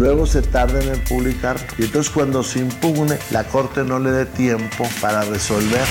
Luego 0.00 0.24
se 0.24 0.40
tarden 0.40 0.88
en 0.88 1.04
publicar 1.04 1.58
y 1.76 1.84
entonces 1.84 2.10
cuando 2.10 2.42
se 2.42 2.60
impugne 2.60 3.18
la 3.30 3.44
Corte 3.44 3.84
no 3.84 3.98
le 3.98 4.10
dé 4.10 4.24
tiempo 4.24 4.88
para 5.00 5.22
resolver. 5.24 5.86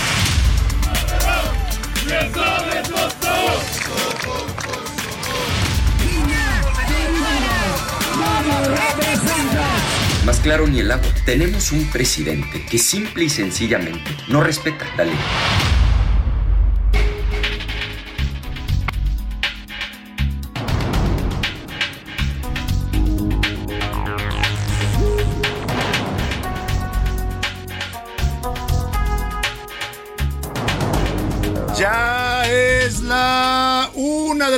Más 10.26 10.40
claro 10.40 10.68
ni 10.68 10.80
el 10.80 10.92
agua. 10.92 11.08
Tenemos 11.26 11.72
un 11.72 11.86
presidente 11.92 12.66
que 12.66 12.80
simple 12.80 13.26
y 13.26 13.30
sencillamente 13.30 14.10
no 14.28 14.42
respeta 14.42 14.86
la 14.98 15.06
ley. 15.06 15.79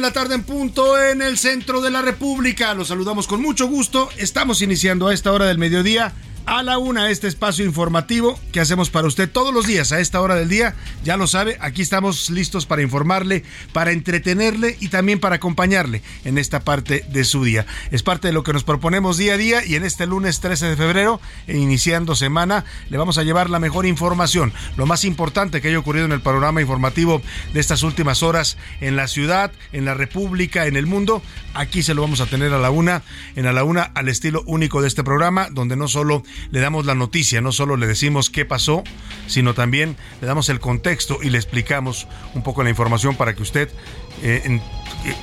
La 0.02 0.12
tarde 0.12 0.36
en 0.36 0.44
punto 0.44 1.00
en 1.00 1.22
el 1.22 1.38
centro 1.38 1.80
de 1.80 1.92
la 1.92 2.02
República. 2.02 2.74
Los 2.74 2.88
saludamos 2.88 3.28
con 3.28 3.42
mucho 3.42 3.68
gusto. 3.68 4.10
Estamos 4.18 4.62
iniciando 4.62 5.08
a 5.08 5.14
esta 5.14 5.32
hora 5.32 5.46
del 5.46 5.60
mediodía 5.60 6.14
a 6.52 6.64
la 6.64 6.78
una 6.80 7.10
este 7.10 7.30
espacio 7.30 7.64
informativo 7.64 8.38
que 8.52 8.60
hacemos 8.60 8.90
para 8.90 9.08
usted 9.08 9.32
todos 9.32 9.54
los 9.54 9.66
días 9.68 9.94
a 9.94 10.02
esta 10.02 10.20
hora 10.20 10.36
del 10.36 10.50
día. 10.50 10.76
Ya 11.02 11.16
lo 11.16 11.26
sabe, 11.26 11.58
aquí 11.62 11.81
estamos 11.81 12.30
listos 12.30 12.66
para 12.66 12.81
informarle, 12.81 13.46
para 13.72 13.94
entretenerle 13.94 14.75
y 14.81 14.90
también 14.90 15.22
para 15.22 15.38
acompañarle 15.38 16.02
en 16.25 16.38
esta 16.38 16.59
parte 16.59 17.06
de 17.08 17.24
su 17.24 17.46
día. 17.46 17.66
Es 17.90 18.03
parte 18.03 18.28
de 18.28 18.34
lo 18.34 18.44
que 18.44 18.52
nos 18.52 18.66
proponemos 18.66 19.16
día 19.18 19.36
a 19.36 19.38
día 19.38 19.66
y 19.66 19.75
en 19.75 19.86
este 19.86 20.06
lunes 20.06 20.42
13 20.42 20.66
de 20.66 20.75
febrero, 20.75 21.22
iniciando 21.48 22.16
semana, 22.16 22.66
le 22.90 22.98
vamos 22.98 23.18
a 23.18 23.24
llevar 23.24 23.50
la 23.50 23.59
mejor 23.59 23.86
información, 23.86 24.52
lo 24.75 24.86
más 24.86 25.06
importante 25.06 25.62
que 25.62 25.70
haya 25.70 25.80
ocurrido 25.80 26.06
en 26.06 26.12
el 26.12 26.20
panorama 26.20 26.59
informativo 26.59 27.22
de 27.54 27.62
estas 27.62 27.81
últimas 27.81 28.24
horas 28.24 28.58
en 28.81 28.98
la 28.98 29.08
ciudad, 29.08 29.54
en 29.72 29.86
la 29.86 29.94
República, 29.94 30.68
en 30.68 30.75
el 30.75 30.86
mundo. 30.86 31.22
Aquí 31.54 31.81
se 31.81 31.94
lo 31.94 32.02
vamos 32.02 32.20
a 32.20 32.25
tener 32.25 32.52
a 32.52 32.59
la 32.59 32.72
una, 32.72 33.04
en 33.38 33.46
a 33.46 33.54
la 33.54 33.64
una 33.64 33.84
al 33.84 34.09
estilo 34.09 34.44
único 34.48 34.81
de 34.81 34.90
este 34.90 35.06
programa, 35.06 35.48
donde 35.50 35.78
no 35.78 35.88
solo 35.88 36.24
le 36.50 36.59
damos 36.59 36.85
la 36.85 36.96
noticia, 36.96 37.41
no 37.41 37.52
solo 37.52 37.78
le 37.78 37.88
decimos 37.88 38.29
qué 38.29 38.46
pasó, 38.46 38.84
sino 39.28 39.53
también 39.53 39.97
le 40.22 40.28
damos 40.28 40.50
el 40.50 40.59
contexto 40.59 41.19
y 41.22 41.29
le 41.29 41.38
explicamos 41.38 42.07
un 42.34 42.44
poco 42.44 42.63
la 42.63 42.69
información 42.69 43.16
para 43.16 43.35
que 43.35 43.44
usted 43.44 43.69
eh, 44.22 44.42
en, 44.46 44.62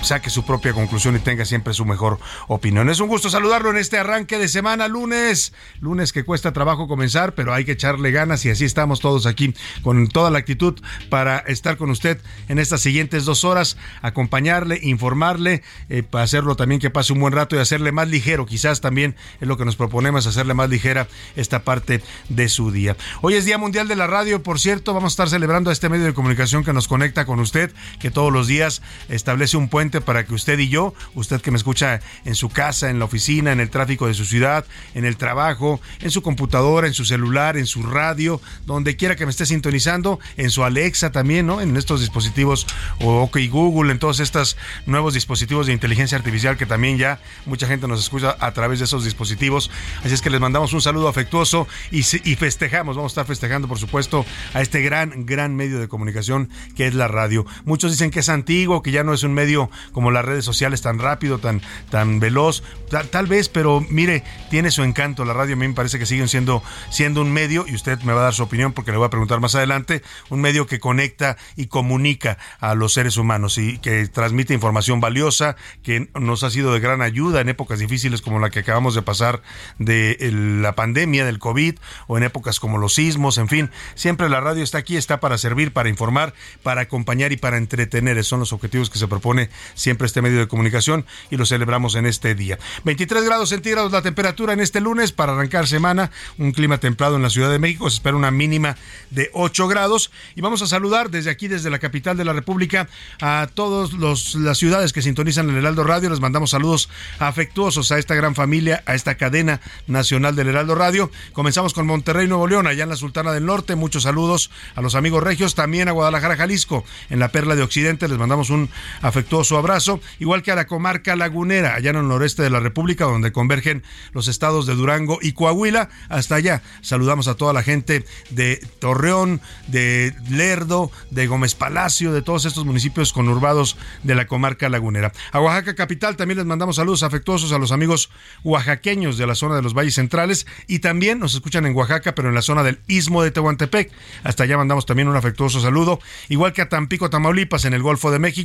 saque 0.03 0.31
su 0.31 0.45
propia 0.45 0.73
conclusión 0.73 1.17
y 1.17 1.21
tenga 1.21 1.45
siempre 1.45 1.73
su 1.75 1.85
mejor 1.85 2.19
opinión. 2.49 2.89
Es 2.89 3.01
un 3.01 3.09
gusto 3.09 3.31
saludarlo 3.31 3.71
en 3.71 3.77
este 3.77 3.99
arranque 3.99 4.39
de 4.39 4.49
semana, 4.49 4.89
lunes, 4.89 5.53
lunes 5.81 6.13
que 6.13 6.25
cuesta 6.25 6.53
trabajo 6.53 6.89
comenzar, 6.89 7.35
pero 7.35 7.55
hay 7.55 7.65
que 7.65 7.73
echarle 7.73 8.11
ganas 8.11 8.45
y 8.45 8.51
así 8.51 8.65
estamos 8.65 9.01
todos 9.01 9.27
aquí 9.27 9.55
con 9.83 10.09
toda 10.09 10.31
la 10.31 10.39
actitud 10.39 10.81
para 11.11 11.39
estar 11.39 11.77
con 11.77 11.91
usted 11.91 12.21
en 12.49 12.59
estas 12.59 12.81
siguientes 12.81 13.25
dos 13.25 13.45
horas, 13.45 13.77
acompañarle, 14.03 14.81
informarle, 14.83 15.63
eh, 15.89 16.03
para 16.03 16.25
hacerlo 16.25 16.57
también 16.57 16.81
que 16.81 16.91
pase 16.91 17.13
un 17.13 17.21
buen 17.21 17.33
rato 17.33 17.57
y 17.57 17.59
hacerle 17.59 17.93
más 17.93 18.09
ligero, 18.09 18.47
quizás 18.47 18.81
también 18.81 19.17
es 19.41 19.49
lo 19.49 19.57
que 19.57 19.65
nos 19.65 19.77
proponemos, 19.77 20.27
hacerle 20.27 20.55
más 20.55 20.71
ligera 20.71 21.09
esta 21.37 21.63
parte 21.63 22.03
de 22.29 22.49
su 22.49 22.73
día. 22.73 22.97
Hoy 23.21 23.35
es 23.35 23.45
Día 23.45 23.59
Mundial 23.59 23.89
de 23.89 23.97
la 23.97 24.07
Radio, 24.07 24.43
por 24.43 24.59
cierto, 24.59 24.95
vamos 24.95 25.13
a 25.13 25.15
estar 25.15 25.29
celebrando 25.29 25.71
a 25.71 25.73
este 25.73 25.89
medio 25.89 26.05
de 26.05 26.15
comunicación 26.15 26.65
que 26.65 26.73
nos 26.73 26.89
conecta 26.89 27.27
con 27.27 27.39
usted, 27.41 27.73
que 28.01 28.11
todos 28.11 28.33
los 28.33 28.47
días 28.47 28.78
establece 29.09 29.57
un 29.57 29.69
puente 29.69 30.01
para 30.01 30.25
que 30.25 30.35
usted 30.35 30.59
y 30.59 30.69
yo, 30.69 30.95
usted 31.15 31.41
que 31.41 31.51
me 31.51 31.57
escucha 31.57 32.01
en 32.25 32.35
su 32.35 32.49
casa, 32.49 32.91
en 32.91 32.99
la 32.99 33.05
oficina, 33.05 33.53
en 33.53 33.61
el 33.61 33.71
tráfico 33.71 34.07
de 34.07 34.15
su 34.15 34.25
ciudad, 34.25 34.65
en 34.95 35.05
el 35.05 35.17
trabajo, 35.17 35.81
en 36.01 36.11
su 36.11 36.23
computadora, 36.23 36.87
en 36.87 36.95
su 36.95 37.05
celular, 37.05 37.57
en 37.57 37.67
su 37.67 37.83
radio, 37.83 38.41
donde 38.67 38.97
quiera 38.97 39.17
que 39.17 39.25
me 39.25 39.31
esté 39.31 39.47
sintonizando, 39.47 40.19
en 40.37 40.51
su 40.51 40.65
Alexa 40.65 41.11
también, 41.13 41.47
¿no? 41.47 41.61
En 41.61 41.77
estos 41.77 42.01
dispositivos 42.01 42.67
o 43.01 43.23
OK 43.23 43.39
Google, 43.51 43.93
en 43.93 43.99
todos 43.99 44.21
estos 44.21 44.57
nuevos 44.87 45.15
dispositivos 45.15 45.67
de 45.67 45.73
inteligencia 45.73 46.19
artificial 46.19 46.57
que 46.57 46.67
también 46.67 46.99
ya 46.99 47.21
mucha 47.47 47.67
gente 47.67 47.89
nos 47.89 48.01
escucha 48.01 48.37
a 48.41 48.53
través 48.53 48.79
de 48.79 48.85
esos 48.85 49.05
dispositivos. 49.05 49.71
Así 50.05 50.15
es 50.15 50.23
que 50.23 50.31
les 50.31 50.41
mandamos 50.41 50.73
un 50.73 50.81
saludo 50.81 51.09
afectuoso 51.09 51.67
y, 51.91 52.01
y 52.01 52.37
festejamos, 52.37 52.97
vamos 52.97 53.11
a 53.11 53.15
estar 53.15 53.27
festejando, 53.27 53.69
por 53.69 53.79
supuesto, 53.79 54.25
a 54.55 54.61
este 54.61 54.83
gran, 54.83 55.27
gran 55.27 55.57
medio 55.57 55.79
de 55.79 55.89
comunicación 55.89 56.51
que 56.77 56.87
es 56.87 56.95
la 56.95 57.09
radio. 57.09 57.47
Muchos 57.65 57.91
dicen 57.93 58.11
que 58.11 58.21
es 58.21 58.29
antiguo, 58.29 58.68
que 58.83 58.91
ya 58.91 59.05
no 59.05 59.15
es 59.15 59.23
un 59.23 59.35
medio 59.35 59.71
como 59.93 60.11
las 60.11 60.25
redes 60.25 60.45
sociales 60.45 60.83
tan 60.83 60.99
rápido, 60.99 61.39
tan, 61.39 61.63
tan 61.91 62.21
veloz, 62.21 62.63
tal, 62.89 63.27
vez, 63.27 63.49
pero 63.49 63.85
mire, 63.89 64.25
tiene 64.51 64.71
su 64.71 64.83
encanto. 64.83 65.25
La 65.25 65.33
radio 65.33 65.55
a 65.55 65.59
mí 65.59 65.69
me 65.69 65.75
parece 65.75 65.99
que 65.99 66.07
siguen 66.07 66.29
siendo, 66.29 66.63
siendo 66.91 67.23
un 67.23 67.33
medio, 67.33 67.65
y 67.67 67.75
usted 67.75 67.99
me 68.03 68.13
va 68.13 68.21
a 68.21 68.25
dar 68.25 68.35
su 68.35 68.43
opinión 68.43 68.73
porque 68.73 68.91
le 68.91 68.99
voy 68.99 69.07
a 69.07 69.11
preguntar 69.11 69.41
más 69.41 69.55
adelante, 69.55 70.03
un 70.31 70.41
medio 70.41 70.67
que 70.67 70.79
conecta 70.79 71.37
y 71.57 71.67
comunica 71.67 72.39
a 72.61 72.75
los 72.75 72.93
seres 72.93 73.17
humanos 73.17 73.59
y 73.59 73.79
que 73.79 74.07
transmite 74.09 74.55
información 74.55 75.01
valiosa, 75.01 75.57
que 75.83 76.09
nos 76.15 76.43
ha 76.43 76.51
sido 76.51 76.73
de 76.73 76.81
gran 76.81 77.03
ayuda 77.03 77.41
en 77.41 77.49
épocas 77.49 77.79
difíciles 77.79 78.23
como 78.23 78.39
la 78.39 78.51
que 78.51 78.61
acabamos 78.61 78.95
de 78.95 79.03
pasar 79.03 79.43
de 79.79 80.17
la 80.61 80.75
pandemia 80.75 81.25
del 81.25 81.39
COVID 81.39 81.77
o 82.07 82.17
en 82.17 82.25
épocas 82.25 82.61
como 82.61 82.79
los 82.79 82.95
sismos, 82.95 83.39
en 83.39 83.49
fin, 83.49 83.71
siempre 83.95 84.29
la 84.29 84.41
radio 84.41 84.63
está 84.63 84.79
aquí, 84.79 84.97
está 84.97 85.21
para 85.21 85.39
servir, 85.39 85.73
para 85.73 85.89
informar, 85.89 86.35
para 86.63 86.83
acompañar 86.83 87.33
y 87.33 87.37
para 87.37 87.57
entretener. 87.57 88.23
Son 88.25 88.41
los 88.41 88.53
objetivos 88.59 88.91
que 88.91 88.99
se 88.99 89.09
propone 89.09 89.51
siempre 89.75 90.07
este 90.07 90.23
medio 90.23 90.39
de 90.39 90.49
comunicación 90.49 91.07
y 91.31 91.37
lo 91.37 91.47
celebramos 91.47 91.95
en 91.95 92.07
este 92.07 92.35
día. 92.35 92.59
23 92.85 93.25
grados 93.25 93.49
centígrados 93.49 93.93
la 93.93 94.03
temperatura 94.03 94.53
en 94.53 94.61
este 94.61 94.81
lunes 94.81 95.13
para 95.13 95.33
arrancar 95.33 95.67
semana, 95.67 96.11
un 96.37 96.53
clima 96.53 96.79
templado 96.79 97.17
en 97.17 97.23
la 97.23 97.31
Ciudad 97.31 97.51
de 97.51 97.59
México, 97.59 97.89
se 97.89 97.97
espera 97.97 98.17
una 98.17 98.31
mínima 98.31 98.77
de 99.11 99.31
8 99.33 99.69
grados 99.69 100.11
y 100.37 100.41
vamos 100.41 100.63
a 100.63 100.67
saludar 100.67 101.11
desde 101.11 101.31
aquí, 101.31 101.49
desde 101.49 101.71
la 101.71 101.79
capital 101.79 102.17
de 102.17 102.25
la 102.25 102.33
República, 102.33 102.89
a 103.21 103.49
todas 103.53 103.93
las 103.95 104.59
ciudades 104.59 104.93
que 104.93 105.03
sintonizan 105.03 105.49
el 105.51 105.57
Heraldo 105.57 105.85
Radio, 105.85 106.11
les 106.11 106.21
mandamos 106.21 106.51
saludos 106.51 106.89
afectuosos 107.19 107.93
a 107.93 107.99
esta 107.99 108.15
gran 108.15 108.35
familia, 108.35 108.83
a 108.87 108.95
esta 108.95 109.17
cadena 109.17 109.61
nacional 109.87 110.35
del 110.37 110.49
Heraldo 110.49 110.75
Radio. 110.75 111.11
Comenzamos 111.33 111.73
con 111.73 111.87
Monterrey, 111.87 112.27
Nuevo 112.27 112.47
León, 112.47 112.67
allá 112.67 112.83
en 112.83 112.89
la 112.89 112.97
Sultana 112.97 113.33
del 113.33 113.47
Norte. 113.47 113.77
Muchos 113.77 114.03
saludos 114.03 114.51
a 114.75 114.83
los 114.83 114.95
amigos 114.95 115.23
regios, 115.23 115.55
también 115.55 115.89
a 115.89 115.93
Guadalajara, 115.93 116.37
Jalisco, 116.37 116.85
en 117.11 117.19
la 117.19 117.29
Perla 117.29 117.57
de 117.57 117.63
Occidente. 117.63 118.09
Les 118.09 118.19
mandamos 118.19 118.48
un 118.51 118.69
afectuoso 119.03 119.59
abrazo, 119.59 120.01
igual 120.19 120.43
que 120.43 120.53
a 120.53 120.57
la 120.57 120.67
comarca 120.67 121.17
lagunera, 121.17 121.75
allá 121.75 121.91
en 121.91 121.97
el 121.97 122.09
noreste 122.09 122.43
de 122.43 122.51
la 122.51 122.61
República, 122.61 123.05
donde 123.05 123.33
convergen 123.33 123.83
los 124.13 124.29
estados 124.29 124.67
de 124.67 124.75
Durango 124.75 125.19
y 125.21 125.33
Coahuila. 125.33 125.89
Hasta 126.09 126.37
allá 126.37 126.63
saludamos 126.81 127.29
a 127.29 127.35
toda 127.35 127.53
la 127.53 127.63
gente 127.63 128.05
de 128.31 128.57
Torreón, 128.79 129.41
de 129.67 130.15
Lerdo, 130.31 130.91
de 131.11 131.27
Gómez 131.27 131.55
Palacio, 131.55 132.13
de 132.13 132.23
todos 132.23 132.45
estos 132.45 132.65
municipios 132.65 133.13
conurbados 133.13 133.77
de 134.03 134.15
la 134.15 134.27
comarca 134.27 134.69
lagunera. 134.69 135.13
A 135.33 135.41
Oaxaca 135.41 135.75
capital 135.75 136.17
también 136.17 136.39
les 136.39 136.47
mandamos 136.47 136.77
saludos 136.77 137.03
afectuosos 137.03 137.53
a 137.53 137.59
los 137.59 137.73
amigos 137.73 138.11
oaxaqueños 138.45 139.19
de 139.19 139.27
la 139.27 139.35
zona 139.35 139.57
de 139.57 139.63
los 139.63 139.75
valles 139.75 139.95
centrales 139.95 140.47
y 140.67 140.79
también 140.81 141.19
nos 141.19 141.35
escuchan 141.35 141.67
en 141.67 141.75
Oaxaca, 141.75 142.15
pero 142.15 142.29
en 142.29 142.35
la 142.35 142.43
zona 142.43 142.63
del 142.63 142.81
istmo 142.87 143.23
de 143.23 143.31
Tehuantepec. 143.31 143.91
Hasta 144.25 144.45
allá 144.45 144.57
mandamos 144.57 144.87
también 144.87 145.09
un 145.09 145.17
afectuoso 145.17 145.61
saludo, 145.61 146.01
igual 146.29 146.53
que 146.53 146.63
a 146.63 146.69
Tampico, 146.69 147.11
Tamaulipas, 147.11 147.65
en 147.65 147.75
el 147.75 147.83
Golfo 147.83 148.11
de 148.11 148.19
México, 148.19 148.38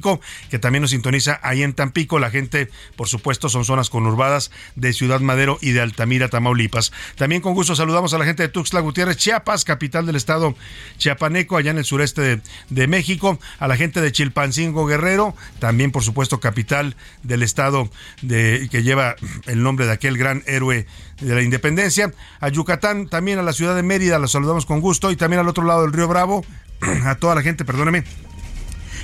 que 0.50 0.60
también 0.60 0.82
nos 0.82 0.92
sintoniza 0.92 1.40
ahí 1.44 1.64
en 1.64 1.74
Tampico. 1.74 2.20
La 2.20 2.30
gente, 2.30 2.70
por 2.96 3.08
supuesto, 3.08 3.50
son 3.50 3.66
zonas 3.66 3.90
conurbadas 3.90 4.52
de 4.76 4.94
Ciudad 4.94 5.20
Madero 5.20 5.58
y 5.62 5.72
de 5.72 5.82
Altamira, 5.82 6.30
Tamaulipas. 6.30 6.92
También 7.16 7.42
con 7.42 7.54
gusto 7.54 7.76
saludamos 7.76 8.14
a 8.14 8.18
la 8.18 8.26
gente 8.26 8.44
de 8.44 8.50
Tuxtla 8.50 8.80
Gutiérrez, 8.80 9.18
Chiapas, 9.18 9.66
capital 9.66 10.06
del 10.06 10.16
estado 10.16 10.56
chiapaneco, 10.98 11.58
allá 11.58 11.72
en 11.72 11.78
el 11.78 11.86
sureste 11.86 12.22
de, 12.22 12.42
de 12.70 12.88
México, 12.88 13.40
a 13.60 13.68
la 13.68 13.78
gente 13.78 14.02
de 14.02 14.12
Chilpancingo 14.12 14.86
Guerrero, 14.86 15.36
también 15.60 15.92
por 15.92 16.04
supuesto 16.04 16.40
capital 16.40 16.96
del 17.24 17.44
estado 17.44 17.90
de, 18.22 18.68
que 18.72 18.84
lleva 18.84 19.16
el 19.46 19.64
nombre 19.64 19.86
de 19.86 19.92
aquel 19.92 20.18
gran 20.18 20.44
héroe 20.46 20.86
de 21.20 21.36
la 21.36 21.42
independencia, 21.42 22.12
a 22.40 22.50
Yucatán, 22.50 23.08
también 23.08 23.40
a 23.40 23.44
la 23.44 23.54
ciudad 23.54 23.76
de 23.76 23.84
Mérida, 23.84 24.20
los 24.20 24.32
saludamos 24.32 24.66
con 24.66 24.82
gusto, 24.82 25.12
y 25.12 25.16
también 25.16 25.40
al 25.40 25.48
otro 25.48 25.64
lado 25.64 25.84
del 25.84 25.94
río 25.94 26.08
Bravo, 26.08 26.46
a 27.06 27.16
toda 27.16 27.36
la 27.36 27.42
gente, 27.42 27.66
perdóneme, 27.66 28.04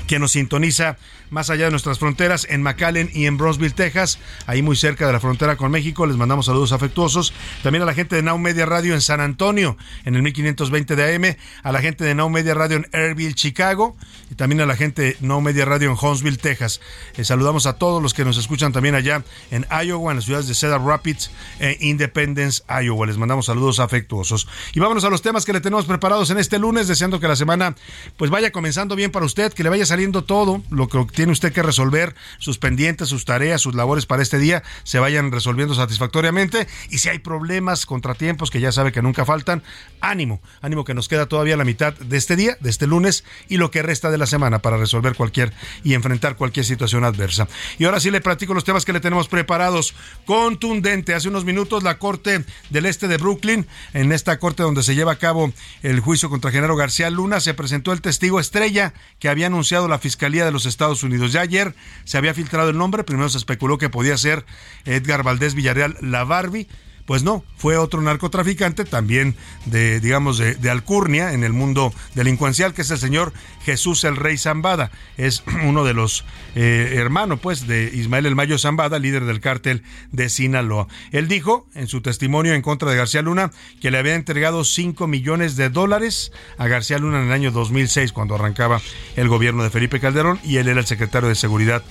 que 0.10 0.18
nos 0.18 0.32
sintoniza 0.32 0.98
más 1.30 1.52
allá 1.52 1.66
de 1.66 1.72
nuestras 1.72 2.00
fronteras, 2.00 2.48
en 2.50 2.64
McAllen 2.64 3.12
y 3.14 3.28
en 3.28 3.38
Brownsville, 3.38 3.76
Texas, 3.76 4.18
ahí 4.48 4.64
muy 4.64 4.76
cerca 4.76 5.06
de 5.06 5.14
la 5.14 5.20
frontera 5.20 5.56
con 5.56 5.70
México. 5.70 6.08
Les 6.08 6.18
mandamos 6.18 6.48
saludos 6.48 6.72
afectuosos. 6.72 7.32
También 7.62 7.84
a 7.84 7.86
la 7.86 7.94
gente 7.94 8.16
de 8.16 8.24
Now 8.24 8.40
Media 8.40 8.66
Radio 8.66 8.96
en 8.96 9.02
San 9.02 9.22
Antonio, 9.22 9.78
en 10.06 10.16
el 10.16 10.24
1520 10.24 10.96
de 10.96 11.16
AM, 11.16 11.38
a 11.62 11.72
la 11.72 11.80
gente 11.80 12.04
de 12.04 12.16
Now 12.16 12.28
Media 12.28 12.56
Radio 12.56 12.78
en 12.78 12.88
Airville, 12.92 13.36
Chicago, 13.36 13.96
y 14.32 14.34
también 14.34 14.62
a 14.62 14.66
la 14.66 14.76
gente 14.76 15.02
de 15.04 15.18
Now 15.22 15.42
Media 15.42 15.64
Radio 15.64 15.92
en 15.92 15.98
Huntsville, 16.02 16.38
Texas. 16.38 16.82
Eh, 17.16 17.24
saludamos 17.24 17.68
a 17.68 17.74
todos 17.74 18.02
los 18.02 18.16
que 18.16 18.26
nos 18.26 18.38
escuchan 18.38 18.74
también 18.74 18.96
allá 18.96 19.24
en 19.52 19.68
Iowa, 19.70 20.12
en 20.12 20.18
las 20.18 20.26
ciudades 20.26 20.48
de 20.48 20.56
Cedar 20.56 20.82
Rapids 20.82 21.30
e 21.60 21.78
Independence, 21.82 22.64
Iowa. 22.68 23.06
Les 23.06 23.18
mandamos 23.20 23.46
saludos 23.46 23.80
afectuosos. 23.80 24.48
Y 24.74 24.80
vámonos 24.80 25.04
a 25.04 25.12
los 25.12 25.22
temas 25.22 25.46
que 25.46 25.54
le 25.54 25.62
tenemos 25.62 25.86
preparados 25.86 26.32
en 26.32 26.40
este 26.40 26.58
lunes, 26.58 26.88
deseando 26.88 27.20
que 27.20 27.28
la 27.28 27.36
semana 27.36 27.76
pues 28.18 28.32
vaya 28.32 28.52
comenzando 28.52 28.96
bien 28.96 29.12
para 29.12 29.28
usted, 29.28 29.54
que 29.54 29.62
le 29.62 29.70
vaya 29.70 29.86
saliendo 29.86 29.99
todo 30.08 30.64
lo 30.70 30.88
que 30.88 31.06
tiene 31.14 31.32
usted 31.32 31.52
que 31.52 31.62
resolver, 31.62 32.16
sus 32.38 32.58
pendientes, 32.58 33.10
sus 33.10 33.26
tareas, 33.26 33.62
sus 33.62 33.76
labores 33.76 34.06
para 34.06 34.22
este 34.22 34.40
día 34.40 34.64
se 34.84 35.00
vayan 35.00 35.32
resolviendo 35.32 35.76
satisfactoriamente. 35.76 36.68
Y 36.90 37.00
si 37.00 37.10
hay 37.10 37.20
problemas, 37.20 37.86
contratiempos, 37.86 38.50
que 38.50 38.62
ya 38.62 38.72
sabe 38.72 38.92
que 38.92 39.02
nunca 39.02 39.26
faltan, 39.26 39.62
ánimo, 40.00 40.42
ánimo 40.62 40.86
que 40.86 40.94
nos 40.94 41.08
queda 41.08 41.26
todavía 41.26 41.58
la 41.58 41.66
mitad 41.66 41.94
de 41.94 42.18
este 42.18 42.36
día, 42.36 42.58
de 42.62 42.70
este 42.70 42.88
lunes, 42.88 43.26
y 43.50 43.58
lo 43.58 43.72
que 43.72 43.82
resta 43.82 44.10
de 44.10 44.18
la 44.18 44.26
semana 44.26 44.60
para 44.60 44.78
resolver 44.78 45.16
cualquier 45.16 45.54
y 45.84 45.94
enfrentar 45.94 46.38
cualquier 46.38 46.66
situación 46.66 47.04
adversa. 47.04 47.48
Y 47.78 47.86
ahora 47.86 48.00
sí 48.00 48.10
le 48.10 48.22
platico 48.22 48.54
los 48.54 48.64
temas 48.64 48.86
que 48.86 48.94
le 48.94 49.02
tenemos 49.02 49.28
preparados. 49.28 49.94
Contundente, 50.26 51.14
hace 51.14 51.28
unos 51.28 51.44
minutos 51.44 51.84
la 51.84 51.98
Corte 52.00 52.46
del 52.70 52.86
Este 52.86 53.08
de 53.08 53.18
Brooklyn, 53.18 53.68
en 53.94 54.12
esta 54.14 54.40
corte 54.40 54.64
donde 54.64 54.84
se 54.84 54.96
lleva 54.96 55.12
a 55.12 55.18
cabo 55.18 55.52
el 55.84 56.00
juicio 56.00 56.30
contra 56.30 56.52
Genaro 56.52 56.78
García 56.78 57.10
Luna, 57.10 57.42
se 57.42 57.54
presentó 57.54 57.92
el 57.92 58.02
testigo 58.02 58.40
estrella 58.40 58.94
que 59.20 59.28
había 59.28 59.48
anunciado 59.48 59.89
la 59.90 60.00
Fiscalía 60.00 60.46
de 60.46 60.52
los 60.52 60.66
Estados 60.66 61.04
Unidos. 61.04 61.34
Ya 61.34 61.42
ayer 61.42 61.76
se 62.06 62.18
había 62.18 62.34
filtrado 62.34 62.70
el 62.70 62.78
nombre, 62.78 63.04
primero 63.04 63.30
se 63.30 63.38
especuló 63.38 63.78
que 63.78 63.90
podía 63.90 64.18
ser 64.18 64.46
Edgar 64.86 65.24
Valdés 65.24 65.56
Villarreal 65.56 65.98
La 66.02 66.24
Barbie, 66.24 66.68
pues 67.10 67.24
no, 67.24 67.44
fue 67.58 67.76
otro 67.76 68.04
narcotraficante 68.04 68.86
también 68.86 69.36
de, 69.66 70.00
digamos, 70.00 70.38
de, 70.38 70.54
de, 70.54 70.70
alcurnia 70.70 71.34
en 71.34 71.44
el 71.44 71.54
mundo 71.54 71.92
delincuencial, 72.14 72.76
que 72.76 72.84
es 72.84 72.92
el 72.92 73.00
señor 73.00 73.34
Jesús 73.64 74.04
el 74.04 74.16
Rey 74.16 74.38
Zambada. 74.38 74.92
Es 75.18 75.44
uno 75.66 75.84
de 75.86 75.96
los 75.96 76.24
eh, 76.54 76.94
hermanos, 76.98 77.40
pues, 77.42 77.66
de 77.66 77.90
Ismael 77.92 78.28
el 78.28 78.36
Mayo 78.36 78.60
Zambada, 78.60 79.00
líder 79.00 79.26
del 79.26 79.40
cártel 79.40 79.82
de 80.12 80.30
Sinaloa. 80.30 80.88
Él 81.12 81.28
dijo 81.28 81.68
en 81.74 81.88
su 81.88 82.02
testimonio 82.02 82.54
en 82.54 82.62
contra 82.62 82.92
de 82.92 82.98
García 82.98 83.24
Luna 83.24 83.50
que 83.82 83.90
le 83.90 83.98
había 83.98 84.14
entregado 84.14 84.64
5 84.64 85.08
millones 85.08 85.56
de 85.56 85.70
dólares 85.70 86.32
a 86.60 86.68
García 86.68 87.00
Luna 87.00 87.22
en 87.22 87.30
el 87.30 87.34
año 87.34 87.50
2006, 87.50 88.14
cuando 88.14 88.36
arrancaba 88.36 88.82
el 89.16 89.30
gobierno 89.30 89.64
de 89.64 89.72
Felipe 89.72 90.00
Calderón, 90.00 90.40
y 90.44 90.58
él 90.58 90.68
era 90.68 90.80
el 90.80 90.86
secretario 90.86 91.28
de 91.28 91.34
Seguridad 91.34 91.82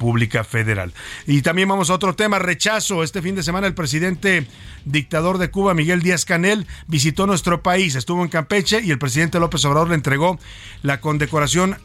Pública 0.00 0.44
Federal. 0.44 0.94
Y 1.26 1.42
también 1.42 1.68
vamos 1.68 1.90
a 1.90 1.94
otro 1.94 2.14
tema, 2.14 2.38
rechazo. 2.38 3.02
Este 3.02 3.20
fin 3.20 3.34
de 3.34 3.42
semana 3.42 3.66
el 3.66 3.74
presidente 3.74 4.46
dictador 4.86 5.36
de 5.36 5.50
Cuba, 5.50 5.74
Miguel 5.74 6.00
Díaz 6.00 6.24
Canel, 6.24 6.66
visitó 6.86 7.26
nuestro 7.26 7.62
país, 7.62 7.94
estuvo 7.96 8.22
en 8.22 8.30
Campeche 8.30 8.80
y 8.82 8.92
el 8.92 8.98
presidente 8.98 9.38
López 9.38 9.62
Obrador 9.66 9.90
le 9.90 9.96
entregó 9.96 10.40
la 10.80 11.02
condecoración, 11.02 11.76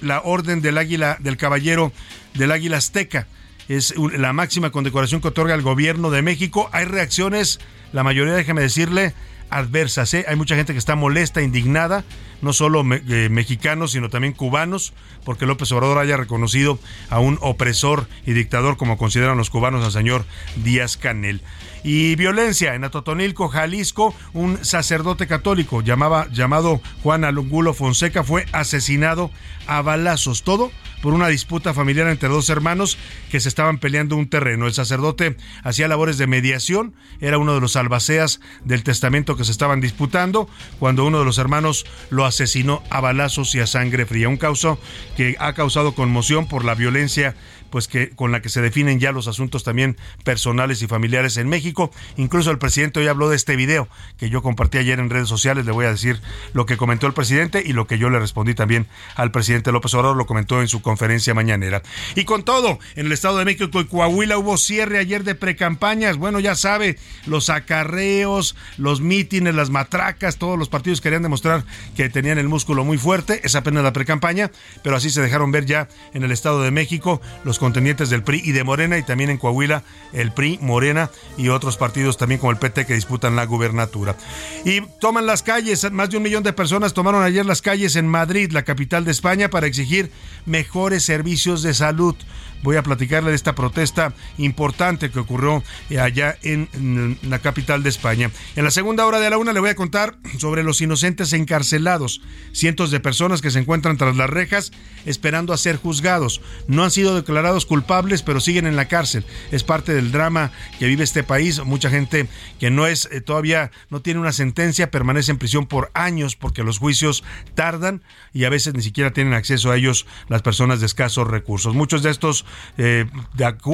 la 0.00 0.20
Orden 0.24 0.62
del 0.62 0.78
Águila, 0.78 1.16
del 1.20 1.36
Caballero 1.36 1.92
del 2.34 2.50
Águila 2.50 2.78
Azteca. 2.78 3.28
Es 3.68 3.94
la 3.96 4.32
máxima 4.32 4.72
condecoración 4.72 5.20
que 5.20 5.28
otorga 5.28 5.54
el 5.54 5.62
gobierno 5.62 6.10
de 6.10 6.22
México. 6.22 6.68
Hay 6.72 6.86
reacciones, 6.86 7.60
la 7.92 8.02
mayoría, 8.02 8.34
déjeme 8.34 8.62
decirle, 8.62 9.14
adversas. 9.48 10.12
¿eh? 10.14 10.24
Hay 10.26 10.34
mucha 10.34 10.56
gente 10.56 10.72
que 10.72 10.78
está 10.80 10.96
molesta, 10.96 11.40
indignada, 11.40 12.02
no 12.42 12.52
solo 12.52 12.84
eh, 12.92 13.28
mexicanos, 13.30 13.92
sino 13.92 14.10
también 14.10 14.32
cubanos, 14.32 14.92
porque 15.24 15.46
López 15.46 15.70
Obrador 15.72 15.98
haya 15.98 16.16
reconocido 16.16 16.78
a 17.08 17.18
un 17.18 17.38
opresor 17.40 18.08
y 18.26 18.32
dictador, 18.32 18.76
como 18.76 18.98
consideran 18.98 19.36
los 19.36 19.50
cubanos 19.50 19.84
al 19.84 19.92
señor 19.92 20.24
Díaz 20.56 20.96
Canel. 20.96 21.42
Y 21.82 22.14
violencia 22.16 22.74
en 22.74 22.84
Atotonilco, 22.84 23.48
Jalisco, 23.48 24.14
un 24.34 24.62
sacerdote 24.64 25.26
católico 25.26 25.80
llamaba, 25.80 26.28
llamado 26.30 26.80
Juan 27.02 27.24
Alungulo 27.24 27.72
Fonseca 27.72 28.22
fue 28.22 28.44
asesinado 28.52 29.30
a 29.66 29.80
balazos. 29.80 30.42
Todo 30.42 30.70
por 31.00 31.14
una 31.14 31.28
disputa 31.28 31.72
familiar 31.72 32.08
entre 32.08 32.28
dos 32.28 32.50
hermanos 32.50 32.98
que 33.30 33.40
se 33.40 33.48
estaban 33.48 33.78
peleando 33.78 34.16
un 34.16 34.28
terreno. 34.28 34.66
El 34.66 34.74
sacerdote 34.74 35.36
hacía 35.62 35.88
labores 35.88 36.18
de 36.18 36.26
mediación, 36.26 36.94
era 37.20 37.38
uno 37.38 37.54
de 37.54 37.60
los 37.60 37.76
albaceas 37.76 38.40
del 38.64 38.82
testamento 38.82 39.36
que 39.36 39.44
se 39.44 39.52
estaban 39.52 39.80
disputando, 39.80 40.48
cuando 40.78 41.06
uno 41.06 41.20
de 41.20 41.24
los 41.24 41.38
hermanos 41.38 41.86
lo 42.10 42.26
asesinó 42.30 42.82
a 42.90 43.00
balazos 43.00 43.54
y 43.54 43.60
a 43.60 43.66
sangre 43.66 44.06
fría. 44.06 44.28
Un 44.28 44.38
caso 44.38 44.78
que 45.16 45.36
ha 45.38 45.52
causado 45.52 45.94
conmoción 45.94 46.46
por 46.46 46.64
la 46.64 46.74
violencia 46.74 47.36
pues 47.70 47.88
que 47.88 48.10
con 48.10 48.32
la 48.32 48.42
que 48.42 48.48
se 48.48 48.60
definen 48.60 49.00
ya 49.00 49.12
los 49.12 49.28
asuntos 49.28 49.64
también 49.64 49.96
personales 50.24 50.82
y 50.82 50.86
familiares 50.86 51.36
en 51.36 51.48
México. 51.48 51.90
Incluso 52.16 52.50
el 52.50 52.58
presidente 52.58 53.00
hoy 53.00 53.08
habló 53.08 53.28
de 53.28 53.36
este 53.36 53.56
video 53.56 53.88
que 54.18 54.30
yo 54.30 54.42
compartí 54.42 54.78
ayer 54.78 54.98
en 54.98 55.10
redes 55.10 55.28
sociales. 55.28 55.64
Le 55.64 55.72
voy 55.72 55.86
a 55.86 55.90
decir 55.90 56.20
lo 56.52 56.66
que 56.66 56.76
comentó 56.76 57.06
el 57.06 57.12
presidente 57.12 57.62
y 57.64 57.72
lo 57.72 57.86
que 57.86 57.98
yo 57.98 58.10
le 58.10 58.18
respondí 58.18 58.54
también 58.54 58.86
al 59.14 59.30
presidente 59.30 59.72
López 59.72 59.94
Obrador. 59.94 60.16
Lo 60.16 60.26
comentó 60.26 60.60
en 60.60 60.68
su 60.68 60.82
conferencia 60.82 61.34
mañanera. 61.34 61.82
Y 62.14 62.24
con 62.24 62.44
todo, 62.44 62.78
en 62.96 63.06
el 63.06 63.12
Estado 63.12 63.38
de 63.38 63.44
México 63.44 63.80
y 63.80 63.86
Coahuila 63.86 64.38
hubo 64.38 64.56
cierre 64.56 64.98
ayer 64.98 65.24
de 65.24 65.34
precampañas. 65.34 66.16
Bueno, 66.16 66.40
ya 66.40 66.54
sabe, 66.54 66.98
los 67.26 67.50
acarreos, 67.50 68.56
los 68.76 69.00
mítines, 69.00 69.54
las 69.54 69.70
matracas, 69.70 70.36
todos 70.36 70.58
los 70.58 70.68
partidos 70.68 71.00
querían 71.00 71.22
demostrar 71.22 71.64
que 71.96 72.08
tenían 72.08 72.38
el 72.38 72.48
músculo 72.48 72.84
muy 72.84 72.98
fuerte. 72.98 73.40
Es 73.44 73.54
apenas 73.54 73.84
la 73.84 73.92
precampaña, 73.92 74.50
pero 74.82 74.96
así 74.96 75.10
se 75.10 75.22
dejaron 75.22 75.52
ver 75.52 75.66
ya 75.66 75.88
en 76.14 76.24
el 76.24 76.32
Estado 76.32 76.62
de 76.62 76.70
México 76.70 77.20
los 77.44 77.58
contendientes 77.60 78.10
del 78.10 78.24
PRI 78.24 78.42
y 78.44 78.52
de 78.52 78.64
Morena 78.64 78.98
y 78.98 79.04
también 79.04 79.30
en 79.30 79.38
Coahuila 79.38 79.84
el 80.12 80.32
PRI, 80.32 80.58
Morena 80.60 81.10
y 81.36 81.50
otros 81.50 81.76
partidos 81.76 82.16
también 82.16 82.40
como 82.40 82.50
el 82.50 82.58
PT 82.58 82.86
que 82.86 82.94
disputan 82.94 83.36
la 83.36 83.44
gubernatura. 83.44 84.16
Y 84.64 84.80
toman 84.98 85.26
las 85.26 85.44
calles, 85.44 85.88
más 85.92 86.10
de 86.10 86.16
un 86.16 86.24
millón 86.24 86.42
de 86.42 86.52
personas 86.52 86.94
tomaron 86.94 87.22
ayer 87.22 87.46
las 87.46 87.62
calles 87.62 87.94
en 87.94 88.08
Madrid, 88.08 88.50
la 88.50 88.64
capital 88.64 89.04
de 89.04 89.12
España, 89.12 89.50
para 89.50 89.68
exigir 89.68 90.10
mejores 90.46 91.04
servicios 91.04 91.62
de 91.62 91.74
salud 91.74 92.16
voy 92.62 92.76
a 92.76 92.82
platicarle 92.82 93.30
de 93.30 93.36
esta 93.36 93.54
protesta 93.54 94.12
importante 94.38 95.10
que 95.10 95.18
ocurrió 95.18 95.62
allá 95.98 96.36
en 96.42 97.18
la 97.22 97.38
capital 97.38 97.82
de 97.82 97.88
España. 97.88 98.30
En 98.54 98.64
la 98.64 98.70
segunda 98.70 99.06
hora 99.06 99.18
de 99.18 99.30
la 99.30 99.38
una 99.38 99.52
le 99.52 99.60
voy 99.60 99.70
a 99.70 99.74
contar 99.74 100.16
sobre 100.38 100.62
los 100.62 100.80
inocentes 100.80 101.32
encarcelados, 101.32 102.20
cientos 102.52 102.90
de 102.90 103.00
personas 103.00 103.40
que 103.40 103.50
se 103.50 103.58
encuentran 103.58 103.96
tras 103.96 104.16
las 104.16 104.30
rejas 104.30 104.72
esperando 105.06 105.52
a 105.52 105.58
ser 105.58 105.76
juzgados. 105.76 106.42
No 106.68 106.84
han 106.84 106.90
sido 106.90 107.14
declarados 107.14 107.30
declarados 107.30 107.64
culpables, 107.64 108.22
pero 108.22 108.38
siguen 108.40 108.66
en 108.66 108.76
la 108.76 108.88
cárcel. 108.88 109.24
Es 109.50 109.64
parte 109.64 109.94
del 109.94 110.12
drama 110.12 110.50
que 110.78 110.86
vive 110.86 111.04
este 111.04 111.22
país. 111.22 111.64
Mucha 111.64 111.88
gente 111.88 112.28
que 112.58 112.70
no 112.70 112.86
es 112.86 113.08
eh, 113.12 113.22
todavía 113.22 113.70
no 113.88 114.02
tiene 114.02 114.20
una 114.20 114.32
sentencia 114.32 114.90
permanece 114.90 115.30
en 115.30 115.38
prisión 115.38 115.66
por 115.66 115.90
años 115.94 116.36
porque 116.36 116.62
los 116.62 116.78
juicios 116.78 117.24
tardan 117.54 118.02
y 118.34 118.44
a 118.44 118.50
veces 118.50 118.74
ni 118.74 118.82
siquiera 118.82 119.12
tienen 119.12 119.32
acceso 119.32 119.70
a 119.70 119.76
ellos 119.76 120.06
las 120.28 120.42
personas 120.42 120.80
de 120.80 120.86
escasos 120.86 121.28
recursos. 121.28 121.74
Muchos 121.74 122.02
de 122.02 122.10
estos 122.10 122.44
eh, 122.78 123.06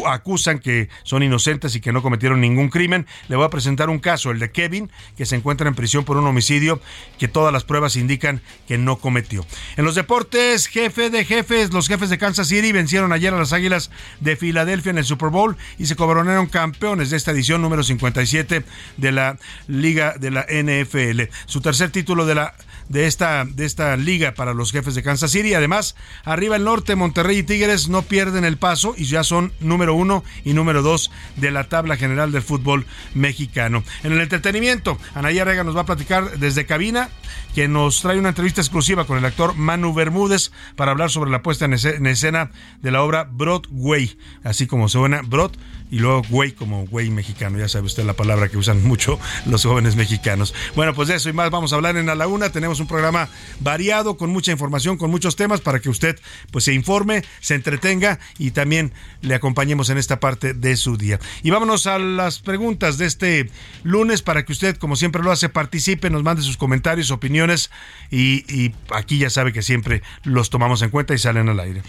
acusan 0.07 0.59
que 0.59 0.89
son 1.03 1.23
inocentes 1.23 1.75
y 1.75 1.81
que 1.81 1.93
no 1.93 2.03
cometieron 2.03 2.41
ningún 2.41 2.69
crimen. 2.69 3.07
Le 3.29 3.37
voy 3.37 3.45
a 3.45 3.51
presentar 3.51 3.91
un 3.91 3.99
caso, 3.99 4.31
el 4.31 4.39
de 4.39 4.51
Kevin, 4.51 4.91
que 5.17 5.27
se 5.27 5.37
encuentra 5.37 5.69
en 5.69 5.75
prisión 5.75 6.05
por 6.05 6.17
un 6.17 6.27
homicidio 6.27 6.81
que 7.19 7.29
todas 7.29 7.53
las 7.53 7.65
pruebas 7.65 7.97
indican 7.97 8.41
que 8.67 8.79
no 8.79 8.97
cometió. 8.97 9.47
En 9.77 9.85
los 9.85 9.95
deportes, 9.95 10.67
jefe 10.67 11.11
de 11.11 11.25
jefes, 11.25 11.73
los 11.73 11.89
jefes 11.89 12.11
de 12.11 12.19
Kansas 12.19 12.49
City 12.49 12.73
vencieron 12.73 13.13
ayer 13.13 13.33
a 13.33 13.39
las 13.39 13.53
Águilas 13.53 13.91
de 14.21 14.37
Filadelfia 14.37 14.91
en 14.91 14.99
el 14.99 15.05
Super 15.05 15.31
Bowl 15.31 15.57
y 15.79 15.87
se 15.87 15.97
coronaron 15.97 16.47
campeones 16.47 17.11
de 17.11 17.17
esta 17.17 17.31
edición 17.31 17.63
número 17.63 17.83
57 17.83 18.65
de 18.97 19.13
la 19.13 19.39
Liga 19.69 20.15
de 20.19 20.31
la 20.31 20.47
NFL. 20.49 21.33
Su 21.47 21.61
tercer 21.61 21.91
título 21.91 22.27
de 22.27 22.35
la 22.35 22.55
de 22.89 23.07
esta, 23.07 23.45
de 23.45 23.65
esta 23.65 23.97
liga 23.97 24.35
para 24.35 24.55
los 24.55 24.73
jefes 24.73 24.95
de 24.95 25.03
Kansas 25.03 25.31
City. 25.31 25.55
Además, 25.55 25.97
arriba 26.25 26.57
el 26.57 26.65
norte, 26.65 26.97
Monterrey 26.97 27.39
y 27.39 27.43
Tigres 27.43 27.89
no 27.89 28.03
pierden 28.03 28.45
el 28.45 28.57
paso 28.57 28.95
y 28.97 29.05
ya 29.05 29.25
son 29.25 29.53
número 29.61 29.95
uno 29.95 30.25
y 30.45 30.53
número 30.53 30.83
dos 30.83 31.11
de 31.37 31.51
la 31.51 31.69
tabla 31.69 31.97
general 31.97 32.33
del 32.33 32.43
fútbol 32.43 32.87
mexicano. 33.15 33.83
En 34.03 34.13
el 34.13 34.21
entretenimiento, 34.21 34.99
Anaya 35.15 35.45
Rega 35.45 35.65
nos 35.65 35.77
va 35.77 35.83
a 35.83 35.87
platicar 35.87 36.39
desde 36.39 36.67
cabina, 36.67 37.09
que 37.55 37.69
nos 37.69 38.03
trae 38.03 38.19
una 38.19 38.31
entrevista 38.31 38.61
exclusiva 38.61 39.07
con 39.07 39.19
el 39.19 39.25
actor 39.25 39.55
Manu 39.55 39.95
Bermúdez 39.95 40.53
para 40.77 40.91
hablar 40.91 41.11
sobre 41.11 41.31
la 41.31 41.43
puesta 41.43 41.65
en 41.65 42.07
escena 42.07 42.51
de 42.83 42.91
la 42.91 43.03
obra 43.03 43.25
Broadway, 43.25 44.19
así 44.45 44.67
como 44.67 44.89
suena 44.89 45.23
Broad 45.23 45.53
y 45.91 45.99
luego 45.99 46.23
güey 46.29 46.53
como 46.53 46.87
güey 46.87 47.11
mexicano. 47.11 47.59
Ya 47.59 47.69
sabe 47.69 47.87
usted 47.87 48.05
la 48.05 48.15
palabra 48.15 48.49
que 48.49 48.57
usan 48.57 48.83
mucho 48.85 49.19
los 49.47 49.65
jóvenes 49.65 49.97
mexicanos. 49.97 50.55
Bueno, 50.75 50.95
pues 50.95 51.09
de 51.09 51.17
eso 51.17 51.29
y 51.29 51.33
más 51.33 51.51
vamos 51.51 51.73
a 51.73 51.77
hablar 51.77 51.97
en 51.97 52.09
A 52.09 52.15
la 52.15 52.27
Una. 52.27 52.51
Tenemos 52.51 52.81
un 52.81 52.87
programa 52.87 53.29
variado 53.61 54.17
con 54.17 54.31
mucha 54.31 54.53
información, 54.53 54.97
con 54.97 55.11
muchos 55.11 55.37
temas 55.37 55.61
para 55.61 55.81
que 55.81 55.89
usted 55.89 56.19
pues 56.51 56.65
se 56.65 56.73
informe, 56.73 57.25
se 57.41 57.55
entretenga 57.55 58.19
y 58.39 58.51
también 58.51 58.93
le 59.21 59.35
acompañemos 59.35 59.91
en 59.91 59.99
esta 59.99 60.21
parte 60.21 60.55
de 60.55 60.77
su 60.77 60.97
día. 60.97 61.19
Y 61.43 61.51
vámonos 61.51 61.87
a 61.87 61.99
las 61.99 62.41
preguntas 62.41 62.99
de 62.99 63.07
este 63.07 63.51
lunes 63.83 64.23
para 64.23 64.45
que 64.45 64.53
usted, 64.53 64.77
como 64.77 64.97
siempre 64.97 65.23
lo 65.23 65.31
hace, 65.31 65.49
participe, 65.49 66.11
nos 66.11 66.23
mande 66.23 66.43
sus 66.43 66.57
comentarios, 66.57 67.11
opiniones 67.11 67.71
y, 68.11 68.45
y 68.53 68.75
aquí 68.91 69.19
ya 69.19 69.31
sabe 69.31 69.53
que 69.53 69.63
siempre 69.63 70.03
los 70.25 70.51
tomamos 70.51 70.83
en 70.83 70.91
cuenta 70.91 71.15
y 71.15 71.19
salen 71.19 71.49
al 71.49 71.61
aire. 71.61 71.83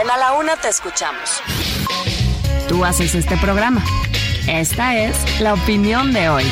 En 0.00 0.10
A 0.10 0.16
la 0.16 0.32
Una 0.34 0.56
te 0.56 0.68
escuchamos. 0.68 1.42
Tú 2.68 2.84
haces 2.84 3.14
este 3.14 3.36
programa. 3.36 3.84
Esta 4.48 4.96
es 4.96 5.40
la 5.40 5.54
opinión 5.54 6.12
de 6.12 6.28
hoy. 6.28 6.44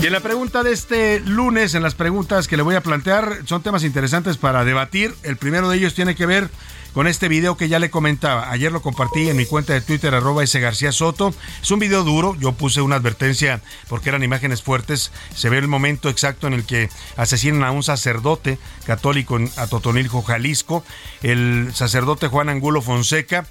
Y 0.00 0.06
en 0.06 0.12
la 0.12 0.20
pregunta 0.20 0.62
de 0.62 0.72
este 0.72 1.18
lunes, 1.20 1.74
en 1.74 1.82
las 1.82 1.94
preguntas 1.94 2.46
que 2.46 2.56
le 2.56 2.62
voy 2.62 2.76
a 2.76 2.80
plantear, 2.80 3.40
son 3.44 3.62
temas 3.62 3.82
interesantes 3.82 4.36
para 4.36 4.64
debatir. 4.64 5.12
El 5.24 5.36
primero 5.36 5.68
de 5.68 5.78
ellos 5.78 5.94
tiene 5.94 6.14
que 6.14 6.26
ver 6.26 6.48
con 6.96 7.06
este 7.06 7.28
video 7.28 7.58
que 7.58 7.68
ya 7.68 7.78
le 7.78 7.90
comentaba. 7.90 8.50
Ayer 8.50 8.72
lo 8.72 8.80
compartí 8.80 9.28
en 9.28 9.36
mi 9.36 9.44
cuenta 9.44 9.74
de 9.74 9.82
Twitter, 9.82 10.14
arroba 10.14 10.42
ese 10.42 10.60
García 10.60 10.92
Soto. 10.92 11.34
Es 11.60 11.70
un 11.70 11.78
video 11.78 12.04
duro, 12.04 12.34
yo 12.40 12.52
puse 12.52 12.80
una 12.80 12.96
advertencia 12.96 13.60
porque 13.90 14.08
eran 14.08 14.22
imágenes 14.22 14.62
fuertes. 14.62 15.12
Se 15.34 15.50
ve 15.50 15.58
el 15.58 15.68
momento 15.68 16.08
exacto 16.08 16.46
en 16.46 16.54
el 16.54 16.64
que 16.64 16.88
asesinan 17.18 17.64
a 17.64 17.70
un 17.70 17.82
sacerdote 17.82 18.58
católico 18.86 19.36
en 19.36 19.50
Atotonilco, 19.58 20.22
Jalisco. 20.22 20.86
El 21.22 21.70
sacerdote 21.74 22.28
Juan 22.28 22.48
Angulo 22.48 22.80
Fonseca 22.80 23.46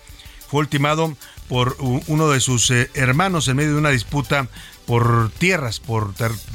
fue 0.49 0.61
ultimado 0.61 1.15
por 1.47 1.77
uno 1.79 2.29
de 2.29 2.39
sus 2.39 2.71
eh, 2.71 2.89
hermanos 2.95 3.47
en 3.47 3.57
medio 3.57 3.73
de 3.73 3.77
una 3.77 3.91
disputa 3.91 4.47
por 4.85 5.31
tierras, 5.31 5.79
por 5.79 6.13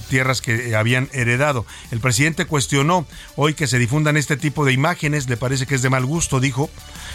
tierras 0.09 0.41
que 0.41 0.75
habían 0.77 1.09
heredado. 1.13 1.67
El 1.91 2.01
presidente 2.01 2.47
cuestionó 2.47 3.07
hoy 3.37 3.55
que 3.55 3.67
se 3.67 3.79
difundan 3.79 4.17
este 4.17 4.37
tipo 4.37 4.65
de 4.65 4.73
imágenes, 4.73 5.29
le 5.29 5.37
parece 5.37 5.67
que 5.67 5.75
es 5.75 5.83
de 5.83 5.91
mal 5.91 6.07
gusto, 6.07 6.41
dijo, 6.41 6.71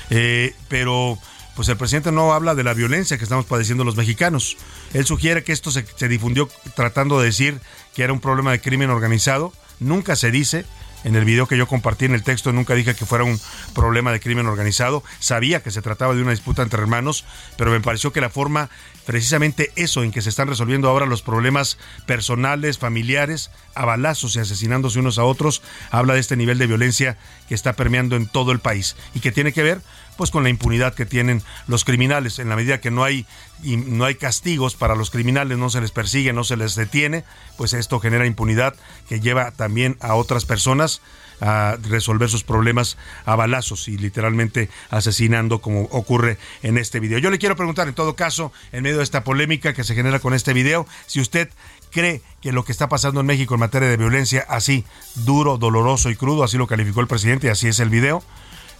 eh, 0.10 0.54
pero 0.68 1.18
pues 1.56 1.70
el 1.70 1.78
presidente 1.78 2.12
no 2.12 2.34
habla 2.34 2.54
de 2.54 2.64
la 2.64 2.74
violencia 2.74 3.18
que 3.18 3.24
estamos 3.24 3.46
padeciendo 3.46 3.86
los 3.86 3.96
mexicanos. 3.96 4.58
Él 4.94 5.06
sugiere 5.06 5.44
que 5.44 5.54
esto 5.54 5.72
se 5.72 6.08
difundió 6.08 6.50
tratando 6.76 7.20
de 7.20 7.28
decir 7.28 7.62
que 7.94 8.04
era 8.04 8.12
un 8.12 8.20
problema 8.20 8.52
de 8.52 8.60
crimen 8.60 8.90
organizado. 8.90 9.54
Nunca 9.80 10.18
se 10.18 10.32
dice, 10.32 10.66
en 11.06 11.16
el 11.16 11.24
video 11.24 11.48
que 11.48 11.56
yo 11.56 11.68
compartí 11.68 12.06
en 12.06 12.16
el 12.16 12.24
texto 12.24 12.52
nunca 12.52 12.74
dije 12.74 12.96
que 12.96 13.06
fuera 13.06 13.24
un 13.24 13.40
problema 13.76 14.12
de 14.12 14.20
crimen 14.20 14.48
organizado. 14.48 15.04
Sabía 15.20 15.62
que 15.62 15.70
se 15.70 15.84
trataba 15.84 16.16
de 16.16 16.22
una 16.24 16.32
disputa 16.32 16.64
entre 16.64 16.82
hermanos, 16.82 17.26
pero 17.58 17.70
me 17.70 17.80
pareció 17.80 18.12
que 18.12 18.22
la 18.22 18.32
forma, 18.32 18.72
precisamente 19.06 19.72
eso 19.76 20.04
en 20.04 20.12
que 20.12 20.24
se 20.24 20.30
están 20.30 20.48
resolviendo 20.48 20.90
ahora 20.90 21.06
los 21.06 21.22
problemas 21.22 21.78
personales, 22.08 22.80
familiares, 22.80 23.52
a 23.76 23.86
balazos 23.86 24.36
y 24.36 24.40
asesinándose 24.40 24.98
unos 24.98 25.20
a 25.20 25.26
otros, 25.26 25.62
habla 25.92 26.16
de 26.16 26.22
este 26.22 26.38
nivel 26.38 26.58
de 26.58 26.66
violencia 26.66 27.18
que 27.48 27.54
está 27.54 27.74
permeando 27.74 28.16
en 28.16 28.26
todo 28.26 28.52
el 28.52 28.60
país 28.60 28.96
y 29.14 29.20
que 29.20 29.32
tiene 29.32 29.54
que 29.54 29.62
ver 29.62 29.82
pues 30.18 30.32
con 30.32 30.44
la 30.44 30.50
impunidad 30.50 30.94
que 30.94 31.06
tienen 31.06 31.42
los 31.68 31.84
criminales. 31.84 32.40
En 32.40 32.50
la 32.50 32.56
medida 32.56 32.82
que 32.82 32.92
no 32.92 33.04
hay, 33.04 33.26
no 33.64 34.06
hay 34.06 34.16
castigos 34.16 34.76
para 34.76 34.96
los 34.96 35.10
criminales, 35.10 35.58
no 35.58 35.70
se 35.70 35.82
les 35.82 35.92
persigue, 35.92 36.34
no 36.34 36.44
se 36.44 36.58
les 36.58 36.76
detiene, 36.76 37.24
pues 37.58 37.74
esto 37.74 38.00
genera 38.00 38.26
impunidad 38.26 38.76
que 39.08 39.20
lleva 39.20 39.52
también 39.52 39.98
a 40.00 40.16
otras 40.16 40.46
personas 40.46 41.02
a 41.42 41.78
resolver 41.90 42.30
sus 42.30 42.44
problemas 42.44 42.98
a 43.26 43.36
balazos 43.36 43.88
y 43.88 43.98
literalmente 43.98 44.70
asesinando 44.90 45.60
como 45.60 45.84
ocurre 45.92 46.38
en 46.64 46.78
este 46.78 47.00
video. 47.00 47.20
Yo 47.20 47.30
le 47.30 47.40
quiero 47.40 47.56
preguntar 47.56 47.88
en 47.88 47.94
todo 47.94 48.16
caso, 48.16 48.52
en 48.72 48.84
medio 48.84 48.98
de 48.98 49.04
esta 49.04 49.24
polémica 49.24 49.74
que 49.74 49.84
se 49.84 49.96
genera 49.96 50.20
con 50.20 50.34
este 50.34 50.54
video, 50.54 50.88
si 51.08 51.20
usted 51.20 51.50
cree 51.92 52.22
que 52.42 52.52
lo 52.52 52.66
que 52.66 52.72
está 52.72 52.90
pasando 52.90 53.22
en 53.22 53.26
México 53.26 53.54
en 53.54 53.60
materia 53.60 53.88
de 53.88 53.98
violencia 53.98 54.46
así 54.50 54.86
duro, 55.16 55.58
doloroso 55.58 56.10
y 56.10 56.16
crudo, 56.16 56.44
así 56.44 56.58
lo 56.58 56.68
calificó 56.68 57.02
el 57.02 57.08
presidente 57.08 57.48
y 57.48 57.50
así 57.50 57.68
es 57.68 57.80
el 57.80 57.90
video, 57.90 58.24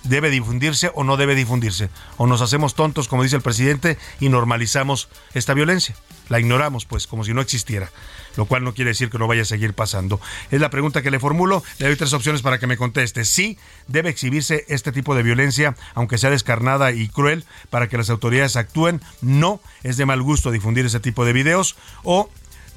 debe 0.06 0.30
difundirse 0.30 0.92
o 0.94 1.04
no 1.04 1.18
debe 1.18 1.36
difundirse. 1.36 1.90
O 2.18 2.28
nos 2.28 2.42
hacemos 2.42 2.76
tontos, 2.76 3.08
como 3.08 3.24
dice 3.24 3.36
el 3.36 3.42
presidente, 3.42 3.98
y 4.20 4.30
normalizamos 4.30 5.10
esta 5.34 5.54
violencia. 5.54 5.96
La 6.30 6.40
ignoramos, 6.40 6.86
pues, 6.86 7.06
como 7.06 7.24
si 7.24 7.34
no 7.34 7.42
existiera. 7.42 7.92
Lo 8.36 8.46
cual 8.46 8.64
no 8.64 8.74
quiere 8.74 8.92
decir 8.92 9.10
que 9.10 9.18
no 9.18 9.28
vaya 9.28 9.44
a 9.44 9.46
seguir 9.46 9.74
pasando. 9.74 10.20
Es 10.52 10.60
la 10.60 10.70
pregunta 10.70 11.02
que 11.02 11.12
le 11.12 11.20
formulo. 11.20 11.64
Le 11.78 11.88
doy 11.88 11.96
tres 11.96 12.14
opciones 12.14 12.42
para 12.42 12.60
que 12.60 12.68
me 12.68 12.78
conteste. 12.78 13.26
Sí, 13.26 13.58
debe 13.88 14.10
exhibirse 14.10 14.66
este 14.68 14.92
tipo 14.92 15.16
de 15.16 15.24
violencia, 15.24 15.76
aunque 15.94 16.18
sea 16.18 16.30
descarnada 16.30 16.92
y 16.92 17.08
cruel, 17.08 17.46
para 17.70 17.88
que 17.88 17.98
las 17.98 18.10
autoridades 18.10 18.56
actúen. 18.56 19.02
No, 19.22 19.62
es 19.84 19.98
de 19.98 20.06
mal 20.06 20.22
gusto 20.22 20.52
difundir 20.52 20.86
ese 20.86 21.00
tipo 21.00 21.26
de 21.26 21.34
videos. 21.34 21.76
O 22.04 22.30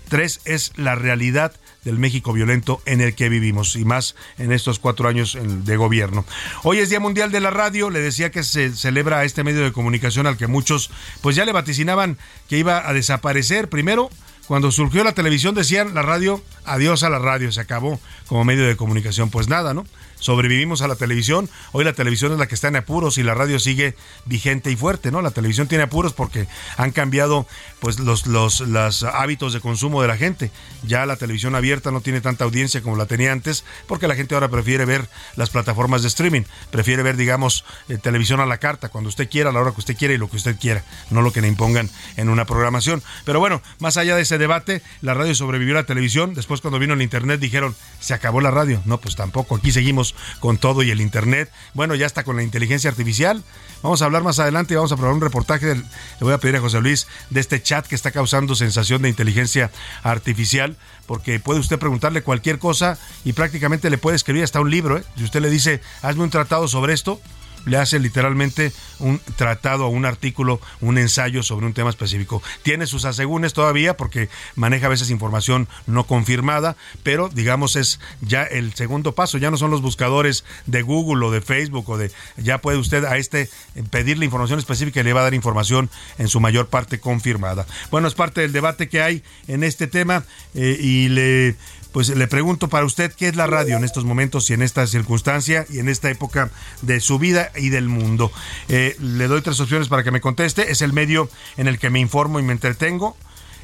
tres, 0.08 0.40
es 0.44 0.72
la 0.76 0.94
realidad 0.94 1.52
del 1.84 1.98
México 1.98 2.32
violento 2.32 2.82
en 2.86 3.00
el 3.00 3.14
que 3.14 3.28
vivimos 3.28 3.76
y 3.76 3.84
más 3.84 4.14
en 4.38 4.52
estos 4.52 4.78
cuatro 4.78 5.08
años 5.08 5.38
de 5.40 5.76
gobierno. 5.76 6.24
Hoy 6.62 6.78
es 6.78 6.90
Día 6.90 7.00
Mundial 7.00 7.30
de 7.30 7.40
la 7.40 7.50
Radio, 7.50 7.90
le 7.90 8.00
decía 8.00 8.30
que 8.30 8.42
se 8.42 8.74
celebra 8.74 9.24
este 9.24 9.44
medio 9.44 9.62
de 9.62 9.72
comunicación 9.72 10.26
al 10.26 10.36
que 10.36 10.46
muchos 10.46 10.90
pues 11.22 11.36
ya 11.36 11.44
le 11.44 11.52
vaticinaban 11.52 12.18
que 12.48 12.58
iba 12.58 12.88
a 12.88 12.92
desaparecer. 12.92 13.68
Primero, 13.68 14.10
cuando 14.46 14.72
surgió 14.72 15.04
la 15.04 15.12
televisión 15.12 15.54
decían 15.54 15.94
la 15.94 16.02
radio, 16.02 16.42
adiós 16.64 17.02
a 17.02 17.10
la 17.10 17.18
radio, 17.18 17.52
se 17.52 17.60
acabó 17.60 18.00
como 18.28 18.44
medio 18.44 18.66
de 18.66 18.76
comunicación. 18.76 19.30
Pues 19.30 19.48
nada, 19.48 19.74
¿no? 19.74 19.84
Sobrevivimos 20.18 20.82
a 20.82 20.88
la 20.88 20.96
televisión. 20.96 21.48
Hoy 21.72 21.84
la 21.84 21.92
televisión 21.92 22.32
es 22.32 22.38
la 22.38 22.46
que 22.46 22.54
está 22.54 22.68
en 22.68 22.76
apuros 22.76 23.18
y 23.18 23.22
la 23.22 23.34
radio 23.34 23.58
sigue 23.58 23.94
vigente 24.24 24.70
y 24.70 24.76
fuerte, 24.76 25.10
¿no? 25.10 25.22
La 25.22 25.30
televisión 25.30 25.68
tiene 25.68 25.84
apuros 25.84 26.12
porque 26.12 26.46
han 26.76 26.92
cambiado 26.92 27.46
pues 27.80 27.98
los, 27.98 28.26
los, 28.26 28.60
los 28.60 29.02
hábitos 29.02 29.52
de 29.52 29.60
consumo 29.60 30.02
de 30.02 30.08
la 30.08 30.16
gente. 30.16 30.50
Ya 30.84 31.06
la 31.06 31.16
televisión 31.16 31.54
abierta 31.54 31.90
no 31.90 32.00
tiene 32.00 32.20
tanta 32.20 32.44
audiencia 32.44 32.82
como 32.82 32.96
la 32.96 33.06
tenía 33.06 33.32
antes 33.32 33.64
porque 33.86 34.08
la 34.08 34.14
gente 34.14 34.34
ahora 34.34 34.48
prefiere 34.48 34.84
ver 34.84 35.08
las 35.36 35.50
plataformas 35.50 36.02
de 36.02 36.08
streaming, 36.08 36.42
prefiere 36.70 37.02
ver, 37.02 37.16
digamos, 37.16 37.64
eh, 37.88 37.98
televisión 37.98 38.40
a 38.40 38.46
la 38.46 38.58
carta, 38.58 38.88
cuando 38.88 39.08
usted 39.08 39.28
quiera, 39.28 39.50
a 39.50 39.52
la 39.52 39.60
hora 39.60 39.72
que 39.72 39.80
usted 39.80 39.96
quiera 39.96 40.14
y 40.14 40.18
lo 40.18 40.28
que 40.28 40.36
usted 40.36 40.56
quiera, 40.58 40.84
no 41.10 41.22
lo 41.22 41.32
que 41.32 41.40
le 41.40 41.48
impongan 41.48 41.90
en 42.16 42.28
una 42.28 42.44
programación. 42.44 43.02
Pero 43.24 43.40
bueno, 43.40 43.62
más 43.78 43.96
allá 43.96 44.16
de 44.16 44.22
ese 44.22 44.38
debate, 44.38 44.82
la 45.00 45.14
radio 45.14 45.34
sobrevivió 45.34 45.74
a 45.74 45.82
la 45.82 45.86
televisión, 45.86 46.34
después 46.34 46.60
cuando 46.60 46.78
vino 46.78 46.94
el 46.94 47.02
internet 47.02 47.40
dijeron, 47.40 47.74
se 48.00 48.14
acabó 48.14 48.40
la 48.40 48.50
radio. 48.50 48.82
No, 48.84 48.98
pues 48.98 49.16
tampoco, 49.16 49.56
aquí 49.56 49.72
seguimos 49.72 50.07
con 50.40 50.58
todo 50.58 50.82
y 50.82 50.90
el 50.90 51.00
Internet. 51.00 51.50
Bueno, 51.74 51.94
ya 51.94 52.06
está 52.06 52.24
con 52.24 52.36
la 52.36 52.42
inteligencia 52.42 52.90
artificial. 52.90 53.42
Vamos 53.82 54.02
a 54.02 54.06
hablar 54.06 54.22
más 54.24 54.38
adelante 54.38 54.74
y 54.74 54.76
vamos 54.76 54.92
a 54.92 54.96
probar 54.96 55.14
un 55.14 55.20
reportaje. 55.20 55.74
le 55.74 55.84
voy 56.20 56.32
a 56.32 56.38
pedir 56.38 56.56
a 56.56 56.60
José 56.60 56.80
Luis 56.80 57.06
de 57.30 57.40
este 57.40 57.62
chat 57.62 57.86
que 57.86 57.94
está 57.94 58.10
causando 58.10 58.54
sensación 58.54 59.02
de 59.02 59.08
inteligencia 59.08 59.70
artificial, 60.02 60.76
porque 61.06 61.38
puede 61.38 61.60
usted 61.60 61.78
preguntarle 61.78 62.22
cualquier 62.22 62.58
cosa 62.58 62.98
y 63.24 63.32
prácticamente 63.32 63.90
le 63.90 63.98
puede 63.98 64.16
escribir 64.16 64.42
hasta 64.42 64.60
un 64.60 64.70
libro. 64.70 64.98
¿eh? 64.98 65.04
Si 65.16 65.24
usted 65.24 65.40
le 65.40 65.50
dice, 65.50 65.80
hazme 66.02 66.24
un 66.24 66.30
tratado 66.30 66.66
sobre 66.66 66.92
esto, 66.92 67.20
le 67.68 67.78
hace 67.78 67.98
literalmente 67.98 68.72
un 68.98 69.20
tratado 69.36 69.86
o 69.86 69.88
un 69.88 70.04
artículo, 70.04 70.60
un 70.80 70.98
ensayo 70.98 71.42
sobre 71.42 71.66
un 71.66 71.74
tema 71.74 71.90
específico. 71.90 72.42
Tiene 72.62 72.86
sus 72.86 73.04
asegúnes 73.04 73.52
todavía 73.52 73.96
porque 73.96 74.28
maneja 74.56 74.86
a 74.86 74.90
veces 74.90 75.10
información 75.10 75.68
no 75.86 76.04
confirmada, 76.04 76.76
pero 77.02 77.28
digamos 77.28 77.76
es 77.76 78.00
ya 78.20 78.42
el 78.42 78.74
segundo 78.74 79.12
paso, 79.12 79.38
ya 79.38 79.50
no 79.50 79.56
son 79.56 79.70
los 79.70 79.82
buscadores 79.82 80.44
de 80.66 80.82
Google 80.82 81.26
o 81.26 81.30
de 81.30 81.40
Facebook 81.40 81.88
o 81.90 81.98
de 81.98 82.10
ya 82.36 82.58
puede 82.58 82.78
usted 82.78 83.04
a 83.04 83.16
este 83.16 83.48
pedirle 83.90 84.24
información 84.24 84.58
específica 84.58 85.00
y 85.00 85.04
le 85.04 85.12
va 85.12 85.20
a 85.20 85.24
dar 85.24 85.34
información 85.34 85.90
en 86.18 86.28
su 86.28 86.40
mayor 86.40 86.68
parte 86.68 87.00
confirmada. 87.00 87.66
Bueno, 87.90 88.08
es 88.08 88.14
parte 88.14 88.40
del 88.40 88.52
debate 88.52 88.88
que 88.88 89.02
hay 89.02 89.22
en 89.46 89.64
este 89.64 89.86
tema 89.86 90.24
eh, 90.54 90.78
y 90.80 91.08
le 91.08 91.56
pues 91.92 92.08
le 92.10 92.26
pregunto 92.26 92.68
para 92.68 92.84
usted 92.84 93.12
qué 93.12 93.28
es 93.28 93.36
la 93.36 93.46
radio 93.46 93.76
en 93.76 93.84
estos 93.84 94.04
momentos 94.04 94.48
y 94.50 94.54
en 94.54 94.62
esta 94.62 94.86
circunstancia 94.86 95.66
y 95.70 95.78
en 95.78 95.88
esta 95.88 96.10
época 96.10 96.50
de 96.82 97.00
su 97.00 97.18
vida 97.18 97.50
y 97.56 97.70
del 97.70 97.88
mundo. 97.88 98.30
Eh, 98.68 98.96
le 99.00 99.26
doy 99.26 99.40
tres 99.40 99.58
opciones 99.60 99.88
para 99.88 100.04
que 100.04 100.10
me 100.10 100.20
conteste. 100.20 100.70
Es 100.70 100.82
el 100.82 100.92
medio 100.92 101.30
en 101.56 101.66
el 101.66 101.78
que 101.78 101.90
me 101.90 102.00
informo 102.00 102.38
y 102.38 102.42
me 102.42 102.52
entretengo. 102.52 103.16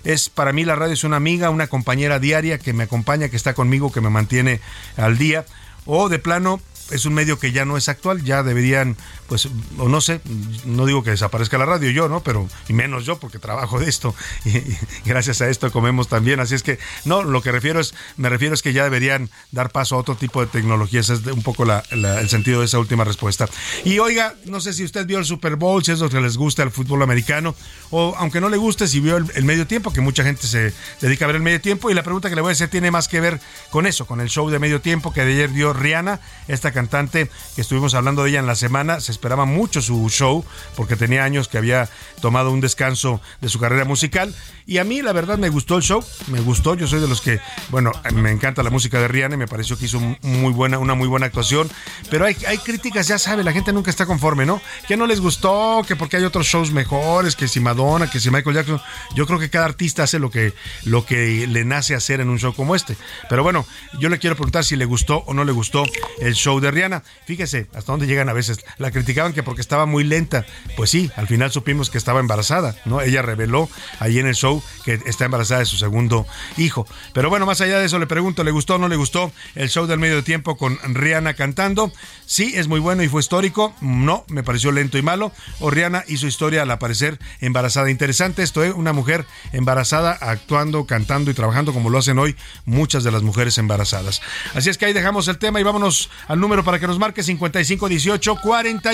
Es 0.05 0.29
para 0.29 0.53
mí 0.53 0.65
la 0.65 0.77
radio 0.77 0.95
es 0.95 1.05
una 1.05 1.17
amiga, 1.17 1.51
una 1.51 1.67
compañera 1.67 2.19
diaria 2.19 2.59
que 2.59 2.73
me 2.73 2.85
acompaña, 2.85 3.29
que 3.29 3.37
está 3.37 3.55
conmigo, 3.55 3.93
que 3.93 4.01
me 4.01 4.11
mantiene 4.11 4.61
al 4.97 5.19
día. 5.19 5.47
O 5.87 6.09
de 6.09 6.19
plano 6.19 6.61
es 6.91 7.07
un 7.07 7.15
medio 7.15 7.39
que 7.39 7.53
ya 7.53 7.65
no 7.65 7.77
es 7.77 7.89
actual, 7.89 8.23
ya 8.23 8.43
deberían, 8.43 8.97
pues, 9.29 9.49
o 9.79 9.89
no 9.89 10.01
sé, 10.01 10.21
no 10.65 10.87
digo 10.87 11.03
que 11.03 11.11
desaparezca 11.11 11.59
la 11.59 11.67
radio 11.67 11.91
yo, 11.91 12.09
¿no? 12.09 12.21
Pero, 12.21 12.49
y 12.69 12.73
menos 12.73 13.05
yo, 13.05 13.19
porque 13.19 13.39
trabajo 13.39 13.79
de 13.79 13.89
esto, 13.89 14.15
y, 14.45 14.63
gracias 15.05 15.41
a 15.41 15.49
esto 15.49 15.71
comemos 15.71 16.09
también, 16.09 16.41
así 16.41 16.55
es 16.55 16.63
que, 16.63 16.79
no, 17.05 17.23
lo 17.23 17.43
que 17.43 17.53
refiero 17.53 17.81
es, 17.81 17.95
me 18.17 18.29
refiero 18.29 18.55
es 18.55 18.63
que 18.63 18.73
ya 18.73 18.85
deberían 18.85 19.31
dar 19.53 19.71
paso 19.71 19.97
a 19.97 19.99
otro 19.99 20.17
tipo 20.17 20.41
de 20.41 20.47
tecnologías, 20.47 21.11
es 21.11 21.27
un 21.27 21.43
poco 21.43 21.65
el 21.65 22.29
sentido 22.29 22.61
de 22.61 22.67
esa 22.67 22.79
última 22.79 23.05
respuesta. 23.05 23.49
Y 23.85 23.99
oiga, 23.99 24.35
no 24.45 24.61
sé 24.61 24.73
si 24.73 24.85
usted 24.85 25.07
vio 25.07 25.19
el 25.19 25.25
Super 25.25 25.57
Bowl, 25.57 25.85
si 25.85 25.93
es 25.93 26.01
lo 26.01 26.11
que 26.11 26.21
les 26.21 26.37
gusta 26.37 26.63
el 26.63 26.71
fútbol 26.71 27.03
americano, 27.03 27.55
o 27.91 28.15
aunque 28.19 28.41
no 28.41 28.49
le 28.49 28.57
guste, 28.57 28.89
si 28.89 29.01
vio 29.01 29.17
el, 29.17 29.45
medio 29.45 29.67
tiempo, 29.67 29.93
que 29.93 30.01
mucha 30.01 30.25
gente 30.25 30.47
se 30.47 30.73
dedica 31.01 31.25
a 31.25 31.29
ver 31.29 31.37
el 31.37 31.43
medio 31.43 31.61
tiempo, 31.61 31.91
y 31.91 31.95
la 31.95 32.03
pregunta 32.03 32.29
que 32.29 32.35
le 32.35 32.43
voy 32.43 32.51
a 32.51 32.53
hacer 32.53 32.69
tiene 32.69 32.91
más 32.91 33.09
que 33.09 33.21
ver 33.21 33.41
con 33.71 33.87
eso, 33.87 34.07
con 34.07 34.21
el 34.21 34.29
show 34.29 34.51
de 34.51 34.59
medio 34.59 34.81
tiempo 34.81 35.13
que 35.13 35.25
de 35.25 35.33
ayer 35.33 35.53
dio 35.53 35.73
Rihanna, 35.73 36.21
esta 36.49 36.73
cantante 36.73 37.31
que 37.55 37.61
estuvimos 37.61 37.95
hablando 37.95 38.25
de 38.25 38.31
ella 38.31 38.41
en 38.41 38.47
la 38.47 38.55
semana. 38.55 39.01
Se 39.01 39.14
esperaba 39.15 39.45
mucho 39.45 39.81
su 39.81 40.09
show 40.11 40.45
porque 40.77 40.97
tenía 40.97 41.25
años 41.25 41.49
que 41.49 41.59
había 41.59 41.89
tomado 42.21 42.51
un 42.51 42.61
descanso 42.61 43.21
de 43.41 43.49
su 43.49 43.59
carrera 43.59 43.85
musical. 43.85 44.35
Y 44.67 44.79
a 44.79 44.85
mí, 44.85 45.03
la 45.03 45.13
verdad, 45.13 45.37
me 45.37 45.51
gustó 45.51 45.77
el 45.77 45.83
show. 45.83 46.03
Me 46.29 46.41
gustó. 46.41 46.75
Yo 46.75 46.87
soy 46.87 47.01
de 47.01 47.09
los 47.09 47.21
que, 47.21 47.41
bueno, 47.69 47.93
me 48.15 48.31
encanta 48.31 48.63
la 48.63 48.71
música 48.71 48.99
de 48.99 49.09
Rihanna 49.09 49.35
y 49.35 49.39
me 49.39 49.47
pareció 49.47 49.77
que 49.77 49.85
hizo 49.87 50.01
muy 50.23 50.53
buena, 50.53 50.79
una 50.79 50.95
muy 50.95 51.07
buena 51.07 51.27
actuación. 51.27 51.71
Pero 52.11 52.25
hay, 52.25 52.37
hay 52.49 52.59
críticas, 52.59 53.09
ya 53.09 53.19
sabe, 53.19 53.45
la 53.45 53.53
gente 53.53 53.73
nunca 53.73 53.91
está 53.91 54.07
conforme, 54.07 54.47
¿no? 54.47 54.61
Que 54.89 54.97
no 54.97 55.07
les 55.07 55.21
gustó, 55.21 55.83
que 55.87 55.97
porque 55.97 56.17
hay 56.17 56.25
otros 56.25 56.47
shows 56.47 56.71
mejores, 56.73 57.37
que 57.37 57.47
si 57.47 57.61
Madonna, 57.61 58.11
que 58.11 58.21
si 58.21 58.31
Michael 58.31 58.57
Jackson. 58.57 58.81
Yo 59.15 59.27
creo 59.27 59.39
que 59.39 59.51
cada 59.51 59.67
artista 59.67 60.05
hace 60.05 60.19
lo 60.19 60.31
que, 60.31 60.55
lo 60.85 61.05
que 61.05 61.47
le 61.47 61.65
nace 61.65 61.95
hacer 61.95 62.21
en 62.21 62.31
un 62.31 62.39
show 62.39 62.55
como 62.55 62.75
este. 62.75 62.97
Pero 63.29 63.43
bueno, 63.43 63.67
yo 64.01 64.09
le 64.09 64.19
quiero 64.19 64.37
preguntar 64.37 64.65
si 64.65 64.77
le 64.77 64.85
gustó 64.85 65.19
o 65.27 65.35
no 65.35 65.45
le 65.45 65.53
gustó 65.53 65.85
el 66.21 66.35
show 66.35 66.59
de 66.61 66.71
Rihanna. 66.71 67.03
Fíjese 67.27 67.67
hasta 67.75 67.93
dónde 67.93 68.07
llegan 68.07 68.29
a 68.29 68.33
veces. 68.33 68.65
La 68.79 68.91
criticaban 69.05 69.35
que 69.35 69.43
porque 69.43 69.61
estaba 69.61 69.85
muy 69.85 70.03
lenta. 70.03 70.47
Pues 70.77 70.89
sí, 70.89 71.11
al 71.17 71.27
final 71.27 71.53
supimos 71.53 71.91
que 71.91 71.99
estaba 71.99 72.21
embarazada, 72.21 72.75
¿no? 72.87 73.03
Ella 73.03 73.21
reveló 73.21 73.69
ahí 74.01 74.19
en 74.19 74.27
el 74.27 74.35
show 74.35 74.63
que 74.83 74.99
está 75.05 75.27
embarazada 75.27 75.61
de 75.61 75.67
su 75.67 75.77
segundo 75.77 76.27
hijo. 76.57 76.87
Pero 77.13 77.29
bueno, 77.29 77.45
más 77.45 77.61
allá 77.61 77.79
de 77.79 77.85
eso 77.85 77.99
le 77.99 78.07
pregunto, 78.07 78.45
¿le 78.45 78.51
gustó 78.51 78.77
o 78.77 78.79
no 78.79 78.89
le 78.89 78.97
gustó 78.97 79.31
el 79.57 79.69
show 79.69 79.87
del 79.87 79.99
medio 79.99 80.25
tiempo 80.25 80.57
con 80.57 80.79
Rihanna 80.83 81.35
cantando? 81.35 81.93
Sí, 82.25 82.55
es 82.57 82.67
muy 82.67 82.81
bueno 82.81 83.03
y 83.03 83.09
fue 83.09 83.21
histórico. 83.21 83.75
No, 83.83 84.25
me 84.29 84.43
pareció 84.43 84.73
lento 84.73 84.97
y 84.97 85.03
malo. 85.03 85.33
O 85.61 85.71
Rihanna 85.71 86.05
hizo 86.09 86.27
historia 86.27 86.63
al 86.63 86.71
aparecer 86.71 87.19
embarazada. 87.41 87.91
Interesante 87.91 88.43
esto, 88.43 88.65
¿eh? 88.65 88.73
Una 88.73 88.95
mujer 88.95 89.27
embarazada 89.53 90.13
actuando, 90.13 90.87
cantando 90.87 91.31
y 91.31 91.35
trabajando 91.35 91.75
como 91.75 91.91
lo 91.91 91.99
hacen 91.99 92.19
hoy 92.19 92.37
muchas 92.65 93.05
de 93.05 93.13
las 93.13 93.23
mujeres 93.23 93.59
embarazadas. 93.59 94.23
Así 94.55 94.71
es 94.71 94.79
que 94.79 94.87
ahí 94.87 94.95
dejamos 94.95 95.29
el 95.29 95.37
tema 95.37 95.61
y 95.61 95.63
vámonos 95.63 96.09
al 96.27 96.41
número 96.41 96.65
para 96.65 96.81
que 96.81 96.87
nos 96.87 96.99
marque 96.99 97.23
5518 97.23 98.37
41 98.37 98.94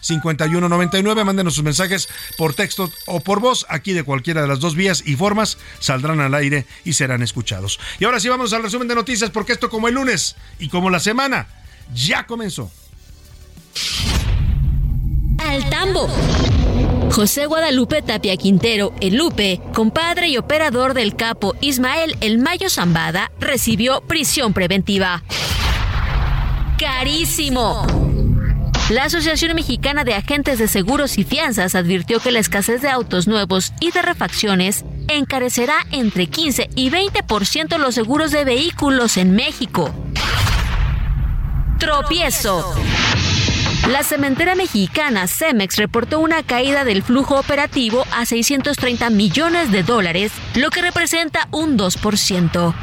51 0.00 0.68
99. 0.68 1.24
Mándenos 1.24 1.54
sus 1.54 1.64
mensajes 1.64 2.08
por 2.36 2.54
texto 2.54 2.90
o 3.06 3.20
por 3.20 3.40
voz. 3.40 3.66
Aquí 3.68 3.92
de 3.92 4.02
cualquiera 4.02 4.42
de 4.42 4.48
las 4.48 4.60
dos 4.60 4.74
vías 4.74 5.02
y 5.06 5.16
formas 5.16 5.58
saldrán 5.78 6.20
al 6.20 6.34
aire 6.34 6.66
y 6.84 6.92
serán 6.92 7.22
escuchados. 7.22 7.80
Y 7.98 8.04
ahora 8.04 8.20
sí 8.20 8.28
vamos 8.28 8.52
al 8.52 8.62
resumen 8.62 8.88
de 8.88 8.94
noticias 8.94 9.30
porque 9.30 9.52
esto 9.52 9.70
como 9.70 9.88
el 9.88 9.94
lunes 9.94 10.36
y 10.58 10.68
como 10.68 10.90
la 10.90 11.00
semana 11.00 11.46
ya 11.94 12.26
comenzó. 12.26 12.70
Al 15.38 15.68
tambo. 15.70 16.08
José 17.10 17.46
Guadalupe 17.46 18.02
Tapia 18.02 18.36
Quintero, 18.36 18.94
el 19.00 19.16
Lupe, 19.16 19.60
compadre 19.74 20.28
y 20.28 20.36
operador 20.36 20.94
del 20.94 21.16
capo 21.16 21.56
Ismael 21.60 22.16
El 22.20 22.38
Mayo 22.38 22.70
Zambada, 22.70 23.32
recibió 23.40 24.00
prisión 24.02 24.52
preventiva 24.52 25.24
carísimo. 26.80 28.09
La 28.90 29.04
Asociación 29.04 29.54
Mexicana 29.54 30.02
de 30.02 30.14
Agentes 30.14 30.58
de 30.58 30.66
Seguros 30.66 31.16
y 31.16 31.22
Fianzas 31.22 31.76
advirtió 31.76 32.18
que 32.18 32.32
la 32.32 32.40
escasez 32.40 32.82
de 32.82 32.90
autos 32.90 33.28
nuevos 33.28 33.72
y 33.80 33.92
de 33.92 34.02
refacciones 34.02 34.84
encarecerá 35.06 35.76
entre 35.92 36.26
15 36.26 36.70
y 36.74 36.90
20% 36.90 37.78
los 37.78 37.94
seguros 37.94 38.32
de 38.32 38.44
vehículos 38.44 39.16
en 39.16 39.36
México. 39.36 39.94
Tropiezo. 41.78 42.74
La 43.88 44.02
cementera 44.02 44.56
mexicana 44.56 45.28
Cemex 45.28 45.76
reportó 45.76 46.18
una 46.18 46.42
caída 46.42 46.82
del 46.84 47.04
flujo 47.04 47.38
operativo 47.38 48.04
a 48.12 48.26
630 48.26 49.08
millones 49.10 49.70
de 49.70 49.84
dólares, 49.84 50.32
lo 50.56 50.70
que 50.70 50.82
representa 50.82 51.46
un 51.52 51.78
2%. 51.78 52.74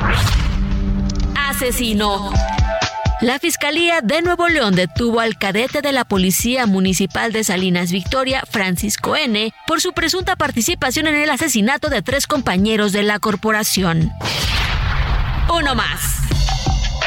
Asesino. 1.35 2.31
La 3.19 3.39
Fiscalía 3.39 4.01
de 4.01 4.21
Nuevo 4.21 4.47
León 4.47 4.75
detuvo 4.75 5.21
al 5.21 5.39
cadete 5.39 5.81
de 5.81 5.91
la 5.91 6.05
Policía 6.05 6.67
Municipal 6.67 7.33
de 7.33 7.43
Salinas 7.43 7.91
Victoria, 7.91 8.43
Francisco 8.47 9.15
N., 9.15 9.51
por 9.65 9.81
su 9.81 9.93
presunta 9.93 10.35
participación 10.35 11.07
en 11.07 11.15
el 11.15 11.31
asesinato 11.31 11.89
de 11.89 12.03
tres 12.03 12.27
compañeros 12.27 12.91
de 12.91 13.01
la 13.01 13.17
corporación. 13.17 14.11
Uno 15.51 15.73
más. 15.73 16.19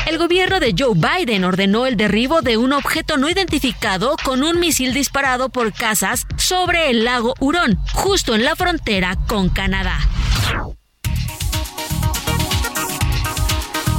El 0.06 0.18
gobierno 0.18 0.58
de 0.58 0.74
Joe 0.76 0.96
Biden 0.96 1.44
ordenó 1.44 1.86
el 1.86 1.96
derribo 1.96 2.42
de 2.42 2.56
un 2.56 2.72
objeto 2.72 3.16
no 3.16 3.30
identificado 3.30 4.16
con 4.24 4.42
un 4.42 4.58
misil 4.58 4.92
disparado 4.92 5.48
por 5.48 5.72
casas 5.72 6.26
sobre 6.36 6.90
el 6.90 7.04
lago 7.04 7.34
Hurón, 7.38 7.78
justo 7.92 8.34
en 8.34 8.44
la 8.44 8.56
frontera 8.56 9.16
con 9.28 9.48
Canadá. 9.48 9.96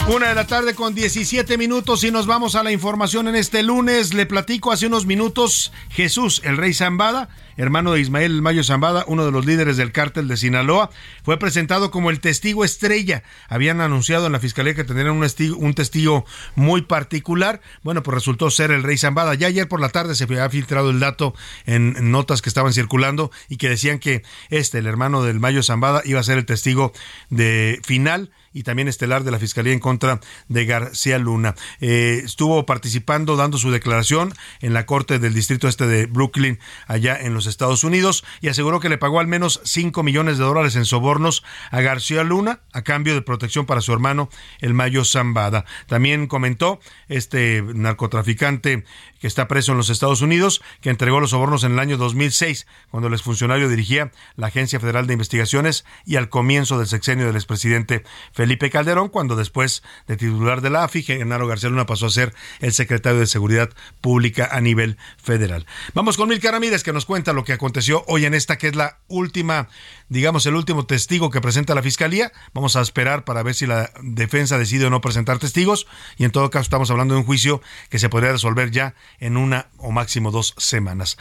Una 0.07 0.29
de 0.29 0.35
la 0.35 0.47
tarde 0.47 0.73
con 0.73 0.95
17 0.95 1.57
minutos 1.59 2.03
y 2.03 2.11
nos 2.11 2.25
vamos 2.25 2.55
a 2.55 2.63
la 2.63 2.71
información 2.71 3.27
en 3.27 3.35
este 3.35 3.61
lunes. 3.61 4.15
Le 4.15 4.25
platico 4.25 4.71
hace 4.71 4.87
unos 4.87 5.05
minutos 5.05 5.71
Jesús, 5.89 6.41
el 6.43 6.57
rey 6.57 6.73
Zambada, 6.73 7.29
hermano 7.55 7.93
de 7.93 8.01
Ismael 8.01 8.33
el 8.33 8.41
Mayo 8.41 8.63
Zambada, 8.63 9.05
uno 9.07 9.25
de 9.25 9.31
los 9.31 9.45
líderes 9.45 9.77
del 9.77 9.91
cártel 9.91 10.27
de 10.27 10.37
Sinaloa, 10.37 10.89
fue 11.23 11.37
presentado 11.37 11.91
como 11.91 12.09
el 12.09 12.19
testigo 12.19 12.65
estrella. 12.65 13.23
Habían 13.47 13.79
anunciado 13.79 14.25
en 14.25 14.31
la 14.31 14.39
fiscalía 14.39 14.73
que 14.73 14.83
tendrían 14.83 15.11
un 15.11 15.21
testigo, 15.21 15.55
un 15.57 15.75
testigo 15.75 16.25
muy 16.55 16.81
particular. 16.81 17.61
Bueno, 17.83 18.01
pues 18.01 18.15
resultó 18.15 18.49
ser 18.49 18.71
el 18.71 18.83
rey 18.83 18.97
Zambada. 18.97 19.35
Ya 19.35 19.47
ayer 19.47 19.67
por 19.67 19.79
la 19.79 19.89
tarde 19.89 20.15
se 20.15 20.23
había 20.23 20.49
filtrado 20.49 20.89
el 20.89 20.99
dato 20.99 21.35
en 21.65 22.11
notas 22.11 22.41
que 22.41 22.49
estaban 22.49 22.73
circulando 22.73 23.31
y 23.49 23.57
que 23.57 23.69
decían 23.69 23.99
que 23.99 24.23
este, 24.49 24.79
el 24.79 24.87
hermano 24.87 25.23
del 25.23 25.39
Mayo 25.39 25.61
Zambada, 25.61 26.01
iba 26.05 26.19
a 26.19 26.23
ser 26.23 26.39
el 26.39 26.45
testigo 26.45 26.91
de 27.29 27.79
final 27.83 28.31
y 28.53 28.63
también 28.63 28.87
estelar 28.87 29.23
de 29.23 29.31
la 29.31 29.39
Fiscalía 29.39 29.73
en 29.73 29.79
contra 29.79 30.19
de 30.47 30.65
García 30.65 31.17
Luna. 31.17 31.55
Eh, 31.79 32.21
estuvo 32.23 32.65
participando, 32.65 33.35
dando 33.35 33.57
su 33.57 33.71
declaración 33.71 34.33
en 34.61 34.73
la 34.73 34.85
Corte 34.85 35.19
del 35.19 35.33
Distrito 35.33 35.67
Este 35.67 35.87
de 35.87 36.05
Brooklyn, 36.05 36.59
allá 36.87 37.17
en 37.19 37.33
los 37.33 37.47
Estados 37.47 37.83
Unidos, 37.83 38.23
y 38.41 38.49
aseguró 38.49 38.79
que 38.79 38.89
le 38.89 38.97
pagó 38.97 39.19
al 39.19 39.27
menos 39.27 39.61
5 39.63 40.03
millones 40.03 40.37
de 40.37 40.43
dólares 40.43 40.75
en 40.75 40.85
sobornos 40.85 41.43
a 41.69 41.81
García 41.81 42.23
Luna 42.23 42.61
a 42.73 42.81
cambio 42.81 43.13
de 43.13 43.21
protección 43.21 43.65
para 43.65 43.81
su 43.81 43.93
hermano, 43.93 44.29
el 44.59 44.73
Mayo 44.73 45.05
Zambada. 45.05 45.65
También 45.87 46.27
comentó 46.27 46.79
este 47.07 47.61
narcotraficante 47.61 48.83
que 49.21 49.27
está 49.27 49.47
preso 49.47 49.71
en 49.71 49.77
los 49.77 49.89
Estados 49.89 50.21
Unidos, 50.21 50.61
que 50.81 50.89
entregó 50.89 51.19
los 51.19 51.29
sobornos 51.29 51.63
en 51.63 51.73
el 51.73 51.79
año 51.79 51.97
2006, 51.97 52.67
cuando 52.89 53.07
el 53.07 53.13
exfuncionario 53.13 53.69
dirigía 53.69 54.11
la 54.35 54.47
Agencia 54.47 54.79
Federal 54.79 55.07
de 55.07 55.13
Investigaciones 55.13 55.85
y 56.05 56.15
al 56.17 56.27
comienzo 56.27 56.77
del 56.77 56.87
sexenio 56.87 57.27
del 57.27 57.35
expresidente 57.35 58.03
Felipe 58.33 58.69
Calderón, 58.69 59.09
cuando 59.09 59.35
después 59.35 59.83
de 60.07 60.17
titular 60.17 60.61
de 60.61 60.71
la 60.71 60.83
AFI, 60.83 61.03
Genaro 61.03 61.47
García 61.47 61.69
Luna 61.69 61.85
pasó 61.85 62.07
a 62.07 62.09
ser 62.09 62.33
el 62.59 62.73
secretario 62.73 63.19
de 63.19 63.27
Seguridad 63.27 63.69
Pública 64.01 64.49
a 64.51 64.59
nivel 64.59 64.97
federal. 65.17 65.65
Vamos 65.93 66.17
con 66.17 66.27
Milka 66.27 66.51
Ramírez, 66.51 66.83
que 66.83 66.91
nos 66.91 67.05
cuenta 67.05 67.31
lo 67.31 67.43
que 67.43 67.53
aconteció 67.53 68.03
hoy 68.07 68.25
en 68.25 68.33
esta, 68.33 68.57
que 68.57 68.67
es 68.67 68.75
la 68.75 68.97
última, 69.07 69.69
digamos, 70.11 70.45
el 70.45 70.55
último 70.55 70.85
testigo 70.85 71.29
que 71.29 71.39
presenta 71.39 71.73
la 71.73 71.81
Fiscalía. 71.81 72.33
Vamos 72.53 72.75
a 72.75 72.81
esperar 72.81 73.23
para 73.23 73.43
ver 73.43 73.55
si 73.55 73.65
la 73.65 73.91
defensa 74.01 74.57
decide 74.57 74.85
o 74.85 74.89
no 74.89 74.99
presentar 74.99 75.39
testigos, 75.39 75.87
y 76.17 76.25
en 76.25 76.31
todo 76.31 76.49
caso 76.49 76.63
estamos 76.63 76.91
hablando 76.91 77.13
de 77.13 77.21
un 77.21 77.25
juicio 77.25 77.61
que 77.89 77.97
se 77.97 78.09
podría 78.09 78.33
resolver 78.33 78.71
ya 78.71 78.93
en 79.19 79.37
una 79.37 79.67
o 79.77 79.91
máximo 79.91 80.29
dos 80.29 80.53
semanas. 80.57 81.17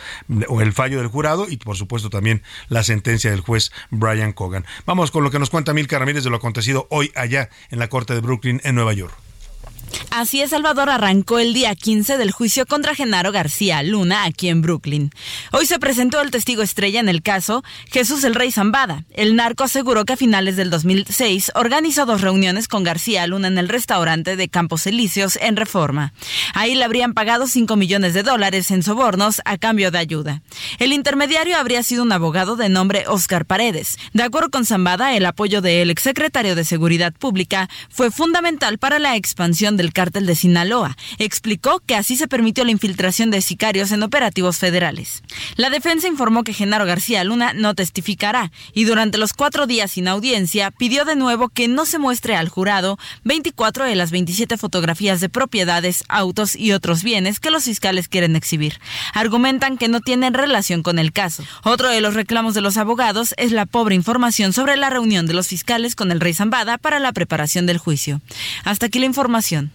O 0.48 0.60
el 0.60 0.72
fallo 0.72 0.98
del 0.98 1.06
jurado 1.06 1.46
y, 1.48 1.56
por 1.56 1.76
supuesto, 1.76 2.10
también 2.10 2.42
la 2.68 2.82
sentencia 2.82 3.30
del 3.30 3.42
juez 3.42 3.70
Brian 3.90 4.32
Cogan. 4.32 4.66
Vamos 4.86 5.12
con 5.12 5.22
lo 5.22 5.30
que 5.30 5.38
nos 5.38 5.50
cuenta 5.50 5.72
Milka 5.72 6.00
Ramírez 6.00 6.24
de 6.24 6.30
lo 6.30 6.36
acontecido 6.36 6.88
hoy 6.90 7.12
allá 7.14 7.48
en 7.70 7.78
la 7.78 7.88
Corte 7.88 8.14
de 8.14 8.20
Brooklyn, 8.20 8.60
en 8.64 8.74
Nueva 8.74 8.92
York. 8.92 9.29
Así 10.10 10.40
es, 10.42 10.50
Salvador 10.50 10.90
arrancó 10.90 11.38
el 11.38 11.54
día 11.54 11.74
15 11.74 12.18
del 12.18 12.32
juicio 12.32 12.66
contra 12.66 12.94
Genaro 12.94 13.30
García 13.30 13.82
Luna 13.82 14.24
aquí 14.24 14.48
en 14.48 14.60
Brooklyn. 14.60 15.10
Hoy 15.52 15.66
se 15.66 15.78
presentó 15.78 16.20
el 16.20 16.30
testigo 16.30 16.62
estrella 16.62 17.00
en 17.00 17.08
el 17.08 17.22
caso, 17.22 17.62
Jesús 17.90 18.24
el 18.24 18.34
Rey 18.34 18.50
Zambada. 18.50 19.04
El 19.14 19.36
narco 19.36 19.64
aseguró 19.64 20.04
que 20.04 20.14
a 20.14 20.16
finales 20.16 20.56
del 20.56 20.70
2006 20.70 21.52
organizó 21.54 22.06
dos 22.06 22.20
reuniones 22.20 22.68
con 22.68 22.82
García 22.82 23.26
Luna 23.26 23.48
en 23.48 23.58
el 23.58 23.68
restaurante 23.68 24.36
de 24.36 24.48
Campos 24.48 24.86
Elíseos 24.86 25.38
en 25.40 25.56
Reforma. 25.56 26.12
Ahí 26.54 26.74
le 26.74 26.84
habrían 26.84 27.14
pagado 27.14 27.46
5 27.46 27.76
millones 27.76 28.14
de 28.14 28.22
dólares 28.22 28.70
en 28.70 28.82
sobornos 28.82 29.40
a 29.44 29.58
cambio 29.58 29.90
de 29.90 29.98
ayuda. 29.98 30.42
El 30.78 30.92
intermediario 30.92 31.56
habría 31.56 31.82
sido 31.82 32.02
un 32.02 32.12
abogado 32.12 32.56
de 32.56 32.68
nombre 32.68 33.04
Oscar 33.06 33.44
Paredes. 33.46 33.96
De 34.12 34.22
acuerdo 34.22 34.50
con 34.50 34.66
Zambada, 34.66 35.14
el 35.14 35.24
apoyo 35.24 35.60
del 35.60 35.90
exsecretario 35.90 36.54
de 36.54 36.64
Seguridad 36.64 37.12
Pública 37.12 37.68
fue 37.88 38.10
fundamental 38.10 38.78
para 38.78 38.98
la 38.98 39.16
expansión 39.16 39.76
del 39.80 39.94
cártel 39.94 40.26
de 40.26 40.34
Sinaloa. 40.34 40.98
Explicó 41.18 41.80
que 41.86 41.96
así 41.96 42.16
se 42.16 42.28
permitió 42.28 42.64
la 42.66 42.70
infiltración 42.70 43.30
de 43.30 43.40
sicarios 43.40 43.92
en 43.92 44.02
operativos 44.02 44.58
federales. 44.58 45.22
La 45.56 45.70
defensa 45.70 46.06
informó 46.06 46.44
que 46.44 46.52
Genaro 46.52 46.84
García 46.84 47.24
Luna 47.24 47.54
no 47.54 47.74
testificará 47.74 48.52
y 48.74 48.84
durante 48.84 49.16
los 49.16 49.32
cuatro 49.32 49.66
días 49.66 49.92
sin 49.92 50.06
audiencia 50.06 50.70
pidió 50.70 51.06
de 51.06 51.16
nuevo 51.16 51.48
que 51.48 51.66
no 51.66 51.86
se 51.86 51.98
muestre 51.98 52.36
al 52.36 52.50
jurado 52.50 52.98
24 53.24 53.86
de 53.86 53.94
las 53.94 54.10
27 54.10 54.58
fotografías 54.58 55.20
de 55.20 55.30
propiedades, 55.30 56.04
autos 56.08 56.56
y 56.56 56.72
otros 56.72 57.02
bienes 57.02 57.40
que 57.40 57.50
los 57.50 57.64
fiscales 57.64 58.08
quieren 58.08 58.36
exhibir. 58.36 58.78
Argumentan 59.14 59.78
que 59.78 59.88
no 59.88 60.00
tienen 60.00 60.34
relación 60.34 60.82
con 60.82 60.98
el 60.98 61.12
caso. 61.12 61.42
Otro 61.64 61.88
de 61.88 62.02
los 62.02 62.12
reclamos 62.12 62.52
de 62.52 62.60
los 62.60 62.76
abogados 62.76 63.32
es 63.38 63.50
la 63.50 63.64
pobre 63.64 63.94
información 63.94 64.52
sobre 64.52 64.76
la 64.76 64.90
reunión 64.90 65.26
de 65.26 65.32
los 65.32 65.48
fiscales 65.48 65.96
con 65.96 66.12
el 66.12 66.20
rey 66.20 66.34
Zambada 66.34 66.76
para 66.76 66.98
la 66.98 67.12
preparación 67.12 67.64
del 67.64 67.78
juicio. 67.78 68.20
Hasta 68.64 68.86
aquí 68.86 68.98
la 68.98 69.06
información. 69.06 69.69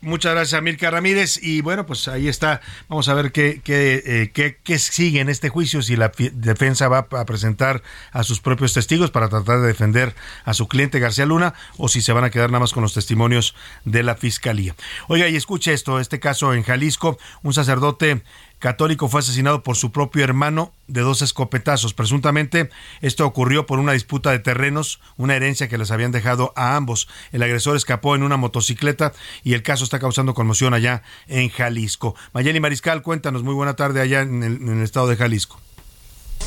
Muchas 0.00 0.34
gracias, 0.34 0.62
Mirka 0.62 0.88
Ramírez. 0.90 1.40
Y 1.42 1.60
bueno, 1.60 1.84
pues 1.84 2.06
ahí 2.06 2.28
está. 2.28 2.60
Vamos 2.88 3.08
a 3.08 3.14
ver 3.14 3.32
qué, 3.32 3.60
qué, 3.64 4.02
eh, 4.06 4.30
qué, 4.32 4.56
qué, 4.62 4.78
sigue 4.78 5.20
en 5.20 5.28
este 5.28 5.48
juicio, 5.48 5.82
si 5.82 5.96
la 5.96 6.12
defensa 6.32 6.88
va 6.88 7.08
a 7.10 7.24
presentar 7.24 7.82
a 8.12 8.22
sus 8.22 8.40
propios 8.40 8.72
testigos 8.72 9.10
para 9.10 9.28
tratar 9.28 9.60
de 9.60 9.66
defender 9.66 10.14
a 10.44 10.54
su 10.54 10.68
cliente 10.68 11.00
García 11.00 11.26
Luna 11.26 11.54
o 11.76 11.88
si 11.88 12.02
se 12.02 12.12
van 12.12 12.22
a 12.22 12.30
quedar 12.30 12.50
nada 12.50 12.60
más 12.60 12.72
con 12.72 12.82
los 12.82 12.94
testimonios 12.94 13.56
de 13.84 14.04
la 14.04 14.14
fiscalía. 14.14 14.76
Oiga, 15.08 15.28
y 15.28 15.34
escuche 15.34 15.72
esto, 15.72 15.98
este 15.98 16.20
caso 16.20 16.54
en 16.54 16.62
Jalisco, 16.62 17.18
un 17.42 17.52
sacerdote 17.52 18.22
católico 18.64 19.10
fue 19.10 19.20
asesinado 19.20 19.62
por 19.62 19.76
su 19.76 19.92
propio 19.92 20.24
hermano 20.24 20.72
de 20.88 21.02
dos 21.02 21.20
escopetazos. 21.20 21.92
Presuntamente 21.92 22.70
esto 23.02 23.26
ocurrió 23.26 23.66
por 23.66 23.78
una 23.78 23.92
disputa 23.92 24.30
de 24.30 24.38
terrenos, 24.38 25.00
una 25.18 25.36
herencia 25.36 25.68
que 25.68 25.76
les 25.76 25.90
habían 25.90 26.12
dejado 26.12 26.54
a 26.56 26.74
ambos. 26.74 27.06
El 27.30 27.42
agresor 27.42 27.76
escapó 27.76 28.14
en 28.14 28.22
una 28.22 28.38
motocicleta 28.38 29.12
y 29.42 29.52
el 29.52 29.62
caso 29.62 29.84
está 29.84 29.98
causando 29.98 30.32
conmoción 30.32 30.72
allá 30.72 31.02
en 31.28 31.50
Jalisco. 31.50 32.14
Mayeli 32.32 32.58
Mariscal, 32.58 33.02
cuéntanos, 33.02 33.42
muy 33.42 33.52
buena 33.52 33.76
tarde 33.76 34.00
allá 34.00 34.22
en 34.22 34.42
el, 34.42 34.56
en 34.56 34.78
el 34.78 34.82
estado 34.82 35.08
de 35.08 35.16
Jalisco. 35.16 35.60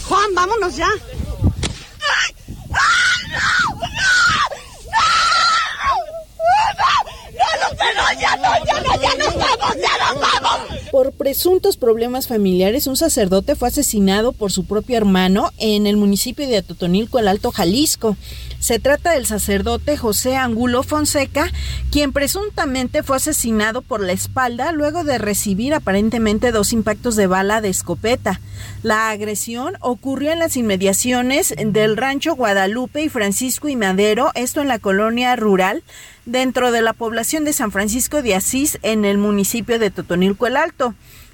Juan, 0.07 0.33
vámonos 0.33 0.75
ya. 0.75 0.89
¡Ay! 0.89 2.35
¡Ay, 2.49 3.31
no! 3.31 3.75
¡No! 3.75 4.27
Por 10.91 11.11
presuntos 11.11 11.77
problemas 11.77 12.27
familiares, 12.27 12.87
un 12.87 12.97
sacerdote 12.97 13.55
fue 13.55 13.67
asesinado 13.67 14.31
por 14.31 14.51
su 14.51 14.65
propio 14.65 14.97
hermano 14.97 15.51
en 15.57 15.85
el 15.85 15.97
municipio 15.97 16.47
de 16.47 16.57
Atotonilco, 16.57 17.19
el 17.19 17.27
Alto 17.27 17.51
Jalisco. 17.51 18.17
Se 18.59 18.79
trata 18.79 19.11
del 19.11 19.25
sacerdote 19.25 19.97
José 19.97 20.35
Angulo 20.35 20.83
Fonseca, 20.83 21.51
quien 21.91 22.11
presuntamente 22.11 23.03
fue 23.03 23.17
asesinado 23.17 23.81
por 23.81 24.01
la 24.01 24.13
espalda 24.13 24.71
luego 24.71 25.03
de 25.03 25.17
recibir 25.17 25.73
aparentemente 25.73 26.51
dos 26.51 26.73
impactos 26.73 27.15
de 27.15 27.27
bala 27.27 27.61
de 27.61 27.69
escopeta. 27.69 28.41
La 28.81 29.09
agresión 29.09 29.75
ocurrió 29.81 30.31
en 30.31 30.39
las 30.39 30.57
inmediaciones 30.57 31.53
del 31.57 31.97
rancho 31.97 32.35
Guadalupe 32.35 33.03
y 33.03 33.09
Francisco 33.09 33.69
y 33.69 33.75
Madero, 33.75 34.31
esto 34.33 34.61
en 34.61 34.67
la 34.67 34.79
colonia 34.79 35.35
rural 35.35 35.83
dentro 36.27 36.71
de 36.71 36.81
la 36.81 36.93
población 36.93 37.45
de 37.45 37.53
San 37.53 37.71
Francisco 37.71 38.21
de 38.21 38.35
Asís 38.35 38.77
en 38.83 39.05
el 39.05 39.17
municipio 39.17 39.79
de 39.79 39.89
Totonilco 39.89 40.45
el 40.45 40.57
Alto. 40.57 40.93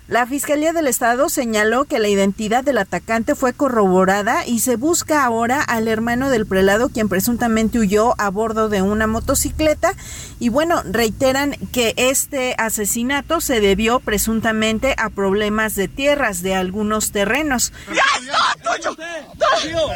La 0.10 0.28
Fiscalía 0.28 0.74
del 0.74 0.88
Estado 0.88 1.30
señaló 1.30 1.86
que 1.86 1.98
la 1.98 2.10
identidad 2.10 2.62
del 2.66 2.78
atacante 2.78 3.36
fue 3.36 3.54
corroborada 3.54 4.46
y 4.46 4.60
se 4.60 4.76
busca 4.76 5.24
ahora 5.24 5.62
al 5.62 5.88
hermano 5.88 6.30
del 6.30 6.46
prelado 6.46 6.90
quien 6.90 7.08
presuntamente 7.08 7.80
huyó 7.80 8.14
a 8.20 8.30
bordo 8.30 8.68
de 8.68 8.82
una 8.82 9.08
motocicleta 9.08 9.94
y 10.42 10.50
bueno, 10.50 10.84
reiteran 10.84 11.56
que 11.72 11.94
este 11.96 12.54
asesinato 12.58 13.40
se 13.40 13.62
debió 13.62 14.02
presuntamente 14.02 14.94
a 14.98 15.10
problemas 15.10 15.74
de 15.76 15.88
tierras 15.88 16.42
de 16.42 16.54
algunos 16.54 17.14
terrenos. 17.14 17.72
¡Ya 17.88 18.04
está, 18.20 18.76
tuyo! 18.76 18.98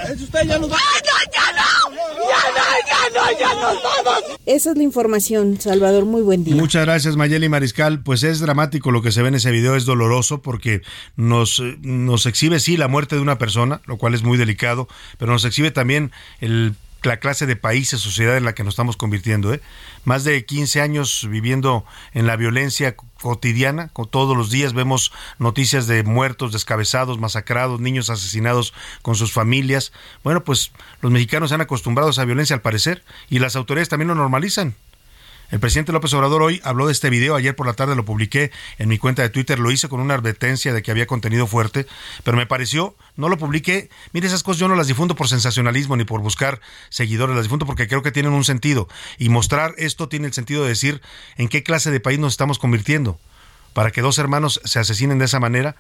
¿Es 0.10 0.22
usted? 0.22 0.44
¿Ya 0.46 0.58
nos? 0.58 0.70
¡Ya 0.70 0.76
no! 0.78 0.78
¡Ya 1.34 1.52
no! 2.56 2.64
¡Ya 2.88 3.10
no! 3.14 3.40
¡Ya 3.40 3.54
nos 3.56 3.84
vamos! 3.84 4.24
Esa 4.46 4.72
es 4.72 4.78
la 4.78 4.84
información, 4.84 5.60
Salvador. 5.60 6.06
Muy 6.06 6.22
buen 6.22 6.46
día. 6.46 6.56
Muchas 6.56 6.86
gracias, 6.86 7.18
Mayeli 7.18 7.50
Mariscal. 7.50 8.00
Pues 8.00 8.24
es 8.24 8.40
dramático 8.40 8.92
lo 8.92 9.02
que 9.02 9.12
se 9.12 9.22
ve 9.22 9.28
en 9.28 9.36
ese 9.36 9.52
video, 9.52 9.76
es 9.76 9.84
doloroso 9.84 9.97
porque 10.42 10.82
nos, 11.16 11.62
nos 11.82 12.26
exhibe, 12.26 12.60
sí, 12.60 12.78
la 12.78 12.88
muerte 12.88 13.16
de 13.16 13.22
una 13.22 13.38
persona, 13.38 13.82
lo 13.86 13.98
cual 13.98 14.14
es 14.14 14.24
muy 14.24 14.38
delicado, 14.38 14.88
pero 15.18 15.32
nos 15.32 15.46
exhibe 15.46 15.72
también 15.72 16.12
el 16.40 16.76
la 17.04 17.18
clase 17.18 17.46
de 17.46 17.56
países, 17.56 18.00
sociedad 18.00 18.38
en 18.38 18.46
la 18.46 18.54
que 18.54 18.64
nos 18.64 18.74
estamos 18.74 18.98
convirtiendo. 18.98 19.54
¿eh? 19.54 19.62
Más 20.04 20.24
de 20.24 20.46
15 20.46 20.82
años 20.82 21.28
viviendo 21.30 21.86
en 22.14 22.28
la 22.28 22.36
violencia 22.36 22.96
cotidiana, 22.96 23.92
todos 24.10 24.38
los 24.38 24.52
días 24.52 24.74
vemos 24.74 25.12
noticias 25.40 25.88
de 25.88 26.04
muertos, 26.04 26.52
descabezados, 26.52 27.20
masacrados, 27.20 27.80
niños 27.80 28.10
asesinados 28.10 28.74
con 29.02 29.16
sus 29.16 29.32
familias. 29.32 29.92
Bueno, 30.24 30.44
pues 30.44 30.72
los 31.02 31.12
mexicanos 31.12 31.50
se 31.50 31.56
han 31.56 31.62
acostumbrado 31.62 32.10
a 32.10 32.12
esa 32.12 32.26
violencia 32.26 32.56
al 32.56 32.62
parecer 32.62 33.04
y 33.30 33.40
las 33.40 33.56
autoridades 33.56 33.90
también 33.90 34.10
lo 34.10 34.16
normalizan. 34.16 34.76
El 35.50 35.62
presidente 35.62 35.94
López 35.94 36.14
Obrador 36.14 36.42
hoy 36.42 36.60
habló 36.66 36.88
de 36.88 36.92
este 36.92 37.10
video, 37.10 37.34
ayer 37.34 37.56
por 37.56 37.68
la 37.68 37.74
tarde 37.74 37.96
lo 37.96 38.04
publiqué 38.04 38.52
en 38.80 38.90
mi 38.90 38.98
cuenta 38.98 39.22
de 39.22 39.30
Twitter, 39.30 39.60
lo 39.60 39.72
hice 39.72 39.88
con 39.88 40.02
una 40.02 40.14
advertencia 40.14 40.74
de 40.74 40.82
que 40.82 40.92
había 40.92 41.08
contenido 41.08 41.48
fuerte, 41.48 41.88
pero 42.26 42.36
me 42.36 42.46
pareció, 42.46 42.98
no 43.16 43.30
lo 43.30 43.38
publiqué, 43.38 43.90
mire 44.12 44.28
esas 44.28 44.44
cosas 44.44 44.60
yo 44.60 44.68
no 44.68 44.76
las 44.76 44.88
difundo 44.88 45.16
por 45.16 45.30
sensacionalismo 45.30 45.96
ni 45.96 46.04
por 46.04 46.20
buscar 46.20 46.60
seguidores, 46.90 47.34
las 47.34 47.46
difundo 47.46 47.66
porque 47.66 47.88
creo 47.88 48.04
que 48.04 48.12
tienen 48.12 48.34
un 48.34 48.44
sentido. 48.44 48.90
Y 49.18 49.30
mostrar 49.30 49.74
esto 49.78 50.10
tiene 50.10 50.28
el 50.28 50.34
sentido 50.34 50.64
de 50.64 50.70
decir 50.70 51.02
en 51.38 51.48
qué 51.48 51.64
clase 51.64 51.92
de 51.92 52.02
país 52.02 52.20
nos 52.20 52.34
estamos 52.34 52.60
convirtiendo, 52.60 53.18
para 53.72 53.92
que 53.92 54.02
dos 54.02 54.18
hermanos 54.18 54.60
se 54.66 54.80
asesinen 54.80 55.18
de 55.18 55.26
esa 55.26 55.40
manera, 55.40 55.78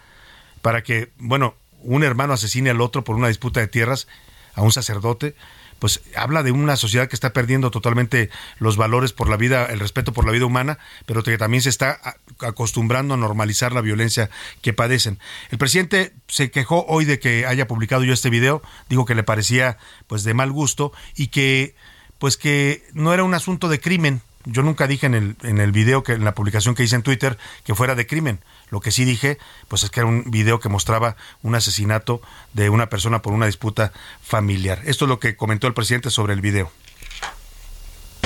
para 0.61 0.81
que, 0.81 1.11
bueno, 1.17 1.55
un 1.81 2.05
hermano 2.05 2.31
asesine 2.31 2.69
al 2.69 2.79
otro 2.79 3.03
por 3.03 3.17
una 3.17 3.27
disputa 3.27 3.59
de 3.59 3.67
tierras, 3.67 4.07
a 4.55 4.61
un 4.61 4.71
sacerdote, 4.71 5.35
pues 5.79 6.01
habla 6.15 6.43
de 6.43 6.51
una 6.51 6.75
sociedad 6.75 7.07
que 7.07 7.15
está 7.15 7.33
perdiendo 7.33 7.71
totalmente 7.71 8.29
los 8.59 8.77
valores 8.77 9.13
por 9.13 9.29
la 9.29 9.37
vida, 9.37 9.65
el 9.65 9.79
respeto 9.79 10.13
por 10.13 10.25
la 10.25 10.31
vida 10.31 10.45
humana, 10.45 10.79
pero 11.05 11.23
que 11.23 11.37
también 11.37 11.61
se 11.61 11.69
está 11.69 11.99
acostumbrando 12.39 13.13
a 13.13 13.17
normalizar 13.17 13.71
la 13.71 13.81
violencia 13.81 14.29
que 14.61 14.73
padecen. 14.73 15.19
El 15.51 15.57
presidente 15.57 16.13
se 16.27 16.51
quejó 16.51 16.85
hoy 16.87 17.05
de 17.05 17.19
que 17.19 17.45
haya 17.45 17.67
publicado 17.67 18.03
yo 18.03 18.13
este 18.13 18.29
video, 18.29 18.61
dijo 18.89 19.05
que 19.05 19.15
le 19.15 19.23
parecía 19.23 19.77
pues 20.07 20.23
de 20.23 20.33
mal 20.33 20.51
gusto 20.51 20.91
y 21.15 21.27
que 21.27 21.75
pues 22.19 22.37
que 22.37 22.83
no 22.93 23.13
era 23.13 23.23
un 23.23 23.33
asunto 23.33 23.69
de 23.69 23.79
crimen. 23.79 24.21
Yo 24.49 24.63
nunca 24.63 24.87
dije 24.87 25.05
en 25.05 25.13
el, 25.13 25.35
en 25.43 25.59
el 25.59 25.73
video, 25.73 26.03
que 26.03 26.13
en 26.13 26.23
la 26.23 26.33
publicación 26.33 26.73
que 26.73 26.83
hice 26.83 26.95
en 26.95 27.03
Twitter, 27.03 27.37
que 27.65 27.75
fuera 27.75 27.95
de 27.95 28.07
crimen. 28.07 28.39
Lo 28.69 28.79
que 28.79 28.91
sí 28.91 29.03
dije, 29.03 29.37
pues 29.67 29.83
es 29.83 29.89
que 29.89 29.99
era 29.99 30.07
un 30.07 30.31
video 30.31 30.59
que 30.59 30.69
mostraba 30.69 31.17
un 31.41 31.53
asesinato 31.55 32.21
de 32.53 32.69
una 32.69 32.89
persona 32.89 33.21
por 33.21 33.33
una 33.33 33.45
disputa 33.45 33.91
familiar. 34.21 34.81
Esto 34.85 35.05
es 35.05 35.09
lo 35.09 35.19
que 35.19 35.35
comentó 35.35 35.67
el 35.67 35.73
presidente 35.73 36.09
sobre 36.09 36.33
el 36.33 36.41
video. 36.41 36.71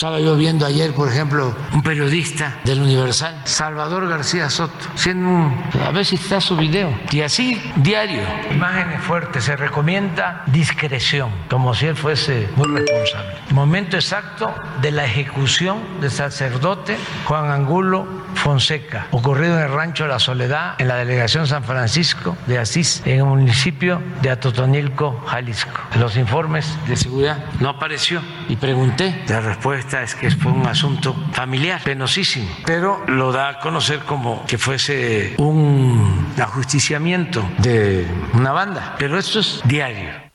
Estaba 0.01 0.19
yo 0.19 0.35
viendo 0.35 0.65
ayer, 0.65 0.95
por 0.95 1.09
ejemplo, 1.09 1.55
un 1.73 1.83
periodista 1.83 2.57
del 2.63 2.81
Universal, 2.81 3.39
Salvador 3.43 4.09
García 4.09 4.49
Soto, 4.49 4.73
siendo 4.95 5.53
a 5.85 5.91
ver 5.91 6.05
si 6.05 6.15
está 6.15 6.41
su 6.41 6.57
video, 6.57 6.91
y 7.11 7.21
así 7.21 7.61
diario, 7.75 8.23
imágenes 8.49 8.99
fuertes, 9.03 9.43
se 9.43 9.55
recomienda 9.55 10.41
discreción, 10.47 11.29
como 11.51 11.75
si 11.75 11.85
él 11.85 11.95
fuese 11.95 12.49
muy 12.55 12.79
responsable. 12.79 13.35
Momento 13.51 13.95
exacto 13.95 14.51
de 14.81 14.89
la 14.89 15.05
ejecución 15.05 15.77
del 16.01 16.09
sacerdote 16.09 16.97
Juan 17.25 17.51
Angulo 17.51 18.07
Fonseca, 18.35 19.07
ocurrido 19.11 19.57
en 19.57 19.65
el 19.65 19.71
rancho 19.71 20.07
La 20.07 20.19
Soledad, 20.19 20.75
en 20.79 20.87
la 20.87 20.95
delegación 20.95 21.47
San 21.47 21.63
Francisco 21.63 22.37
de 22.47 22.59
Asís, 22.59 23.01
en 23.05 23.17
el 23.19 23.25
municipio 23.25 24.01
de 24.21 24.29
Atotonilco, 24.29 25.21
Jalisco. 25.27 25.79
Los 25.99 26.17
informes 26.17 26.77
de 26.87 26.95
seguridad 26.95 27.43
no 27.59 27.69
apareció 27.69 28.21
y 28.49 28.55
pregunté. 28.55 29.23
La 29.27 29.41
respuesta 29.41 30.01
es 30.01 30.15
que 30.15 30.31
fue 30.31 30.51
un 30.51 30.65
asunto 30.65 31.15
familiar, 31.33 31.81
penosísimo, 31.83 32.47
pero 32.65 33.03
lo 33.07 33.31
da 33.31 33.49
a 33.49 33.59
conocer 33.59 33.99
como 33.99 34.45
que 34.45 34.57
fuese 34.57 35.35
un 35.37 36.33
ajusticiamiento 36.39 37.47
de 37.59 38.07
una 38.33 38.51
banda. 38.51 38.95
Pero 38.97 39.17
esto 39.17 39.39
es 39.39 39.61
diario. 39.65 40.30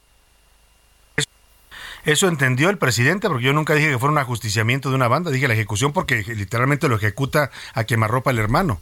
Eso 2.07 2.29
entendió 2.29 2.71
el 2.71 2.79
presidente, 2.79 3.27
porque 3.27 3.45
yo 3.45 3.53
nunca 3.53 3.75
dije 3.75 3.91
que 3.91 3.99
fuera 3.99 4.13
un 4.13 4.19
ajusticiamiento 4.19 4.91
de 4.91 4.95
una 4.95 5.09
banda, 5.09 5.33
dije 5.33 5.49
la 5.49 5.55
ejecución 5.55 5.93
porque 5.93 6.23
literalmente 6.23 6.87
lo 6.87 6.95
ejecuta 6.95 7.51
a 7.75 7.83
quemarropa 7.83 8.31
el 8.31 8.39
hermano. 8.39 8.81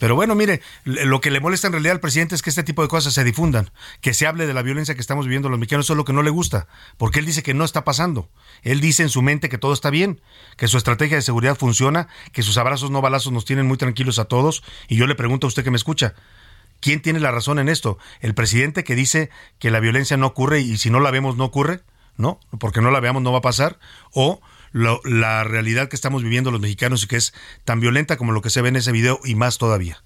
Pero 0.00 0.16
bueno, 0.16 0.34
mire, 0.34 0.60
lo 0.84 1.20
que 1.20 1.30
le 1.30 1.38
molesta 1.38 1.68
en 1.68 1.74
realidad 1.74 1.92
al 1.92 2.00
presidente 2.00 2.34
es 2.34 2.42
que 2.42 2.50
este 2.50 2.64
tipo 2.64 2.82
de 2.82 2.88
cosas 2.88 3.14
se 3.14 3.22
difundan, 3.22 3.70
que 4.00 4.12
se 4.12 4.26
hable 4.26 4.48
de 4.48 4.54
la 4.54 4.62
violencia 4.62 4.96
que 4.96 5.00
estamos 5.00 5.26
viviendo 5.26 5.48
los 5.48 5.60
mexicanos, 5.60 5.86
eso 5.86 5.92
es 5.92 5.96
lo 5.98 6.04
que 6.04 6.12
no 6.12 6.24
le 6.24 6.30
gusta, 6.30 6.66
porque 6.96 7.20
él 7.20 7.26
dice 7.26 7.44
que 7.44 7.54
no 7.54 7.64
está 7.64 7.84
pasando. 7.84 8.28
Él 8.62 8.80
dice 8.80 9.04
en 9.04 9.08
su 9.08 9.22
mente 9.22 9.48
que 9.48 9.58
todo 9.58 9.72
está 9.72 9.90
bien, 9.90 10.20
que 10.56 10.66
su 10.66 10.78
estrategia 10.78 11.16
de 11.16 11.22
seguridad 11.22 11.56
funciona, 11.56 12.08
que 12.32 12.42
sus 12.42 12.58
abrazos 12.58 12.90
no 12.90 13.00
balazos 13.00 13.32
nos 13.32 13.44
tienen 13.44 13.66
muy 13.66 13.76
tranquilos 13.76 14.18
a 14.18 14.24
todos, 14.24 14.64
y 14.88 14.96
yo 14.96 15.06
le 15.06 15.14
pregunto 15.14 15.46
a 15.46 15.48
usted 15.48 15.62
que 15.62 15.70
me 15.70 15.76
escucha, 15.76 16.14
¿quién 16.80 17.02
tiene 17.02 17.20
la 17.20 17.30
razón 17.30 17.60
en 17.60 17.68
esto? 17.68 17.98
¿El 18.20 18.34
presidente 18.34 18.82
que 18.82 18.96
dice 18.96 19.30
que 19.60 19.70
la 19.70 19.78
violencia 19.78 20.16
no 20.16 20.26
ocurre 20.26 20.58
y 20.58 20.76
si 20.76 20.90
no 20.90 20.98
la 20.98 21.12
vemos 21.12 21.36
no 21.36 21.44
ocurre? 21.44 21.82
¿No? 22.18 22.38
Porque 22.60 22.82
no 22.82 22.90
la 22.90 23.00
veamos 23.00 23.22
no 23.22 23.32
va 23.32 23.38
a 23.38 23.42
pasar, 23.42 23.78
o 24.12 24.40
la 24.72 25.44
realidad 25.44 25.88
que 25.88 25.96
estamos 25.96 26.22
viviendo 26.22 26.50
los 26.50 26.60
mexicanos 26.60 27.02
y 27.02 27.06
que 27.06 27.16
es 27.16 27.32
tan 27.64 27.80
violenta 27.80 28.18
como 28.18 28.32
lo 28.32 28.42
que 28.42 28.50
se 28.50 28.60
ve 28.60 28.68
en 28.68 28.76
ese 28.76 28.92
video 28.92 29.18
y 29.24 29.34
más 29.34 29.56
todavía. 29.56 30.02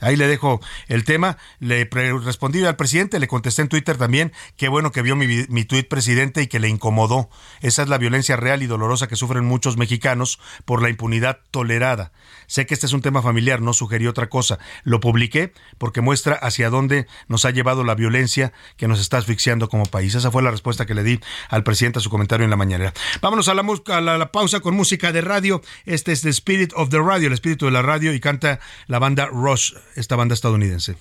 Ahí 0.00 0.16
le 0.16 0.28
dejo 0.28 0.60
el 0.86 1.04
tema. 1.04 1.38
Le 1.58 1.88
respondí 2.24 2.64
al 2.64 2.76
presidente, 2.76 3.18
le 3.18 3.26
contesté 3.26 3.62
en 3.62 3.68
Twitter 3.68 3.96
también. 3.96 4.32
Qué 4.56 4.68
bueno 4.68 4.92
que 4.92 5.02
vio 5.02 5.16
mi, 5.16 5.26
mi 5.48 5.64
tuit, 5.64 5.88
presidente, 5.88 6.42
y 6.42 6.46
que 6.46 6.60
le 6.60 6.68
incomodó. 6.68 7.28
Esa 7.60 7.82
es 7.82 7.88
la 7.88 7.98
violencia 7.98 8.36
real 8.36 8.62
y 8.62 8.66
dolorosa 8.66 9.08
que 9.08 9.16
sufren 9.16 9.44
muchos 9.44 9.76
mexicanos 9.76 10.38
por 10.64 10.82
la 10.82 10.88
impunidad 10.88 11.40
tolerada. 11.50 12.12
Sé 12.48 12.66
que 12.66 12.74
este 12.74 12.86
es 12.86 12.92
un 12.92 13.02
tema 13.02 13.22
familiar, 13.22 13.60
no 13.60 13.72
sugerí 13.72 14.06
otra 14.06 14.28
cosa. 14.28 14.58
Lo 14.82 15.00
publiqué 15.00 15.52
porque 15.78 16.00
muestra 16.00 16.34
hacia 16.34 16.70
dónde 16.70 17.06
nos 17.28 17.44
ha 17.44 17.50
llevado 17.50 17.84
la 17.84 17.94
violencia 17.94 18.52
que 18.76 18.88
nos 18.88 19.00
está 19.00 19.18
asfixiando 19.18 19.68
como 19.68 19.86
país. 19.86 20.14
Esa 20.14 20.32
fue 20.32 20.42
la 20.42 20.50
respuesta 20.50 20.86
que 20.86 20.94
le 20.94 21.04
di 21.04 21.20
al 21.50 21.62
presidente 21.62 22.00
a 22.00 22.02
su 22.02 22.10
comentario 22.10 22.44
en 22.44 22.50
la 22.50 22.56
mañana. 22.56 22.92
Vámonos 23.20 23.48
a 23.48 23.54
la, 23.54 23.64
a 23.88 24.00
la, 24.00 24.32
pausa 24.32 24.60
con 24.60 24.74
música 24.74 25.12
de 25.12 25.20
radio. 25.20 25.62
Este 25.84 26.10
es 26.12 26.22
The 26.22 26.30
Spirit 26.30 26.72
of 26.74 26.88
the 26.88 26.98
Radio, 26.98 27.28
el 27.28 27.34
espíritu 27.34 27.66
de 27.66 27.72
la 27.72 27.82
radio, 27.82 28.12
y 28.12 28.20
canta 28.20 28.60
la 28.86 28.98
banda 28.98 29.26
Rush, 29.26 29.74
esta 29.94 30.16
banda 30.16 30.34
estadounidense. 30.34 30.96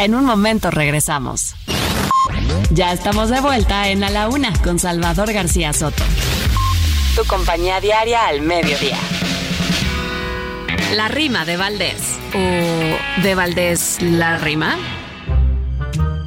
En 0.00 0.14
un 0.14 0.24
momento 0.24 0.70
regresamos. 0.70 1.54
Ya 2.70 2.94
estamos 2.94 3.28
de 3.28 3.42
vuelta 3.42 3.90
en 3.90 4.02
A 4.02 4.08
la 4.08 4.30
Una 4.30 4.50
con 4.62 4.78
Salvador 4.78 5.30
García 5.30 5.74
Soto. 5.74 6.02
Tu 7.14 7.22
compañía 7.26 7.82
diaria 7.82 8.26
al 8.26 8.40
mediodía. 8.40 8.96
La 10.94 11.08
rima 11.08 11.44
de 11.44 11.58
Valdés. 11.58 12.18
¿O 12.32 13.20
de 13.22 13.34
Valdés 13.34 13.98
la 14.00 14.38
rima? 14.38 14.78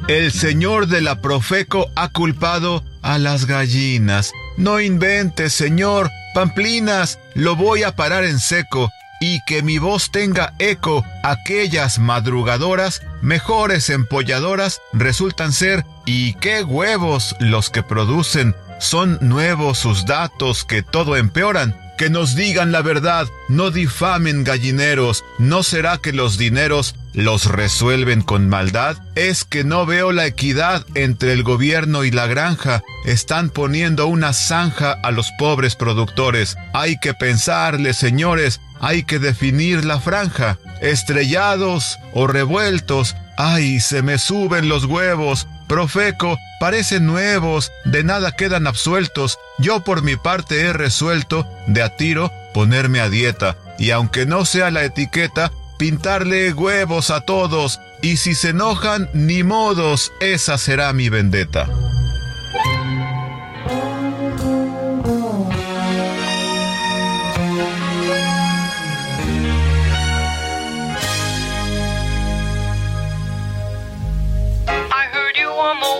El 0.06 0.30
señor 0.30 0.86
de 0.86 1.00
la 1.00 1.20
Profeco 1.20 1.90
ha 1.96 2.10
culpado 2.10 2.84
a 3.02 3.18
las 3.18 3.46
gallinas. 3.46 4.30
No 4.56 4.78
inventes, 4.78 5.52
señor. 5.52 6.12
Pamplinas, 6.32 7.18
lo 7.34 7.56
voy 7.56 7.82
a 7.82 7.96
parar 7.96 8.22
en 8.22 8.38
seco 8.38 8.88
y 9.20 9.40
que 9.46 9.62
mi 9.62 9.78
voz 9.78 10.10
tenga 10.10 10.52
eco. 10.58 11.04
Aquellas 11.22 11.98
madrugadoras, 11.98 13.02
mejores 13.22 13.90
empolladoras, 13.90 14.80
resultan 14.92 15.52
ser, 15.52 15.84
y 16.06 16.34
qué 16.34 16.62
huevos 16.62 17.34
los 17.40 17.70
que 17.70 17.82
producen. 17.82 18.54
Son 18.78 19.18
nuevos 19.20 19.78
sus 19.78 20.04
datos 20.04 20.64
que 20.64 20.82
todo 20.82 21.16
empeoran. 21.16 21.74
Que 21.96 22.10
nos 22.10 22.34
digan 22.34 22.72
la 22.72 22.82
verdad, 22.82 23.28
no 23.48 23.70
difamen 23.70 24.42
gallineros. 24.42 25.24
¿No 25.38 25.62
será 25.62 25.98
que 25.98 26.12
los 26.12 26.38
dineros 26.38 26.96
los 27.12 27.46
resuelven 27.46 28.22
con 28.22 28.48
maldad? 28.48 28.96
Es 29.14 29.44
que 29.44 29.62
no 29.62 29.86
veo 29.86 30.10
la 30.10 30.26
equidad 30.26 30.84
entre 30.96 31.32
el 31.32 31.44
gobierno 31.44 32.02
y 32.02 32.10
la 32.10 32.26
granja. 32.26 32.82
Están 33.04 33.48
poniendo 33.48 34.08
una 34.08 34.32
zanja 34.32 34.90
a 35.04 35.12
los 35.12 35.30
pobres 35.38 35.76
productores. 35.76 36.56
Hay 36.72 36.98
que 36.98 37.14
pensarle, 37.14 37.94
señores, 37.94 38.60
hay 38.84 39.04
que 39.04 39.18
definir 39.18 39.84
la 39.84 39.98
franja. 39.98 40.58
Estrellados 40.82 41.98
o 42.12 42.26
revueltos. 42.26 43.16
¡Ay, 43.38 43.80
se 43.80 44.02
me 44.02 44.18
suben 44.18 44.68
los 44.68 44.84
huevos! 44.84 45.48
Profeco, 45.66 46.36
parecen 46.60 47.06
nuevos, 47.06 47.72
de 47.86 48.04
nada 48.04 48.32
quedan 48.32 48.66
absueltos. 48.66 49.38
Yo 49.58 49.82
por 49.82 50.02
mi 50.02 50.16
parte 50.16 50.60
he 50.60 50.74
resuelto, 50.74 51.48
de 51.66 51.82
a 51.82 51.96
tiro, 51.96 52.30
ponerme 52.52 53.00
a 53.00 53.08
dieta. 53.08 53.56
Y 53.78 53.90
aunque 53.90 54.26
no 54.26 54.44
sea 54.44 54.70
la 54.70 54.84
etiqueta, 54.84 55.50
pintarle 55.78 56.52
huevos 56.52 57.10
a 57.10 57.22
todos. 57.22 57.80
Y 58.02 58.18
si 58.18 58.34
se 58.34 58.50
enojan, 58.50 59.08
ni 59.14 59.42
modos, 59.42 60.12
esa 60.20 60.58
será 60.58 60.92
mi 60.92 61.08
vendetta. 61.08 61.66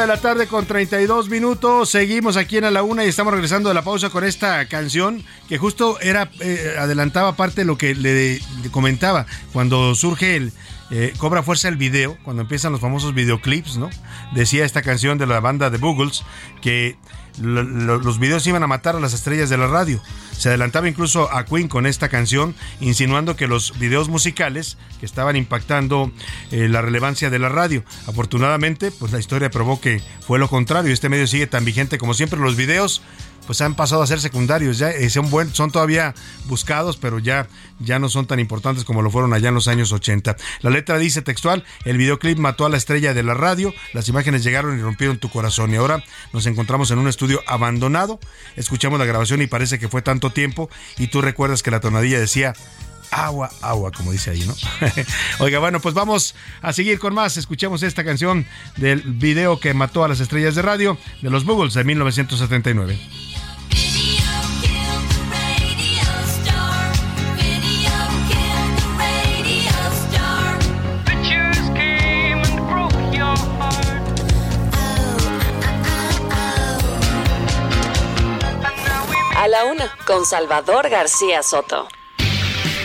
De 0.00 0.06
la 0.06 0.20
tarde 0.20 0.46
con 0.46 0.64
32 0.64 1.28
minutos. 1.28 1.90
Seguimos 1.90 2.36
aquí 2.36 2.56
en 2.56 2.64
A 2.64 2.70
la 2.70 2.82
Una 2.82 3.04
y 3.04 3.08
estamos 3.08 3.32
regresando 3.32 3.68
de 3.68 3.74
la 3.74 3.82
pausa 3.82 4.10
con 4.10 4.22
esta 4.22 4.66
canción 4.66 5.24
que 5.48 5.58
justo 5.58 5.98
era 6.00 6.30
eh, 6.40 6.76
adelantaba 6.78 7.34
parte 7.34 7.62
de 7.62 7.64
lo 7.64 7.76
que 7.76 7.94
le, 7.94 8.40
comentaba 8.70 9.26
cuando 9.52 9.94
surge 9.94 10.36
el, 10.36 10.52
eh, 10.90 11.12
cobra 11.18 11.42
fuerza 11.42 11.68
el 11.68 11.76
video, 11.76 12.16
cuando 12.22 12.42
empiezan 12.42 12.72
los 12.72 12.80
famosos 12.80 13.14
videoclips, 13.14 13.76
¿no? 13.76 13.90
Decía 14.34 14.64
esta 14.64 14.82
canción 14.82 15.18
de 15.18 15.26
la 15.26 15.40
banda 15.40 15.70
de 15.70 15.78
Boogles 15.78 16.24
que 16.62 16.96
los 17.40 18.18
videos 18.18 18.46
iban 18.46 18.62
a 18.62 18.66
matar 18.66 18.96
a 18.96 19.00
las 19.00 19.12
estrellas 19.12 19.48
de 19.48 19.56
la 19.56 19.68
radio. 19.68 20.00
Se 20.32 20.48
adelantaba 20.48 20.88
incluso 20.88 21.32
a 21.32 21.44
Queen 21.44 21.68
con 21.68 21.86
esta 21.86 22.08
canción, 22.08 22.54
insinuando 22.80 23.36
que 23.36 23.46
los 23.46 23.78
videos 23.78 24.08
musicales 24.08 24.76
que 25.00 25.06
estaban 25.06 25.36
impactando 25.36 26.10
eh, 26.50 26.68
la 26.68 26.82
relevancia 26.82 27.30
de 27.30 27.38
la 27.38 27.48
radio. 27.48 27.84
Afortunadamente, 28.06 28.90
pues 28.90 29.12
la 29.12 29.18
historia 29.18 29.50
probó 29.50 29.80
que 29.80 30.02
fue 30.26 30.38
lo 30.38 30.48
contrario. 30.48 30.92
Este 30.92 31.08
medio 31.08 31.26
sigue 31.26 31.46
tan 31.46 31.64
vigente 31.64 31.98
como 31.98 32.14
siempre. 32.14 32.40
Los 32.40 32.56
videos 32.56 33.02
pues 33.48 33.62
han 33.62 33.74
pasado 33.74 34.02
a 34.02 34.06
ser 34.06 34.20
secundarios, 34.20 34.76
ya 34.76 34.90
eh, 34.90 35.08
son, 35.08 35.30
buen, 35.30 35.54
son 35.54 35.70
todavía 35.70 36.14
buscados, 36.48 36.98
pero 36.98 37.18
ya, 37.18 37.48
ya 37.80 37.98
no 37.98 38.10
son 38.10 38.26
tan 38.26 38.40
importantes 38.40 38.84
como 38.84 39.00
lo 39.00 39.10
fueron 39.10 39.32
allá 39.32 39.48
en 39.48 39.54
los 39.54 39.68
años 39.68 39.90
80. 39.90 40.36
La 40.60 40.68
letra 40.68 40.98
dice 40.98 41.22
textual, 41.22 41.64
el 41.86 41.96
videoclip 41.96 42.36
mató 42.36 42.66
a 42.66 42.68
la 42.68 42.76
estrella 42.76 43.14
de 43.14 43.22
la 43.22 43.32
radio, 43.32 43.72
las 43.94 44.06
imágenes 44.10 44.44
llegaron 44.44 44.78
y 44.78 44.82
rompieron 44.82 45.16
tu 45.16 45.30
corazón 45.30 45.72
y 45.72 45.76
ahora 45.76 46.04
nos 46.34 46.44
encontramos 46.44 46.90
en 46.90 46.98
un 46.98 47.08
estudio 47.08 47.42
abandonado, 47.46 48.20
escuchamos 48.54 48.98
la 48.98 49.06
grabación 49.06 49.40
y 49.40 49.46
parece 49.46 49.78
que 49.78 49.88
fue 49.88 50.02
tanto 50.02 50.28
tiempo 50.28 50.68
y 50.98 51.06
tú 51.06 51.22
recuerdas 51.22 51.62
que 51.62 51.70
la 51.70 51.80
tonadilla 51.80 52.20
decía 52.20 52.52
agua, 53.10 53.50
agua, 53.62 53.92
como 53.92 54.12
dice 54.12 54.30
ahí, 54.30 54.44
¿no? 54.46 54.54
Oiga, 55.38 55.58
bueno, 55.58 55.80
pues 55.80 55.94
vamos 55.94 56.34
a 56.60 56.74
seguir 56.74 56.98
con 56.98 57.14
más. 57.14 57.38
Escuchemos 57.38 57.82
esta 57.82 58.04
canción 58.04 58.44
del 58.76 59.00
video 59.00 59.58
que 59.58 59.72
mató 59.72 60.04
a 60.04 60.08
las 60.08 60.20
estrellas 60.20 60.54
de 60.54 60.60
radio 60.60 60.98
de 61.22 61.30
los 61.30 61.46
Buggles 61.46 61.72
de 61.72 61.84
1979. 61.84 62.98
A 79.38 79.46
la 79.46 79.64
una, 79.64 79.88
con 80.04 80.26
Salvador 80.26 80.90
García 80.90 81.44
Soto. 81.44 81.86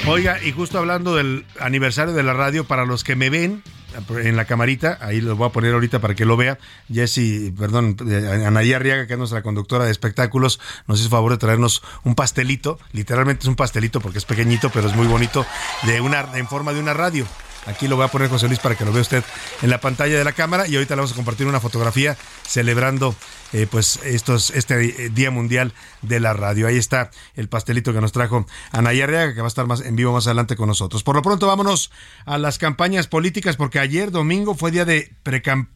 Oiga, 0.06 0.38
y 0.44 0.52
justo 0.52 0.78
hablando 0.78 1.16
del 1.16 1.46
aniversario 1.60 2.14
de 2.14 2.22
la 2.22 2.34
radio, 2.34 2.64
para 2.64 2.86
los 2.86 3.04
que 3.04 3.16
me 3.16 3.32
ven, 3.32 3.64
en 4.10 4.36
la 4.36 4.46
camarita, 4.46 4.98
ahí 5.02 5.22
lo 5.22 5.36
voy 5.36 5.48
a 5.48 5.52
poner 5.52 5.74
ahorita 5.74 6.00
para 6.00 6.16
que 6.16 6.26
lo 6.26 6.38
vea. 6.38 6.58
Jessy, 6.92 7.54
perdón, 7.58 7.98
eh, 8.10 8.44
Anaí 8.46 8.74
Arriaga, 8.74 9.08
que 9.08 9.14
es 9.14 9.20
nuestra 9.20 9.42
conductora 9.42 9.86
de 9.86 9.92
espectáculos, 9.92 10.60
nos 10.88 11.00
hizo 11.00 11.10
favor 11.10 11.32
de 11.32 11.38
traernos 11.38 11.84
un 12.04 12.16
pastelito, 12.16 12.80
literalmente 12.92 13.44
es 13.44 13.48
un 13.48 13.56
pastelito 13.56 14.02
porque 14.02 14.18
es 14.18 14.26
pequeñito, 14.26 14.70
pero 14.70 14.88
es 14.88 14.96
muy 14.96 15.08
bonito, 15.08 15.46
de 15.84 16.02
una, 16.02 16.28
en 16.36 16.48
forma 16.48 16.74
de 16.74 16.80
una 16.80 16.94
radio. 16.94 17.26
Aquí 17.66 17.88
lo 17.88 17.96
voy 17.96 18.06
a 18.06 18.10
poner 18.10 18.30
José 18.30 18.48
Luis 18.48 18.60
para 18.60 18.76
que 18.76 18.84
lo 18.84 18.92
vea 18.92 19.02
usted 19.02 19.24
en 19.62 19.70
la 19.70 19.80
pantalla 19.80 20.18
de 20.18 20.24
la 20.24 20.34
cámara 20.34 20.68
y 20.68 20.76
ahorita 20.76 20.96
le 20.96 21.02
vamos 21.02 21.14
a 21.14 21.16
compartir 21.16 21.48
una 21.48 21.62
fotografía 21.62 22.18
celebrando 22.46 23.16
eh, 23.54 23.68
pues 23.70 24.00
estos, 24.04 24.50
este 24.50 25.06
eh, 25.06 25.10
Día 25.10 25.30
Mundial 25.32 25.74
de 26.02 26.20
la 26.20 26.34
Radio. 26.34 26.68
Ahí 26.68 26.78
está 26.78 27.12
el 27.36 27.48
pastelito 27.48 27.94
que 27.94 28.02
nos 28.02 28.12
trajo 28.12 28.48
Anaya 28.72 29.06
Reaga, 29.06 29.34
que 29.34 29.42
va 29.42 29.48
a 29.48 29.48
estar 29.48 29.68
más 29.68 29.82
en 29.82 29.96
vivo 29.96 30.12
más 30.12 30.26
adelante 30.26 30.56
con 30.56 30.68
nosotros. 30.68 31.04
Por 31.04 31.16
lo 31.16 31.22
pronto, 31.22 31.48
vámonos 31.48 31.92
a 32.26 32.38
las 32.40 32.58
campañas 32.58 33.08
políticas, 33.08 33.56
porque 33.56 33.80
ayer 33.80 34.12
domingo 34.12 34.56
fue 34.56 34.72
día 34.72 34.86
de 34.86 35.12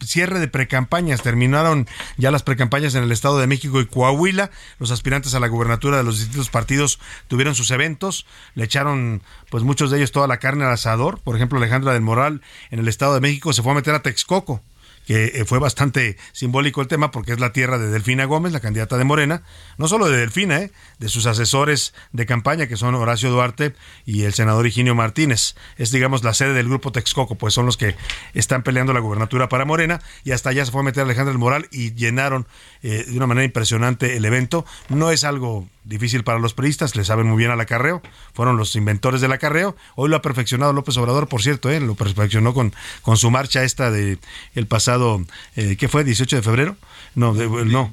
cierre 0.04 0.40
de 0.40 0.48
precampañas. 0.48 1.22
Terminaron 1.22 1.86
ya 2.16 2.32
las 2.32 2.42
precampañas 2.42 2.96
en 2.96 3.04
el 3.04 3.12
Estado 3.12 3.38
de 3.38 3.46
México 3.46 3.80
y 3.80 3.86
Coahuila. 3.86 4.50
Los 4.80 4.90
aspirantes 4.90 5.34
a 5.34 5.40
la 5.40 5.46
gubernatura 5.46 5.96
de 5.96 6.02
los 6.02 6.18
distintos 6.18 6.50
partidos 6.50 6.98
tuvieron 7.28 7.54
sus 7.54 7.70
eventos, 7.70 8.26
le 8.54 8.64
echaron 8.64 9.22
pues 9.50 9.62
muchos 9.62 9.90
de 9.90 9.98
ellos 9.98 10.12
toda 10.12 10.26
la 10.26 10.38
carne 10.38 10.64
al 10.64 10.72
asador. 10.72 11.20
Por 11.20 11.36
ejemplo, 11.36 11.58
Alejandra 11.58 11.92
del 11.92 12.02
Moral 12.02 12.42
en 12.70 12.80
el 12.80 12.88
Estado 12.88 13.14
de 13.14 13.20
México 13.20 13.52
se 13.52 13.62
fue 13.62 13.70
a 13.72 13.76
meter 13.76 13.94
a 13.94 14.02
Texcoco 14.02 14.62
que 15.08 15.24
eh, 15.24 15.44
fue 15.46 15.58
bastante 15.58 16.18
simbólico 16.32 16.82
el 16.82 16.86
tema 16.86 17.10
porque 17.10 17.32
es 17.32 17.40
la 17.40 17.50
tierra 17.50 17.78
de 17.78 17.88
Delfina 17.88 18.26
Gómez, 18.26 18.52
la 18.52 18.60
candidata 18.60 18.98
de 18.98 19.04
Morena, 19.04 19.42
no 19.78 19.88
solo 19.88 20.10
de 20.10 20.18
Delfina, 20.18 20.58
eh, 20.58 20.70
de 20.98 21.08
sus 21.08 21.24
asesores 21.24 21.94
de 22.12 22.26
campaña 22.26 22.66
que 22.66 22.76
son 22.76 22.94
Horacio 22.94 23.30
Duarte 23.30 23.74
y 24.04 24.24
el 24.24 24.34
senador 24.34 24.66
Higinio 24.66 24.94
Martínez. 24.94 25.54
Es 25.78 25.92
digamos 25.92 26.24
la 26.24 26.34
sede 26.34 26.52
del 26.52 26.68
grupo 26.68 26.92
Texcoco, 26.92 27.36
pues 27.36 27.54
son 27.54 27.64
los 27.64 27.78
que 27.78 27.96
están 28.34 28.62
peleando 28.62 28.92
la 28.92 29.00
gubernatura 29.00 29.48
para 29.48 29.64
Morena 29.64 30.02
y 30.24 30.32
hasta 30.32 30.50
allá 30.50 30.66
se 30.66 30.72
fue 30.72 30.82
a 30.82 30.84
meter 30.84 31.04
Alejandro 31.04 31.32
del 31.32 31.38
Moral 31.38 31.68
y 31.70 31.94
llenaron 31.94 32.46
eh, 32.82 33.04
de 33.06 33.16
una 33.16 33.26
manera 33.26 33.44
impresionante 33.44 34.16
el 34.16 34.24
evento. 34.24 34.64
No 34.88 35.10
es 35.10 35.24
algo 35.24 35.66
difícil 35.84 36.22
para 36.22 36.38
los 36.38 36.54
periodistas, 36.54 36.96
le 36.96 37.04
saben 37.04 37.26
muy 37.26 37.38
bien 37.38 37.50
al 37.50 37.60
acarreo, 37.60 38.02
fueron 38.34 38.56
los 38.56 38.76
inventores 38.76 39.20
del 39.20 39.32
acarreo. 39.32 39.74
Hoy 39.96 40.10
lo 40.10 40.16
ha 40.16 40.22
perfeccionado 40.22 40.72
López 40.72 40.96
Obrador, 40.98 41.28
por 41.28 41.42
cierto, 41.42 41.70
¿eh? 41.70 41.80
lo 41.80 41.94
perfeccionó 41.94 42.52
con, 42.52 42.74
con 43.02 43.16
su 43.16 43.30
marcha 43.30 43.64
esta 43.64 43.90
de 43.90 44.18
el 44.54 44.66
pasado, 44.66 45.24
eh, 45.56 45.76
¿qué 45.76 45.88
fue? 45.88 46.04
18 46.04 46.36
de 46.36 46.42
febrero. 46.42 46.76
No, 47.14 47.34
no, 47.34 47.92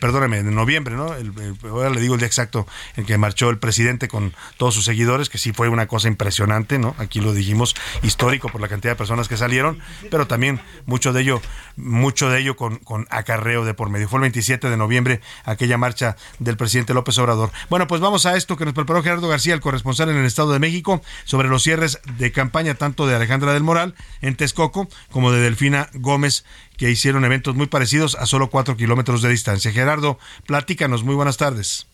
perdóname, 0.00 0.38
en 0.38 0.54
noviembre, 0.54 0.94
¿no? 0.94 1.14
ahora 1.68 1.90
le 1.90 2.00
digo 2.00 2.14
el 2.14 2.20
día 2.20 2.26
exacto 2.26 2.66
en 2.96 3.04
que 3.04 3.18
marchó 3.18 3.50
el 3.50 3.58
presidente 3.58 4.08
con 4.08 4.34
todos 4.56 4.74
sus 4.74 4.84
seguidores, 4.84 5.28
que 5.28 5.38
sí 5.38 5.52
fue 5.52 5.68
una 5.68 5.86
cosa 5.86 6.08
impresionante, 6.08 6.78
¿no? 6.78 6.94
Aquí 6.98 7.20
lo 7.20 7.32
dijimos, 7.32 7.74
histórico 8.02 8.48
por 8.48 8.60
la 8.60 8.68
cantidad 8.68 8.92
de 8.92 8.96
personas 8.96 9.28
que 9.28 9.36
salieron, 9.36 9.78
pero 10.10 10.26
también 10.26 10.60
mucho 10.86 11.12
de 11.12 11.22
ello, 11.22 11.40
mucho 11.76 12.30
de 12.30 12.40
ello 12.40 12.56
con, 12.56 12.78
con 12.78 13.06
acarreo 13.10 13.64
de 13.64 13.74
por 13.74 13.90
medio. 13.90 14.08
Fue 14.08 14.18
el 14.18 14.22
27 14.22 14.70
de 14.70 14.76
noviembre 14.76 15.20
aquella 15.44 15.78
marcha 15.78 16.16
del 16.38 16.56
presidente 16.56 16.94
López 16.94 17.18
Obrador. 17.18 17.50
Bueno, 17.68 17.86
pues 17.86 18.00
vamos 18.00 18.26
a 18.26 18.36
esto 18.36 18.56
que 18.56 18.64
nos 18.64 18.74
preparó 18.74 19.02
Gerardo 19.02 19.28
García, 19.28 19.54
el 19.54 19.60
corresponsal 19.60 20.10
en 20.10 20.16
el 20.16 20.26
Estado 20.26 20.52
de 20.52 20.58
México, 20.58 21.02
sobre 21.24 21.48
los 21.48 21.62
cierres 21.62 22.00
de 22.18 22.32
campaña 22.32 22.74
tanto 22.74 23.06
de 23.06 23.14
Alejandra 23.14 23.52
del 23.52 23.62
Moral 23.62 23.94
en 24.20 24.36
Texcoco 24.36 24.88
como 25.10 25.32
de 25.32 25.40
Delfina 25.40 25.88
Gómez 25.94 26.44
que 26.80 26.90
hicieron 26.90 27.26
eventos 27.26 27.54
muy 27.54 27.66
parecidos 27.66 28.14
a 28.14 28.24
solo 28.24 28.48
cuatro 28.48 28.74
kilómetros 28.74 29.20
de 29.20 29.28
distancia. 29.28 29.70
Gerardo, 29.70 30.18
platícanos, 30.46 31.04
muy 31.04 31.14
buenas 31.14 31.36
tardes. 31.36 31.89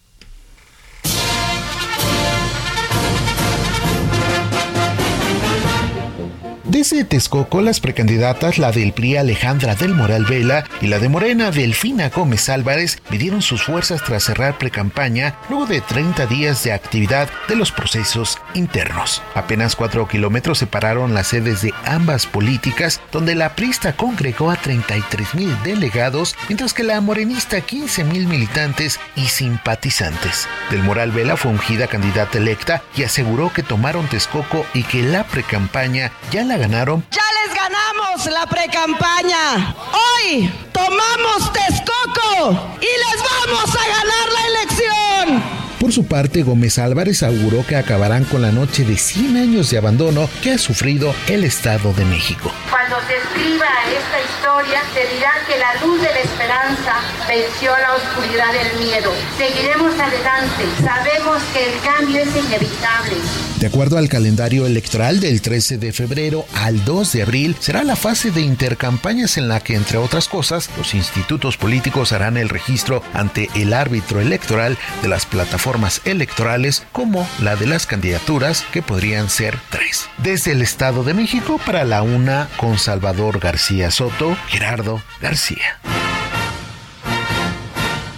Desde 6.88 7.02
Texcoco, 7.02 7.62
las 7.62 7.80
precandidatas, 7.80 8.58
la 8.58 8.70
del 8.70 8.92
PRI 8.92 9.16
Alejandra 9.16 9.74
del 9.74 9.92
Moral 9.92 10.24
Vela 10.24 10.62
y 10.80 10.86
la 10.86 11.00
de 11.00 11.08
Morena 11.08 11.50
Delfina 11.50 12.10
Gómez 12.10 12.48
Álvarez, 12.48 13.02
midieron 13.10 13.42
sus 13.42 13.64
fuerzas 13.64 14.04
tras 14.04 14.22
cerrar 14.22 14.56
precampaña 14.56 15.34
luego 15.48 15.66
de 15.66 15.80
30 15.80 16.26
días 16.26 16.62
de 16.62 16.72
actividad 16.72 17.28
de 17.48 17.56
los 17.56 17.72
procesos 17.72 18.38
internos. 18.54 19.20
Apenas 19.34 19.74
4 19.74 20.06
kilómetros 20.06 20.58
separaron 20.58 21.12
las 21.12 21.26
sedes 21.26 21.60
de 21.60 21.74
ambas 21.84 22.24
políticas, 22.24 23.00
donde 23.10 23.34
la 23.34 23.56
prista 23.56 23.96
congregó 23.96 24.52
a 24.52 24.56
33 24.56 25.34
mil 25.34 25.60
delegados, 25.64 26.36
mientras 26.48 26.72
que 26.72 26.84
la 26.84 27.00
morenista 27.00 27.60
15 27.62 28.04
mil 28.04 28.28
militantes 28.28 29.00
y 29.16 29.26
simpatizantes. 29.26 30.46
Del 30.70 30.84
Moral 30.84 31.10
Vela 31.10 31.36
fue 31.36 31.50
ungida 31.50 31.88
candidata 31.88 32.38
electa 32.38 32.84
y 32.96 33.02
aseguró 33.02 33.52
que 33.52 33.64
tomaron 33.64 34.06
Texcoco 34.06 34.64
y 34.72 34.84
que 34.84 35.02
la 35.02 35.24
precampaña 35.24 36.12
ya 36.30 36.44
la 36.44 36.56
ganaron? 36.56 36.75
Ya 36.76 37.22
les 37.46 37.56
ganamos 37.56 38.26
la 38.26 38.46
precampaña. 38.46 39.74
Hoy 39.92 40.52
tomamos 40.72 41.50
Texcoco 41.50 42.76
y 42.78 42.84
les 42.84 43.22
vamos 43.22 43.74
a 43.74 43.88
ganar 43.88 44.28
la 44.30 44.46
elección. 44.46 45.42
Por 45.80 45.90
su 45.90 46.06
parte, 46.06 46.42
Gómez 46.42 46.78
Álvarez 46.78 47.22
auguró 47.22 47.64
que 47.66 47.76
acabarán 47.76 48.24
con 48.24 48.42
la 48.42 48.52
noche 48.52 48.84
de 48.84 48.98
100 48.98 49.38
años 49.38 49.70
de 49.70 49.78
abandono 49.78 50.28
que 50.42 50.52
ha 50.52 50.58
sufrido 50.58 51.14
el 51.28 51.44
Estado 51.44 51.94
de 51.94 52.04
México. 52.04 52.52
Cuando 52.68 52.96
se 53.06 53.16
escriba 53.16 53.68
esta 53.88 54.20
historia, 54.20 54.82
se 54.92 55.14
dirá 55.14 55.32
que 55.46 55.56
la 55.58 55.74
luz 55.84 56.00
de 56.00 56.08
la 56.08 56.20
esperanza 56.20 56.94
venció 57.28 57.70
la 57.78 57.94
oscuridad 57.94 58.52
del 58.52 58.84
miedo. 58.84 59.12
Seguiremos 59.38 59.92
adelante. 59.98 60.64
Sabemos 60.82 61.42
que 61.52 61.72
el 61.72 61.80
cambio 61.80 62.22
es 62.22 62.36
inevitable. 62.36 63.16
De 63.60 63.68
acuerdo 63.68 63.96
al 63.96 64.08
calendario 64.08 64.66
electoral 64.66 65.20
del 65.20 65.40
13 65.40 65.78
de 65.78 65.92
febrero 65.92 66.44
al 66.54 66.84
2 66.84 67.12
de 67.12 67.22
abril, 67.22 67.56
será 67.58 67.84
la 67.84 67.96
fase 67.96 68.30
de 68.30 68.42
intercampañas 68.42 69.38
en 69.38 69.48
la 69.48 69.60
que, 69.60 69.74
entre 69.74 69.98
otras 69.98 70.28
cosas, 70.28 70.68
los 70.76 70.94
institutos 70.94 71.56
políticos 71.56 72.12
harán 72.12 72.36
el 72.36 72.50
registro 72.50 73.02
ante 73.14 73.48
el 73.54 73.72
árbitro 73.72 74.20
electoral 74.20 74.76
de 75.00 75.08
las 75.08 75.24
plataformas 75.24 76.02
electorales 76.04 76.84
como 76.92 77.26
la 77.40 77.56
de 77.56 77.66
las 77.66 77.86
candidaturas, 77.86 78.64
que 78.72 78.82
podrían 78.82 79.30
ser 79.30 79.58
tres. 79.70 80.08
Desde 80.18 80.52
el 80.52 80.60
Estado 80.60 81.02
de 81.02 81.14
México 81.14 81.58
para 81.64 81.84
la 81.84 82.02
UNA 82.02 82.48
con 82.58 82.78
Salvador 82.78 83.38
García 83.38 83.90
Soto, 83.90 84.36
Gerardo 84.48 85.00
García. 85.20 85.35
Pues 85.36 86.15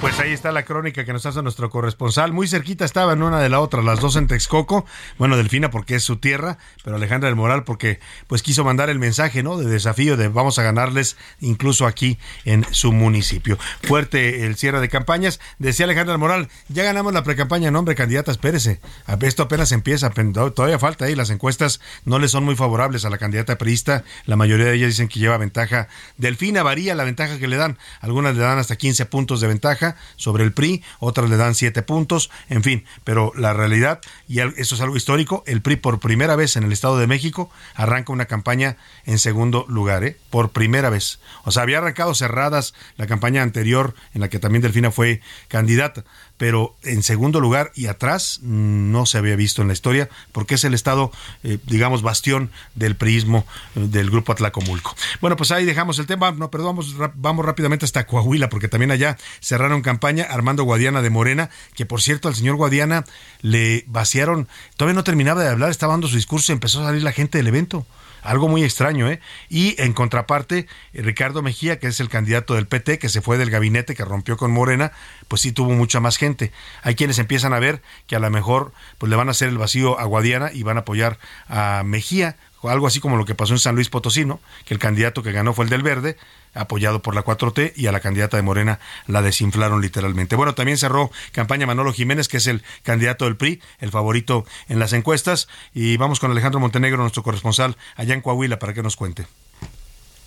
Pues 0.00 0.20
ahí 0.20 0.32
está 0.32 0.52
la 0.52 0.64
crónica 0.64 1.04
que 1.04 1.12
nos 1.12 1.26
hace 1.26 1.42
nuestro 1.42 1.70
corresponsal. 1.70 2.32
Muy 2.32 2.46
cerquita 2.46 2.84
estaba 2.84 3.14
en 3.14 3.22
una 3.22 3.40
de 3.40 3.48
la 3.48 3.58
otra, 3.58 3.82
las 3.82 3.98
dos 3.98 4.14
en 4.14 4.28
Texcoco. 4.28 4.86
Bueno, 5.18 5.36
Delfina 5.36 5.72
porque 5.72 5.96
es 5.96 6.04
su 6.04 6.18
tierra, 6.18 6.56
pero 6.84 6.94
Alejandra 6.94 7.28
del 7.28 7.34
Moral 7.34 7.64
porque 7.64 7.98
pues 8.28 8.44
quiso 8.44 8.62
mandar 8.62 8.90
el 8.90 9.00
mensaje, 9.00 9.42
¿no? 9.42 9.58
De 9.58 9.66
desafío 9.66 10.16
de 10.16 10.28
vamos 10.28 10.60
a 10.60 10.62
ganarles 10.62 11.16
incluso 11.40 11.84
aquí 11.84 12.16
en 12.44 12.64
su 12.70 12.92
municipio. 12.92 13.58
Fuerte 13.82 14.46
el 14.46 14.54
cierre 14.54 14.80
de 14.80 14.88
campañas. 14.88 15.40
Decía 15.58 15.84
Alejandra 15.84 16.12
del 16.12 16.20
Moral, 16.20 16.48
ya 16.68 16.84
ganamos 16.84 17.12
la 17.12 17.24
precampaña, 17.24 17.72
no 17.72 17.80
hombre, 17.80 17.96
candidata, 17.96 18.30
espérese. 18.30 18.80
Esto 19.22 19.42
apenas 19.42 19.72
empieza, 19.72 20.10
todavía 20.10 20.78
falta 20.78 21.06
ahí. 21.06 21.16
Las 21.16 21.30
encuestas 21.30 21.80
no 22.04 22.20
le 22.20 22.28
son 22.28 22.44
muy 22.44 22.54
favorables 22.54 23.04
a 23.04 23.10
la 23.10 23.18
candidata 23.18 23.58
perista. 23.58 24.04
La 24.26 24.36
mayoría 24.36 24.66
de 24.66 24.76
ellas 24.76 24.90
dicen 24.90 25.08
que 25.08 25.18
lleva 25.18 25.38
ventaja. 25.38 25.88
Delfina 26.18 26.62
varía 26.62 26.94
la 26.94 27.02
ventaja 27.02 27.40
que 27.40 27.48
le 27.48 27.56
dan. 27.56 27.78
Algunas 28.00 28.36
le 28.36 28.42
dan 28.42 28.58
hasta 28.58 28.76
15 28.76 29.04
puntos 29.06 29.40
de 29.40 29.48
ventaja 29.48 29.87
sobre 30.16 30.44
el 30.44 30.52
PRI, 30.52 30.82
otras 30.98 31.30
le 31.30 31.36
dan 31.36 31.54
siete 31.54 31.82
puntos, 31.82 32.30
en 32.48 32.62
fin, 32.62 32.84
pero 33.04 33.32
la 33.36 33.52
realidad, 33.52 34.00
y 34.26 34.40
eso 34.40 34.74
es 34.74 34.80
algo 34.80 34.96
histórico, 34.96 35.42
el 35.46 35.62
PRI 35.62 35.76
por 35.76 36.00
primera 36.00 36.36
vez 36.36 36.56
en 36.56 36.64
el 36.64 36.72
Estado 36.72 36.98
de 36.98 37.06
México 37.06 37.50
arranca 37.74 38.12
una 38.12 38.26
campaña 38.26 38.76
en 39.04 39.18
segundo 39.18 39.64
lugar, 39.68 40.04
¿eh? 40.04 40.16
por 40.30 40.50
primera 40.50 40.90
vez. 40.90 41.20
O 41.44 41.50
sea, 41.50 41.62
había 41.62 41.78
arrancado 41.78 42.14
cerradas 42.14 42.74
la 42.96 43.06
campaña 43.06 43.42
anterior 43.42 43.94
en 44.14 44.20
la 44.20 44.28
que 44.28 44.38
también 44.38 44.62
Delfina 44.62 44.90
fue 44.90 45.20
candidata, 45.48 46.04
pero 46.38 46.76
en 46.84 47.02
segundo 47.02 47.40
lugar 47.40 47.72
y 47.74 47.86
atrás 47.86 48.40
mm, 48.42 48.90
no 48.90 49.04
se 49.04 49.18
había 49.18 49.36
visto 49.36 49.60
en 49.60 49.68
la 49.68 49.74
historia 49.74 50.08
porque 50.32 50.54
es 50.54 50.64
el 50.64 50.72
estado, 50.72 51.12
eh, 51.42 51.58
digamos, 51.66 52.02
bastión 52.02 52.50
del 52.74 52.96
priismo 52.96 53.44
eh, 53.74 53.80
del 53.80 54.10
grupo 54.10 54.32
Atlacomulco. 54.32 54.96
Bueno, 55.20 55.36
pues 55.36 55.50
ahí 55.50 55.64
dejamos 55.64 55.98
el 55.98 56.06
tema, 56.06 56.30
no, 56.30 56.50
perdón, 56.50 56.76
vamos, 56.76 56.94
vamos 57.16 57.44
rápidamente 57.44 57.84
hasta 57.84 58.06
Coahuila 58.06 58.48
porque 58.48 58.68
también 58.68 58.90
allá 58.90 59.18
cerraron 59.40 59.82
campaña 59.82 60.24
Armando 60.24 60.62
Guadiana 60.62 61.02
de 61.02 61.10
Morena, 61.10 61.50
que 61.74 61.84
por 61.84 62.00
cierto 62.00 62.28
al 62.28 62.34
señor 62.34 62.56
Guadiana 62.56 63.04
le 63.42 63.84
vaciaron, 63.88 64.48
todavía 64.76 64.94
no 64.94 65.04
terminaba 65.04 65.42
de 65.42 65.48
hablar, 65.48 65.70
estaba 65.70 65.92
dando 65.92 66.08
su 66.08 66.16
discurso 66.16 66.52
y 66.52 66.54
empezó 66.54 66.80
a 66.80 66.86
salir 66.86 67.02
la 67.02 67.12
gente 67.12 67.38
del 67.38 67.48
evento. 67.48 67.84
Algo 68.22 68.48
muy 68.48 68.64
extraño, 68.64 69.10
¿eh? 69.10 69.20
Y 69.48 69.80
en 69.80 69.92
contraparte, 69.92 70.66
Ricardo 70.92 71.42
Mejía, 71.42 71.78
que 71.78 71.86
es 71.86 72.00
el 72.00 72.08
candidato 72.08 72.54
del 72.54 72.66
PT, 72.66 72.98
que 72.98 73.08
se 73.08 73.20
fue 73.20 73.38
del 73.38 73.50
gabinete, 73.50 73.94
que 73.94 74.04
rompió 74.04 74.36
con 74.36 74.50
Morena, 74.50 74.92
pues 75.28 75.42
sí 75.42 75.52
tuvo 75.52 75.70
mucha 75.70 76.00
más 76.00 76.16
gente. 76.16 76.52
Hay 76.82 76.94
quienes 76.94 77.18
empiezan 77.18 77.52
a 77.52 77.58
ver 77.58 77.82
que 78.06 78.16
a 78.16 78.20
lo 78.20 78.30
mejor 78.30 78.72
pues 78.98 79.10
le 79.10 79.16
van 79.16 79.28
a 79.28 79.32
hacer 79.32 79.48
el 79.48 79.58
vacío 79.58 79.98
a 79.98 80.04
Guadiana 80.04 80.50
y 80.52 80.62
van 80.62 80.76
a 80.76 80.80
apoyar 80.80 81.18
a 81.48 81.82
Mejía, 81.84 82.36
algo 82.62 82.86
así 82.86 83.00
como 83.00 83.16
lo 83.16 83.24
que 83.24 83.34
pasó 83.34 83.52
en 83.52 83.58
San 83.58 83.74
Luis 83.74 83.88
Potosí, 83.88 84.26
que 84.64 84.74
el 84.74 84.80
candidato 84.80 85.22
que 85.22 85.32
ganó 85.32 85.54
fue 85.54 85.64
el 85.64 85.70
del 85.70 85.82
Verde, 85.82 86.16
apoyado 86.54 87.02
por 87.02 87.14
la 87.14 87.24
4T, 87.24 87.72
y 87.76 87.86
a 87.86 87.92
la 87.92 88.00
candidata 88.00 88.36
de 88.36 88.42
Morena 88.42 88.80
la 89.06 89.22
desinflaron 89.22 89.80
literalmente. 89.80 90.34
Bueno, 90.34 90.54
también 90.54 90.78
cerró 90.78 91.10
campaña 91.32 91.66
Manolo 91.66 91.92
Jiménez, 91.92 92.26
que 92.28 92.38
es 92.38 92.46
el 92.46 92.62
candidato 92.82 93.26
del 93.26 93.36
PRI, 93.36 93.60
el 93.78 93.90
favorito 93.90 94.44
en 94.68 94.78
las 94.78 94.92
encuestas, 94.92 95.48
y 95.72 95.96
vamos 95.96 96.18
con 96.20 96.30
Alejandro 96.30 96.60
Montenegro, 96.60 96.98
nuestro 96.98 97.22
corresponsal 97.22 97.76
allá 97.96 98.14
en 98.14 98.20
Coahuila, 98.20 98.58
para 98.58 98.74
que 98.74 98.82
nos 98.82 98.96
cuente 98.96 99.26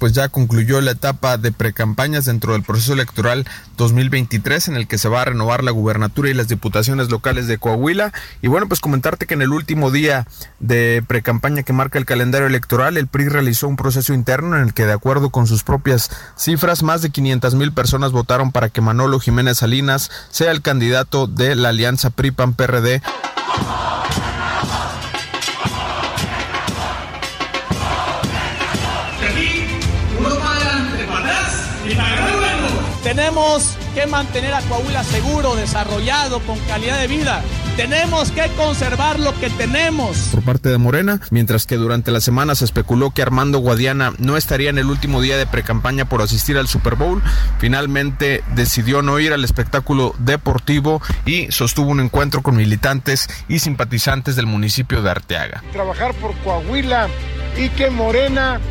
pues 0.02 0.14
ya 0.14 0.30
concluyó 0.30 0.82
la 0.82 0.90
etapa 0.90 1.38
de 1.38 1.52
precampañas 1.52 2.26
dentro 2.26 2.54
del 2.54 2.64
proceso 2.64 2.94
electoral 2.94 3.46
2023 3.78 4.70
en 4.70 4.76
el 4.76 4.88
que 4.88 4.98
se 4.98 5.10
va 5.10 5.22
a 5.22 5.26
renovar 5.26 5.64
la 5.64 5.70
gubernatura 5.70 6.28
y 6.28 6.34
las 6.34 6.48
diputaciones 6.48 7.12
locales 7.12 7.46
de 7.46 7.60
Coahuila. 7.60 8.12
Y 8.42 8.48
bueno, 8.48 8.68
pues 8.68 8.80
comentarte 8.80 9.28
que 9.28 9.36
en 9.36 9.44
el 9.44 9.52
último 9.52 9.92
día 9.92 10.26
de 10.60 11.04
precampaña 11.08 11.62
que 11.62 11.72
marca 11.72 12.00
el 12.00 12.08
calendario 12.08 12.48
electoral, 12.48 12.98
el 12.98 13.06
PRI 13.06 13.30
realizó 13.30 13.68
un 13.68 13.76
proceso 13.76 14.16
interno 14.16 14.58
en 14.58 14.64
el 14.64 14.74
que 14.74 14.88
de 14.88 14.94
acuerdo 14.94 15.30
con 15.30 15.46
sus 15.46 15.64
propias 15.64 16.10
cifras, 16.36 16.82
más 16.82 17.04
de 17.04 17.12
500 17.12 17.54
mil 17.54 17.72
personas 17.72 18.12
votaron 18.12 18.52
para 18.52 18.70
que 18.70 18.82
Manolo 18.82 19.20
Jiménez 19.20 19.60
Salinas 19.60 20.10
sea 20.32 20.50
el 20.50 20.64
candidato 20.64 21.28
de 21.28 21.54
la 21.54 21.70
alianza 21.70 22.10
PRI-PAN-PRD. 22.10 23.04
Tenemos 33.52 33.78
que 33.94 34.08
mantener 34.08 34.54
a 34.54 34.62
Coahuila 34.62 35.04
seguro, 35.04 35.58
desarrollado, 35.58 36.40
con 36.40 36.58
calidad 36.60 36.98
de 36.98 37.08
vida. 37.08 37.42
Tenemos 37.76 38.32
que 38.32 38.48
conservar 38.56 39.20
lo 39.20 39.38
que 39.42 39.50
tenemos. 39.50 40.30
Por 40.32 40.42
parte 40.42 40.70
de 40.70 40.78
Morena, 40.78 41.20
mientras 41.32 41.66
que 41.66 41.76
durante 41.76 42.12
la 42.12 42.22
semana 42.22 42.56
se 42.56 42.64
especuló 42.64 43.12
que 43.12 43.22
Armando 43.22 43.60
Guadiana 43.60 44.14
no 44.20 44.38
estaría 44.38 44.70
en 44.70 44.78
el 44.78 44.86
último 44.86 45.20
día 45.20 45.36
de 45.36 45.48
precampaña 45.48 46.06
por 46.06 46.22
asistir 46.22 46.58
al 46.58 46.70
Super 46.70 46.96
Bowl, 46.96 47.22
finalmente 47.60 48.42
decidió 48.56 49.02
no 49.02 49.20
ir 49.20 49.34
al 49.34 49.44
espectáculo 49.44 50.16
deportivo 50.20 51.02
y 51.26 51.52
sostuvo 51.52 51.90
un 51.90 52.00
encuentro 52.00 52.42
con 52.44 52.56
militantes 52.56 53.28
y 53.50 53.60
simpatizantes 53.60 54.38
del 54.38 54.46
municipio 54.46 55.02
de 55.02 55.12
Arteaga. 55.12 55.62
Trabajar 55.74 56.14
por 56.14 56.34
Coahuila 56.38 57.10
y 57.58 57.68
que 57.68 57.90
Morena 57.90 58.62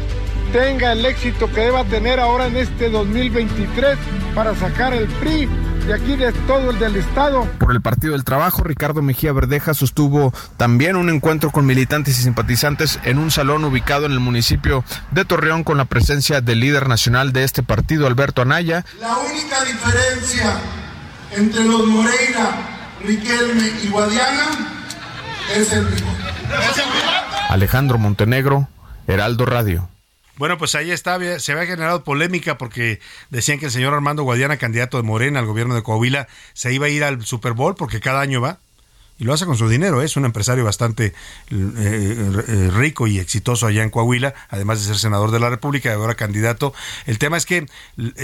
tenga 0.53 0.93
el 0.93 1.05
éxito 1.05 1.51
que 1.53 1.61
deba 1.61 1.85
tener 1.85 2.19
ahora 2.19 2.47
en 2.47 2.57
este 2.57 2.91
2023 2.91 3.99
para 4.35 4.55
sacar 4.55 4.93
el 4.95 5.07
PRI 5.07 5.49
de 5.87 5.95
aquí 5.95 6.17
de 6.17 6.33
todo 6.47 6.71
el 6.71 6.79
del 6.79 6.97
Estado. 6.97 7.45
Por 7.59 7.73
el 7.73 7.81
Partido 7.81 8.13
del 8.13 8.25
Trabajo, 8.25 8.63
Ricardo 8.63 9.03
Mejía 9.03 9.33
Verdeja 9.33 9.75
sostuvo 9.75 10.33
también 10.57 10.97
un 10.97 11.09
encuentro 11.09 11.51
con 11.51 11.67
militantes 11.67 12.19
y 12.19 12.23
simpatizantes 12.23 12.99
en 13.05 13.19
un 13.19 13.31
salón 13.31 13.65
ubicado 13.65 14.07
en 14.07 14.13
el 14.13 14.21
municipio 14.21 14.85
de 15.11 15.25
Torreón 15.25 15.65
con 15.65 15.79
la 15.79 15.85
presencia 15.85 16.41
del 16.41 16.61
líder 16.61 16.89
nacional 16.89 17.33
de 17.33 17.45
este 17.45 17.63
partido, 17.63 18.07
Alberto 18.07 18.43
Anaya. 18.43 18.85
La 19.01 19.19
única 19.19 19.65
diferencia 19.65 20.61
entre 21.37 21.65
los 21.65 21.87
Moreira, 21.87 22.97
Riquelme 23.05 23.73
y 23.83 23.89
Guadiana 23.89 24.49
es 25.57 25.73
el 25.73 25.87
mismo. 25.87 26.13
Alejandro 27.49 27.99
Montenegro, 27.99 28.69
Heraldo 29.07 29.47
Radio. 29.47 29.89
Bueno, 30.41 30.57
pues 30.57 30.74
ahí 30.74 30.91
está, 30.91 31.18
se 31.38 31.53
había 31.53 31.66
generado 31.66 32.03
polémica 32.03 32.57
porque 32.57 32.99
decían 33.28 33.59
que 33.59 33.66
el 33.66 33.70
señor 33.70 33.93
Armando 33.93 34.22
Guadiana, 34.22 34.57
candidato 34.57 34.97
de 34.97 35.03
Morena 35.03 35.38
al 35.38 35.45
gobierno 35.45 35.74
de 35.74 35.82
Coahuila, 35.82 36.28
se 36.55 36.72
iba 36.72 36.86
a 36.86 36.88
ir 36.88 37.05
al 37.05 37.26
Super 37.26 37.53
Bowl 37.53 37.74
porque 37.74 38.01
cada 38.01 38.22
año 38.22 38.41
va 38.41 38.59
y 39.20 39.24
lo 39.24 39.34
hace 39.34 39.45
con 39.45 39.57
su 39.57 39.68
dinero. 39.68 40.01
¿eh? 40.01 40.07
Es 40.07 40.16
un 40.16 40.24
empresario 40.24 40.64
bastante 40.64 41.07
eh, 41.09 41.12
eh, 41.51 42.70
rico 42.72 43.07
y 43.07 43.18
exitoso 43.18 43.66
allá 43.66 43.82
en 43.82 43.91
Coahuila, 43.91 44.32
además 44.49 44.80
de 44.80 44.86
ser 44.86 44.97
senador 44.97 45.30
de 45.30 45.41
la 45.41 45.51
República 45.51 45.91
y 45.91 45.93
ahora 45.93 46.14
candidato. 46.14 46.72
El 47.05 47.18
tema 47.18 47.36
es 47.36 47.45
que 47.45 47.66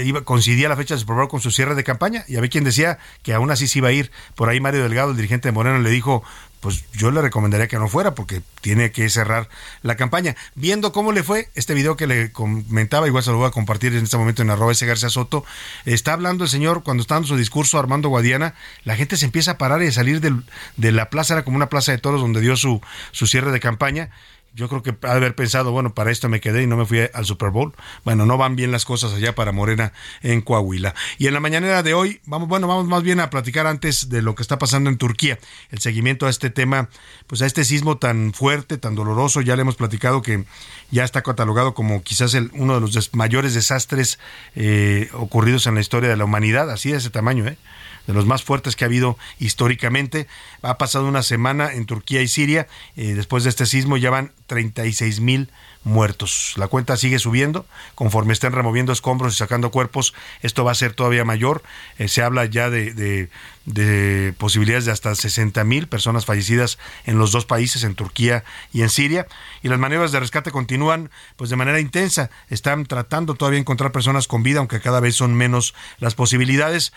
iba, 0.03 0.21
coincidía 0.21 0.69
la 0.69 0.75
fecha 0.75 0.95
de 0.95 0.99
Super 0.99 1.17
Bowl 1.17 1.27
con 1.27 1.39
su 1.39 1.51
cierre 1.51 1.75
de 1.75 1.83
campaña 1.83 2.25
y 2.27 2.37
había 2.37 2.49
quien 2.49 2.63
decía 2.63 2.97
que 3.21 3.35
aún 3.35 3.51
así 3.51 3.67
se 3.67 3.77
iba 3.77 3.89
a 3.89 3.91
ir. 3.91 4.11
Por 4.33 4.49
ahí 4.49 4.59
Mario 4.59 4.81
Delgado, 4.81 5.11
el 5.11 5.17
dirigente 5.17 5.49
de 5.49 5.51
Morena, 5.51 5.77
le 5.77 5.91
dijo, 5.91 6.23
pues 6.59 6.85
yo 6.91 7.11
le 7.11 7.21
recomendaría 7.21 7.67
que 7.67 7.77
no 7.77 7.87
fuera 7.87 8.15
porque 8.15 8.41
tiene 8.61 8.91
que 8.91 9.09
cerrar 9.09 9.49
la 9.83 9.95
campaña. 9.95 10.35
Viendo 10.55 10.91
cómo 10.91 11.11
le 11.11 11.23
fue, 11.23 11.49
este 11.55 11.73
video 11.73 11.95
que 11.95 12.07
le 12.07 12.31
comentaba, 12.31 13.07
igual 13.07 13.23
se 13.23 13.31
lo 13.31 13.37
voy 13.37 13.47
a 13.47 13.51
compartir 13.51 13.93
en 13.95 14.03
este 14.03 14.17
momento 14.17 14.41
en 14.41 14.49
arroba 14.49 14.71
ese 14.71 14.85
García 14.85 15.09
Soto, 15.09 15.45
está 15.85 16.13
hablando 16.13 16.43
el 16.43 16.49
señor, 16.49 16.83
cuando 16.83 17.01
está 17.01 17.15
dando 17.15 17.27
su 17.27 17.37
discurso 17.37 17.77
Armando 17.79 18.09
Guadiana, 18.09 18.55
la 18.83 18.95
gente 18.95 19.17
se 19.17 19.25
empieza 19.25 19.51
a 19.51 19.57
parar 19.57 19.81
y 19.83 19.87
a 19.87 19.91
salir 19.91 20.21
de 20.21 20.91
la 20.91 21.09
plaza, 21.09 21.35
era 21.35 21.43
como 21.43 21.57
una 21.57 21.69
plaza 21.69 21.91
de 21.91 21.99
toros 21.99 22.21
donde 22.21 22.41
dio 22.41 22.55
su, 22.57 22.81
su 23.11 23.27
cierre 23.27 23.51
de 23.51 23.59
campaña, 23.59 24.09
yo 24.57 24.67
creo 24.67 24.81
que 24.81 24.95
ha 25.07 25.11
haber 25.11 25.35
pensado, 25.35 25.71
bueno, 25.71 25.93
para 25.93 26.09
esto 26.09 26.29
me 26.29 26.41
quedé 26.41 26.63
y 26.63 26.67
no 26.67 26.77
me 26.77 26.85
fui 26.85 27.07
al 27.13 27.25
Super 27.25 27.51
Bowl. 27.51 27.75
Bueno, 28.03 28.25
no 28.25 28.37
van 28.37 28.55
bien 28.55 28.71
las 28.71 28.85
cosas 28.85 29.13
allá 29.13 29.35
para 29.35 29.51
Morena 29.51 29.93
en 30.23 30.41
Coahuila. 30.41 30.95
Y 31.19 31.27
en 31.27 31.35
la 31.35 31.39
mañanera 31.39 31.83
de 31.83 31.93
hoy, 31.93 32.21
vamos, 32.25 32.47
bueno, 32.49 32.67
vamos 32.67 32.87
más 32.87 33.03
bien 33.03 33.19
a 33.19 33.29
platicar 33.29 33.67
antes 33.67 34.09
de 34.09 34.23
lo 34.23 34.33
que 34.33 34.41
está 34.41 34.57
pasando 34.57 34.89
en 34.89 34.97
Turquía, 34.97 35.37
el 35.69 35.77
seguimiento 35.77 36.25
a 36.25 36.31
este 36.31 36.49
tema, 36.49 36.89
pues 37.27 37.43
a 37.43 37.45
este 37.45 37.63
sismo 37.63 37.97
tan 37.97 38.33
fuerte, 38.33 38.79
tan 38.79 38.95
doloroso, 38.95 39.41
ya 39.41 39.55
le 39.55 39.61
hemos 39.61 39.75
platicado 39.75 40.23
que 40.23 40.43
ya 40.89 41.03
está 41.03 41.21
catalogado 41.21 41.75
como 41.75 42.01
quizás 42.01 42.33
el, 42.33 42.49
uno 42.53 42.73
de 42.73 42.81
los 42.81 43.13
mayores 43.13 43.53
desastres 43.53 44.17
eh, 44.55 45.09
ocurridos 45.13 45.67
en 45.67 45.75
la 45.75 45.81
historia 45.81 46.09
de 46.09 46.17
la 46.17 46.25
humanidad, 46.25 46.71
así 46.71 46.91
de 46.91 46.97
ese 46.97 47.11
tamaño, 47.11 47.45
¿eh? 47.45 47.57
De 48.07 48.13
los 48.13 48.25
más 48.25 48.41
fuertes 48.43 48.75
que 48.75 48.85
ha 48.85 48.87
habido 48.87 49.17
históricamente. 49.37 50.27
Ha 50.61 50.77
pasado 50.77 51.07
una 51.07 51.21
semana 51.21 51.73
en 51.73 51.85
Turquía 51.85 52.21
y 52.21 52.27
Siria. 52.27 52.67
Eh, 52.95 53.13
después 53.13 53.43
de 53.43 53.49
este 53.49 53.65
sismo 53.65 53.97
ya 53.97 54.09
van 54.09 54.31
36 54.47 55.19
mil 55.19 55.49
muertos. 55.83 56.53
La 56.57 56.67
cuenta 56.67 56.97
sigue 56.97 57.19
subiendo 57.19 57.65
conforme 57.95 58.33
estén 58.33 58.53
removiendo 58.53 58.91
escombros 58.91 59.33
y 59.33 59.37
sacando 59.37 59.71
cuerpos. 59.71 60.13
Esto 60.41 60.63
va 60.63 60.71
a 60.71 60.75
ser 60.75 60.93
todavía 60.93 61.25
mayor. 61.25 61.63
Eh, 61.97 62.07
se 62.07 62.23
habla 62.23 62.45
ya 62.45 62.69
de, 62.69 62.93
de, 62.93 63.29
posibilidades 64.37 64.85
de 64.85 64.91
hasta 64.91 65.13
60 65.13 65.63
mil 65.63 65.87
personas 65.87 66.25
fallecidas 66.25 66.77
en 67.05 67.17
los 67.17 67.31
dos 67.31 67.45
países, 67.45 67.83
en 67.83 67.95
Turquía 67.95 68.43
y 68.73 68.81
en 68.81 68.89
Siria. 68.89 69.27
Y 69.61 69.67
las 69.67 69.79
maniobras 69.79 70.11
de 70.11 70.19
rescate 70.19 70.51
continúan 70.51 71.09
pues 71.35 71.49
de 71.49 71.55
manera 71.55 71.79
intensa. 71.79 72.29
Están 72.49 72.85
tratando 72.85 73.35
todavía 73.35 73.57
de 73.57 73.61
encontrar 73.61 73.91
personas 73.91 74.27
con 74.27 74.43
vida, 74.43 74.59
aunque 74.59 74.79
cada 74.79 74.99
vez 74.99 75.15
son 75.15 75.35
menos 75.35 75.73
las 75.99 76.15
posibilidades. 76.15 76.93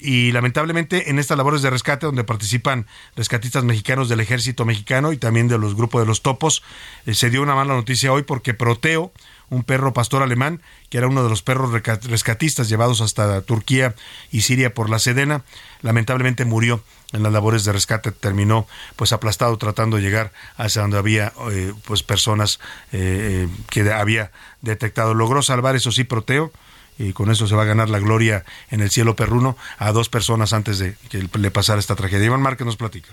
Y 0.00 0.32
lamentablemente 0.32 1.10
en 1.10 1.18
estas 1.18 1.36
labores 1.36 1.62
de 1.62 1.70
rescate 1.70 2.06
donde 2.06 2.24
participan 2.24 2.86
rescatistas 3.16 3.64
mexicanos 3.64 4.08
del 4.08 4.20
ejército 4.20 4.64
mexicano 4.64 5.12
y 5.12 5.16
también 5.16 5.48
de 5.48 5.58
los 5.58 5.74
grupos 5.74 6.02
de 6.02 6.06
los 6.06 6.22
topos, 6.22 6.62
Eh, 7.06 7.14
se 7.14 7.30
dio 7.30 7.42
una 7.42 7.54
mala 7.54 7.74
noticia 7.74 8.12
hoy 8.12 8.22
porque 8.22 8.54
Proteo, 8.54 9.12
un 9.54 9.64
perro 9.64 9.92
pastor 9.92 10.22
alemán, 10.22 10.60
que 10.90 10.98
era 10.98 11.08
uno 11.08 11.22
de 11.22 11.30
los 11.30 11.42
perros 11.42 11.70
rescatistas 11.72 12.68
llevados 12.68 13.00
hasta 13.00 13.40
Turquía 13.42 13.94
y 14.30 14.42
Siria 14.42 14.74
por 14.74 14.90
la 14.90 14.98
Sedena, 14.98 15.44
lamentablemente 15.82 16.44
murió 16.44 16.82
en 17.12 17.22
las 17.22 17.32
labores 17.32 17.64
de 17.64 17.72
rescate, 17.72 18.10
terminó 18.10 18.66
pues 18.96 19.12
aplastado 19.12 19.56
tratando 19.56 19.96
de 19.96 20.02
llegar 20.02 20.32
hacia 20.56 20.82
donde 20.82 20.98
había 20.98 21.32
eh, 21.52 21.72
pues 21.86 22.02
personas 22.02 22.58
eh, 22.92 23.48
que 23.70 23.90
había 23.92 24.32
detectado. 24.62 25.14
Logró 25.14 25.40
salvar, 25.42 25.76
eso 25.76 25.92
sí, 25.92 26.04
Proteo, 26.04 26.52
y 26.98 27.12
con 27.12 27.30
eso 27.30 27.46
se 27.46 27.54
va 27.54 27.62
a 27.62 27.66
ganar 27.66 27.88
la 27.88 28.00
gloria 28.00 28.44
en 28.70 28.80
el 28.80 28.90
cielo 28.90 29.16
perruno 29.16 29.56
a 29.78 29.92
dos 29.92 30.08
personas 30.08 30.52
antes 30.52 30.78
de 30.78 30.96
que 31.08 31.28
le 31.38 31.50
pasara 31.50 31.78
esta 31.78 31.94
tragedia. 31.94 32.26
Iván 32.26 32.42
Márquez 32.42 32.66
nos 32.66 32.76
platica. 32.76 33.10